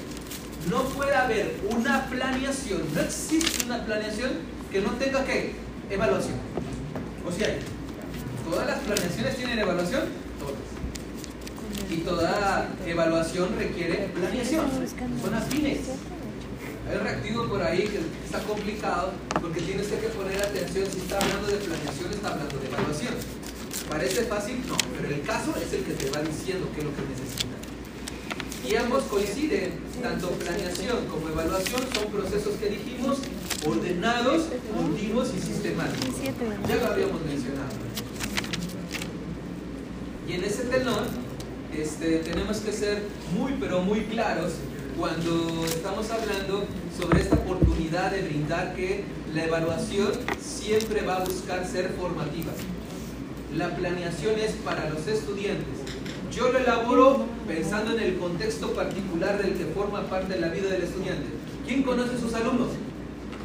No 0.70 0.84
puede 0.84 1.16
haber 1.16 1.60
una 1.70 2.06
planeación, 2.08 2.82
no 2.94 3.02
existe 3.02 3.66
una 3.66 3.86
planeación 3.86 4.32
que 4.72 4.82
no 4.82 4.92
tenga 4.92 5.24
qué? 5.26 5.54
Evaluación. 5.90 6.36
O 7.26 7.32
sea, 7.32 7.48
¿todas 8.50 8.68
las 8.68 8.80
planeaciones 8.80 9.38
tienen 9.38 9.60
evaluación? 9.60 10.04
Y 11.90 11.98
toda 11.98 12.68
evaluación 12.86 13.56
requiere 13.58 14.10
planeación. 14.14 14.66
Son 15.22 15.34
afines. 15.34 15.80
Hay 16.90 16.96
un 16.96 17.04
reactivo 17.04 17.48
por 17.48 17.62
ahí 17.62 17.84
que 17.84 18.00
está 18.26 18.40
complicado 18.44 19.12
porque 19.42 19.60
tienes 19.62 19.88
que 19.88 20.08
poner 20.08 20.42
atención 20.42 20.86
si 20.90 21.00
está 21.00 21.20
hablando 21.20 21.48
de 21.48 21.58
planeación, 21.58 22.14
está 22.14 22.30
hablando 22.30 22.58
de 22.58 22.68
evaluación. 22.68 23.14
¿Parece 23.90 24.24
fácil? 24.24 24.64
No, 24.68 24.78
pero 24.96 25.14
el 25.14 25.22
caso 25.24 25.54
es 25.58 25.74
el 25.74 25.84
que 25.84 25.94
te 25.94 26.10
va 26.10 26.22
diciendo 26.22 26.70
qué 26.74 26.80
es 26.80 26.86
lo 26.86 26.96
que 26.96 27.02
necesitas. 27.12 27.60
Y 28.68 28.76
ambos 28.76 29.04
coinciden, 29.04 29.80
tanto 30.02 30.30
planeación 30.32 31.08
como 31.08 31.28
evaluación 31.30 31.82
son 31.94 32.12
procesos 32.12 32.56
que 32.56 32.70
dijimos 32.70 33.20
ordenados, 33.66 34.44
continuos 34.74 35.32
y 35.36 35.42
sistemáticos. 35.42 36.16
Ya 36.68 36.76
lo 36.76 36.88
habíamos 36.88 37.22
mencionado. 37.26 37.76
Y 40.28 40.34
en 40.34 40.44
ese 40.44 40.64
tenor 40.64 41.04
este, 41.76 42.20
tenemos 42.20 42.58
que 42.58 42.72
ser 42.72 43.04
muy 43.38 43.54
pero 43.60 43.82
muy 43.82 44.02
claros 44.06 44.54
cuando 44.98 45.64
estamos 45.65 46.10
hablando 46.10 46.65
sobre 46.99 47.22
esta 47.22 47.36
oportunidad 47.36 48.11
de 48.11 48.24
brindar 48.24 48.76
que 48.76 49.03
la 49.34 49.45
evaluación 49.45 50.11
siempre 50.41 51.06
va 51.06 51.18
a 51.18 51.24
buscar 51.24 51.68
ser 51.68 51.90
formativa. 51.90 52.52
La 53.56 53.76
planeación 53.76 54.40
es 54.40 54.53
para 54.65 54.90
los 54.90 55.06
estudiantes. 55.07 55.65
Yo 56.36 56.52
lo 56.52 56.57
elaboro 56.57 57.26
pensando 57.48 57.94
en 57.95 57.99
el 57.99 58.18
contexto 58.18 58.72
particular 58.72 59.41
del 59.41 59.53
que 59.53 59.65
forma 59.65 60.02
parte 60.03 60.34
de 60.34 60.40
la 60.40 60.49
vida 60.49 60.69
del 60.69 60.84
estudiante. 60.84 61.28
¿Quién 61.65 61.84
conoce 61.84 62.15
a 62.15 62.19
sus 62.19 62.34
alumnos? 62.34 62.69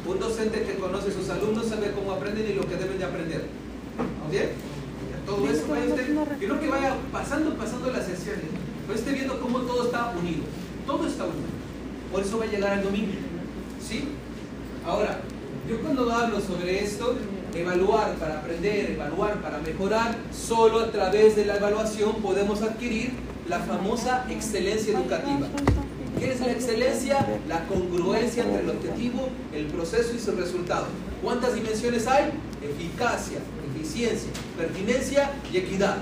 Un 0.07 0.19
docente 0.19 0.63
que 0.63 0.75
conoce 0.75 1.09
a 1.09 1.13
sus 1.13 1.29
alumnos 1.29 1.67
sabe 1.67 1.91
cómo 1.91 2.13
aprenden 2.13 2.49
y 2.49 2.53
lo 2.55 2.67
que 2.67 2.75
deben 2.75 2.97
de 2.97 3.05
aprender. 3.05 3.45
¿Ok? 4.27 4.33
Todo 5.27 5.47
eso 5.49 5.67
vaya 5.69 5.85
usted, 5.85 6.09
no 6.09 6.59
que 6.59 6.67
vaya 6.67 6.95
pasando, 7.11 7.53
pasando 7.55 7.91
las 7.91 8.05
sesiones, 8.05 8.45
vaya 8.87 8.99
usted 8.99 9.13
viendo 9.13 9.39
cómo 9.39 9.59
todo 9.59 9.85
está 9.85 10.13
unido. 10.19 10.43
Todo 10.85 11.07
está 11.07 11.23
unido. 11.23 11.47
Por 12.11 12.21
eso 12.21 12.37
va 12.37 12.45
a 12.45 12.47
llegar 12.47 12.73
al 12.73 12.83
dominio. 12.83 13.15
¿Sí? 13.81 14.09
Ahora, 14.85 15.19
yo 15.69 15.79
cuando 15.81 16.11
hablo 16.11 16.41
sobre 16.41 16.83
esto, 16.83 17.15
evaluar 17.55 18.15
para 18.15 18.39
aprender, 18.39 18.91
evaluar 18.91 19.41
para 19.41 19.59
mejorar, 19.59 20.15
solo 20.33 20.79
a 20.79 20.91
través 20.91 21.35
de 21.35 21.45
la 21.45 21.55
evaluación 21.55 22.15
podemos 22.15 22.61
adquirir 22.61 23.11
la 23.47 23.59
famosa 23.59 24.25
excelencia 24.29 24.93
educativa. 24.97 25.47
¿Qué 26.19 26.31
es 26.31 26.39
la 26.39 26.51
excelencia? 26.51 27.25
La 27.47 27.65
congruencia 27.65 28.43
entre 28.43 28.61
el 28.61 28.69
objetivo, 28.69 29.29
el 29.53 29.65
proceso 29.65 30.13
y 30.15 30.19
su 30.19 30.31
resultado. 30.31 30.85
¿Cuántas 31.23 31.55
dimensiones 31.55 32.07
hay? 32.07 32.31
Eficacia, 32.61 33.39
eficiencia, 33.75 34.29
pertinencia 34.57 35.31
y 35.51 35.57
equidad. 35.57 35.97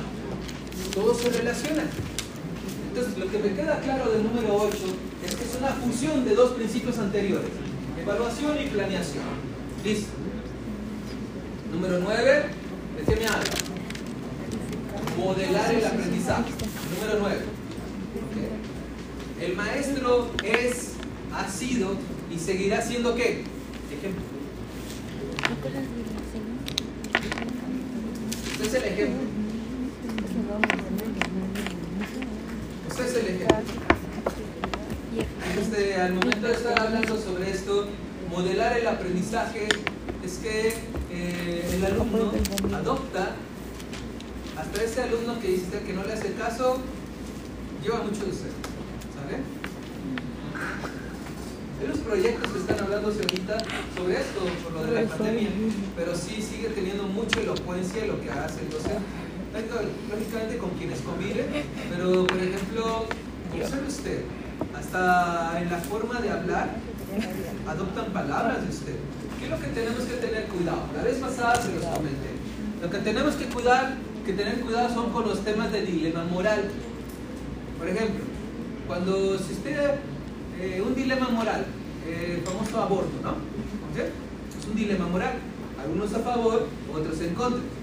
Todos 0.94 1.18
se 1.18 1.30
relacionan. 1.30 1.88
Entonces, 2.94 3.18
lo 3.18 3.32
que 3.32 3.40
me 3.40 3.54
queda 3.56 3.80
claro 3.80 4.12
del 4.12 4.24
número 4.24 4.54
8 4.54 4.78
es 5.26 5.36
que 5.36 5.44
es 5.46 5.56
una 5.58 5.70
fusión 5.70 6.26
de 6.26 6.36
dos 6.36 6.52
principios 6.52 7.00
anteriores, 7.00 7.50
evaluación 8.02 8.58
y 8.62 8.68
planeación. 8.68 9.24
Listo. 9.86 10.10
Número 11.72 12.00
9, 12.00 12.44
¿de 12.98 13.04
qué 13.06 13.16
me 13.18 13.28
habla? 13.28 13.50
Modelar 15.18 15.74
el 15.74 15.86
aprendizaje. 15.86 16.52
Número 17.00 17.20
9. 17.22 17.36
Ok. 18.18 19.42
El 19.42 19.56
maestro 19.56 20.32
es, 20.44 20.96
ha 21.34 21.48
sido 21.50 21.96
y 22.30 22.38
seguirá 22.38 22.82
siendo 22.82 23.16
qué? 23.16 23.46
Ejemplo. 23.90 24.22
Usted 28.52 28.66
es 28.66 28.74
el 28.74 28.84
ejemplo. 28.84 29.32
Es 33.06 33.16
el 33.16 33.28
ejemplo. 33.28 33.58
Este, 35.60 35.96
al 35.96 36.14
momento 36.14 36.48
de 36.48 36.54
estar 36.54 36.80
hablando 36.80 37.18
sobre 37.18 37.50
esto, 37.50 37.88
modelar 38.30 38.78
el 38.78 38.88
aprendizaje 38.88 39.68
es 40.24 40.38
que 40.38 40.74
eh, 41.12 41.72
el 41.74 41.86
alumno 41.86 42.32
adopta, 42.76 43.36
hasta 44.58 44.84
ese 44.84 45.02
alumno 45.02 45.40
que 45.40 45.48
dice 45.48 45.82
que 45.86 45.94
no 45.94 46.04
le 46.04 46.14
hace 46.14 46.34
caso, 46.34 46.78
lleva 47.84 48.04
mucho 48.04 48.24
de 48.24 48.32
usted, 48.32 48.52
¿sabe? 49.16 49.42
Hay 51.80 51.86
unos 51.86 52.00
proyectos 52.00 52.52
que 52.52 52.60
están 52.60 52.80
hablándose 52.82 53.22
ahorita 53.22 53.58
sobre 53.98 54.14
esto, 54.14 54.42
por 54.64 54.74
lo 54.74 54.84
de 54.84 55.02
la 55.02 55.10
pandemia, 55.10 55.50
pero 55.96 56.16
sí 56.16 56.40
sigue 56.42 56.70
teniendo 56.70 57.04
mucha 57.04 57.42
elocuencia 57.42 58.06
lo 58.06 58.22
que 58.22 58.30
hace 58.30 58.62
el 58.62 58.70
docente. 58.70 59.31
Lógicamente 59.52 60.58
con 60.58 60.70
quienes 60.72 61.02
convive, 61.02 61.46
pero 61.90 62.26
por 62.26 62.38
ejemplo, 62.38 63.06
observe 63.54 63.88
usted, 63.88 64.22
hasta 64.74 65.62
en 65.62 65.70
la 65.70 65.78
forma 65.78 66.22
de 66.22 66.30
hablar, 66.30 66.70
adoptan 67.68 68.14
palabras 68.14 68.64
de 68.64 68.70
usted. 68.70 68.96
¿Qué 69.38 69.46
es 69.46 69.52
lo 69.52 69.60
que 69.60 69.68
tenemos 69.68 70.04
que 70.04 70.14
tener 70.26 70.46
cuidado? 70.46 70.84
La 70.96 71.04
vez 71.04 71.18
pasada 71.18 71.56
se 71.56 71.74
los 71.74 71.84
comenté. 71.84 72.32
Lo 72.82 72.90
que 72.90 72.98
tenemos 73.00 73.36
que 73.36 73.46
cuidar, 73.46 73.96
que 74.26 74.34
tener 74.34 74.62
cuidado 74.62 74.94
son 74.94 75.12
con 75.12 75.28
los 75.28 75.44
temas 75.44 75.70
de 75.74 75.82
dilema 75.82 76.24
moral. 76.24 76.70
Por 77.78 77.90
ejemplo, 77.90 78.24
cuando 78.88 79.38
si 79.38 79.54
usted 79.54 79.96
eh, 80.62 80.82
un 80.86 80.96
dilema 80.96 81.28
moral, 81.28 81.66
eh, 82.08 82.38
el 82.38 82.44
famoso 82.46 82.82
aborto, 82.82 83.20
¿no? 83.22 83.32
¿Ok? 83.32 84.00
Es 84.58 84.66
un 84.66 84.76
dilema 84.76 85.08
moral. 85.08 85.34
Algunos 85.82 86.14
a 86.14 86.20
favor, 86.20 86.68
otros 86.94 87.20
en 87.20 87.34
contra. 87.34 87.81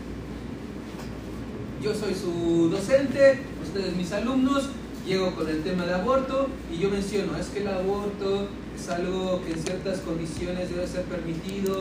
Yo 1.83 1.95
soy 1.95 2.13
su 2.13 2.69
docente, 2.71 3.39
ustedes 3.63 3.95
mis 3.95 4.11
alumnos, 4.11 4.69
llego 5.07 5.33
con 5.37 5.49
el 5.49 5.63
tema 5.63 5.87
de 5.87 5.95
aborto 5.95 6.49
y 6.73 6.79
yo 6.79 6.91
menciono, 6.91 7.37
es 7.39 7.47
que 7.47 7.61
el 7.61 7.69
aborto 7.69 8.49
es 8.77 8.89
algo 8.89 9.41
que 9.45 9.53
en 9.53 9.63
ciertas 9.63 10.01
condiciones 10.01 10.71
debe 10.71 10.89
ser 10.89 11.05
permitido. 11.05 11.79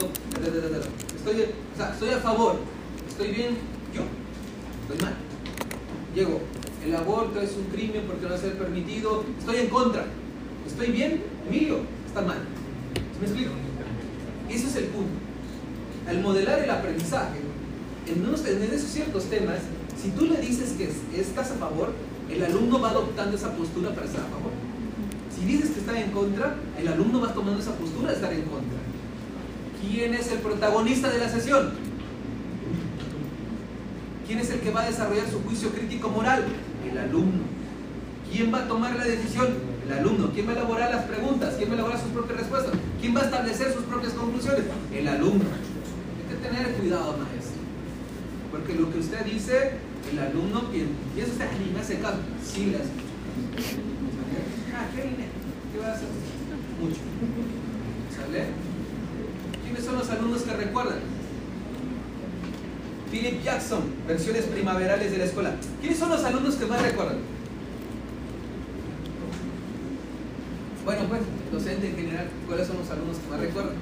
Estoy, 1.16 1.46
o 1.74 1.78
sea, 1.78 1.94
estoy 1.94 2.10
a 2.10 2.20
favor, 2.20 2.58
estoy 3.10 3.32
bien, 3.32 3.58
yo, 3.92 4.04
estoy 4.84 5.04
mal. 5.04 5.16
Llego, 6.14 6.42
el 6.86 6.96
aborto 6.96 7.42
es 7.42 7.54
un 7.58 7.66
crimen 7.66 8.04
porque 8.06 8.24
no 8.24 8.30
debe 8.30 8.42
ser 8.42 8.58
permitido, 8.58 9.24
estoy 9.40 9.58
en 9.58 9.68
contra. 9.68 10.06
¿Estoy 10.68 10.92
bien? 10.92 11.24
Emilio, 11.48 11.80
está 12.06 12.22
mal. 12.22 12.38
¿Sí 12.94 13.20
¿Me 13.20 13.26
explico? 13.26 13.52
Ese 14.48 14.68
es 14.68 14.76
el 14.76 14.86
punto. 14.86 15.18
Al 16.08 16.22
modelar 16.22 16.60
el 16.60 16.70
aprendizaje, 16.70 17.40
en, 18.08 18.24
en 18.24 18.74
esos 18.74 18.90
ciertos 18.90 19.26
temas, 19.26 19.60
si 20.02 20.10
tú 20.12 20.26
le 20.26 20.40
dices 20.40 20.74
que 20.78 20.86
es- 20.86 21.28
estás 21.28 21.52
a 21.52 21.56
favor, 21.56 21.94
el 22.30 22.44
alumno 22.44 22.80
va 22.80 22.90
adoptando 22.92 23.36
esa 23.38 23.54
postura 23.54 23.92
para 23.94 24.06
estar 24.06 24.22
a 24.22 24.28
favor. 24.30 24.52
Si 25.38 25.46
dices 25.46 25.72
que 25.72 25.80
está 25.80 26.00
en 26.00 26.12
contra, 26.12 26.56
el 26.80 26.88
alumno 26.88 27.22
va 27.22 27.34
tomando 27.34 27.60
esa 27.60 27.74
postura 27.74 28.10
de 28.10 28.16
estar 28.16 28.34
en 28.34 28.42
contra. 28.44 28.78
¿Quién 29.82 30.14
es 30.14 30.32
el 30.32 30.40
protagonista 30.40 31.10
de 31.10 31.20
la 31.20 31.30
sesión? 31.30 31.72
¿Quién 34.26 34.40
es 34.40 34.50
el 34.50 34.60
que 34.60 34.72
va 34.72 34.82
a 34.84 34.88
desarrollar 34.88 35.30
su 35.30 35.42
juicio 35.44 35.70
crítico 35.70 36.10
moral? 36.10 36.44
El 36.90 36.98
alumno. 36.98 37.44
¿Quién 38.30 38.54
va 38.54 38.60
a 38.60 38.68
tomar 38.68 38.96
la 38.96 39.06
decisión? 39.06 39.48
El 39.86 39.94
alumno. 40.00 40.32
¿Quién 40.34 40.48
va 40.48 40.52
a 40.52 40.56
elaborar 40.56 40.92
las 40.94 41.06
preguntas? 41.06 41.54
¿Quién 41.58 41.70
va 41.70 41.74
a 41.74 41.76
elaborar 41.76 42.02
sus 42.02 42.12
propias 42.12 42.40
respuestas? 42.40 42.74
¿Quién 43.00 43.16
va 43.16 43.22
a 43.22 43.26
establecer 43.26 43.74
sus 43.74 43.84
propias 43.84 44.14
conclusiones? 44.14 44.64
El 44.94 45.08
alumno. 45.08 45.46
Hay 45.46 46.36
que 46.36 46.48
tener 46.48 46.74
cuidado, 46.74 47.12
maestro. 47.18 47.62
Porque 48.52 48.76
lo 48.76 48.92
que 48.92 49.00
usted 49.00 49.24
dice, 49.26 49.72
el 50.12 50.20
alumno 50.20 50.70
piensa, 50.72 50.94
piensa 51.16 51.32
usted, 51.34 51.46
"Ay, 51.52 51.66
ni 51.66 51.74
me 51.74 51.80
hace 51.80 52.00
caso. 52.00 52.18
Sí, 52.46 52.66
le 52.68 52.78
hace. 52.78 52.90
Ah, 54.76 54.86
¿qué 54.96 55.02
dinero? 55.02 55.32
¿Qué 55.74 55.80
va 55.80 55.88
a 55.88 55.94
hacer? 55.94 56.08
Mucho. 56.82 57.02
¿Sale? 58.16 58.46
¿Quiénes 59.64 59.84
son 59.84 59.96
los 59.98 60.10
alumnos 60.10 60.42
que 60.44 60.54
recuerdan? 60.54 61.00
Philip 63.12 63.42
Jackson, 63.44 63.82
versiones 64.08 64.46
primaverales 64.46 65.12
de 65.12 65.18
la 65.18 65.26
escuela. 65.26 65.56
¿Quiénes 65.80 65.98
son 65.98 66.10
los 66.10 66.24
alumnos 66.24 66.56
que 66.56 66.66
más 66.66 66.82
recuerdan? 66.82 67.18
Bueno, 70.86 71.02
pues, 71.10 71.22
docente 71.52 71.90
en 71.90 71.96
general, 71.96 72.28
¿cuáles 72.48 72.68
son 72.68 72.78
los 72.78 72.90
alumnos 72.90 73.18
que 73.18 73.30
más 73.30 73.40
recuerdan? 73.40 73.74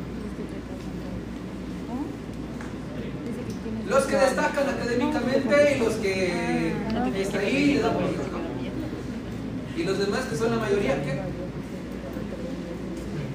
Los 3.88 4.04
que 4.06 4.16
destacan 4.16 4.70
académicamente 4.70 5.76
y 5.76 5.80
los 5.80 5.94
que 5.96 6.74
está 7.18 7.40
ahí 7.40 7.82
y 9.78 9.84
los 9.84 10.00
demás 10.00 10.26
que 10.26 10.36
son 10.38 10.52
la 10.52 10.58
mayoría, 10.58 11.04
¿qué? 11.04 11.20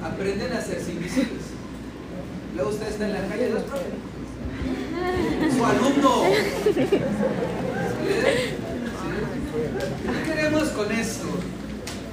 Aprenden 0.02 0.52
a 0.52 0.60
ser 0.60 0.81
invisibles. 0.89 1.44
Luego 2.55 2.70
usted 2.70 2.89
está 2.89 3.06
en 3.06 3.12
la 3.12 3.27
calle, 3.28 3.51
los 3.51 3.62
profes. 3.64 3.93
Su 5.56 5.64
alumno. 5.64 6.22
¿Sí? 6.74 6.86
¿Qué 10.12 10.32
queremos 10.32 10.68
con 10.70 10.90
esto? 10.93 11.27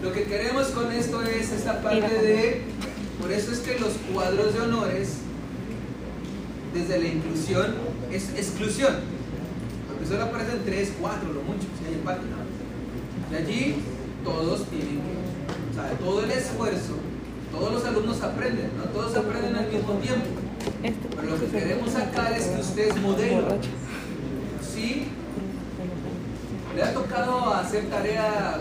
Lo 0.03 0.11
que 0.11 0.23
queremos 0.25 0.67
con 0.67 0.91
esto 0.91 1.23
es 1.23 1.51
esta 1.51 1.81
parte 1.81 2.07
de, 2.07 2.61
por 3.19 3.31
eso 3.31 3.51
es 3.51 3.59
que 3.59 3.79
los 3.79 3.93
cuadros 4.13 4.53
de 4.53 4.59
honores, 4.59 5.17
desde 6.77 6.99
la 6.99 7.07
inclusión, 7.07 7.75
es 8.11 8.29
exclusión. 8.29 8.95
Porque 9.87 10.05
solo 10.05 10.23
aparecen 10.23 10.61
tres, 10.65 10.93
cuatro, 10.99 11.33
lo 11.33 11.41
mucho, 11.41 11.67
si 11.79 11.87
hay 11.87 11.95
empate. 11.95 12.21
Y 13.31 13.35
allí 13.35 13.75
todos 14.23 14.65
tienen 14.65 15.01
que, 15.01 15.71
o 15.71 15.73
sea, 15.73 15.97
todo 15.97 16.23
el 16.23 16.31
esfuerzo, 16.31 16.93
todos 17.51 17.73
los 17.73 17.85
alumnos 17.85 18.21
aprenden, 18.21 18.71
¿no? 18.77 18.83
Todos 18.85 19.15
aprenden 19.15 19.55
al 19.55 19.71
mismo 19.71 19.93
tiempo. 19.95 20.25
Pero 20.81 21.29
lo 21.29 21.39
que 21.39 21.47
queremos 21.47 21.91
sacar 21.91 22.33
es 22.33 22.45
que 22.45 22.61
usted 22.61 22.89
es 22.89 23.01
modelo. 23.01 23.47
¿Sí? 24.61 25.07
¿Le 26.75 26.83
ha 26.83 26.93
tocado 26.93 27.53
hacer 27.53 27.89
tarea 27.89 28.59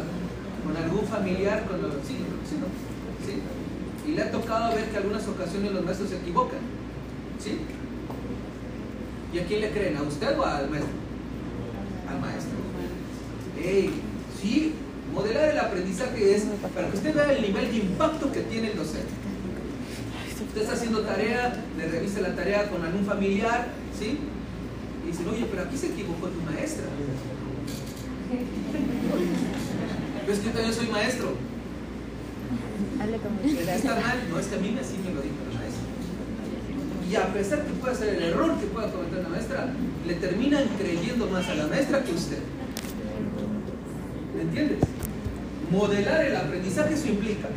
con 0.65 0.77
algún 0.77 1.07
familiar? 1.07 1.65
Cuando, 1.69 1.91
sí, 2.07 2.17
creo 2.17 2.41
que 2.41 2.47
sí, 2.49 2.57
¿no? 2.61 2.67
¿Sí? 3.27 4.11
Y 4.11 4.15
le 4.15 4.23
ha 4.23 4.31
tocado 4.31 4.75
ver 4.75 4.87
que 4.87 4.97
algunas 4.97 5.27
ocasiones 5.29 5.73
los 5.73 5.85
maestros 5.85 6.11
se 6.11 6.17
equivocan. 6.17 6.61
¿Sí? 7.39 7.59
¿Y 9.37 9.39
a 9.39 9.45
quién 9.45 9.61
le 9.61 9.71
creen? 9.71 9.99
¿A 9.99 10.03
usted 10.03 10.39
o 10.39 10.47
al 10.47 10.71
maestro? 10.71 10.93
Al 12.09 12.21
maestro. 12.21 12.57
Ey, 13.63 13.91
sí, 14.41 14.73
modelar 15.13 15.51
el 15.51 15.59
aprendizaje 15.59 16.37
es 16.37 16.45
para 16.75 16.89
que 16.89 16.97
usted 16.97 17.15
vea 17.15 17.31
el 17.35 17.43
nivel 17.43 17.71
de 17.71 17.77
impacto 17.77 18.33
que 18.33 18.41
tiene 18.41 18.71
el 18.71 18.79
docente. 18.79 19.13
Usted 20.43 20.63
está 20.63 20.73
haciendo 20.73 21.03
tarea, 21.03 21.63
le 21.77 21.87
revisa 21.87 22.23
la 22.23 22.35
tarea 22.35 22.71
con 22.71 22.83
algún 22.83 23.05
familiar, 23.05 23.69
¿sí? 23.99 24.17
Y 25.05 25.09
dicen, 25.09 25.29
oye, 25.29 25.47
pero 25.51 25.65
aquí 25.65 25.77
se 25.77 25.89
equivocó 25.89 26.29
tu 26.29 26.41
maestra. 26.41 26.87
Pero 30.21 30.33
es 30.33 30.39
que 30.39 30.47
yo 30.47 30.53
también 30.53 30.75
soy 30.75 30.87
maestro. 30.87 31.35
Hazle 33.03 33.19
como 33.19 33.41
¿El 33.45 33.55
que 33.55 33.75
está 33.75 33.95
mal? 33.97 34.19
No, 34.31 34.39
es 34.39 34.47
que 34.47 34.55
a 34.55 34.59
mí 34.59 34.71
me 34.71 34.81
así 34.81 34.97
me 35.05 35.13
lo 35.13 35.21
dijo. 35.21 35.46
Y 37.09 37.15
a 37.15 37.33
pesar 37.33 37.63
que 37.65 37.73
pueda 37.75 37.95
ser 37.95 38.15
el 38.15 38.23
error 38.23 38.59
que 38.59 38.67
pueda 38.67 38.91
cometer 38.91 39.23
la 39.23 39.29
maestra, 39.29 39.73
le 40.07 40.15
terminan 40.15 40.65
creyendo 40.79 41.27
más 41.29 41.49
a 41.49 41.55
la 41.55 41.67
maestra 41.67 42.03
que 42.03 42.11
a 42.11 42.15
usted. 42.15 42.39
¿Me 44.35 44.43
entiendes? 44.43 44.79
Modelar 45.71 46.25
el 46.25 46.37
aprendizaje 46.37 46.95
eso 46.95 47.09
implica 47.09 47.49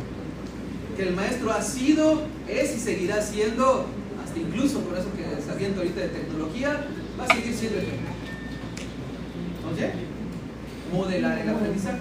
que 0.96 1.08
el 1.08 1.14
maestro 1.14 1.50
ha 1.52 1.62
sido, 1.62 2.22
es 2.48 2.76
y 2.76 2.80
seguirá 2.80 3.22
siendo, 3.22 3.86
hasta 4.22 4.38
incluso 4.38 4.84
con 4.84 4.96
eso 4.96 5.08
que 5.16 5.38
está 5.38 5.54
viendo 5.54 5.80
ahorita 5.80 6.00
de 6.00 6.08
tecnología, 6.08 6.86
va 7.18 7.24
a 7.24 7.34
seguir 7.34 7.54
siendo 7.54 7.78
el 7.78 7.84
ejemplo. 7.84 8.10
¿Oye? 9.72 9.92
Modelar 10.92 11.38
el 11.38 11.48
aprendizaje. 11.48 11.98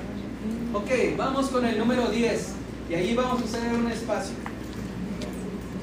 Ok, 0.74 1.18
vamos 1.18 1.48
con 1.48 1.66
el 1.66 1.78
número 1.78 2.10
10. 2.10 2.48
Y 2.90 2.94
ahí 2.94 3.16
vamos 3.16 3.42
a 3.42 3.46
hacer 3.46 3.74
un 3.74 3.92
espacio. 3.92 4.34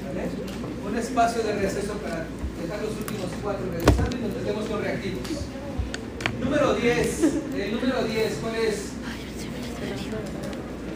¿Vale? 0.07 0.56
Un 0.97 1.03
espacio 1.03 1.43
de 1.43 1.53
receso 1.53 1.93
para 2.01 2.25
dejar 2.59 2.81
los 2.81 2.97
últimos 2.97 3.29
cuatro 3.43 3.67
revisando 3.71 4.17
y 4.17 4.19
nos 4.19 4.35
metemos 4.35 4.65
con 4.65 4.81
reactivos. 4.81 5.21
Número 6.43 6.73
10. 6.73 7.23
El 7.55 7.71
número 7.75 8.03
10, 8.03 8.37
¿cuál 8.41 8.55
es? 8.55 8.75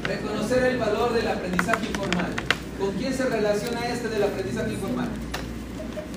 Reconocer 0.03 0.64
el 0.64 0.80
valor 0.80 1.14
del 1.14 1.28
aprendizaje 1.28 1.86
informal. 1.86 2.34
¿Con 2.80 2.91
quién 2.94 3.14
se 3.14 3.26
relaciona 3.26 3.90
este 3.90 4.10
del 4.10 4.23
aprendizaje 4.23 4.73
informal? 4.73 5.10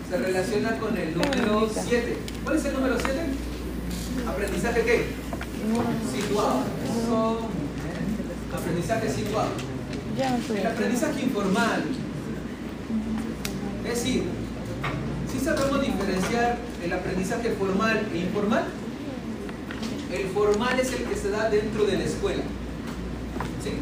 Se 0.09 0.17
relaciona 0.17 0.79
con 0.79 0.97
el 0.97 1.13
número 1.13 1.71
7. 1.71 2.17
¿Cuál 2.43 2.57
es 2.57 2.65
el 2.65 2.73
número 2.73 2.97
7? 2.99 3.21
¿Aprendizaje 4.27 4.81
qué? 4.81 5.05
Situado. 6.11 6.63
Eso. 6.87 7.39
Aprendizaje 8.51 9.11
situado. 9.11 9.51
Tuve. 10.47 10.61
El 10.63 10.67
aprendizaje 10.69 11.21
informal. 11.21 11.85
Es 13.85 14.03
decir, 14.03 14.25
si 15.31 15.39
sabemos 15.39 15.83
diferenciar 15.83 16.57
el 16.83 16.93
aprendizaje 16.93 17.51
formal 17.51 18.09
e 18.13 18.19
informal, 18.19 18.65
el 20.13 20.27
formal 20.29 20.81
es 20.81 20.93
el 20.93 21.05
que 21.05 21.17
se 21.17 21.31
da 21.31 21.51
dentro 21.51 21.85
de 21.85 21.99
la 21.99 22.05
escuela. 22.05 22.43
¿Sí? 23.63 23.73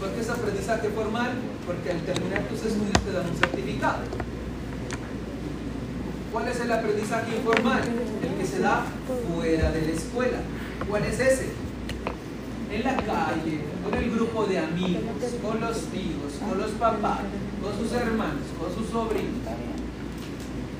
¿Por 0.00 0.10
qué 0.10 0.20
es 0.20 0.28
aprendizaje 0.28 0.88
formal? 0.88 1.32
Porque 1.66 1.90
al 1.90 2.00
terminar 2.00 2.42
tus 2.48 2.64
estudios 2.64 3.00
te 3.04 3.12
dan 3.12 3.28
un 3.30 3.36
certificado. 3.36 3.98
¿Cuál 6.32 6.48
es 6.48 6.60
el 6.60 6.72
aprendizaje 6.72 7.36
informal? 7.36 7.82
El 8.22 8.34
que 8.34 8.46
se 8.46 8.60
da 8.60 8.84
fuera 9.32 9.70
de 9.70 9.82
la 9.82 9.92
escuela. 9.92 10.38
¿Cuál 10.88 11.04
es 11.04 11.20
ese? 11.20 11.50
En 12.72 12.82
la 12.82 12.96
calle, 12.96 13.60
con 13.84 13.94
el 13.94 14.10
grupo 14.10 14.46
de 14.46 14.58
amigos, 14.58 15.02
con 15.40 15.60
los 15.60 15.78
tíos, 15.86 16.32
con 16.48 16.58
los 16.58 16.72
papás, 16.72 17.20
con 17.64 17.78
sus 17.78 17.92
hermanos, 17.96 18.44
con 18.60 18.74
sus 18.74 18.92
sobrinos. 18.92 19.40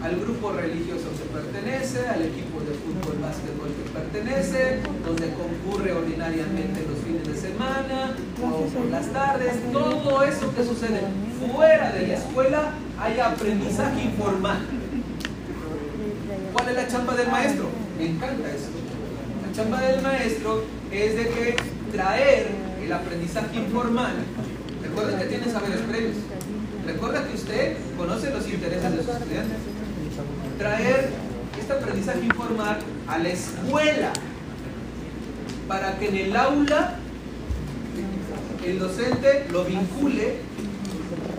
Al 0.02 0.20
grupo 0.20 0.52
religioso 0.52 1.09
que 1.16 1.24
pertenece, 1.32 2.06
al 2.06 2.20
equipo 2.20 2.61
de 2.61 2.77
fútbol, 2.77 3.16
básquetbol 3.23 3.73
que 3.73 3.89
pertenece, 3.89 4.81
donde 5.02 5.32
concurre 5.32 5.94
ordinariamente 5.94 6.85
los 6.86 6.98
fines 6.98 7.27
de 7.27 7.35
semana 7.35 8.15
o 8.43 8.66
por 8.66 8.85
las 8.90 9.06
tardes. 9.06 9.55
Todo 9.73 10.23
eso 10.23 10.55
que 10.55 10.62
sucede 10.62 11.01
fuera 11.40 11.90
de 11.93 12.06
la 12.09 12.15
escuela 12.15 12.74
hay 13.01 13.19
aprendizaje 13.19 14.02
informal. 14.02 14.59
¿Cuál 16.52 16.69
es 16.69 16.74
la 16.74 16.86
chamba 16.86 17.16
del 17.16 17.28
maestro? 17.31 17.70
Me 17.97 18.11
encanta 18.11 18.48
eso. 18.51 18.69
La 19.47 19.56
chamba 19.56 19.81
del 19.81 20.02
maestro 20.02 20.65
es 20.93 21.16
de 21.16 21.28
que 21.28 21.56
traer 21.93 22.48
el 22.85 22.93
aprendizaje 22.93 23.56
informal. 23.56 24.12
Recuerden 24.82 25.19
que 25.19 25.24
tiene 25.24 25.51
saberes 25.51 25.81
previos. 25.81 26.16
Recuerda 26.86 27.27
que 27.27 27.35
usted 27.35 27.77
conoce 27.97 28.31
los 28.31 28.47
intereses 28.48 28.93
de 28.93 29.02
sus 29.02 29.15
estudiantes. 29.15 29.59
Traer 30.59 31.11
este 31.59 31.73
aprendizaje 31.73 32.24
informal 32.24 32.78
a 33.06 33.19
la 33.19 33.28
escuela 33.28 34.12
para 35.66 35.98
que 35.98 36.09
en 36.09 36.16
el 36.16 36.36
aula 36.36 36.97
el 38.65 38.78
docente 38.78 39.47
lo 39.51 39.65
vincule 39.65 40.36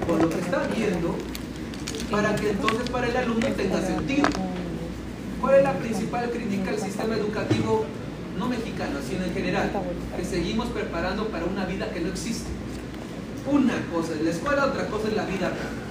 con 0.07 0.22
lo 0.22 0.30
que 0.30 0.39
está 0.39 0.67
viendo 0.76 1.15
para 2.11 2.35
que 2.35 2.51
entonces 2.51 2.89
para 2.89 3.07
el 3.07 3.17
alumno 3.17 3.47
tenga 3.49 3.81
sentido. 3.81 4.27
¿Cuál 5.41 5.55
es 5.55 5.63
la 5.63 5.73
principal 5.73 6.30
crítica 6.30 6.72
al 6.72 6.80
sistema 6.80 7.15
educativo, 7.15 7.85
no 8.38 8.47
mexicano, 8.47 8.99
sino 9.07 9.26
en 9.26 9.34
general? 9.34 9.72
Que 10.15 10.23
seguimos 10.23 10.67
preparando 10.69 11.27
para 11.27 11.45
una 11.45 11.65
vida 11.65 11.91
que 11.91 11.99
no 11.99 12.09
existe. 12.09 12.49
Una 13.47 13.73
cosa 13.93 14.13
es 14.13 14.22
la 14.22 14.31
escuela, 14.31 14.65
otra 14.65 14.88
cosa 14.88 15.07
es 15.07 15.15
la 15.15 15.26
vida 15.26 15.49
real. 15.49 15.85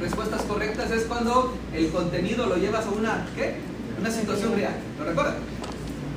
Respuestas 0.00 0.42
correctas 0.42 0.90
es 0.90 1.04
cuando 1.04 1.54
el 1.74 1.88
contenido 1.90 2.46
lo 2.46 2.56
llevas 2.56 2.86
a 2.86 2.90
una, 2.90 3.26
¿qué? 3.34 3.56
Una 3.98 4.10
situación 4.10 4.54
real. 4.54 4.74
¿Lo 4.98 5.04
recuerdan? 5.06 5.36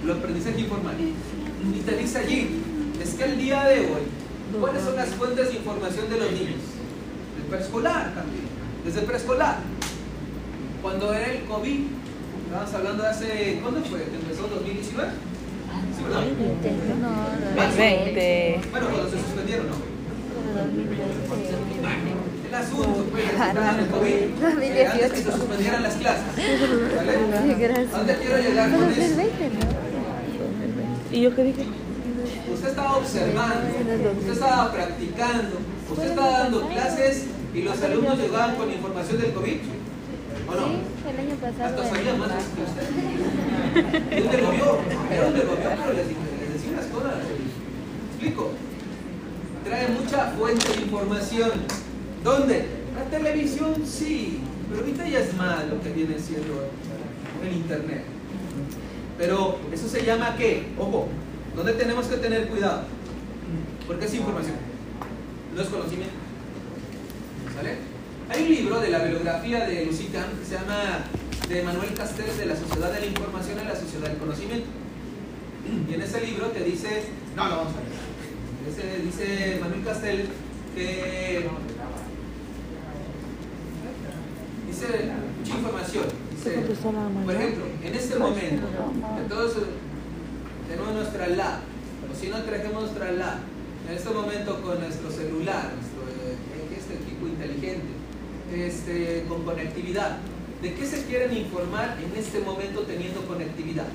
Lo 0.06 0.14
aprendizaje 0.14 0.60
informal. 0.60 0.96
Y 1.00 1.80
te 1.80 1.96
dice 1.96 2.18
allí, 2.18 2.62
es 3.02 3.14
que 3.14 3.24
el 3.24 3.38
día 3.38 3.64
de 3.64 3.80
hoy, 3.80 4.60
¿cuáles 4.60 4.84
son 4.84 4.98
las 4.98 5.10
fuentes 5.10 5.50
de 5.50 5.56
información 5.56 6.10
de 6.10 6.18
los 6.18 6.32
niños? 6.32 6.60
El 7.38 7.44
preescolar 7.50 8.14
también. 8.14 8.44
Desde 8.84 9.02
preescolar. 9.02 9.60
Cuando 10.82 11.14
era 11.14 11.32
el 11.32 11.46
COVID, 11.46 11.80
estábamos 12.46 12.74
hablando 12.74 13.04
de 13.04 13.10
hace, 13.10 13.60
¿cuándo 13.62 13.82
fue? 13.82 14.04
¿Que 14.04 14.16
empezó 14.16 14.48
2019? 14.48 15.12
Sí, 16.04 16.10
¿verdad? 16.10 17.56
Marzo. 17.56 17.78
20. 17.78 18.62
Bueno, 18.72 18.88
cuando 18.88 19.10
se 19.10 19.18
suspendieron, 19.18 19.66
¿no? 19.68 19.76
El 22.48 22.56
asunto, 22.56 23.06
pues, 23.12 23.24
el 23.26 23.88
COVID, 23.88 24.64
eh, 24.64 24.88
antes 24.88 25.12
que 25.12 25.18
se 25.18 25.32
suspendieran 25.32 25.84
las 25.84 25.96
clases. 25.96 26.24
¿Vale? 26.96 27.14
¿A 27.14 27.98
dónde 27.98 28.16
quiero 28.18 28.38
llegar 28.38 28.72
con 28.72 28.84
eso? 28.84 29.02
2020, 29.02 29.50
¿no? 29.50 29.60
¿Y 31.12 31.22
yo 31.22 31.36
qué 31.36 31.44
dije? 31.44 31.66
Usted 32.54 32.70
estaba 32.70 32.98
observando, 32.98 34.12
usted 34.20 34.34
estaba 34.34 34.72
practicando, 34.72 35.58
usted 35.92 36.10
estaba 36.10 36.30
dando 36.40 36.68
clases 36.70 37.26
y 37.54 37.62
los 37.62 37.82
alumnos 37.82 38.18
llegaban 38.20 38.56
con 38.56 38.72
información 38.72 39.22
del 39.22 39.34
COVID. 39.34 39.58
¿O 40.54 40.56
no? 40.56 40.68
Sí, 40.68 40.74
el 41.10 41.20
año 41.20 41.36
pasado. 41.36 41.82
Hasta 41.82 41.96
sabía 41.96 42.14
más 42.14 42.30
que 42.30 42.62
usted. 42.62 44.24
¿Dónde 44.24 44.38
lo 44.42 44.52
vio? 44.52 44.78
Era 45.12 45.26
donde 45.26 45.44
lo 45.44 45.56
vio, 45.56 45.70
pero 45.78 45.94
les, 45.94 46.08
les 46.08 46.54
decía 46.54 46.72
unas 46.74 46.86
cosas. 46.86 47.16
¿Explico? 48.12 48.52
Trae 49.64 49.88
mucha 49.90 50.32
fuente 50.38 50.70
de 50.74 50.82
información. 50.82 51.52
¿Dónde? 52.24 52.66
La 52.96 53.18
televisión 53.18 53.76
sí, 53.86 54.40
pero 54.70 54.82
ahorita 54.82 55.08
ya 55.08 55.20
es 55.20 55.34
más 55.36 55.68
lo 55.68 55.82
que 55.82 55.90
viene 55.90 56.20
siendo 56.20 56.70
el 57.44 57.54
internet. 57.54 58.04
Pero 59.18 59.58
eso 59.72 59.88
se 59.88 60.06
llama 60.06 60.36
qué? 60.38 60.68
Ojo, 60.78 61.08
¿dónde 61.56 61.74
tenemos 61.74 62.08
que 62.08 62.18
tener 62.18 62.48
cuidado? 62.48 62.84
Porque 63.88 64.06
es 64.06 64.14
información, 64.14 64.56
no 65.56 65.62
es 65.62 65.68
conocimiento. 65.68 66.14
¿Sale? 67.56 67.93
Hay 68.30 68.44
un 68.44 68.50
libro 68.50 68.80
de 68.80 68.90
la 68.90 69.00
bibliografía 69.00 69.66
de 69.68 69.86
Lucican 69.86 70.26
que 70.40 70.46
se 70.46 70.56
llama 70.56 71.06
de 71.50 71.62
Manuel 71.64 71.94
Castel 71.94 72.36
de 72.38 72.46
la 72.46 72.56
Sociedad 72.56 72.92
de 72.92 73.00
la 73.02 73.06
Información 73.06 73.60
a 73.60 73.64
la 73.66 73.76
Sociedad 73.76 74.10
del 74.10 74.18
Conocimiento. 74.18 74.68
Y 75.90 75.94
en 75.94 76.02
ese 76.02 76.22
libro 76.26 76.48
te 76.48 76.64
dice, 76.64 77.04
no, 77.36 77.48
no, 77.50 77.58
vamos 77.58 77.74
a 77.74 77.78
ver. 77.78 77.94
Ese- 78.70 79.04
dice 79.04 79.60
Manuel 79.62 79.84
Castel 79.84 80.26
que 80.76 81.48
dice 84.68 84.88
mucha 85.40 85.56
información. 85.56 86.04
Dice, 86.36 86.58
por 87.26 87.36
ejemplo, 87.36 87.64
en 87.84 87.94
este 87.96 88.16
momento, 88.18 88.68
que 89.18 89.30
todos 89.30 89.54
tenemos 90.68 90.94
nuestra 90.96 91.28
lab, 91.28 91.60
o 92.12 92.16
si 92.20 92.28
no 92.30 92.42
trajemos 92.44 92.82
nuestra 92.84 93.12
lab, 93.12 93.38
en 93.90 93.96
este 93.98 94.10
momento 94.10 94.62
con 94.62 94.80
nuestro 94.80 95.12
celular, 95.12 95.72
nuestro, 95.76 96.04
eh, 96.10 96.78
este 96.78 96.96
equipo 96.96 97.28
inteligente, 97.28 97.93
este, 98.54 99.26
con 99.28 99.44
conectividad, 99.44 100.20
¿de 100.62 100.74
qué 100.74 100.86
se 100.86 101.04
quieren 101.06 101.36
informar 101.36 101.98
en 102.04 102.16
este 102.18 102.40
momento 102.40 102.82
teniendo 102.82 103.26
conectividad? 103.28 103.88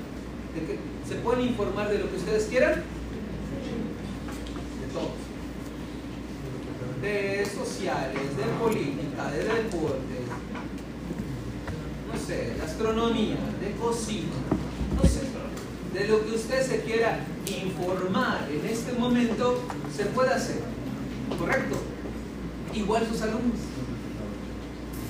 ¿De? 0.53 0.77
¿Se 1.07 1.15
pueden 1.15 1.47
informar 1.47 1.89
de 1.89 1.97
lo 1.99 2.09
que 2.09 2.17
ustedes 2.17 2.45
quieran? 2.45 2.75
De 2.75 2.81
todo. 4.93 5.11
De 7.01 7.45
sociales, 7.45 8.37
de 8.37 8.43
política, 8.59 9.31
de 9.31 9.43
deportes, 9.43 10.19
no 12.11 12.19
sé, 12.19 12.53
de 12.55 12.61
astronomía, 12.61 13.37
de 13.61 13.71
cocina, 13.79 14.35
no 14.95 15.03
sé, 15.09 15.21
de 15.93 16.07
lo 16.07 16.25
que 16.25 16.31
usted 16.35 16.61
se 16.61 16.81
quiera 16.81 17.19
informar 17.47 18.47
en 18.51 18.65
este 18.69 18.91
momento, 18.93 19.63
se 19.95 20.05
puede 20.05 20.33
hacer, 20.33 20.59
¿correcto? 21.39 21.77
Igual 22.73 23.07
sus 23.07 23.21
alumnos, 23.21 23.55
¿me 23.55 23.68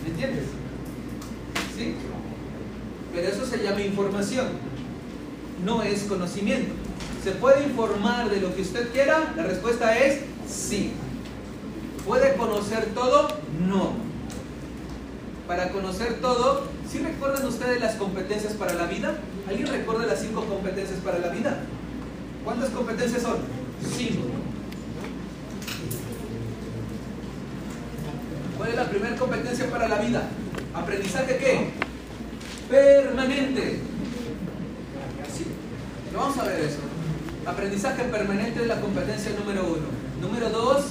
entiendes? 0.10 0.46
¿Sí? 1.78 1.96
Pero 3.14 3.28
eso 3.28 3.46
se 3.46 3.64
llama 3.64 3.82
información, 3.82 4.48
no 5.66 5.82
es 5.82 6.04
conocimiento. 6.04 6.74
¿Se 7.24 7.32
puede 7.32 7.64
informar 7.64 8.30
de 8.30 8.40
lo 8.40 8.56
que 8.56 8.62
usted 8.62 8.92
quiera? 8.92 9.34
La 9.36 9.44
respuesta 9.44 9.98
es 9.98 10.22
sí. 10.48 10.94
¿Puede 12.06 12.36
conocer 12.36 12.86
todo? 12.94 13.28
No. 13.68 13.94
para 15.48 15.70
conocer 15.72 16.22
todo. 16.22 16.68
¿Sí 16.90 17.00
recuerdan 17.00 17.46
ustedes 17.48 17.82
las 17.82 17.96
competencias 17.96 18.54
para 18.54 18.76
la 18.76 18.86
vida? 18.86 19.16
¿Alguien 19.48 19.68
recuerda 19.68 20.06
las 20.06 20.22
cinco 20.22 20.46
competencias 20.46 21.00
para 21.00 21.18
la 21.18 21.30
vida? 21.30 21.58
¿Cuántas 22.46 22.70
competencias 22.70 23.24
son? 23.24 23.38
Cinco. 23.98 24.26
¿Cuál 28.58 28.70
es 28.70 28.76
la 28.76 28.90
primera 28.90 29.09
competencia 29.20 29.70
para 29.70 29.88
la 29.88 30.00
vida? 30.00 30.24
¿Aprendizaje 30.74 31.38
qué? 31.38 31.70
Permanente. 32.70 33.80
Sí. 35.36 35.46
Vamos 36.16 36.38
a 36.38 36.44
ver 36.46 36.62
eso. 36.62 36.80
Aprendizaje 37.46 38.04
permanente 38.06 38.62
es 38.62 38.68
la 38.68 38.80
competencia 38.80 39.32
número 39.38 39.66
uno. 39.66 39.88
Número 40.22 40.50
dos, 40.50 40.86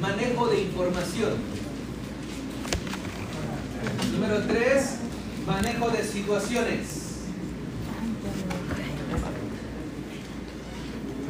manejo 0.00 0.46
de 0.48 0.60
información. 0.62 1.32
Número 4.12 4.42
tres, 4.46 4.96
manejo 5.46 5.90
de 5.90 6.04
situaciones. 6.04 7.08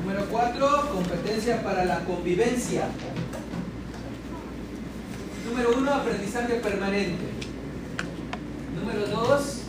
Número 0.00 0.26
cuatro, 0.30 0.90
competencia 0.92 1.62
para 1.62 1.84
la 1.84 2.04
convivencia. 2.04 2.88
Número 5.48 5.78
uno, 5.78 5.94
aprendizaje 5.94 6.54
permanente. 6.56 7.16
Número 8.78 9.06
dos, 9.06 9.62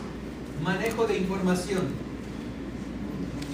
manejo 0.62 1.08
de 1.08 1.18
información. 1.18 1.84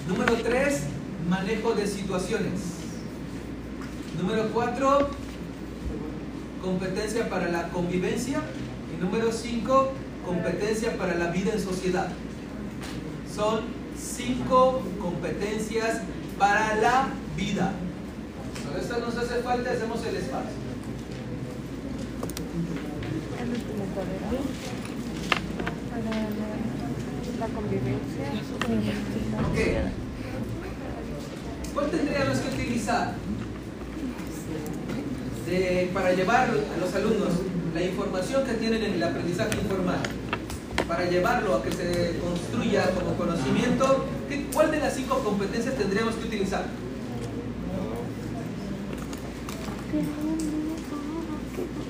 Número 0.07 0.33
tres, 0.43 0.81
manejo 1.29 1.73
de 1.73 1.87
situaciones. 1.87 2.61
Número 4.19 4.49
cuatro, 4.53 5.09
competencia 6.63 7.29
para 7.29 7.49
la 7.49 7.69
convivencia. 7.69 8.41
Y 8.91 9.03
número 9.03 9.31
cinco, 9.31 9.91
competencia 10.25 10.97
para 10.97 11.15
la 11.15 11.29
vida 11.29 11.53
en 11.53 11.61
sociedad. 11.61 12.09
Son 13.33 13.61
cinco 13.97 14.81
competencias 14.99 16.01
para 16.39 16.75
la 16.77 17.07
vida. 17.37 17.71
Pero 18.67 18.81
esto 18.81 18.99
nos 18.99 19.15
hace 19.15 19.41
falta, 19.43 19.71
hacemos 19.71 20.03
el 20.05 20.15
espacio. 20.15 20.64
Cuál 31.73 31.89
tendríamos 31.91 32.37
que 32.39 32.47
utilizar 32.55 33.13
para 35.93 36.13
llevar 36.13 36.49
a 36.49 36.77
los 36.79 36.93
alumnos 36.95 37.29
la 37.73 37.81
información 37.83 38.45
que 38.45 38.53
tienen 38.55 38.83
en 38.83 38.93
el 38.93 39.03
aprendizaje 39.03 39.55
informal? 39.61 39.99
Para 40.87 41.05
llevarlo 41.05 41.55
a 41.55 41.63
que 41.63 41.71
se 41.71 42.19
construya 42.19 42.91
como 42.91 43.15
conocimiento, 43.15 44.05
¿qué- 44.29 44.45
¿cuál 44.53 44.71
de 44.71 44.79
las 44.79 44.93
cinco 44.95 45.19
competencias 45.23 45.75
tendríamos 45.75 46.15
que 46.15 46.27
utilizar? 46.27 46.65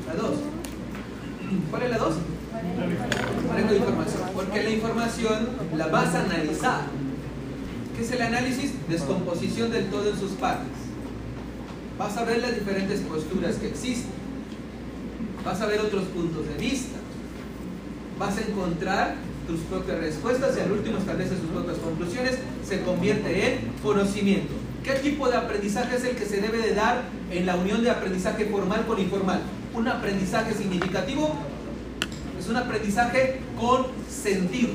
La 0.07 0.13
dos. 0.13 0.35
¿Cuál 1.69 1.83
es 1.83 1.89
la 1.91 1.97
dos? 1.97 2.15
Información. 3.75 4.21
Porque 4.33 4.63
la 4.63 4.69
información 4.69 5.49
la 5.75 5.87
vas 5.87 6.13
a 6.15 6.23
analizar. 6.23 6.81
¿Qué 7.95 8.03
es 8.03 8.11
el 8.11 8.21
análisis? 8.21 8.73
Descomposición 8.89 9.71
del 9.71 9.85
todo 9.85 10.09
en 10.09 10.19
sus 10.19 10.31
partes. 10.31 10.67
Vas 11.97 12.17
a 12.17 12.25
ver 12.25 12.41
las 12.41 12.55
diferentes 12.55 12.99
posturas 13.01 13.55
que 13.55 13.67
existen. 13.67 14.11
Vas 15.45 15.61
a 15.61 15.65
ver 15.67 15.79
otros 15.79 16.05
puntos 16.05 16.47
de 16.47 16.55
vista. 16.55 16.97
Vas 18.19 18.37
a 18.37 18.41
encontrar 18.41 19.15
tus 19.47 19.59
propias 19.61 19.99
respuestas 19.99 20.57
y 20.57 20.61
al 20.61 20.71
último 20.71 20.97
establece 20.97 21.37
sus 21.37 21.49
propias 21.51 21.77
conclusiones. 21.77 22.39
Se 22.67 22.81
convierte 22.81 23.53
en 23.53 23.59
conocimiento. 23.81 24.53
¿Qué 24.83 24.93
tipo 24.93 25.29
de 25.29 25.37
aprendizaje 25.37 25.95
es 25.95 26.03
el 26.03 26.15
que 26.15 26.25
se 26.25 26.41
debe 26.41 26.57
de 26.57 26.73
dar 26.73 27.03
en 27.31 27.45
la 27.45 27.55
unión 27.55 27.83
de 27.83 27.89
aprendizaje 27.89 28.45
formal 28.45 28.85
con 28.85 28.99
informal? 28.99 29.41
Un 29.75 29.87
aprendizaje 29.89 30.53
significativo 30.53 31.35
es 32.39 32.47
un 32.47 32.55
aprendizaje 32.55 33.41
con 33.59 33.87
sentido 34.09 34.69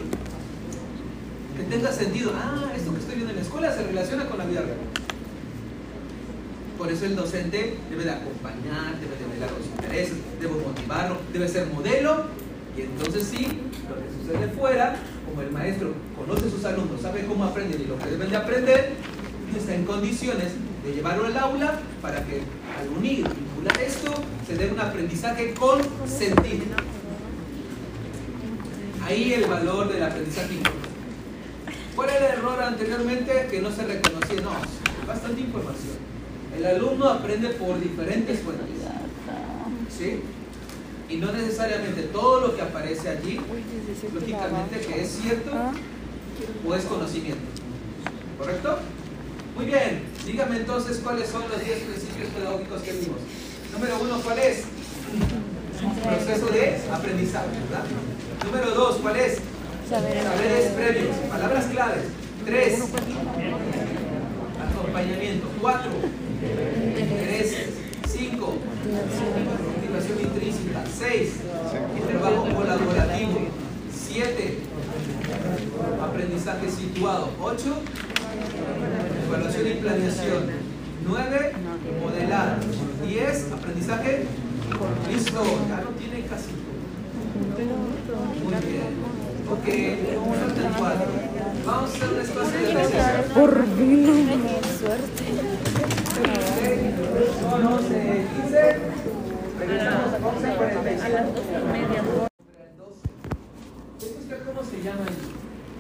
que 1.57 1.63
tenga 1.75 1.91
sentido. 1.91 2.33
Ah, 2.37 2.71
esto 2.77 2.93
que 2.93 3.01
estoy 3.01 3.15
viendo 3.15 3.31
en 3.31 3.37
la 3.37 3.43
escuela 3.43 3.75
se 3.75 3.83
relaciona 3.83 4.27
con 4.27 4.39
la 4.39 4.45
vida 4.45 4.61
real. 4.61 4.77
Por 6.77 6.91
eso 6.91 7.07
el 7.07 7.17
docente 7.17 7.79
debe 7.89 8.05
de 8.05 8.11
acompañar, 8.11 8.99
debe 9.01 9.17
de 9.17 9.35
velar 9.35 9.51
los 9.53 9.67
intereses, 9.67 10.17
debe 10.39 10.53
motivarlo, 10.53 11.17
debe 11.33 11.49
ser 11.49 11.67
modelo. 11.69 12.25
Y 12.77 12.83
entonces 12.83 13.25
sí, 13.25 13.47
lo 13.89 13.97
que 13.97 14.11
sucede 14.21 14.49
fuera, 14.53 14.97
como 15.27 15.41
el 15.41 15.51
maestro 15.51 15.95
conoce 16.17 16.47
a 16.47 16.51
sus 16.51 16.65
alumnos, 16.65 17.01
sabe 17.01 17.25
cómo 17.27 17.45
aprenden 17.45 17.81
y 17.81 17.87
lo 17.87 17.99
que 17.99 18.11
deben 18.11 18.29
de 18.29 18.37
aprender, 18.37 18.93
está 19.57 19.75
en 19.75 19.85
condiciones 19.85 20.49
de 20.85 20.95
llevarlo 20.95 21.27
al 21.27 21.37
aula 21.37 21.81
para 22.01 22.25
que 22.25 22.43
al 22.79 22.89
unir, 22.97 23.29
vincular 23.29 23.81
esto, 23.81 24.13
se 24.47 24.57
dé 24.57 24.71
un 24.73 24.81
aprendizaje 24.81 25.55
con 25.55 25.81
sentido. 26.09 26.77
Ahí 29.05 29.33
el 29.33 29.47
valor 29.47 29.93
del 29.93 30.03
aprendizaje 30.03 30.55
informal. 30.55 30.81
¿Cuál 31.97 32.11
era 32.11 32.19
el 32.19 32.39
error 32.39 32.63
anteriormente? 32.63 33.49
Que 33.51 33.61
no 33.61 33.71
se 33.71 33.85
reconocía. 33.85 34.41
No, 34.41 34.53
bastante 35.07 35.41
información. 35.41 35.97
El 36.57 36.65
alumno 36.65 37.09
aprende 37.09 37.49
por 37.51 37.81
diferentes 37.81 38.41
fuentes. 38.41 38.67
¿Sí? 39.97 40.21
Y 41.09 41.17
no 41.17 41.33
necesariamente 41.33 42.03
todo 42.05 42.41
lo 42.41 42.57
que 42.57 42.63
aparece 42.63 43.09
allí, 43.09 43.41
lógicamente 44.15 44.81
que 44.81 45.03
es 45.03 45.19
cierto 45.21 45.51
o 46.67 46.75
es 46.75 46.85
conocimiento. 46.85 47.43
¿Correcto? 48.39 48.79
Muy 49.57 49.67
bien. 49.67 50.03
Dígame 50.25 50.57
entonces 50.57 51.01
cuáles 51.03 51.29
son 51.29 51.43
los 51.49 51.65
10 51.65 51.79
principios 51.81 52.29
pedagógicos 52.31 52.83
que 52.83 52.93
vimos. 52.93 53.19
Número 53.73 53.99
uno, 54.01 54.21
¿cuál 54.23 54.39
es? 54.39 54.65
Proceso 56.05 56.47
de 56.47 56.77
aprendizaje, 56.93 57.49
¿verdad? 57.69 57.85
Número 58.45 58.71
dos, 58.75 58.97
¿cuál 58.97 59.17
es? 59.17 59.39
Saberes 59.89 60.73
previos, 60.73 61.17
palabras 61.31 61.65
claves. 61.67 62.05
Tres, 62.45 62.81
acompañamiento. 64.61 65.47
Cuatro, 65.61 65.91
intereses. 66.99 67.71
Cinco, 68.09 68.57
motivación 69.77 70.21
intrínseca. 70.21 70.85
Seis, 70.97 71.33
trabajo 72.09 72.55
colaborativo. 72.55 73.41
Siete, 73.93 74.59
aprendizaje 76.03 76.71
situado. 76.71 77.31
Ocho, 77.41 77.83
evaluación 79.31 79.67
y 79.67 79.75
planeación. 79.75 80.43
Nueve, 81.07 81.53
modelar. 82.03 82.59
Diez, 83.07 83.53
aprendizaje. 83.53 84.27
Listo, 85.11 85.43
ya 85.69 85.81
no 85.83 85.91
tiene 85.99 86.27
casi 86.27 86.51
Muy 88.43 88.55
bien. 88.71 88.93
Ok, 89.51 89.67
faltan 90.39 90.73
cuatro. 90.79 91.07
Vamos 91.67 91.91
a 91.91 91.95
hacer 91.95 92.09
un 92.09 92.21
espacio 92.21 92.59
de 92.61 92.75
receso. 92.75 93.35
Por 93.35 93.67
fin. 93.77 94.29
Suerte. 94.79 95.25
11, 97.71 98.27
15. 98.37 98.77
Regresamos 99.59 100.13
a 100.13 100.19
11.45. 100.19 101.03
A 101.03 101.09
las 101.09 101.35
dos 101.35 101.45
y 101.45 101.73
media. 101.73 102.03
¿Esto 103.99 104.19
usted 104.21 104.39
cómo 104.45 104.63
se 104.63 104.83
llama? 104.83 105.07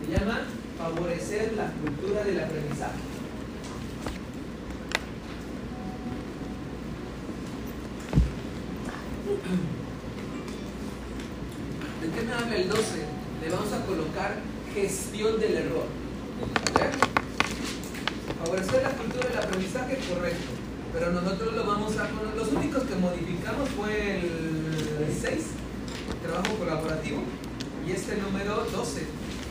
Se 0.00 0.06
llama 0.18 0.36
favorecer 0.78 1.52
la 1.54 1.66
cultura 1.66 2.24
del 2.24 2.40
aprendizaje. 2.40 3.10
¿De 12.00 12.08
qué 12.08 12.22
me 12.22 12.32
habla 12.32 12.56
el 12.56 12.68
12? 12.68 12.82
Le 13.42 13.50
vamos 13.50 13.72
a 13.72 13.86
colocar 13.86 14.36
gestión 14.74 15.38
del 15.40 15.54
error. 15.56 15.86
¿Ok? 16.70 16.80
Favorecer 18.44 18.82
la 18.82 18.90
cultura 18.90 19.28
del 19.28 19.38
aprendizaje, 19.38 19.98
correcto. 20.08 20.50
Pero 20.92 21.12
nosotros 21.12 21.54
lo 21.54 21.64
vamos 21.66 21.96
a 21.98 22.08
poner. 22.08 22.34
Los 22.36 22.48
únicos 22.52 22.82
que 22.84 22.94
modificamos 22.96 23.68
fue 23.70 24.18
el 24.18 25.14
6, 25.20 25.38
trabajo 26.22 26.54
colaborativo, 26.58 27.22
y 27.86 27.92
este 27.92 28.16
número 28.16 28.64
12, 28.72 29.02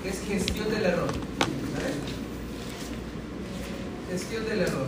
que 0.03 0.09
es 0.09 0.21
gestión 0.27 0.69
del 0.69 0.83
error. 0.85 1.07
¿Vale? 1.07 1.93
Gestión 4.11 4.45
del 4.45 4.59
error. 4.61 4.87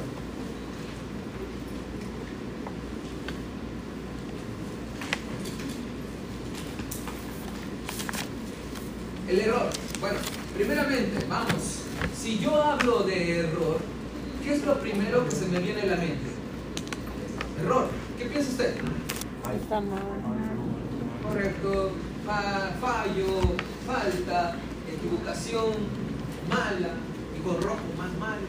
El 9.28 9.40
error. 9.40 9.70
Bueno, 10.00 10.18
primeramente, 10.56 11.26
vamos. 11.30 11.84
Si 12.20 12.40
yo 12.40 12.62
hablo 12.62 13.04
de 13.04 13.40
error, 13.40 13.78
¿qué 14.44 14.56
es 14.56 14.66
lo 14.66 14.80
primero 14.80 15.26
que 15.26 15.32
se 15.32 15.48
me 15.48 15.60
viene 15.60 15.82
a 15.82 15.86
la 15.86 15.96
mente? 15.98 16.30
Error. 17.64 17.88
¿Qué 18.18 18.26
piensa 18.26 18.50
usted? 18.52 18.74
Está 19.62 19.80
mal. 19.82 20.00
Correcto. 21.24 21.92
fa- 22.26 22.72
fallo, 22.80 23.28
falta, 23.88 24.56
equivocación, 24.92 25.74
mala, 26.50 26.90
y 27.38 27.42
con 27.42 27.62
rojo 27.62 27.80
más 27.98 28.12
mala. 28.20 28.42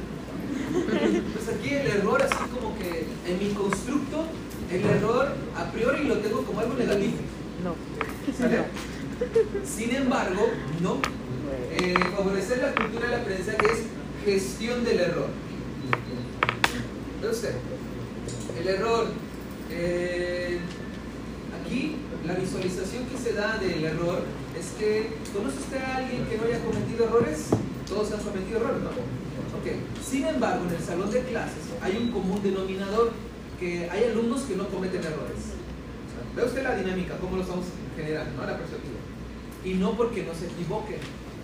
Pues 1.32 1.48
aquí 1.48 1.70
el 1.74 1.86
error, 1.86 2.22
así 2.22 2.34
como 2.52 2.76
que 2.78 3.06
en 3.26 3.38
mi 3.38 3.54
constructo, 3.54 4.24
el 4.70 4.84
error 4.84 5.28
a 5.56 5.70
priori 5.70 6.04
lo 6.04 6.18
tengo 6.18 6.42
como 6.42 6.60
algo 6.60 6.74
negativo. 6.74 7.14
No. 7.62 7.74
¿Sale? 8.36 8.64
Sin 9.64 9.94
embargo, 9.94 10.48
no. 10.80 10.98
Eh, 11.72 11.94
favorecer 12.16 12.59
la 12.59 12.74
cultura 12.74 13.09
del 13.09 13.20
aprendizaje 13.20 13.66
es 13.72 13.82
gestión 14.24 14.84
del 14.84 15.00
error. 15.00 15.28
Ve 17.22 17.28
usted, 17.28 17.54
el 18.60 18.68
error. 18.68 19.06
eh, 19.70 20.59
aquí, 21.64 21.96
la 22.26 22.34
visualización 22.34 23.04
que 23.06 23.16
se 23.18 23.32
da 23.32 23.59
del 23.59 23.84
error 23.84 24.22
es 24.59 24.66
que, 24.78 25.10
¿conoce 25.34 25.59
usted 25.59 25.78
a 25.82 25.96
alguien 25.96 26.24
que 26.26 26.36
no 26.38 26.44
haya 26.44 26.62
cometido 26.64 27.04
errores? 27.06 27.46
Todos 27.88 28.12
han 28.12 28.20
cometido 28.20 28.59
errores, 28.59 28.82
¿no? 28.82 28.90
Ok. 28.90 29.66
Sin 30.04 30.26
embargo, 30.26 30.64
en 30.68 30.74
el 30.76 30.82
salón 30.82 31.10
de 31.10 31.20
clases 31.22 31.62
hay 31.80 31.96
un 31.96 32.10
común 32.10 32.42
denominador 32.42 33.12
que 33.60 33.88
hay 33.90 34.04
alumnos 34.04 34.42
que 34.42 34.56
no 34.56 34.66
cometen 34.68 35.00
errores. 35.00 35.54
Ve 36.36 36.44
usted 36.44 36.62
la 36.64 36.74
dinámica, 36.76 37.16
cómo 37.18 37.36
lo 37.36 37.42
estamos 37.42 37.66
generando, 37.96 38.40
¿no? 38.40 38.46
La 38.46 38.56
perspectiva. 38.59 38.96
Y 39.64 39.74
no 39.74 39.92
porque 39.96 40.24
no 40.24 40.34
se 40.34 40.46
equivoquen, 40.46 40.98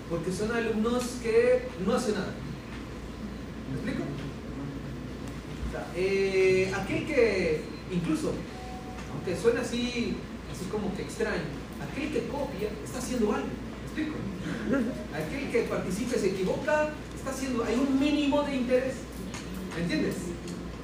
porque 0.09 0.33
son 0.33 0.53
alumnos 0.53 1.05
que 1.23 1.69
no 1.85 1.95
hacen 1.95 2.15
nada. 2.15 2.33
¿Me 3.71 3.75
explico? 3.77 4.05
Eh, 5.95 6.73
aquel 6.75 7.07
que, 7.07 7.61
incluso, 7.93 8.33
aunque 9.13 9.37
suene 9.37 9.61
así, 9.61 10.17
así 10.53 10.65
como 10.71 10.95
que 10.97 11.03
extraño, 11.03 11.43
aquel 11.91 12.11
que 12.13 12.27
copia 12.29 12.69
está 12.85 12.99
haciendo 12.99 13.33
algo. 13.33 13.49
¿Me 13.49 13.87
explico? 13.87 14.17
Aquel 15.15 15.51
que 15.51 15.63
participa 15.63 16.19
se 16.19 16.31
equivoca, 16.31 16.91
está 17.15 17.31
haciendo, 17.31 17.65
hay 17.65 17.75
un 17.75 18.01
mínimo 18.01 18.43
de 18.43 18.57
interés. 18.57 18.95
¿Me 19.77 19.83
entiendes? 19.83 20.15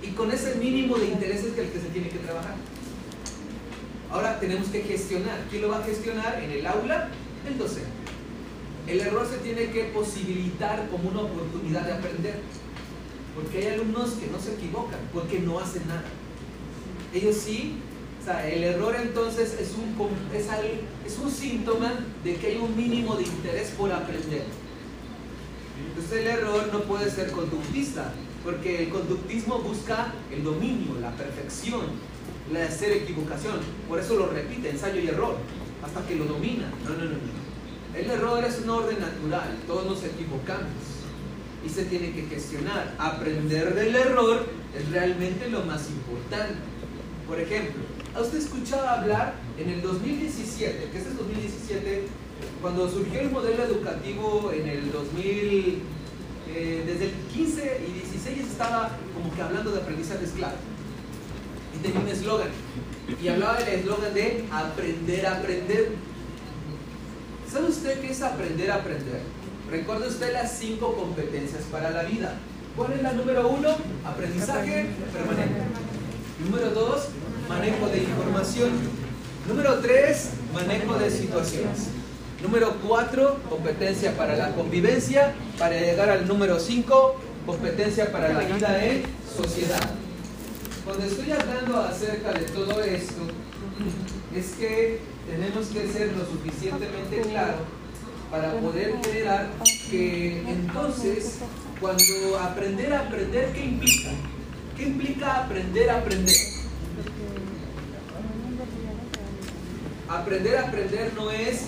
Y 0.03 0.09
con 0.09 0.31
ese 0.31 0.57
mínimo 0.57 0.97
de 0.99 1.07
interés 1.07 1.45
es 1.45 1.55
que 1.55 1.63
el 1.63 1.71
que 1.71 1.81
se 1.81 1.89
tiene 1.89 2.09
que 2.11 2.19
trabajar. 2.19 2.55
Ahora 4.11 4.39
tenemos 4.39 4.69
que 4.69 4.83
gestionar. 4.83 5.41
¿Quién 5.51 5.63
lo 5.63 5.71
va 5.71 5.79
a 5.79 5.85
gestionar? 5.85 6.41
En 6.43 6.51
el 6.51 6.67
aula, 6.67 7.09
el 7.49 7.59
docente. 7.59 7.89
El 8.87 9.01
error 9.01 9.27
se 9.27 9.39
tiene 9.39 9.64
que 9.75 9.85
posibilitar 9.87 10.89
como 10.89 11.11
una 11.11 11.23
oportunidad 11.23 11.83
de 11.83 11.93
aprender. 11.93 12.37
Porque 13.35 13.59
hay 13.59 13.75
alumnos 13.75 14.13
que 14.13 14.29
no 14.29 14.39
se 14.39 14.55
equivocan, 14.55 15.01
porque 15.13 15.41
no 15.41 15.59
hacen 15.59 15.87
nada. 15.89 16.05
Ellos 17.13 17.37
sí, 17.37 17.75
o 18.23 18.25
sea, 18.25 18.49
el 18.49 18.63
error 18.63 18.95
entonces 18.97 19.55
es 19.61 19.73
un, 19.75 19.95
es, 20.33 21.19
un 21.19 21.31
síntoma 21.31 21.93
de 22.23 22.37
que 22.37 22.47
hay 22.47 22.57
un 22.57 22.77
mínimo 22.77 23.17
de 23.17 23.25
interés 23.25 23.71
por 23.71 23.93
aprender. 23.93 24.45
Entonces 25.89 26.21
el 26.21 26.27
error 26.29 26.71
no 26.73 26.83
puede 26.83 27.11
ser 27.11 27.33
conductista, 27.33 28.13
porque 28.45 28.85
el 28.85 28.91
conductismo 28.91 29.59
busca 29.59 30.15
el 30.33 30.45
dominio, 30.45 31.01
la 31.01 31.11
perfección, 31.17 31.87
la 32.53 32.65
hacer 32.65 32.93
equivocación. 32.93 33.59
Por 33.89 33.99
eso 33.99 34.15
lo 34.15 34.29
repite, 34.29 34.71
ensayo 34.71 35.01
y 35.01 35.09
error, 35.09 35.37
hasta 35.85 36.07
que 36.07 36.15
lo 36.15 36.27
domina. 36.27 36.71
No, 36.85 36.91
no, 36.91 37.05
no, 37.05 37.11
no. 37.11 37.44
El 37.97 38.11
error 38.11 38.43
es 38.45 38.59
un 38.59 38.71
orden 38.71 38.99
natural, 38.99 39.57
todos 39.69 39.87
nos 39.87 40.03
equivocamos 40.03 40.73
y 41.65 41.69
se 41.69 41.85
tiene 41.85 42.13
que 42.13 42.23
gestionar. 42.23 42.93
Aprender 42.99 43.73
del 43.73 43.95
error 43.95 44.47
es 44.77 44.91
realmente 44.91 45.49
lo 45.49 45.63
más 45.63 45.89
importante. 45.89 46.55
Por 47.29 47.39
ejemplo, 47.41 47.83
¿ha 48.17 48.21
usted 48.21 48.39
escuchado 48.39 48.89
hablar 48.89 49.35
en 49.57 49.71
el 49.71 49.81
2017, 49.81 50.89
que 50.91 50.99
este 50.99 51.11
es 51.11 51.17
2017, 51.17 52.09
cuando 52.61 52.91
surgió 52.91 53.21
el 53.21 53.31
modelo 53.31 53.63
educativo 53.63 54.51
en 54.53 54.69
el 54.69 54.91
2000, 54.91 55.83
eh, 56.53 56.83
desde 56.87 57.05
el 57.05 57.13
15 57.33 57.81
y 57.89 57.93
16 57.93 58.37
ya 58.37 58.43
se 58.43 58.51
estaba 58.51 58.91
como 59.15 59.33
que 59.35 59.41
hablando 59.41 59.71
de 59.71 59.81
aprendizaje 59.81 60.25
esclavo. 60.25 60.57
Y 61.77 61.83
tenía 61.83 62.01
un 62.01 62.09
eslogan. 62.09 62.49
Y 63.23 63.29
hablaba 63.29 63.59
del 63.59 63.81
eslogan 63.81 64.13
de 64.15 64.45
aprender 64.51 65.27
a 65.27 65.37
aprender. 65.39 66.14
¿Sabe 67.55 67.69
usted 67.69 68.01
qué 68.01 68.11
es 68.11 68.21
aprender 68.21 68.69
a 68.73 68.75
aprender? 68.75 69.21
Recuerde 69.71 70.09
usted 70.09 70.33
las 70.33 70.59
cinco 70.59 70.97
competencias 70.97 71.63
para 71.71 71.91
la 71.91 72.03
vida. 72.03 72.35
¿Cuál 72.77 72.95
es 72.95 73.03
la 73.03 73.13
número 73.13 73.47
uno? 73.47 73.77
Aprendizaje 74.05 74.89
permanente. 75.13 75.61
Número 76.45 76.71
dos, 76.71 77.11
manejo 77.49 77.87
de 77.87 77.99
información. 77.99 78.71
Número 79.47 79.79
tres, 79.79 80.31
manejo 80.53 80.99
de 80.99 81.09
situaciones. 81.09 81.91
Número 82.43 82.75
cuatro, 82.85 83.39
competencia 83.49 84.17
para 84.17 84.35
la 84.35 84.51
convivencia. 84.51 85.33
Para 85.57 85.79
llegar 85.79 86.11
al 86.11 86.27
número 86.27 86.59
cinco, 86.59 87.21
competencia 87.47 88.11
para 88.11 88.33
la 88.33 88.41
vida 88.41 88.85
en 88.85 89.05
sociedad. 89.33 89.91
Cuando 90.85 91.05
estoy 91.05 91.31
hablando 91.31 91.79
acerca 91.79 92.33
de 92.33 92.47
todo 92.47 92.83
esto, 92.83 93.23
es 94.35 94.47
que 94.55 95.14
tenemos 95.27 95.67
que 95.69 95.89
ser 95.89 96.13
lo 96.17 96.25
suficientemente 96.27 97.21
claro 97.31 97.59
para 98.31 98.53
poder 98.55 98.95
generar 99.05 99.51
que 99.91 100.43
entonces 100.49 101.39
cuando 101.81 102.39
aprender 102.41 102.93
a 102.93 103.01
aprender, 103.01 103.53
¿qué 103.53 103.65
implica? 103.65 104.11
¿Qué 104.77 104.83
implica 104.85 105.45
aprender 105.45 105.91
a 105.91 105.99
aprender? 105.99 106.37
Aprender 110.09 110.57
a 110.57 110.69
aprender 110.69 111.13
no 111.15 111.31
es... 111.31 111.67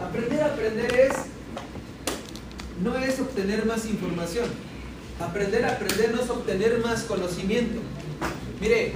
Aprender 0.00 0.42
a 0.42 0.46
aprender 0.46 0.94
es... 0.94 1.12
No 2.82 2.96
es 2.96 3.20
obtener 3.20 3.66
más 3.66 3.86
información. 3.86 4.46
Aprender 5.20 5.64
a 5.64 5.72
aprender 5.72 6.12
no 6.14 6.22
es 6.22 6.30
obtener 6.30 6.78
más 6.80 7.02
conocimiento. 7.04 7.80
Mire, 8.64 8.92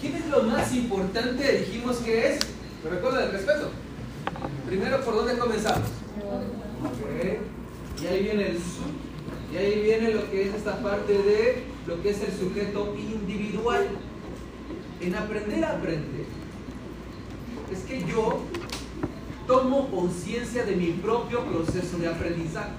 ¿quién 0.00 0.14
es 0.14 0.28
lo 0.28 0.44
más 0.44 0.72
importante? 0.72 1.64
Dijimos 1.66 1.96
que 1.96 2.28
es... 2.28 2.38
¿Me 2.84 2.90
recuerda 2.90 3.24
el 3.24 3.32
respeto? 3.32 3.72
Primero, 4.68 5.00
¿por 5.04 5.16
dónde 5.16 5.36
comenzamos? 5.36 5.88
Y 8.00 8.06
ahí 8.06 8.22
viene 8.22 8.50
el 8.50 8.58
y 9.52 9.56
ahí 9.56 9.82
viene 9.82 10.12
lo 10.12 10.30
que 10.30 10.42
es 10.42 10.54
esta 10.54 10.80
parte 10.80 11.12
de 11.12 11.64
lo 11.88 12.00
que 12.00 12.10
es 12.10 12.20
el 12.20 12.38
sujeto 12.38 12.94
individual. 12.96 13.88
En 15.00 15.16
aprender 15.16 15.64
a 15.64 15.72
aprender, 15.72 16.26
es 17.72 17.80
que 17.80 18.04
yo 18.06 18.42
tomo 19.48 19.90
conciencia 19.90 20.64
de 20.64 20.76
mi 20.76 20.92
propio 20.92 21.44
proceso 21.46 21.98
de 21.98 22.06
aprendizaje. 22.06 22.70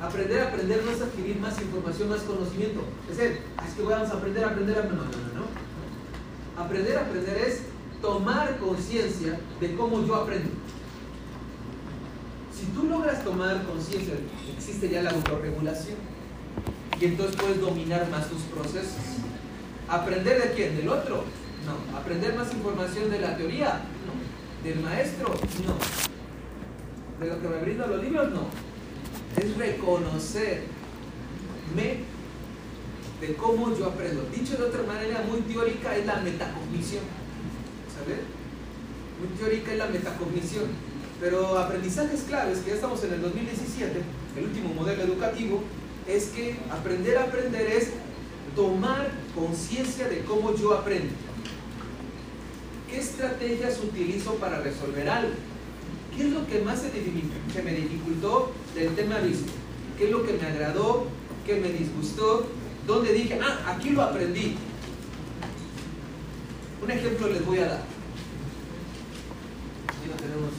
Aprender 0.00 0.40
aprender 0.40 0.82
no 0.84 0.90
es 0.92 1.00
adquirir 1.00 1.36
más 1.40 1.60
información, 1.60 2.08
más 2.10 2.20
conocimiento. 2.20 2.82
Es 3.10 3.16
decir, 3.16 3.40
"Ah, 3.56 3.64
es 3.66 3.74
que 3.74 3.82
vamos 3.82 4.08
a 4.10 4.14
aprender 4.14 4.44
aprender 4.44 4.78
aprender. 4.78 4.96
No, 4.96 5.04
no, 5.04 5.40
no. 5.40 6.62
Aprender 6.62 6.96
aprender 6.98 7.36
es 7.38 7.62
tomar 8.00 8.58
conciencia 8.58 9.40
de 9.60 9.74
cómo 9.76 10.04
yo 10.06 10.14
aprendo. 10.14 10.50
Si 12.56 12.66
tú 12.66 12.84
logras 12.84 13.24
tomar 13.24 13.64
conciencia, 13.64 14.14
existe 14.56 14.88
ya 14.88 15.02
la 15.02 15.10
autorregulación. 15.10 15.96
Y 17.00 17.04
entonces 17.04 17.36
puedes 17.36 17.60
dominar 17.60 18.08
más 18.10 18.28
tus 18.28 18.42
procesos. 18.42 18.96
¿Aprender 19.88 20.42
de 20.42 20.54
quién? 20.54 20.76
¿Del 20.76 20.88
otro? 20.88 21.24
No. 21.66 21.98
¿Aprender 21.98 22.34
más 22.36 22.52
información 22.52 23.10
de 23.10 23.20
la 23.20 23.36
teoría? 23.36 23.80
No. 24.06 24.68
¿Del 24.68 24.80
maestro? 24.80 25.28
No. 25.66 25.76
¿De 27.24 27.32
lo 27.32 27.40
que 27.40 27.48
me 27.48 27.56
brindan 27.58 27.90
los 27.90 28.02
libros? 28.02 28.30
No. 28.30 28.67
Es 29.40 29.56
reconocerme 29.56 30.58
de 33.20 33.34
cómo 33.36 33.76
yo 33.76 33.86
aprendo. 33.86 34.26
Dicho 34.34 34.56
de 34.56 34.64
otra 34.64 34.82
manera 34.82 35.24
muy 35.28 35.40
teórica 35.42 35.96
es 35.96 36.06
la 36.06 36.16
metacognición. 36.16 37.02
¿Sabes? 37.94 38.18
Muy 39.20 39.28
teórica 39.38 39.72
es 39.72 39.78
la 39.78 39.86
metacognición. 39.86 40.64
Pero 41.20 41.58
aprendizajes 41.58 42.22
claves, 42.22 42.58
que 42.58 42.70
ya 42.70 42.76
estamos 42.76 43.02
en 43.04 43.14
el 43.14 43.22
2017, 43.22 44.02
el 44.36 44.44
último 44.44 44.74
modelo 44.74 45.02
educativo, 45.02 45.62
es 46.06 46.26
que 46.26 46.56
aprender 46.70 47.18
a 47.18 47.24
aprender 47.24 47.66
es 47.66 47.90
tomar 48.54 49.10
conciencia 49.34 50.08
de 50.08 50.20
cómo 50.20 50.54
yo 50.54 50.74
aprendo. 50.74 51.14
¿Qué 52.88 52.98
estrategias 52.98 53.78
utilizo 53.80 54.34
para 54.34 54.60
resolver 54.60 55.08
algo? 55.08 55.34
¿Qué 56.18 56.26
es 56.26 56.32
lo 56.32 56.44
que 56.48 56.60
más 56.62 56.80
se, 56.80 56.90
se 56.90 57.62
me 57.62 57.70
dificultó 57.70 58.50
del 58.74 58.92
tema 58.96 59.18
visto? 59.18 59.52
¿Qué 59.96 60.06
es 60.06 60.10
lo 60.10 60.26
que 60.26 60.32
me 60.32 60.48
agradó? 60.48 61.06
¿Qué 61.46 61.60
me 61.60 61.68
disgustó? 61.68 62.44
¿Dónde 62.88 63.12
dije, 63.12 63.38
ah, 63.40 63.72
aquí 63.76 63.90
lo 63.90 64.02
aprendí? 64.02 64.56
Un 66.82 66.90
ejemplo 66.90 67.28
les 67.28 67.46
voy 67.46 67.58
a 67.58 67.66
dar. 67.66 67.82
Aquí 69.86 70.08
no 70.10 70.16
tenemos. 70.16 70.50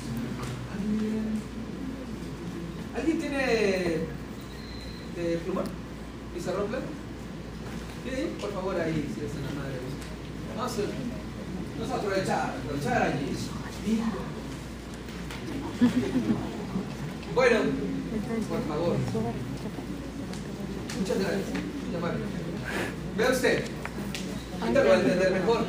¿Alguien 2.96 3.20
tiene 3.20 3.46
de 5.18 5.38
plumón? 5.44 5.66
¿Pizarrón 6.34 6.68
plano? 6.68 6.86
Sí, 8.06 8.28
por 8.40 8.54
favor, 8.54 8.80
ahí, 8.80 9.14
si 9.14 9.26
es 9.26 9.32
una 9.34 9.62
madre. 9.62 9.76
Vamos 10.56 10.72
a, 10.72 10.82
vamos 11.78 11.92
a 11.92 11.96
aprovechar, 11.98 12.56
aprovechar 12.64 13.04
allí. 13.04 14.39
Bueno, 17.36 17.60
por 18.50 18.62
favor. 18.68 18.96
Muchas 21.00 21.20
gracias. 21.20 21.46
Vea 23.18 23.30
usted. 23.30 23.64
Ahorita 24.60 24.84
lo 24.84 24.90
va 24.90 24.96
a 24.96 25.00
entender 25.00 25.32
mejor. 25.32 25.60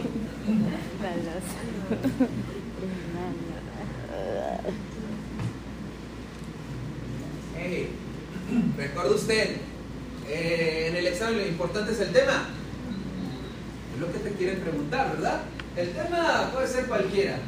Hey, 7.62 7.91
recuerda 8.78 9.11
usted, 9.15 9.57
eh, 10.27 10.87
en 10.89 10.97
el 10.97 11.07
examen 11.09 11.37
lo 11.37 11.47
importante 11.47 11.93
es 11.93 12.01
el 12.01 12.11
tema. 12.11 12.49
Es 13.95 14.01
lo 14.01 14.11
que 14.11 14.19
te 14.19 14.32
quieren 14.32 14.61
preguntar, 14.61 15.12
¿verdad? 15.12 15.43
El 15.77 15.91
tema 15.91 16.51
puede 16.55 16.66
ser 16.66 16.87
cualquiera. 16.87 17.39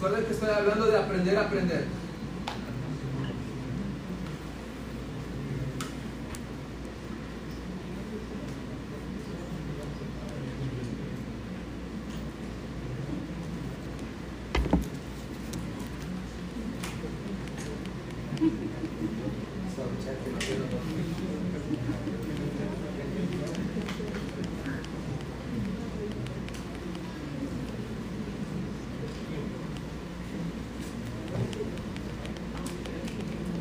Recuerden 0.00 0.26
que 0.26 0.32
estoy 0.32 0.50
hablando 0.50 0.86
de 0.86 0.96
aprender 0.96 1.36
a 1.36 1.40
aprender. 1.40 1.84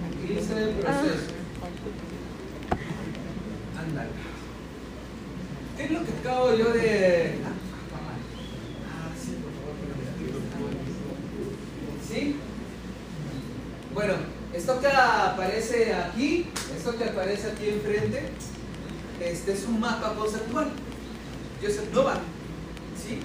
Aquí 0.07 0.34
dice 0.34 0.64
el 0.64 0.69
proceso. 0.76 1.31
Ándale. 3.80 4.09
¿Qué 5.77 5.84
es 5.84 5.91
lo 5.91 6.03
que 6.03 6.11
acabo 6.11 6.53
yo 6.53 6.73
de.? 6.73 7.35
Ah, 7.43 9.09
sí, 9.18 9.38
por 9.41 9.51
favor. 9.53 10.72
¿Sí? 12.07 12.35
Bueno, 13.93 14.14
esto 14.53 14.81
que 14.81 14.88
aparece 14.88 15.93
aquí, 15.93 16.47
esto 16.76 16.97
que 16.97 17.03
aparece 17.05 17.51
aquí 17.51 17.69
enfrente, 17.69 18.30
este 19.22 19.53
es 19.53 19.65
un 19.65 19.80
mapa 19.80 20.14
conceptual. 20.14 20.72
Joseph 21.61 21.93
Novak. 21.93 22.19
¿Sí? 23.01 23.19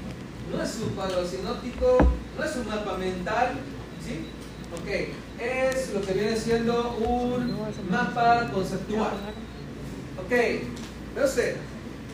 No 0.53 0.63
es 0.63 0.77
un 0.77 0.91
cuadro 0.91 1.27
sinóptico, 1.27 1.99
no 2.39 2.45
es 2.45 2.57
un 2.57 2.69
mapa 2.69 2.97
mental. 2.97 3.55
¿Sí? 4.07 4.27
Ok, 4.73 4.89
es 5.39 5.93
lo 5.93 6.01
que 6.01 6.15
viene 6.15 6.35
siendo 6.35 6.97
un 6.97 7.55
mapa 7.91 8.49
conceptual. 8.51 9.13
Ok, 10.25 10.31
ve 10.31 11.25
usted, 11.25 11.57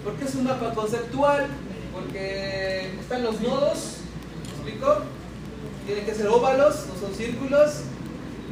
¿por 0.02 0.14
qué 0.14 0.24
es 0.24 0.34
un 0.34 0.42
mapa 0.42 0.74
conceptual? 0.74 1.46
Porque 1.92 2.94
están 3.00 3.22
los 3.22 3.40
nodos, 3.40 3.98
¿me 4.64 4.70
explico? 4.70 5.02
Tienen 5.88 6.04
que 6.04 6.14
ser 6.14 6.26
óvalos, 6.26 6.84
no 6.86 7.00
son 7.00 7.16
círculos. 7.16 7.76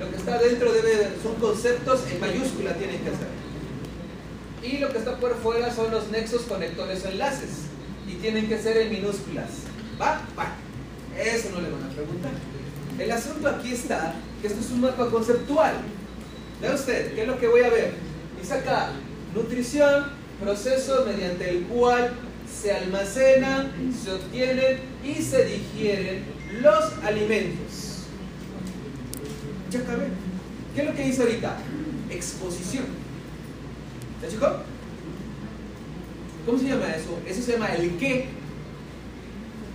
Lo 0.00 0.08
que 0.08 0.16
está 0.16 0.38
dentro 0.38 0.72
debe, 0.72 1.10
son 1.22 1.34
conceptos 1.34 2.00
en 2.10 2.18
mayúscula, 2.18 2.72
tienen 2.76 3.00
que 3.00 3.10
ser. 3.10 3.28
Y 4.62 4.78
lo 4.78 4.90
que 4.90 4.96
está 4.96 5.18
por 5.18 5.36
fuera 5.42 5.70
son 5.70 5.90
los 5.90 6.08
nexos, 6.08 6.42
conectores 6.44 7.04
o 7.04 7.08
enlaces. 7.08 7.50
Y 8.08 8.14
tienen 8.14 8.48
que 8.48 8.58
ser 8.58 8.78
en 8.78 8.90
minúsculas. 8.90 9.50
¿Va? 10.00 10.22
Va. 10.36 10.54
Eso 11.14 11.50
no 11.50 11.60
le 11.60 11.68
van 11.68 11.82
a 11.82 11.88
preguntar. 11.90 12.32
El 12.98 13.10
asunto 13.10 13.48
aquí 13.50 13.72
está 13.74 14.14
que 14.40 14.46
esto 14.46 14.60
es 14.60 14.70
un 14.70 14.80
mapa 14.80 15.10
conceptual. 15.10 15.74
Vea 16.62 16.74
usted, 16.74 17.14
¿qué 17.14 17.20
es 17.20 17.28
lo 17.28 17.38
que 17.38 17.48
voy 17.48 17.60
a 17.64 17.68
ver? 17.68 17.92
Dice 18.40 18.54
acá, 18.54 18.92
nutrición, 19.34 20.06
proceso 20.42 21.04
mediante 21.06 21.50
el 21.50 21.64
cual 21.64 22.14
se 22.50 22.72
almacenan, 22.72 23.92
se 24.02 24.10
obtienen 24.10 24.78
y 25.04 25.20
se 25.20 25.44
digieren 25.44 26.35
los 26.52 27.04
alimentos. 27.04 28.04
Ya 29.70 29.80
acabé. 29.80 30.08
¿Qué 30.74 30.82
es 30.82 30.86
lo 30.86 30.94
que 30.94 31.04
dice 31.04 31.22
ahorita? 31.22 31.56
Exposición. 32.10 32.84
¿Ya 34.22 34.28
chico? 34.28 34.46
¿Cómo 36.44 36.58
se 36.58 36.64
llama 36.68 36.94
eso? 36.94 37.18
Eso 37.26 37.42
se 37.42 37.52
llama 37.52 37.74
el 37.74 37.96
qué. 37.98 38.28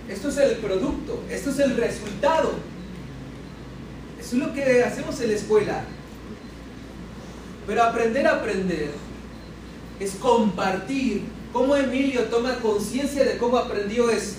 Esto 0.08 0.28
es 0.28 0.36
el 0.38 0.56
producto, 0.56 1.22
esto 1.30 1.50
es 1.50 1.58
el 1.58 1.76
resultado. 1.76 2.54
Eso 4.18 4.36
es 4.36 4.42
lo 4.42 4.52
que 4.52 4.82
hacemos 4.82 5.20
en 5.20 5.28
la 5.28 5.34
escuela. 5.34 5.84
Pero 7.66 7.82
aprender 7.82 8.26
a 8.26 8.36
aprender 8.36 8.90
es 10.00 10.12
compartir 10.12 11.22
cómo 11.52 11.76
Emilio 11.76 12.22
toma 12.24 12.56
conciencia 12.56 13.24
de 13.24 13.36
cómo 13.36 13.56
aprendió 13.56 14.10
eso. 14.10 14.36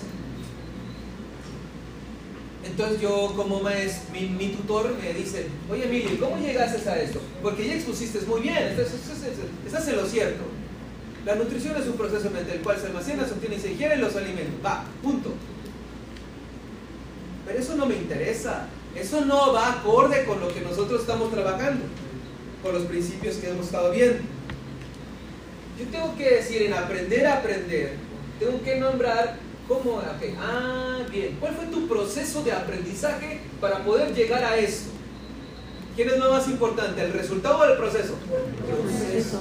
Entonces 2.76 3.00
yo 3.00 3.32
como 3.36 3.60
maestro, 3.60 4.12
mi, 4.12 4.48
tutor 4.48 4.92
me 5.00 5.14
dice, 5.14 5.46
oye 5.70 5.84
Emilio, 5.84 6.18
¿cómo 6.18 6.36
llegaste 6.38 6.88
a 6.90 7.00
esto? 7.00 7.20
Porque 7.40 7.68
ya 7.68 7.74
expusiste 7.74 8.18
muy 8.26 8.40
bien, 8.40 8.76
estás 9.64 9.88
en 9.88 9.96
lo 9.96 10.04
cierto. 10.04 10.42
La 11.24 11.36
nutrición 11.36 11.80
es 11.80 11.86
un 11.86 11.92
proceso 11.92 12.30
mediante 12.30 12.56
el 12.56 12.62
cual 12.62 12.76
se 12.80 12.88
almacena, 12.88 13.26
se 13.26 13.34
obtiene 13.34 13.54
y 13.54 13.60
se 13.60 13.68
digieren 13.68 14.00
los 14.00 14.16
alimentos. 14.16 14.54
Va, 14.66 14.86
punto. 15.04 15.30
Pero 17.46 17.60
eso 17.60 17.76
no 17.76 17.86
me 17.86 17.94
interesa. 17.94 18.66
Eso 18.96 19.24
no 19.24 19.52
va 19.52 19.74
acorde 19.74 20.24
con 20.24 20.40
lo 20.40 20.52
que 20.52 20.60
nosotros 20.60 21.02
estamos 21.02 21.30
trabajando, 21.30 21.84
con 22.60 22.74
los 22.74 22.82
principios 22.82 23.36
que 23.36 23.50
hemos 23.50 23.66
estado 23.66 23.92
viendo. 23.92 24.18
Yo 25.78 25.86
tengo 25.92 26.16
que 26.16 26.28
decir, 26.28 26.62
en 26.62 26.72
aprender 26.72 27.24
a 27.24 27.38
aprender, 27.38 27.92
tengo 28.40 28.60
que 28.62 28.80
nombrar 28.80 29.43
cómo, 29.68 30.02
okay, 30.16 30.36
ah, 30.38 30.98
bien, 31.10 31.36
¿cuál 31.40 31.54
fue 31.54 31.66
tu 31.66 31.88
proceso 31.88 32.42
de 32.42 32.52
aprendizaje 32.52 33.40
para 33.60 33.84
poder 33.84 34.14
llegar 34.14 34.44
a 34.44 34.56
eso? 34.56 34.90
¿Quién 35.96 36.08
es 36.08 36.18
lo 36.18 36.30
más 36.30 36.48
importante, 36.48 37.02
el 37.02 37.12
resultado 37.12 37.58
o 37.58 37.64
el 37.64 37.76
proceso? 37.76 38.14
Proceso. 38.66 39.40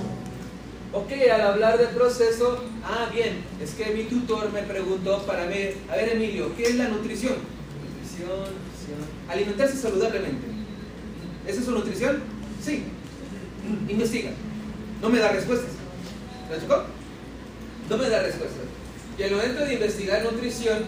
Ok, 0.94 1.12
al 1.34 1.41
hablar 1.41 1.80
de 1.80 1.88
proceso, 1.88 2.64
ah, 2.86 3.10
bien, 3.12 3.44
es 3.60 3.72
que 3.72 3.94
mi 3.94 4.04
tutor 4.04 4.52
me 4.52 4.62
preguntó 4.62 5.24
para 5.24 5.45
ver, 5.48 5.76
a 5.90 5.95
ver 5.95 6.10
Emilio, 6.10 6.56
¿qué 6.56 6.64
es 6.64 6.76
la 6.76 6.90
nutrición? 6.90 7.34
Nutrición, 7.84 8.30
nutrición. 8.30 9.00
Alimentarse 9.28 9.78
saludablemente. 9.78 10.45
¿Esa 11.48 11.60
es 11.60 11.66
su 11.66 11.72
nutrición? 11.72 12.22
Sí. 12.64 12.84
Investiga. 13.90 14.32
No 15.02 15.10
me 15.10 15.20
da 15.20 15.32
respuestas. 15.32 15.72
¿La 16.52 16.62
chocó? 16.62 16.84
No 17.90 17.98
me 17.98 18.10
da 18.10 18.22
respuestas. 18.22 18.73
Y 19.18 19.23
al 19.23 19.31
momento 19.31 19.65
de 19.65 19.73
investigar 19.76 20.23
nutrición, 20.23 20.85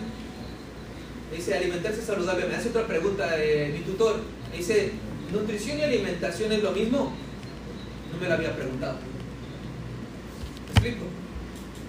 dice 1.35 1.55
alimentarse 1.55 2.01
saludable. 2.01 2.47
Me 2.47 2.55
hace 2.55 2.69
otra 2.69 2.87
pregunta 2.87 3.29
eh, 3.37 3.71
mi 3.73 3.83
tutor. 3.83 4.21
Me 4.51 4.57
dice, 4.57 4.91
¿nutrición 5.31 5.79
y 5.79 5.83
alimentación 5.83 6.51
es 6.51 6.63
lo 6.63 6.71
mismo? 6.71 7.11
No 8.11 8.19
me 8.19 8.27
lo 8.27 8.33
había 8.33 8.55
preguntado. 8.55 8.97
¿Me 10.65 10.71
explico? 10.71 11.05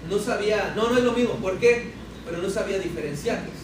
No 0.09 0.19
sabía, 0.19 0.73
no, 0.75 0.89
no 0.89 0.97
es 0.97 1.03
lo 1.03 1.13
mismo. 1.13 1.33
¿Por 1.35 1.57
qué? 1.59 1.91
Pero 2.25 2.41
no 2.41 2.49
sabía 2.49 2.79
diferenciarlos. 2.79 3.55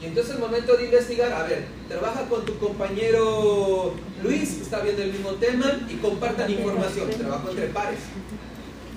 Y 0.00 0.06
entonces 0.06 0.34
el 0.34 0.40
momento 0.40 0.76
de 0.76 0.84
investigar, 0.84 1.32
a 1.32 1.44
ver, 1.44 1.64
trabaja 1.88 2.28
con 2.28 2.44
tu 2.44 2.58
compañero 2.58 3.94
Luis, 4.22 4.50
que 4.50 4.62
está 4.62 4.80
viendo 4.80 5.02
el 5.02 5.12
mismo 5.12 5.30
tema, 5.32 5.80
y 5.88 5.94
compartan 5.96 6.50
información. 6.50 7.10
Trabajo 7.10 7.50
entre 7.50 7.66
pares. 7.68 8.00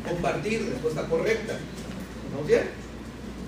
Compartir, 0.07 0.69
respuesta 0.69 1.03
correcta. 1.07 1.57
¿Vamos 2.31 2.47
bien? 2.47 2.63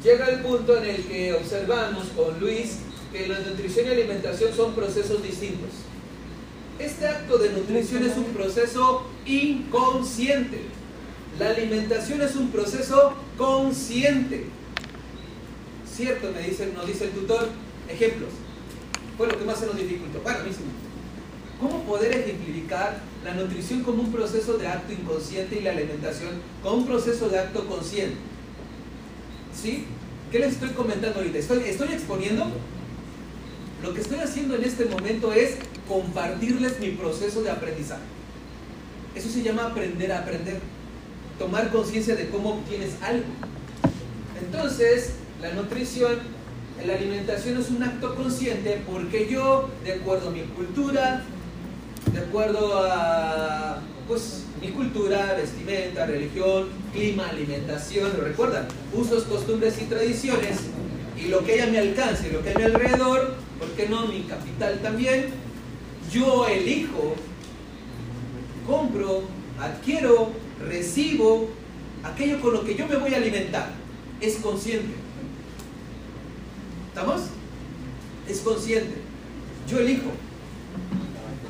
Llega 0.03 0.27
el 0.29 0.41
punto 0.41 0.77
en 0.77 0.85
el 0.85 1.03
que 1.03 1.33
observamos 1.33 2.07
con 2.15 2.39
Luis 2.39 2.79
que 3.11 3.27
la 3.27 3.39
nutrición 3.39 3.87
y 3.87 3.89
alimentación 3.89 4.53
son 4.53 4.73
procesos 4.73 5.21
distintos. 5.23 5.69
Este 6.79 7.07
acto 7.07 7.37
de 7.37 7.51
nutrición 7.51 8.03
es 8.03 8.15
un 8.15 8.25
proceso 8.25 9.05
inconsciente. 9.25 10.61
La 11.37 11.49
alimentación 11.49 12.21
es 12.21 12.35
un 12.35 12.49
proceso 12.51 13.13
consciente. 13.37 14.45
Cierto, 15.91 16.31
me 16.31 16.41
dice, 16.41 16.71
nos 16.73 16.87
dice 16.87 17.05
el 17.05 17.11
tutor. 17.11 17.49
Ejemplos. 17.89 18.29
Fue 19.17 19.27
lo 19.27 19.37
que 19.37 19.45
más 19.45 19.59
se 19.59 19.65
nos 19.65 19.75
dificultó. 19.75 20.21
Bueno, 20.21 20.39
a 20.39 20.43
mí 20.43 20.51
sí 20.51 20.63
¿Cómo 21.59 21.83
poder 21.83 22.13
ejemplificar 22.13 22.99
la 23.25 23.33
nutrición 23.33 23.83
como 23.83 24.03
un 24.03 24.11
proceso 24.13 24.57
de 24.57 24.67
acto 24.67 24.93
inconsciente 24.93 25.57
y 25.59 25.61
la 25.61 25.71
alimentación 25.71 26.29
como 26.63 26.77
un 26.77 26.85
proceso 26.85 27.27
de 27.27 27.37
acto 27.37 27.67
consciente? 27.67 28.15
¿Sí? 29.53 29.85
¿Qué 30.31 30.39
les 30.39 30.53
estoy 30.53 30.69
comentando 30.69 31.19
ahorita? 31.19 31.37
¿Estoy, 31.37 31.89
exponiendo? 31.91 32.45
Lo 33.83 33.93
que 33.93 33.99
estoy 33.99 34.19
haciendo 34.19 34.55
en 34.55 34.63
este 34.63 34.85
momento 34.85 35.33
es 35.33 35.55
compartirles 35.87 36.79
mi 36.79 36.91
proceso 36.91 37.41
de 37.41 37.49
aprendizaje. 37.49 38.03
Eso 39.15 39.27
se 39.27 39.41
llama 39.41 39.65
aprender 39.65 40.13
a 40.13 40.19
aprender. 40.19 40.59
Tomar 41.37 41.71
conciencia 41.71 42.15
de 42.15 42.29
cómo 42.29 42.51
obtienes 42.51 42.91
algo. 43.01 43.25
Entonces, 44.41 45.13
la 45.41 45.51
nutrición, 45.53 46.19
la 46.85 46.93
alimentación 46.93 47.59
es 47.59 47.69
un 47.69 47.83
acto 47.83 48.15
consciente 48.15 48.81
porque 48.89 49.27
yo, 49.29 49.69
de 49.83 49.93
acuerdo 49.93 50.29
a 50.29 50.31
mi 50.31 50.41
cultura, 50.41 51.25
de 52.13 52.19
acuerdo 52.19 52.81
a 52.83 53.79
pues, 54.07 54.43
mi 54.61 54.69
cultura, 54.69 55.35
vestimenta, 55.35 56.05
religión, 56.05 56.67
clima, 56.93 57.29
alimentación, 57.29 58.11
¿lo 58.17 58.23
recuerdan? 58.23 58.67
Usos, 58.93 59.23
costumbres 59.23 59.81
y 59.81 59.85
tradiciones, 59.85 60.57
y 61.17 61.27
lo 61.27 61.43
que 61.43 61.53
hay 61.53 61.59
a 61.59 61.67
mi 61.67 61.77
alcance, 61.77 62.31
lo 62.31 62.41
que 62.41 62.49
hay 62.49 62.55
a 62.55 62.59
mi 62.59 62.63
alrededor, 62.65 63.35
¿por 63.57 63.67
qué 63.69 63.87
no 63.87 64.07
mi 64.07 64.21
capital 64.23 64.79
también? 64.81 65.27
Yo 66.11 66.47
elijo, 66.47 67.15
compro, 68.65 69.23
adquiero, 69.59 70.31
recibo 70.67 71.49
aquello 72.03 72.39
con 72.41 72.53
lo 72.53 72.63
que 72.63 72.75
yo 72.75 72.87
me 72.87 72.95
voy 72.95 73.13
a 73.13 73.17
alimentar. 73.17 73.69
Es 74.21 74.37
consciente. 74.37 74.93
¿Estamos? 76.89 77.21
Es 78.27 78.39
consciente. 78.39 78.95
Yo 79.69 79.79
elijo. 79.79 80.11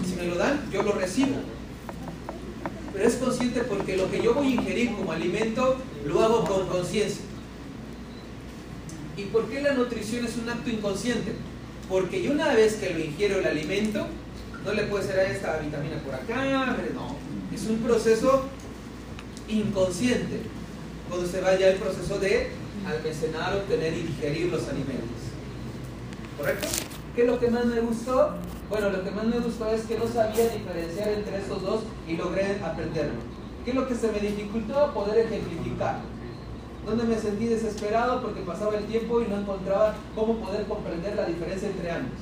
Si 0.09 0.15
me 0.15 0.25
lo 0.25 0.35
dan, 0.35 0.59
yo 0.71 0.81
lo 0.81 0.93
recibo. 0.93 1.35
Pero 2.93 3.07
es 3.07 3.15
consciente 3.15 3.61
porque 3.61 3.95
lo 3.95 4.09
que 4.09 4.23
yo 4.23 4.33
voy 4.33 4.47
a 4.47 4.55
ingerir 4.55 4.95
como 4.95 5.11
alimento 5.11 5.77
lo 6.05 6.21
hago 6.21 6.45
con 6.45 6.67
conciencia. 6.67 7.21
¿Y 9.15 9.25
por 9.25 9.45
qué 9.49 9.61
la 9.61 9.73
nutrición 9.73 10.25
es 10.25 10.37
un 10.37 10.49
acto 10.49 10.69
inconsciente? 10.69 11.33
Porque 11.87 12.23
yo 12.23 12.31
una 12.31 12.53
vez 12.53 12.75
que 12.75 12.89
lo 12.89 12.99
ingiero 12.99 13.39
el 13.39 13.45
alimento, 13.45 14.07
no 14.65 14.73
le 14.73 14.83
puede 14.83 15.05
ser 15.05 15.19
a 15.19 15.23
esta 15.23 15.57
vitamina 15.57 15.97
por 16.03 16.15
acá, 16.15 16.75
no. 16.93 17.15
Es 17.53 17.67
un 17.67 17.77
proceso 17.79 18.45
inconsciente 19.47 20.39
cuando 21.07 21.27
se 21.27 21.41
vaya 21.41 21.69
el 21.69 21.77
proceso 21.77 22.17
de 22.19 22.49
almacenar, 22.85 23.55
obtener 23.55 23.93
y 23.93 24.03
digerir 24.03 24.51
los 24.51 24.67
alimentos. 24.67 25.19
¿Correcto? 26.37 26.67
¿Qué 27.19 27.25
es 27.25 27.31
lo 27.31 27.37
que 27.37 27.49
más 27.49 27.65
me 27.65 27.81
gustó? 27.81 28.29
Bueno, 28.69 28.91
lo 28.91 29.03
que 29.03 29.11
más 29.11 29.25
me 29.25 29.39
gustó 29.39 29.69
es 29.69 29.81
que 29.81 29.97
no 29.97 30.07
sabía 30.07 30.47
diferenciar 30.47 31.09
entre 31.09 31.39
estos 31.39 31.61
dos 31.61 31.81
y 32.07 32.15
logré 32.15 32.61
aprenderlo. 32.63 33.19
¿Qué 33.65 33.71
es 33.71 33.75
lo 33.75 33.85
que 33.89 33.95
se 33.95 34.09
me 34.09 34.21
dificultó? 34.21 34.93
Poder 34.93 35.25
ejemplificar. 35.25 35.99
Donde 36.85 37.03
me 37.03 37.17
sentí 37.17 37.47
desesperado 37.47 38.21
porque 38.21 38.39
pasaba 38.39 38.77
el 38.77 38.85
tiempo 38.85 39.19
y 39.19 39.27
no 39.27 39.37
encontraba 39.37 39.95
cómo 40.15 40.37
poder 40.37 40.65
comprender 40.65 41.17
la 41.17 41.25
diferencia 41.25 41.67
entre 41.67 41.91
ambos. 41.91 42.19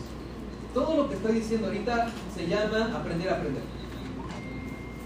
Todo 0.73 0.97
lo 0.97 1.09
que 1.09 1.13
estoy 1.13 1.33
diciendo 1.33 1.67
ahorita 1.67 2.09
se 2.35 2.47
llama 2.47 2.97
aprender 2.97 3.29
a 3.29 3.35
aprender. 3.35 3.61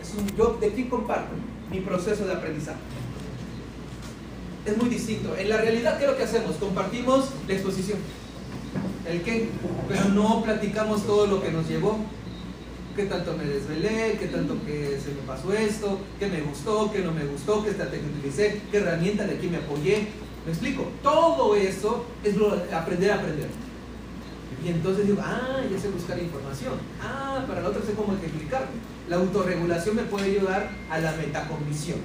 Es 0.01 0.15
un 0.15 0.25
yo 0.37 0.57
de 0.61 0.73
qué 0.73 0.87
comparto 0.87 1.35
mi 1.69 1.81
proceso 1.81 2.25
de 2.25 2.31
aprendizaje. 2.31 2.79
Es 4.65 4.77
muy 4.77 4.87
distinto. 4.87 5.35
En 5.35 5.49
la 5.49 5.57
realidad, 5.57 5.97
¿qué 5.97 6.05
es 6.05 6.11
lo 6.11 6.15
que 6.15 6.23
hacemos? 6.23 6.55
Compartimos 6.55 7.29
la 7.45 7.53
exposición. 7.55 7.99
¿El 9.07 9.21
qué? 9.23 9.49
Pero 9.89 10.05
no 10.09 10.43
platicamos 10.43 11.05
todo 11.05 11.27
lo 11.27 11.41
que 11.41 11.51
nos 11.51 11.67
llevó. 11.67 11.97
¿Qué 12.95 13.05
tanto 13.05 13.35
me 13.37 13.45
desvelé? 13.45 14.17
¿Qué 14.19 14.27
tanto 14.27 14.55
que 14.65 14.99
se 15.03 15.09
me 15.13 15.21
pasó 15.25 15.53
esto? 15.53 15.99
¿Qué 16.19 16.27
me 16.27 16.41
gustó? 16.41 16.91
¿Qué 16.91 16.99
no 16.99 17.11
me 17.11 17.23
gustó? 17.25 17.63
¿Qué 17.63 17.71
estrategia 17.71 18.05
utilicé? 18.17 18.61
¿Qué 18.69 18.77
herramienta 18.77 19.25
de 19.25 19.35
aquí 19.35 19.47
me 19.47 19.57
apoyé? 19.57 20.07
¿Me 20.45 20.51
explico? 20.51 20.85
Todo 21.01 21.55
eso 21.55 22.05
es 22.23 22.35
lo- 22.35 22.53
aprender 22.73 23.11
a 23.11 23.15
aprender. 23.15 23.47
Y 24.63 24.67
entonces 24.69 25.07
digo, 25.07 25.21
ah, 25.23 25.61
ya 25.71 25.79
sé 25.79 25.89
buscar 25.89 26.19
información. 26.19 26.73
Ah, 27.01 27.43
para 27.47 27.61
la 27.61 27.69
otra 27.69 27.81
sé 27.81 27.93
cómo 27.93 28.13
explicar. 28.13 28.67
La 29.09 29.15
autorregulación 29.15 29.95
me 29.95 30.03
puede 30.03 30.25
ayudar 30.35 30.69
a 30.89 30.99
la 30.99 31.13
metacognición. 31.13 31.99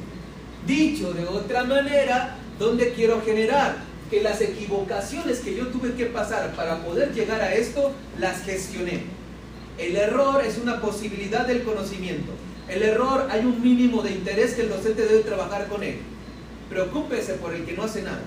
Dicho 0.66 1.12
de 1.12 1.27
otra 1.27 1.64
manera, 1.64 2.36
¿dónde 2.59 2.93
quiero 2.94 3.20
generar? 3.23 3.77
Que 4.10 4.22
las 4.22 4.40
equivocaciones 4.40 5.40
que 5.40 5.54
yo 5.54 5.68
tuve 5.68 5.94
que 5.94 6.06
pasar 6.06 6.52
para 6.54 6.78
poder 6.84 7.12
llegar 7.12 7.40
a 7.40 7.54
esto, 7.54 7.92
las 8.18 8.42
gestioné. 8.42 9.02
El 9.78 9.96
error 9.96 10.44
es 10.44 10.58
una 10.58 10.80
posibilidad 10.80 11.46
del 11.46 11.62
conocimiento. 11.64 12.32
El 12.68 12.82
error 12.82 13.28
hay 13.30 13.44
un 13.44 13.62
mínimo 13.62 14.02
de 14.02 14.12
interés 14.12 14.54
que 14.54 14.62
el 14.62 14.70
docente 14.70 15.06
debe 15.06 15.20
trabajar 15.20 15.68
con 15.68 15.82
él. 15.82 15.98
Preocúpese 16.70 17.34
por 17.34 17.54
el 17.54 17.64
que 17.64 17.74
no 17.74 17.84
hace 17.84 18.02
nada. 18.02 18.22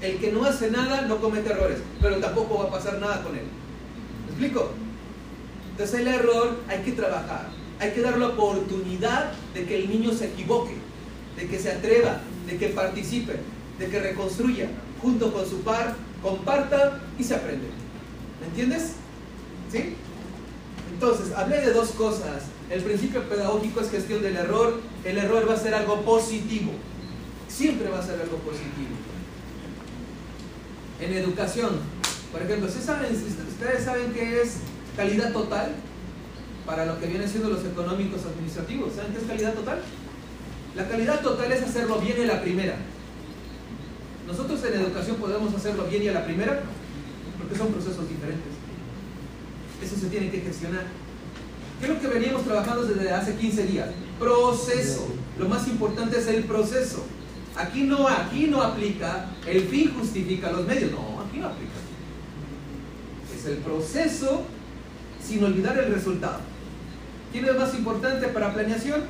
El 0.00 0.18
que 0.18 0.32
no 0.32 0.44
hace 0.44 0.70
nada 0.70 1.02
no 1.02 1.18
comete 1.20 1.50
errores, 1.50 1.78
pero 2.00 2.16
tampoco 2.16 2.58
va 2.58 2.64
a 2.64 2.70
pasar 2.70 2.98
nada 2.98 3.22
con 3.22 3.36
él. 3.36 3.44
¿Me 4.26 4.30
explico? 4.30 4.72
Entonces 5.72 6.00
el 6.00 6.08
error 6.08 6.58
hay 6.68 6.80
que 6.80 6.92
trabajar, 6.92 7.48
hay 7.78 7.90
que 7.92 8.02
dar 8.02 8.18
la 8.18 8.28
oportunidad 8.28 9.32
de 9.54 9.64
que 9.64 9.76
el 9.76 9.90
niño 9.90 10.12
se 10.12 10.26
equivoque, 10.26 10.74
de 11.36 11.46
que 11.46 11.58
se 11.58 11.72
atreva, 11.72 12.20
de 12.46 12.58
que 12.58 12.68
participe, 12.68 13.36
de 13.78 13.88
que 13.88 14.00
reconstruya 14.00 14.68
junto 15.00 15.32
con 15.32 15.48
su 15.48 15.60
par, 15.62 15.96
comparta 16.22 17.00
y 17.18 17.24
se 17.24 17.34
aprende. 17.34 17.66
¿Me 18.40 18.46
entiendes? 18.48 18.92
¿Sí? 19.70 19.94
Entonces, 20.92 21.32
hablé 21.34 21.60
de 21.60 21.72
dos 21.72 21.90
cosas. 21.90 22.44
El 22.70 22.82
principio 22.82 23.28
pedagógico 23.28 23.80
es 23.80 23.90
gestión 23.90 24.22
del 24.22 24.36
error. 24.36 24.80
El 25.04 25.18
error 25.18 25.48
va 25.48 25.54
a 25.54 25.58
ser 25.58 25.74
algo 25.74 26.02
positivo. 26.02 26.72
Siempre 27.48 27.88
va 27.88 27.98
a 27.98 28.02
ser 28.02 28.20
algo 28.20 28.36
positivo. 28.38 28.90
En 31.00 31.12
educación, 31.12 31.80
por 32.30 32.42
ejemplo, 32.42 32.68
¿ustedes 32.68 32.86
saben, 32.86 33.12
ustedes 33.12 34.12
qué 34.14 34.42
es 34.42 34.56
calidad 34.96 35.32
total? 35.32 35.72
Para 36.64 36.86
lo 36.86 37.00
que 37.00 37.06
vienen 37.06 37.28
siendo 37.28 37.50
los 37.50 37.64
económicos 37.64 38.20
administrativos. 38.24 38.94
¿Saben 38.94 39.12
qué 39.12 39.18
es 39.18 39.24
calidad 39.24 39.54
total? 39.54 39.82
La 40.76 40.88
calidad 40.88 41.20
total 41.20 41.50
es 41.52 41.62
hacerlo 41.62 41.98
bien 41.98 42.20
en 42.20 42.28
la 42.28 42.40
primera. 42.40 42.76
Nosotros 44.26 44.62
en 44.64 44.80
educación 44.80 45.16
podemos 45.16 45.54
hacerlo 45.54 45.86
bien 45.86 46.02
y 46.02 46.08
a 46.08 46.12
la 46.12 46.24
primera 46.24 46.62
porque 47.38 47.56
son 47.56 47.68
procesos 47.72 48.08
diferentes. 48.08 48.52
Eso 49.82 49.96
se 49.96 50.06
tiene 50.08 50.30
que 50.30 50.40
gestionar. 50.40 50.84
¿Qué 51.80 51.86
es 51.86 51.92
lo 51.92 52.00
que 52.00 52.06
veníamos 52.06 52.44
trabajando 52.44 52.84
desde 52.84 53.10
hace 53.10 53.34
15 53.34 53.66
días? 53.66 53.88
Proceso. 54.18 55.08
Lo 55.38 55.48
más 55.48 55.66
importante 55.66 56.18
es 56.18 56.28
el 56.28 56.44
proceso. 56.44 57.04
Aquí 57.56 57.82
no, 57.82 58.08
aquí 58.08 58.46
no 58.46 58.62
aplica, 58.62 59.26
el 59.46 59.62
fin 59.62 59.92
justifica 59.98 60.52
los 60.52 60.66
medios. 60.66 60.92
No, 60.92 61.20
aquí 61.26 61.38
no 61.38 61.48
aplica. 61.48 61.72
Es 63.36 63.44
el 63.46 63.56
proceso 63.58 64.44
sin 65.22 65.42
olvidar 65.42 65.76
el 65.78 65.92
resultado. 65.92 66.38
¿Quién 67.32 67.44
es 67.46 67.56
más 67.56 67.74
importante 67.74 68.28
para 68.28 68.54
planeación? 68.54 69.02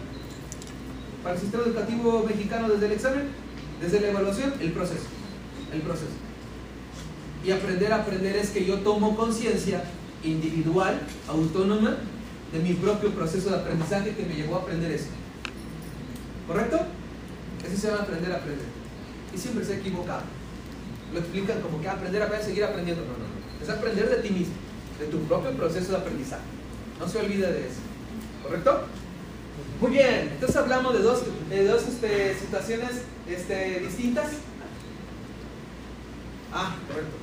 Para 1.22 1.34
el 1.34 1.40
sistema 1.40 1.64
educativo 1.64 2.24
mexicano 2.26 2.68
desde 2.68 2.86
el 2.86 2.93
examen, 2.93 3.28
desde 3.82 4.00
la 4.00 4.10
evaluación, 4.10 4.54
el 4.60 4.70
proceso. 4.72 5.04
El 5.72 5.80
proceso. 5.80 6.12
Y 7.44 7.50
aprender 7.50 7.92
a 7.92 7.96
aprender 7.96 8.36
es 8.36 8.50
que 8.50 8.64
yo 8.64 8.78
tomo 8.80 9.16
conciencia 9.16 9.82
individual, 10.22 11.00
autónoma, 11.28 11.96
de 12.52 12.59
mi 12.60 12.74
propio 12.74 13.10
proceso 13.10 13.50
de 13.50 13.56
aprendizaje 13.56 14.14
que 14.14 14.24
me 14.24 14.34
llevó 14.34 14.56
a 14.56 14.59
aprender 14.60 14.92
eso. 14.92 15.09
¿Correcto? 16.46 16.78
Eso 17.66 17.76
se 17.76 17.88
llama 17.88 18.02
aprender 18.02 18.32
a 18.32 18.36
aprender. 18.36 18.66
Y 19.34 19.38
siempre 19.38 19.64
se 19.64 19.74
ha 19.74 19.76
equivocado. 19.78 20.22
Lo 21.12 21.18
explican 21.18 21.60
como 21.60 21.80
que 21.80 21.88
aprender 21.88 22.22
a 22.22 22.42
seguir 22.42 22.64
aprendiendo. 22.64 23.02
No, 23.04 23.12
no, 23.12 23.18
no. 23.18 23.64
Es 23.64 23.68
aprender 23.68 24.09
de 24.09 24.16
ti 24.16 24.30
mismo, 24.30 24.54
de 25.00 25.06
tu 25.06 25.18
propio 25.24 25.50
proceso 25.52 25.92
de 25.92 25.98
aprendizaje. 25.98 26.42
No 27.00 27.09
se 27.09 27.18
olvide 27.18 27.50
de 27.52 27.60
eso. 27.60 27.80
¿Correcto? 28.42 28.86
Muy 29.82 29.90
bien, 29.90 30.30
entonces 30.34 30.56
hablamos 30.56 30.94
de 30.94 31.00
dos, 31.00 31.24
de 31.50 31.64
dos 31.66 31.82
este, 31.88 32.38
situaciones 32.38 33.02
este, 33.28 33.80
distintas. 33.80 34.28
Ah, 36.52 36.76
correcto. 36.86 37.16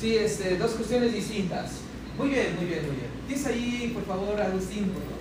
Sí, 0.00 0.16
este, 0.16 0.56
dos 0.56 0.70
cuestiones 0.70 1.12
distintas. 1.12 1.72
Muy 2.16 2.30
bien, 2.30 2.56
muy 2.56 2.64
bien, 2.64 2.86
muy 2.86 2.96
bien. 2.96 3.10
Dice 3.28 3.50
ahí, 3.50 3.90
por 3.92 4.06
favor, 4.06 4.40
Agustín, 4.40 4.92
por 4.92 5.02
favor. 5.02 5.20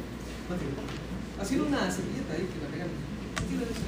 Así 1.42 1.60
una 1.60 1.92
servilleta 1.92 2.32
ahí 2.32 2.48
que 2.48 2.58
la 2.64 2.86
eso. 3.66 3.84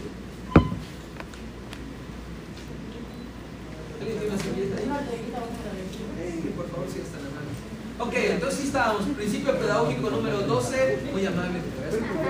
¿Alguien 4.02 4.20
tiene 4.20 4.34
una 4.34 4.44
servilleta 4.44 4.76
ahí? 4.76 6.54
Por 6.58 6.70
favor, 6.70 6.88
si 6.92 7.00
están 7.00 7.22
amable. 7.22 7.35
Ok, 7.98 8.14
entonces 8.14 8.66
estábamos. 8.66 9.04
Principio 9.16 9.58
pedagógico 9.58 10.10
número 10.10 10.42
12, 10.42 11.00
muy 11.14 11.26
amable. 11.26 11.60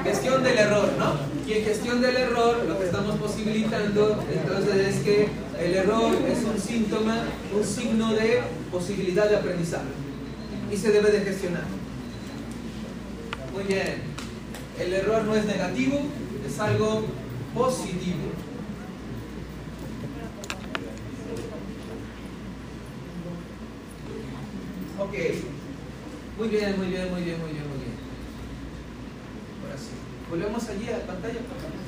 Gestión 0.04 0.44
del 0.44 0.58
error, 0.60 0.90
¿no? 1.00 1.16
Y 1.48 1.54
en 1.54 1.66
gestión 1.66 2.02
del 2.02 2.16
error, 2.16 2.64
lo 2.68 2.78
que 2.78 2.86
estamos 2.86 3.16
posibilitando, 3.18 4.24
entonces 4.32 4.96
es 4.96 5.02
que 5.02 5.28
el 5.60 5.74
error 5.74 6.14
es 6.28 6.44
un 6.44 6.60
síntoma, 6.60 7.24
un 7.56 7.64
signo 7.64 8.14
de 8.14 8.42
posibilidad 8.72 9.28
de 9.28 9.38
aprendizaje. 9.38 9.86
Y 10.72 10.78
se 10.78 10.92
debe 10.92 11.10
de 11.12 11.22
gestionar. 11.22 11.64
Muy 13.52 13.64
bien. 13.64 14.04
El 14.80 14.94
error 14.94 15.24
no 15.24 15.36
es 15.36 15.46
negativo, 15.46 16.00
es 16.48 16.60
algo 16.60 17.06
positivo. 17.56 18.30
Ok. 25.00 25.55
Muy 26.38 26.50
bien, 26.50 26.78
muy 26.78 26.88
bien, 26.88 27.10
muy 27.12 27.22
bien, 27.22 27.40
muy 27.40 27.52
bien, 27.52 27.64
muy 27.70 27.78
bien. 27.80 27.96
Ahora 29.64 29.78
sí. 29.78 29.92
Volvemos 30.30 30.68
allí 30.68 30.90
a 30.90 30.98
la 30.98 31.06
pantalla. 31.06 31.40
por 31.40 31.58
favor. 31.58 31.80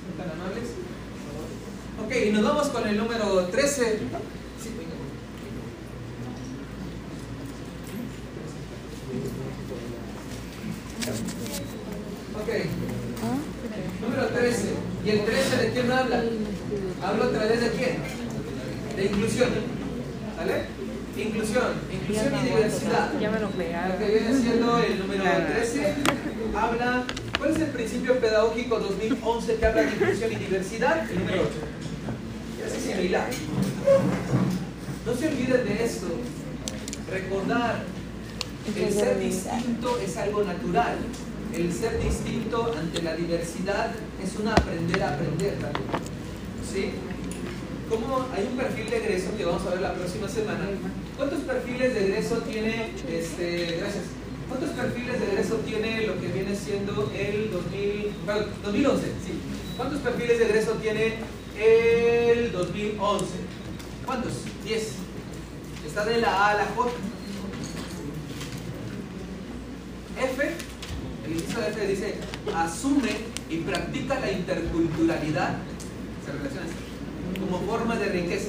¿Son 0.00 0.16
tan 0.16 0.30
amables? 0.30 0.64
Ok, 2.02 2.26
y 2.26 2.32
nos 2.32 2.42
vamos 2.42 2.68
con 2.68 2.88
el 2.88 2.96
número 2.96 3.46
13. 3.48 3.98
Sí, 4.62 4.70
venga. 4.78 4.94
Ok. 12.40 12.48
Número 14.00 14.26
13. 14.28 14.74
¿Y 15.04 15.10
el 15.10 15.24
13 15.24 15.56
de 15.58 15.70
quién 15.72 15.92
habla? 15.92 16.22
Hablo 17.02 17.24
a 17.24 17.30
través 17.30 17.60
de 17.60 17.70
quién? 17.72 17.98
De 18.96 19.04
inclusión. 19.04 19.50
¿Vale? 20.38 20.83
Inclusión. 21.16 21.74
Inclusión 21.92 22.32
y 22.34 22.48
diversidad. 22.48 23.12
Ya 23.20 23.30
me 23.30 23.40
lo 23.40 23.50
que 23.50 24.06
viene 24.06 24.40
siendo 24.40 24.78
el 24.78 24.98
número 24.98 25.22
13 25.22 25.94
habla. 26.56 27.04
¿Cuál 27.38 27.50
es 27.50 27.60
el 27.60 27.68
principio 27.68 28.18
pedagógico 28.18 28.78
2011 28.78 29.56
que 29.56 29.66
habla 29.66 29.82
de 29.82 29.90
inclusión 29.92 30.32
y 30.32 30.36
diversidad? 30.36 31.10
El 31.10 31.18
número 31.20 31.42
8. 31.42 31.50
Es 32.66 32.82
similar. 32.82 33.28
No 35.06 35.14
se 35.14 35.28
olviden 35.28 35.64
de 35.64 35.84
esto. 35.84 36.06
Recordar 37.10 37.82
el 38.74 38.92
ser 38.92 39.20
distinto 39.20 39.98
es 39.98 40.16
algo 40.16 40.42
natural. 40.42 40.96
El 41.52 41.72
ser 41.72 42.02
distinto 42.02 42.74
ante 42.76 43.02
la 43.02 43.14
diversidad 43.14 43.92
es 44.22 44.40
un 44.40 44.48
aprender 44.48 45.02
a 45.02 45.14
aprender 45.14 45.52
también. 45.60 45.86
¿Sí? 46.72 46.90
Como 47.88 48.26
hay 48.34 48.48
un 48.50 48.56
perfil 48.56 48.90
de 48.90 48.96
egreso 48.96 49.36
que 49.36 49.44
vamos 49.44 49.64
a 49.66 49.70
ver 49.70 49.80
la 49.82 49.94
próxima 49.94 50.28
semana. 50.28 50.66
¿Cuántos 51.16 51.40
perfiles 51.40 51.94
de 51.94 52.06
egreso 52.06 52.38
tiene 52.38 52.90
este 53.08 53.76
gracias? 53.78 54.04
¿Cuántos 54.48 54.70
perfiles 54.70 55.20
de 55.20 55.26
egreso 55.26 55.56
tiene 55.66 56.06
lo 56.06 56.20
que 56.20 56.26
viene 56.28 56.56
siendo 56.56 57.12
el 57.16 57.50
2000, 57.52 58.12
perdón, 58.26 58.50
2011? 58.64 59.02
Sí. 59.24 59.32
¿Cuántos 59.76 60.00
perfiles 60.00 60.38
de 60.38 60.44
egreso 60.46 60.72
tiene 60.72 61.14
el 61.56 62.52
2011? 62.52 63.26
¿Cuántos? 64.04 64.32
10. 64.64 64.92
Está 65.86 66.04
de 66.04 66.18
la 66.18 66.46
A 66.46 66.50
a 66.50 66.54
la 66.54 66.64
J. 66.64 66.90
F, 70.16 70.50
el 71.26 71.32
inciso 71.32 71.62
F 71.62 71.86
dice, 71.86 72.14
asume 72.54 73.10
y 73.50 73.58
practica 73.58 74.20
la 74.20 74.30
interculturalidad, 74.30 75.58
se 76.24 76.32
relaciona 76.32 76.66
como 77.40 77.60
forma 77.66 77.96
de 77.96 78.06
riqueza 78.06 78.48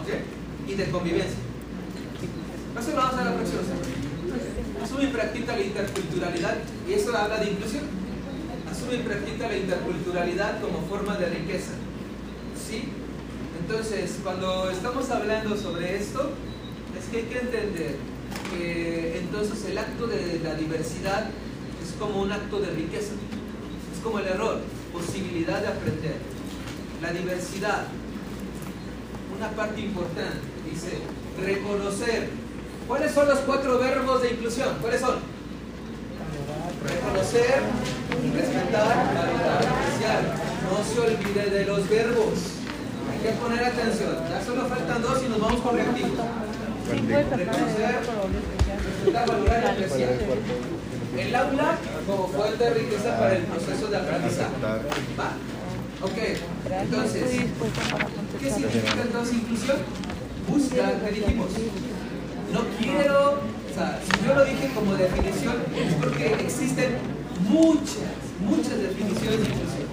¿ok? 0.00 0.70
y 0.70 0.74
de 0.74 0.90
convivencia. 0.90 1.51
Eso 2.78 2.90
lo 2.90 2.96
vamos 2.96 3.20
a 3.20 3.24
la 3.24 3.34
próxima 3.34 3.62
semana. 3.62 4.82
Asume 4.82 5.04
y 5.04 5.06
practica 5.08 5.56
la 5.56 5.62
interculturalidad 5.62 6.56
y 6.88 6.92
eso 6.94 7.16
habla 7.16 7.38
de 7.38 7.50
inclusión. 7.50 7.84
Asume 8.70 8.94
y 8.94 9.02
practica 9.02 9.48
la 9.48 9.56
interculturalidad 9.56 10.60
como 10.60 10.80
forma 10.88 11.16
de 11.16 11.26
riqueza. 11.26 11.72
¿Sí? 12.56 12.88
Entonces, 13.60 14.18
cuando 14.24 14.70
estamos 14.70 15.10
hablando 15.10 15.56
sobre 15.56 15.96
esto, 15.96 16.30
es 16.98 17.04
que 17.10 17.18
hay 17.18 17.22
que 17.24 17.38
entender 17.38 17.96
que 18.50 19.18
entonces 19.18 19.64
el 19.66 19.78
acto 19.78 20.06
de 20.06 20.40
la 20.42 20.54
diversidad 20.54 21.26
es 21.82 21.92
como 21.98 22.22
un 22.22 22.32
acto 22.32 22.58
de 22.58 22.70
riqueza, 22.70 23.12
es 23.94 24.00
como 24.02 24.18
el 24.18 24.26
error, 24.26 24.60
posibilidad 24.92 25.60
de 25.60 25.68
aprender. 25.68 26.16
La 27.00 27.12
diversidad, 27.12 27.84
una 29.36 29.50
parte 29.50 29.80
importante, 29.80 30.40
dice 30.70 30.98
reconocer. 31.44 32.28
¿Cuáles 32.88 33.12
son 33.12 33.28
los 33.28 33.38
cuatro 33.40 33.78
verbos 33.78 34.22
de 34.22 34.30
inclusión? 34.32 34.76
¿Cuáles 34.80 35.00
son? 35.00 35.16
Reconocer, 36.82 37.62
respetar, 38.34 39.14
valorar, 39.14 39.62
apreciar. 39.66 40.22
No 40.68 40.84
se 40.84 41.00
olvide 41.00 41.50
de 41.50 41.64
los 41.64 41.88
verbos. 41.88 42.34
Hay 43.10 43.18
que 43.18 43.32
poner 43.38 43.64
atención. 43.64 44.16
Ya 44.28 44.44
solo 44.44 44.66
faltan 44.66 45.02
dos 45.02 45.22
y 45.24 45.28
nos 45.28 45.40
vamos 45.40 45.60
con 45.60 45.76
reactivos. 45.76 46.10
Reconocer, 46.90 48.00
respetar, 48.84 49.28
valorar 49.28 49.62
y 49.62 49.66
apreciar. 49.68 50.10
El 51.16 51.36
aula 51.36 51.78
como 52.06 52.28
fuente 52.28 52.64
de 52.64 52.70
riqueza 52.70 53.18
para 53.18 53.36
el 53.36 53.42
proceso 53.44 53.86
de 53.88 53.96
aprendizaje. 53.96 54.50
¿Va? 55.18 55.32
Ok, 56.00 56.18
entonces, 56.68 57.30
¿qué 58.40 58.50
significa 58.50 59.02
entonces 59.02 59.34
inclusión? 59.34 59.76
Busca, 60.48 60.92
¿qué 61.04 61.12
dijimos? 61.12 61.50
No 62.52 62.60
quiero, 62.78 63.40
o 63.40 63.74
sea, 63.74 63.98
si 64.04 64.26
yo 64.26 64.34
lo 64.34 64.44
dije 64.44 64.70
como 64.74 64.94
definición, 64.94 65.56
es 65.74 65.94
porque 65.94 66.34
existen 66.34 66.98
muchas, 67.48 68.12
muchas 68.40 68.78
definiciones 68.78 69.38
de 69.40 69.46
inclusión. 69.46 69.88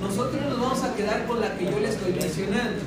Nosotros 0.00 0.42
nos 0.48 0.60
vamos 0.60 0.82
a 0.82 0.94
quedar 0.94 1.26
con 1.26 1.40
la 1.40 1.56
que 1.56 1.66
yo 1.66 1.78
le 1.78 1.88
estoy 1.90 2.12
mencionando. 2.12 2.80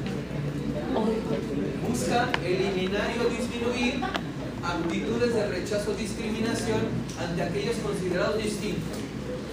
Busca 1.87 2.29
eliminar 2.43 3.13
o 3.23 3.29
disminuir 3.29 4.01
actitudes 4.63 5.33
de 5.35 5.47
rechazo 5.47 5.91
o 5.91 5.93
discriminación 5.93 6.81
ante 7.19 7.43
aquellos 7.43 7.75
considerados 7.77 8.37
distintos. 8.37 8.97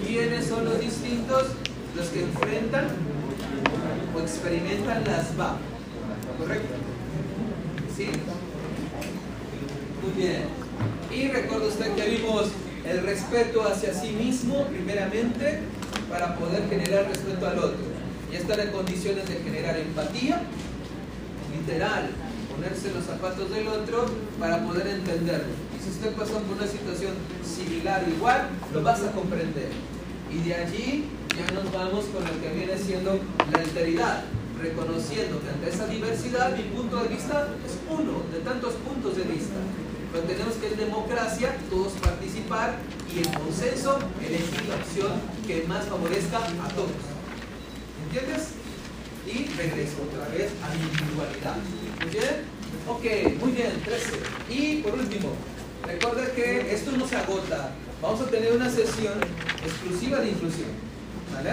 ¿Quiénes 0.06 0.46
son 0.46 0.64
los 0.64 0.80
distintos? 0.80 1.44
Los 1.94 2.08
que 2.08 2.22
enfrentan 2.22 2.86
o 4.14 4.20
experimentan 4.20 5.04
las 5.04 5.36
VA. 5.36 5.56
¿Correcto? 6.38 6.74
¿Sí? 7.96 8.08
Muy 10.04 10.22
bien. 10.22 10.42
Y 11.10 11.28
recuerda 11.28 11.66
usted 11.66 11.94
que 11.94 12.10
vimos 12.10 12.48
el 12.84 13.02
respeto 13.02 13.66
hacia 13.66 13.94
sí 13.94 14.10
mismo, 14.10 14.66
primeramente, 14.66 15.60
para 16.10 16.36
poder 16.36 16.68
generar 16.68 17.06
respeto 17.06 17.46
al 17.46 17.58
otro. 17.58 17.78
Y 18.30 18.36
estar 18.36 18.60
en 18.60 18.70
condiciones 18.70 19.26
de 19.26 19.36
generar 19.36 19.78
empatía, 19.78 20.42
literal, 21.56 22.10
ponerse 22.52 22.92
los 22.92 23.04
zapatos 23.04 23.50
del 23.50 23.66
otro 23.68 24.04
para 24.38 24.62
poder 24.66 24.88
entenderlo. 24.88 25.54
Y 25.74 25.82
si 25.82 25.90
usted 25.90 26.12
pasó 26.12 26.34
por 26.40 26.58
una 26.58 26.66
situación 26.66 27.14
similar, 27.42 28.04
igual, 28.06 28.48
lo 28.74 28.82
vas 28.82 29.00
a 29.02 29.12
comprender. 29.12 29.70
Y 30.30 30.46
de 30.46 30.54
allí 30.54 31.04
ya 31.30 31.54
nos 31.54 31.72
vamos 31.72 32.04
con 32.12 32.24
lo 32.24 32.42
que 32.42 32.52
viene 32.54 32.76
siendo 32.76 33.18
la 33.50 33.58
alteridad, 33.58 34.24
reconociendo 34.60 35.40
que 35.40 35.48
ante 35.48 35.70
esa 35.70 35.86
diversidad 35.86 36.56
mi 36.56 36.64
punto 36.64 37.02
de 37.02 37.08
vista 37.08 37.48
es 37.64 37.78
uno 37.88 38.22
de 38.32 38.40
tantos 38.40 38.74
puntos 38.74 39.16
de 39.16 39.22
vista. 39.24 39.56
Pero 40.14 40.26
tenemos 40.28 40.54
que 40.54 40.68
en 40.68 40.76
democracia 40.76 41.56
todos 41.68 41.94
participar 41.94 42.76
y 43.12 43.18
en 43.18 43.32
consenso 43.34 43.98
elegir 44.24 44.64
la 44.68 44.76
opción 44.76 45.10
que 45.44 45.64
más 45.66 45.86
favorezca 45.86 46.38
a 46.38 46.68
todos. 46.68 47.02
¿Entiendes? 48.06 48.50
Y 49.26 49.48
regreso 49.56 49.96
otra 50.06 50.28
vez 50.28 50.52
a 50.62 50.72
mi 50.72 50.84
individualidad. 50.84 51.56
¿Muy 52.00 52.10
bien? 52.10 52.46
Ok, 52.86 53.42
muy 53.42 53.50
bien, 53.50 53.72
13. 53.84 54.12
Y 54.50 54.82
por 54.82 54.94
último, 54.94 55.30
recuerda 55.84 56.32
que 56.32 56.72
esto 56.72 56.92
no 56.92 57.08
se 57.08 57.16
agota. 57.16 57.72
Vamos 58.00 58.20
a 58.20 58.26
tener 58.26 58.52
una 58.52 58.70
sesión 58.70 59.18
exclusiva 59.66 60.20
de 60.20 60.28
inclusión. 60.28 60.68
¿Vale? 61.34 61.50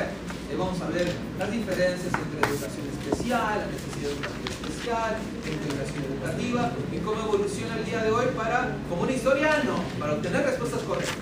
Eh, 0.51 0.55
vamos 0.57 0.81
a 0.81 0.87
ver 0.89 1.07
las 1.39 1.49
diferencias 1.49 2.11
entre 2.11 2.49
educación 2.51 2.85
especial, 2.91 3.63
la 3.63 3.67
necesidad 3.71 4.11
educativa 4.11 4.51
especial, 4.51 5.15
integración 5.47 6.03
educativa 6.11 6.71
y 6.91 6.97
cómo 6.97 7.21
evoluciona 7.21 7.77
el 7.77 7.85
día 7.85 8.03
de 8.03 8.11
hoy 8.11 8.25
para, 8.35 8.75
como 8.89 9.03
una 9.03 9.13
historia, 9.13 9.63
no, 9.63 9.79
para 9.97 10.13
obtener 10.13 10.43
respuestas 10.43 10.81
correctas. 10.81 11.15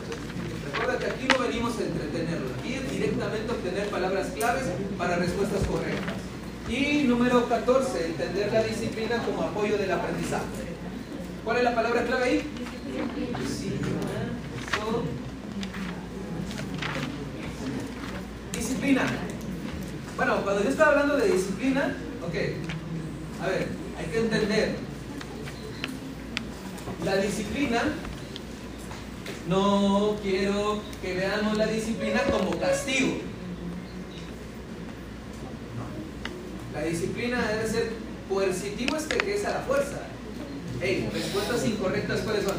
Recuerda 0.73 0.97
que 0.97 1.05
aquí 1.05 1.27
no 1.27 1.45
venimos 1.45 1.77
a 1.77 1.83
entretenerlo, 1.83 2.47
aquí 2.57 2.73
es 2.73 2.89
directamente 2.89 3.51
obtener 3.51 3.89
palabras 3.89 4.27
claves 4.33 4.63
para 4.97 5.17
respuestas 5.17 5.61
correctas. 5.67 6.15
Y 6.67 7.03
número 7.03 7.47
14, 7.47 8.05
entender 8.07 8.51
la 8.51 8.63
disciplina 8.63 9.21
como 9.23 9.43
apoyo 9.43 9.77
del 9.77 9.91
aprendizaje. 9.91 10.73
¿Cuál 11.45 11.57
es 11.57 11.63
la 11.65 11.75
palabra 11.75 12.03
clave 12.03 12.23
ahí? 12.23 12.41
Disciplina. 13.37 13.99
Eso. 14.71 15.03
Disciplina. 18.59 19.03
Bueno, 20.17 20.43
cuando 20.43 20.61
yo 20.61 20.69
estaba 20.69 20.91
hablando 20.91 21.15
de 21.15 21.31
disciplina, 21.31 21.95
ok, 22.21 22.35
a 23.41 23.47
ver, 23.47 23.67
hay 23.97 24.05
que 24.11 24.19
entender. 24.19 24.75
La 27.05 27.15
disciplina, 27.15 27.83
no 29.47 30.17
quiero 30.21 30.81
que 31.01 31.13
veamos 31.13 31.57
la 31.57 31.67
disciplina 31.67 32.21
como 32.23 32.59
castigo. 32.59 33.19
La 36.73 36.81
disciplina 36.81 37.41
debe 37.47 37.65
ser 37.65 37.91
coercitivo, 38.27 38.97
es 38.97 39.05
que 39.05 39.35
es 39.35 39.45
a 39.45 39.51
la 39.51 39.61
fuerza. 39.61 40.01
Hey, 40.81 41.09
respuestas 41.13 41.65
incorrectas, 41.65 42.19
¿cuáles 42.21 42.43
son? 42.43 42.57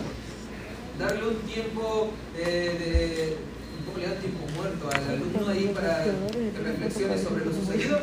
Darle 0.98 1.28
un 1.28 1.36
tiempo 1.40 2.10
de 2.34 3.36
un 3.80 3.86
poco 3.86 3.98
le 3.98 4.08
da 4.08 4.14
tiempo 4.16 4.46
muerto 4.54 4.90
al 4.90 5.14
alumno 5.14 5.48
ahí 5.48 5.72
para 5.74 6.04
que 6.04 6.62
reflexione 6.62 7.18
sobre 7.18 7.44
lo 7.44 7.52
sucedido. 7.52 7.98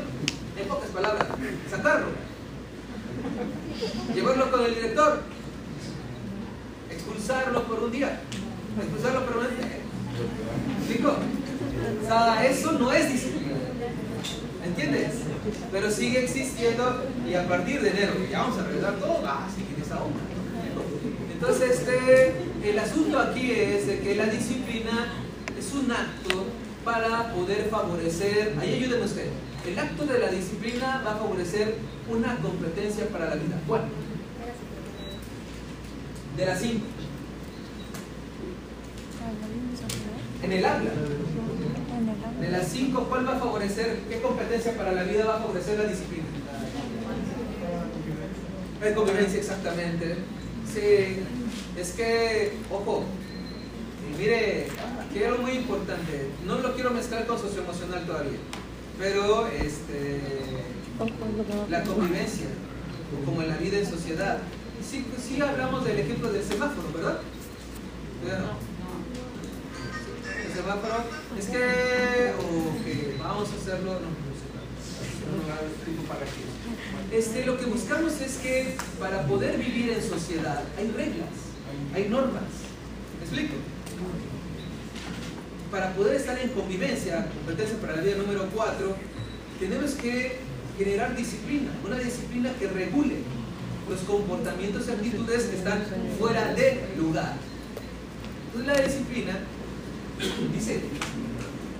En 0.59 0.67
pocas 0.67 0.89
palabras, 0.89 1.27
sacarlo. 1.69 2.07
Llevarlo 4.13 4.51
con 4.51 4.65
el 4.65 4.75
director. 4.75 5.21
excusarlo 6.89 7.63
por 7.63 7.83
un 7.83 7.91
día, 7.91 8.21
día. 9.49 9.67
¿Me 10.67 10.77
explico? 10.77 11.15
O 12.03 12.07
sea, 12.07 12.45
eso 12.45 12.71
no 12.71 12.91
es 12.91 13.11
disciplina. 13.11 13.55
¿Entiendes? 14.65 15.13
Pero 15.71 15.91
sigue 15.91 16.23
existiendo 16.23 17.03
y 17.29 17.35
a 17.35 17.47
partir 17.47 17.81
de 17.81 17.89
enero, 17.91 18.13
ya 18.29 18.41
vamos 18.41 18.57
a 18.57 18.63
regresar 18.63 18.95
todo, 18.95 19.21
ah, 19.25 19.47
sí, 19.55 19.63
en 19.75 19.81
esa 19.81 20.01
onda. 20.01 20.19
Entonces, 21.31 21.79
este, 21.79 22.33
el 22.63 22.79
asunto 22.79 23.19
aquí 23.19 23.51
es 23.51 23.85
que 24.01 24.15
la 24.15 24.25
disciplina 24.25 25.26
es 25.67 25.73
un 25.73 25.91
acto 25.91 26.45
para 26.85 27.33
poder 27.33 27.67
favorecer, 27.69 28.55
ahí 28.59 28.75
ayúdenme 28.75 29.05
usted, 29.05 29.27
el 29.67 29.77
acto 29.77 30.05
de 30.05 30.19
la 30.19 30.29
disciplina 30.29 31.03
va 31.05 31.11
a 31.11 31.17
favorecer 31.17 31.75
una 32.09 32.37
competencia 32.37 33.09
para 33.09 33.29
la 33.29 33.35
vida. 33.35 33.59
¿Cuál? 33.67 33.81
De 36.37 36.45
las 36.45 36.61
cinco. 36.61 36.85
En 40.41 40.51
el 40.51 40.65
habla. 40.65 40.91
De 42.39 42.49
las 42.49 42.67
cinco, 42.67 43.07
¿cuál 43.09 43.27
va 43.27 43.35
a 43.35 43.39
favorecer? 43.39 43.99
¿Qué 44.09 44.21
competencia 44.21 44.77
para 44.77 44.93
la 44.93 45.03
vida 45.03 45.25
va 45.25 45.35
a 45.35 45.39
favorecer 45.39 45.79
la 45.79 45.85
disciplina? 45.85 46.25
La 48.81 48.95
convivencia, 48.95 49.39
exactamente. 49.39 50.15
Sí, 50.71 51.23
es 51.77 51.91
que, 51.91 52.53
ojo, 52.71 53.03
mire, 54.17 54.67
hay 55.15 55.23
algo 55.23 55.43
muy 55.43 55.51
importante. 55.51 56.29
No 56.45 56.59
lo 56.59 56.73
quiero 56.73 56.91
mezclar 56.91 57.25
con 57.25 57.39
socioemocional 57.39 58.05
todavía, 58.05 58.39
pero 58.99 59.47
este, 59.47 60.21
la 61.69 61.83
convivencia, 61.83 62.47
como 63.25 63.41
en 63.41 63.49
la 63.49 63.57
vida 63.57 63.79
en 63.79 63.89
sociedad. 63.89 64.39
Sí, 64.87 65.05
pues 65.09 65.23
sí 65.23 65.41
hablamos 65.41 65.83
del 65.85 65.99
ejemplo 65.99 66.31
del 66.31 66.43
semáforo, 66.43 66.91
¿verdad? 66.93 67.19
El 70.45 70.53
semáforo, 70.53 71.03
es 71.37 71.45
que, 71.47 72.33
ok, 72.37 73.19
vamos 73.19 73.49
a 73.49 73.55
hacerlo, 73.55 73.93
no, 73.93 73.99
no 73.99 74.33
sé. 74.33 74.47
Este, 77.11 77.45
lo 77.45 77.57
que 77.57 77.65
buscamos 77.65 78.19
es 78.21 78.37
que 78.37 78.75
para 78.99 79.25
poder 79.25 79.57
vivir 79.57 79.91
en 79.91 80.01
sociedad 80.01 80.61
hay 80.77 80.91
reglas, 80.91 81.29
hay 81.93 82.09
normas. 82.09 82.43
¿Me 83.19 83.25
explico? 83.25 83.55
Para 85.71 85.93
poder 85.93 86.15
estar 86.15 86.37
en 86.39 86.49
convivencia, 86.49 87.27
competencia 87.29 87.77
para 87.79 87.97
la 87.97 88.01
vida 88.01 88.15
número 88.17 88.47
4, 88.53 88.95
tenemos 89.59 89.91
que 89.91 90.39
generar 90.77 91.15
disciplina, 91.15 91.71
una 91.85 91.97
disciplina 91.97 92.51
que 92.57 92.67
regule 92.67 93.17
los 93.89 93.99
comportamientos 94.01 94.87
y 94.87 94.91
actitudes 94.91 95.43
que 95.45 95.57
están 95.57 95.83
fuera 96.19 96.53
de 96.53 96.85
lugar. 96.97 97.33
Entonces 98.47 98.77
la 98.77 98.87
disciplina 98.87 99.39
dice 100.53 100.81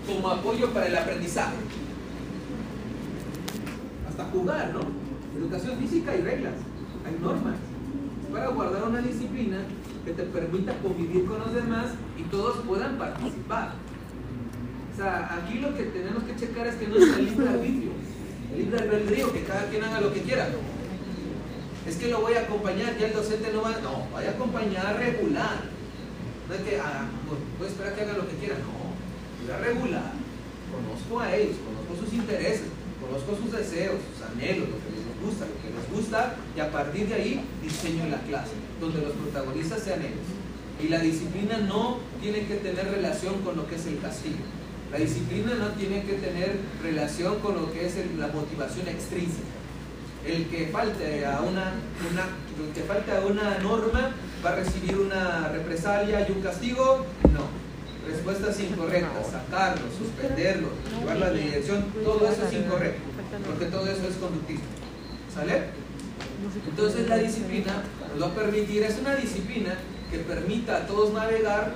como 0.06 0.30
apoyo 0.30 0.72
para 0.74 0.88
el 0.88 0.98
aprendizaje. 0.98 1.56
Hasta 4.10 4.26
jugar, 4.26 4.74
¿no? 4.74 4.82
Educación 5.40 5.78
física 5.80 6.12
hay 6.12 6.22
reglas, 6.22 6.54
hay 7.06 7.18
normas. 7.22 7.56
Para 8.32 8.48
guardar 8.50 8.84
una 8.84 9.02
disciplina 9.02 9.60
que 10.08 10.14
te 10.14 10.24
permita 10.24 10.72
convivir 10.80 11.26
con 11.26 11.40
los 11.40 11.54
demás 11.54 11.88
y 12.18 12.24
todos 12.32 12.64
puedan 12.66 12.98
participar. 12.98 13.74
O 14.94 14.96
sea, 14.96 15.36
aquí 15.36 15.60
lo 15.60 15.76
que 15.76 15.84
tenemos 15.84 16.24
que 16.24 16.36
checar 16.38 16.66
es 16.66 16.76
que 16.76 16.88
no 16.88 16.96
es 16.96 17.18
el 17.18 17.26
libre 17.26 17.50
arbitrio, 17.50 17.92
el 18.54 18.58
libre 18.58 18.80
albedrío, 18.80 19.34
que 19.34 19.44
cada 19.44 19.70
quien 19.70 19.84
haga 19.84 20.00
lo 20.00 20.14
que 20.14 20.22
quiera. 20.22 20.48
Es 21.86 21.98
que 21.98 22.08
lo 22.08 22.22
voy 22.22 22.36
a 22.36 22.44
acompañar, 22.44 22.98
ya 22.98 23.08
el 23.08 23.14
docente 23.14 23.52
no 23.52 23.62
va, 23.62 23.72
no, 23.84 24.08
vaya 24.14 24.30
a 24.30 24.34
acompañar 24.34 24.98
regular. 24.98 25.60
No 26.48 26.56
es 26.56 26.62
que, 26.62 26.80
ah, 26.80 27.04
pues, 27.58 27.70
a 27.70 27.74
esperar 27.74 27.96
que 27.96 28.02
hagan 28.04 28.18
lo 28.18 28.30
que 28.30 28.36
quieran, 28.38 28.60
no, 28.60 29.44
voy 29.44 29.54
a 29.54 29.60
regular. 29.60 30.12
Conozco 30.72 31.20
a 31.20 31.36
ellos, 31.36 31.58
conozco 31.68 32.06
sus 32.06 32.14
intereses, 32.14 32.68
conozco 33.02 33.36
sus 33.36 33.52
deseos, 33.52 34.00
sus 34.08 34.26
anhelos, 34.26 34.70
lo 34.70 34.80
que 34.80 34.90
les 34.96 35.04
gusta, 35.22 35.46
lo 35.46 35.56
que 35.62 35.76
les 35.76 35.92
gusta, 35.92 36.36
y 36.56 36.60
a 36.62 36.72
partir 36.72 37.10
de 37.10 37.16
ahí 37.16 37.42
diseño 37.62 38.08
la 38.08 38.20
clase, 38.22 38.56
donde 38.80 39.02
los 39.02 39.12
protagonistas 39.14 39.82
sean 39.84 40.02
ellos. 40.02 40.28
Y 40.84 40.90
la 40.90 41.00
disciplina 41.00 41.58
no 41.58 41.98
tiene 42.22 42.46
que 42.46 42.56
tener 42.56 42.86
relación 42.92 43.42
con 43.42 43.56
lo 43.58 43.68
que 43.68 43.76
es 43.76 43.86
el 43.88 44.00
castigo. 44.00 44.38
La 44.92 44.98
disciplina 45.00 45.54
no 45.56 45.68
tiene 45.70 46.04
que 46.04 46.14
tener 46.14 46.58
relación 46.82 47.40
con 47.40 47.56
lo 47.56 47.72
que 47.74 47.88
es 47.88 47.96
el- 47.98 48.20
la 48.20 48.28
motivación 48.28 48.88
extrínseca. 48.88 49.44
El 50.26 50.46
que 50.48 50.68
falte 50.68 51.26
a 51.26 51.42
una, 51.42 51.74
una, 52.12 52.24
el 52.68 52.74
que 52.74 52.82
falte 52.84 53.12
a 53.12 53.22
una 53.22 53.58
norma 53.60 54.12
va 54.46 54.50
a 54.52 54.56
recibir 54.56 54.98
una 54.98 55.48
represalia 55.50 56.28
y 56.28 56.32
un 56.32 56.42
castigo. 56.42 57.06
No. 57.34 57.68
Respuestas 58.08 58.58
incorrectas, 58.62 59.32
sacarlo, 59.32 59.82
suspenderlo, 59.98 60.70
llevarlo 61.00 61.26
a 61.26 61.30
la 61.30 61.34
dirección, 61.34 61.84
todo 62.06 62.26
eso 62.30 62.46
es 62.48 62.54
incorrecto, 62.54 63.02
porque 63.46 63.66
todo 63.66 63.86
eso 63.86 64.08
es 64.08 64.16
conductismo. 64.16 64.64
¿Sale? 65.34 65.64
Entonces 66.70 67.10
la 67.10 67.18
disciplina 67.18 67.84
nos 68.14 68.22
va 68.22 68.32
a 68.32 68.36
permitir, 68.36 68.84
es 68.84 69.00
una 69.00 69.16
disciplina 69.16 69.76
que 70.12 70.20
permita 70.20 70.78
a 70.78 70.88
todos 70.88 71.14
navegar 71.14 71.74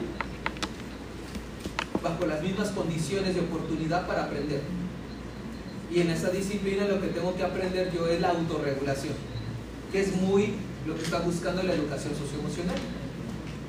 bajo 2.03 2.25
las 2.25 2.41
mismas 2.41 2.69
condiciones 2.69 3.35
de 3.35 3.41
oportunidad 3.41 4.07
para 4.07 4.25
aprender. 4.25 4.61
Y 5.91 6.01
en 6.01 6.09
esa 6.09 6.29
disciplina 6.29 6.85
lo 6.85 7.01
que 7.01 7.07
tengo 7.07 7.35
que 7.35 7.43
aprender 7.43 7.91
yo 7.91 8.07
es 8.07 8.21
la 8.21 8.29
autorregulación, 8.29 9.13
que 9.91 10.01
es 10.01 10.15
muy 10.15 10.53
lo 10.87 10.95
que 10.95 11.03
está 11.03 11.19
buscando 11.19 11.63
la 11.63 11.73
educación 11.73 12.13
socioemocional. 12.15 12.77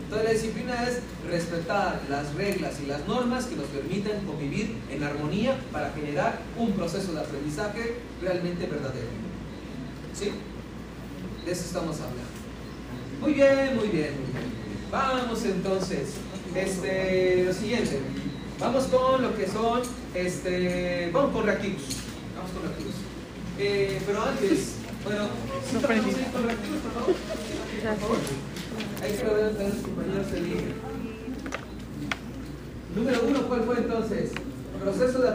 Entonces 0.05 0.29
la 0.29 0.33
disciplina 0.35 0.89
es 0.89 1.01
respetar 1.27 2.03
las 2.11 2.35
reglas 2.35 2.75
y 2.83 2.87
las 2.87 3.07
normas 3.09 3.47
que 3.47 3.57
nos 3.57 3.67
permiten 3.67 4.21
convivir 4.27 4.77
en 4.91 5.03
armonía 5.03 5.57
para 5.73 5.91
generar 5.93 6.39
un 6.59 6.73
proceso 6.73 7.13
de 7.13 7.21
aprendizaje 7.21 7.97
realmente 8.21 8.67
verdadero. 8.67 9.09
¿Sí? 10.15 10.31
De 11.45 11.53
eso 11.53 11.65
estamos 11.65 11.97
hablando. 11.97 12.23
Muy 13.21 13.35
bien, 13.35 13.77
muy 13.77 13.89
bien. 13.89 14.13
Vamos 14.91 15.45
entonces, 15.45 16.11
este, 16.55 17.45
lo 17.45 17.53
siguiente. 17.53 17.99
Vamos 18.61 18.85
con 18.85 19.23
lo 19.23 19.37
que 19.37 19.47
son, 19.49 19.83
este, 20.15 21.11
vamos 21.13 21.33
con 21.33 21.47
reactivos. 21.47 21.83
Vamos 22.37 22.51
con 22.53 22.63
reactivos. 22.63 22.95
Eh, 23.59 24.01
pero 24.07 24.23
antes, 24.23 24.75
bueno, 25.05 25.25
¿sí 25.69 25.77
podemos 25.79 26.07
ir 26.07 26.27
con 26.33 26.45
reactivos, 26.45 26.81
por 26.81 26.93
favor? 26.93 27.15
Por 27.15 27.99
favor. 27.99 28.19
Ahí 29.03 29.17
que 29.17 29.25
lo 29.25 29.35
deben 29.35 29.57
tener 29.57 29.73
sus 29.73 29.83
compañeros 29.83 30.27
en 30.35 30.45
línea. 30.45 30.75
Número 32.95 33.21
uno, 33.27 33.49
¿cuál 33.49 33.65
fue 33.65 33.79
entonces? 33.79 34.31
Proceso 34.81 35.19
de 35.21 35.31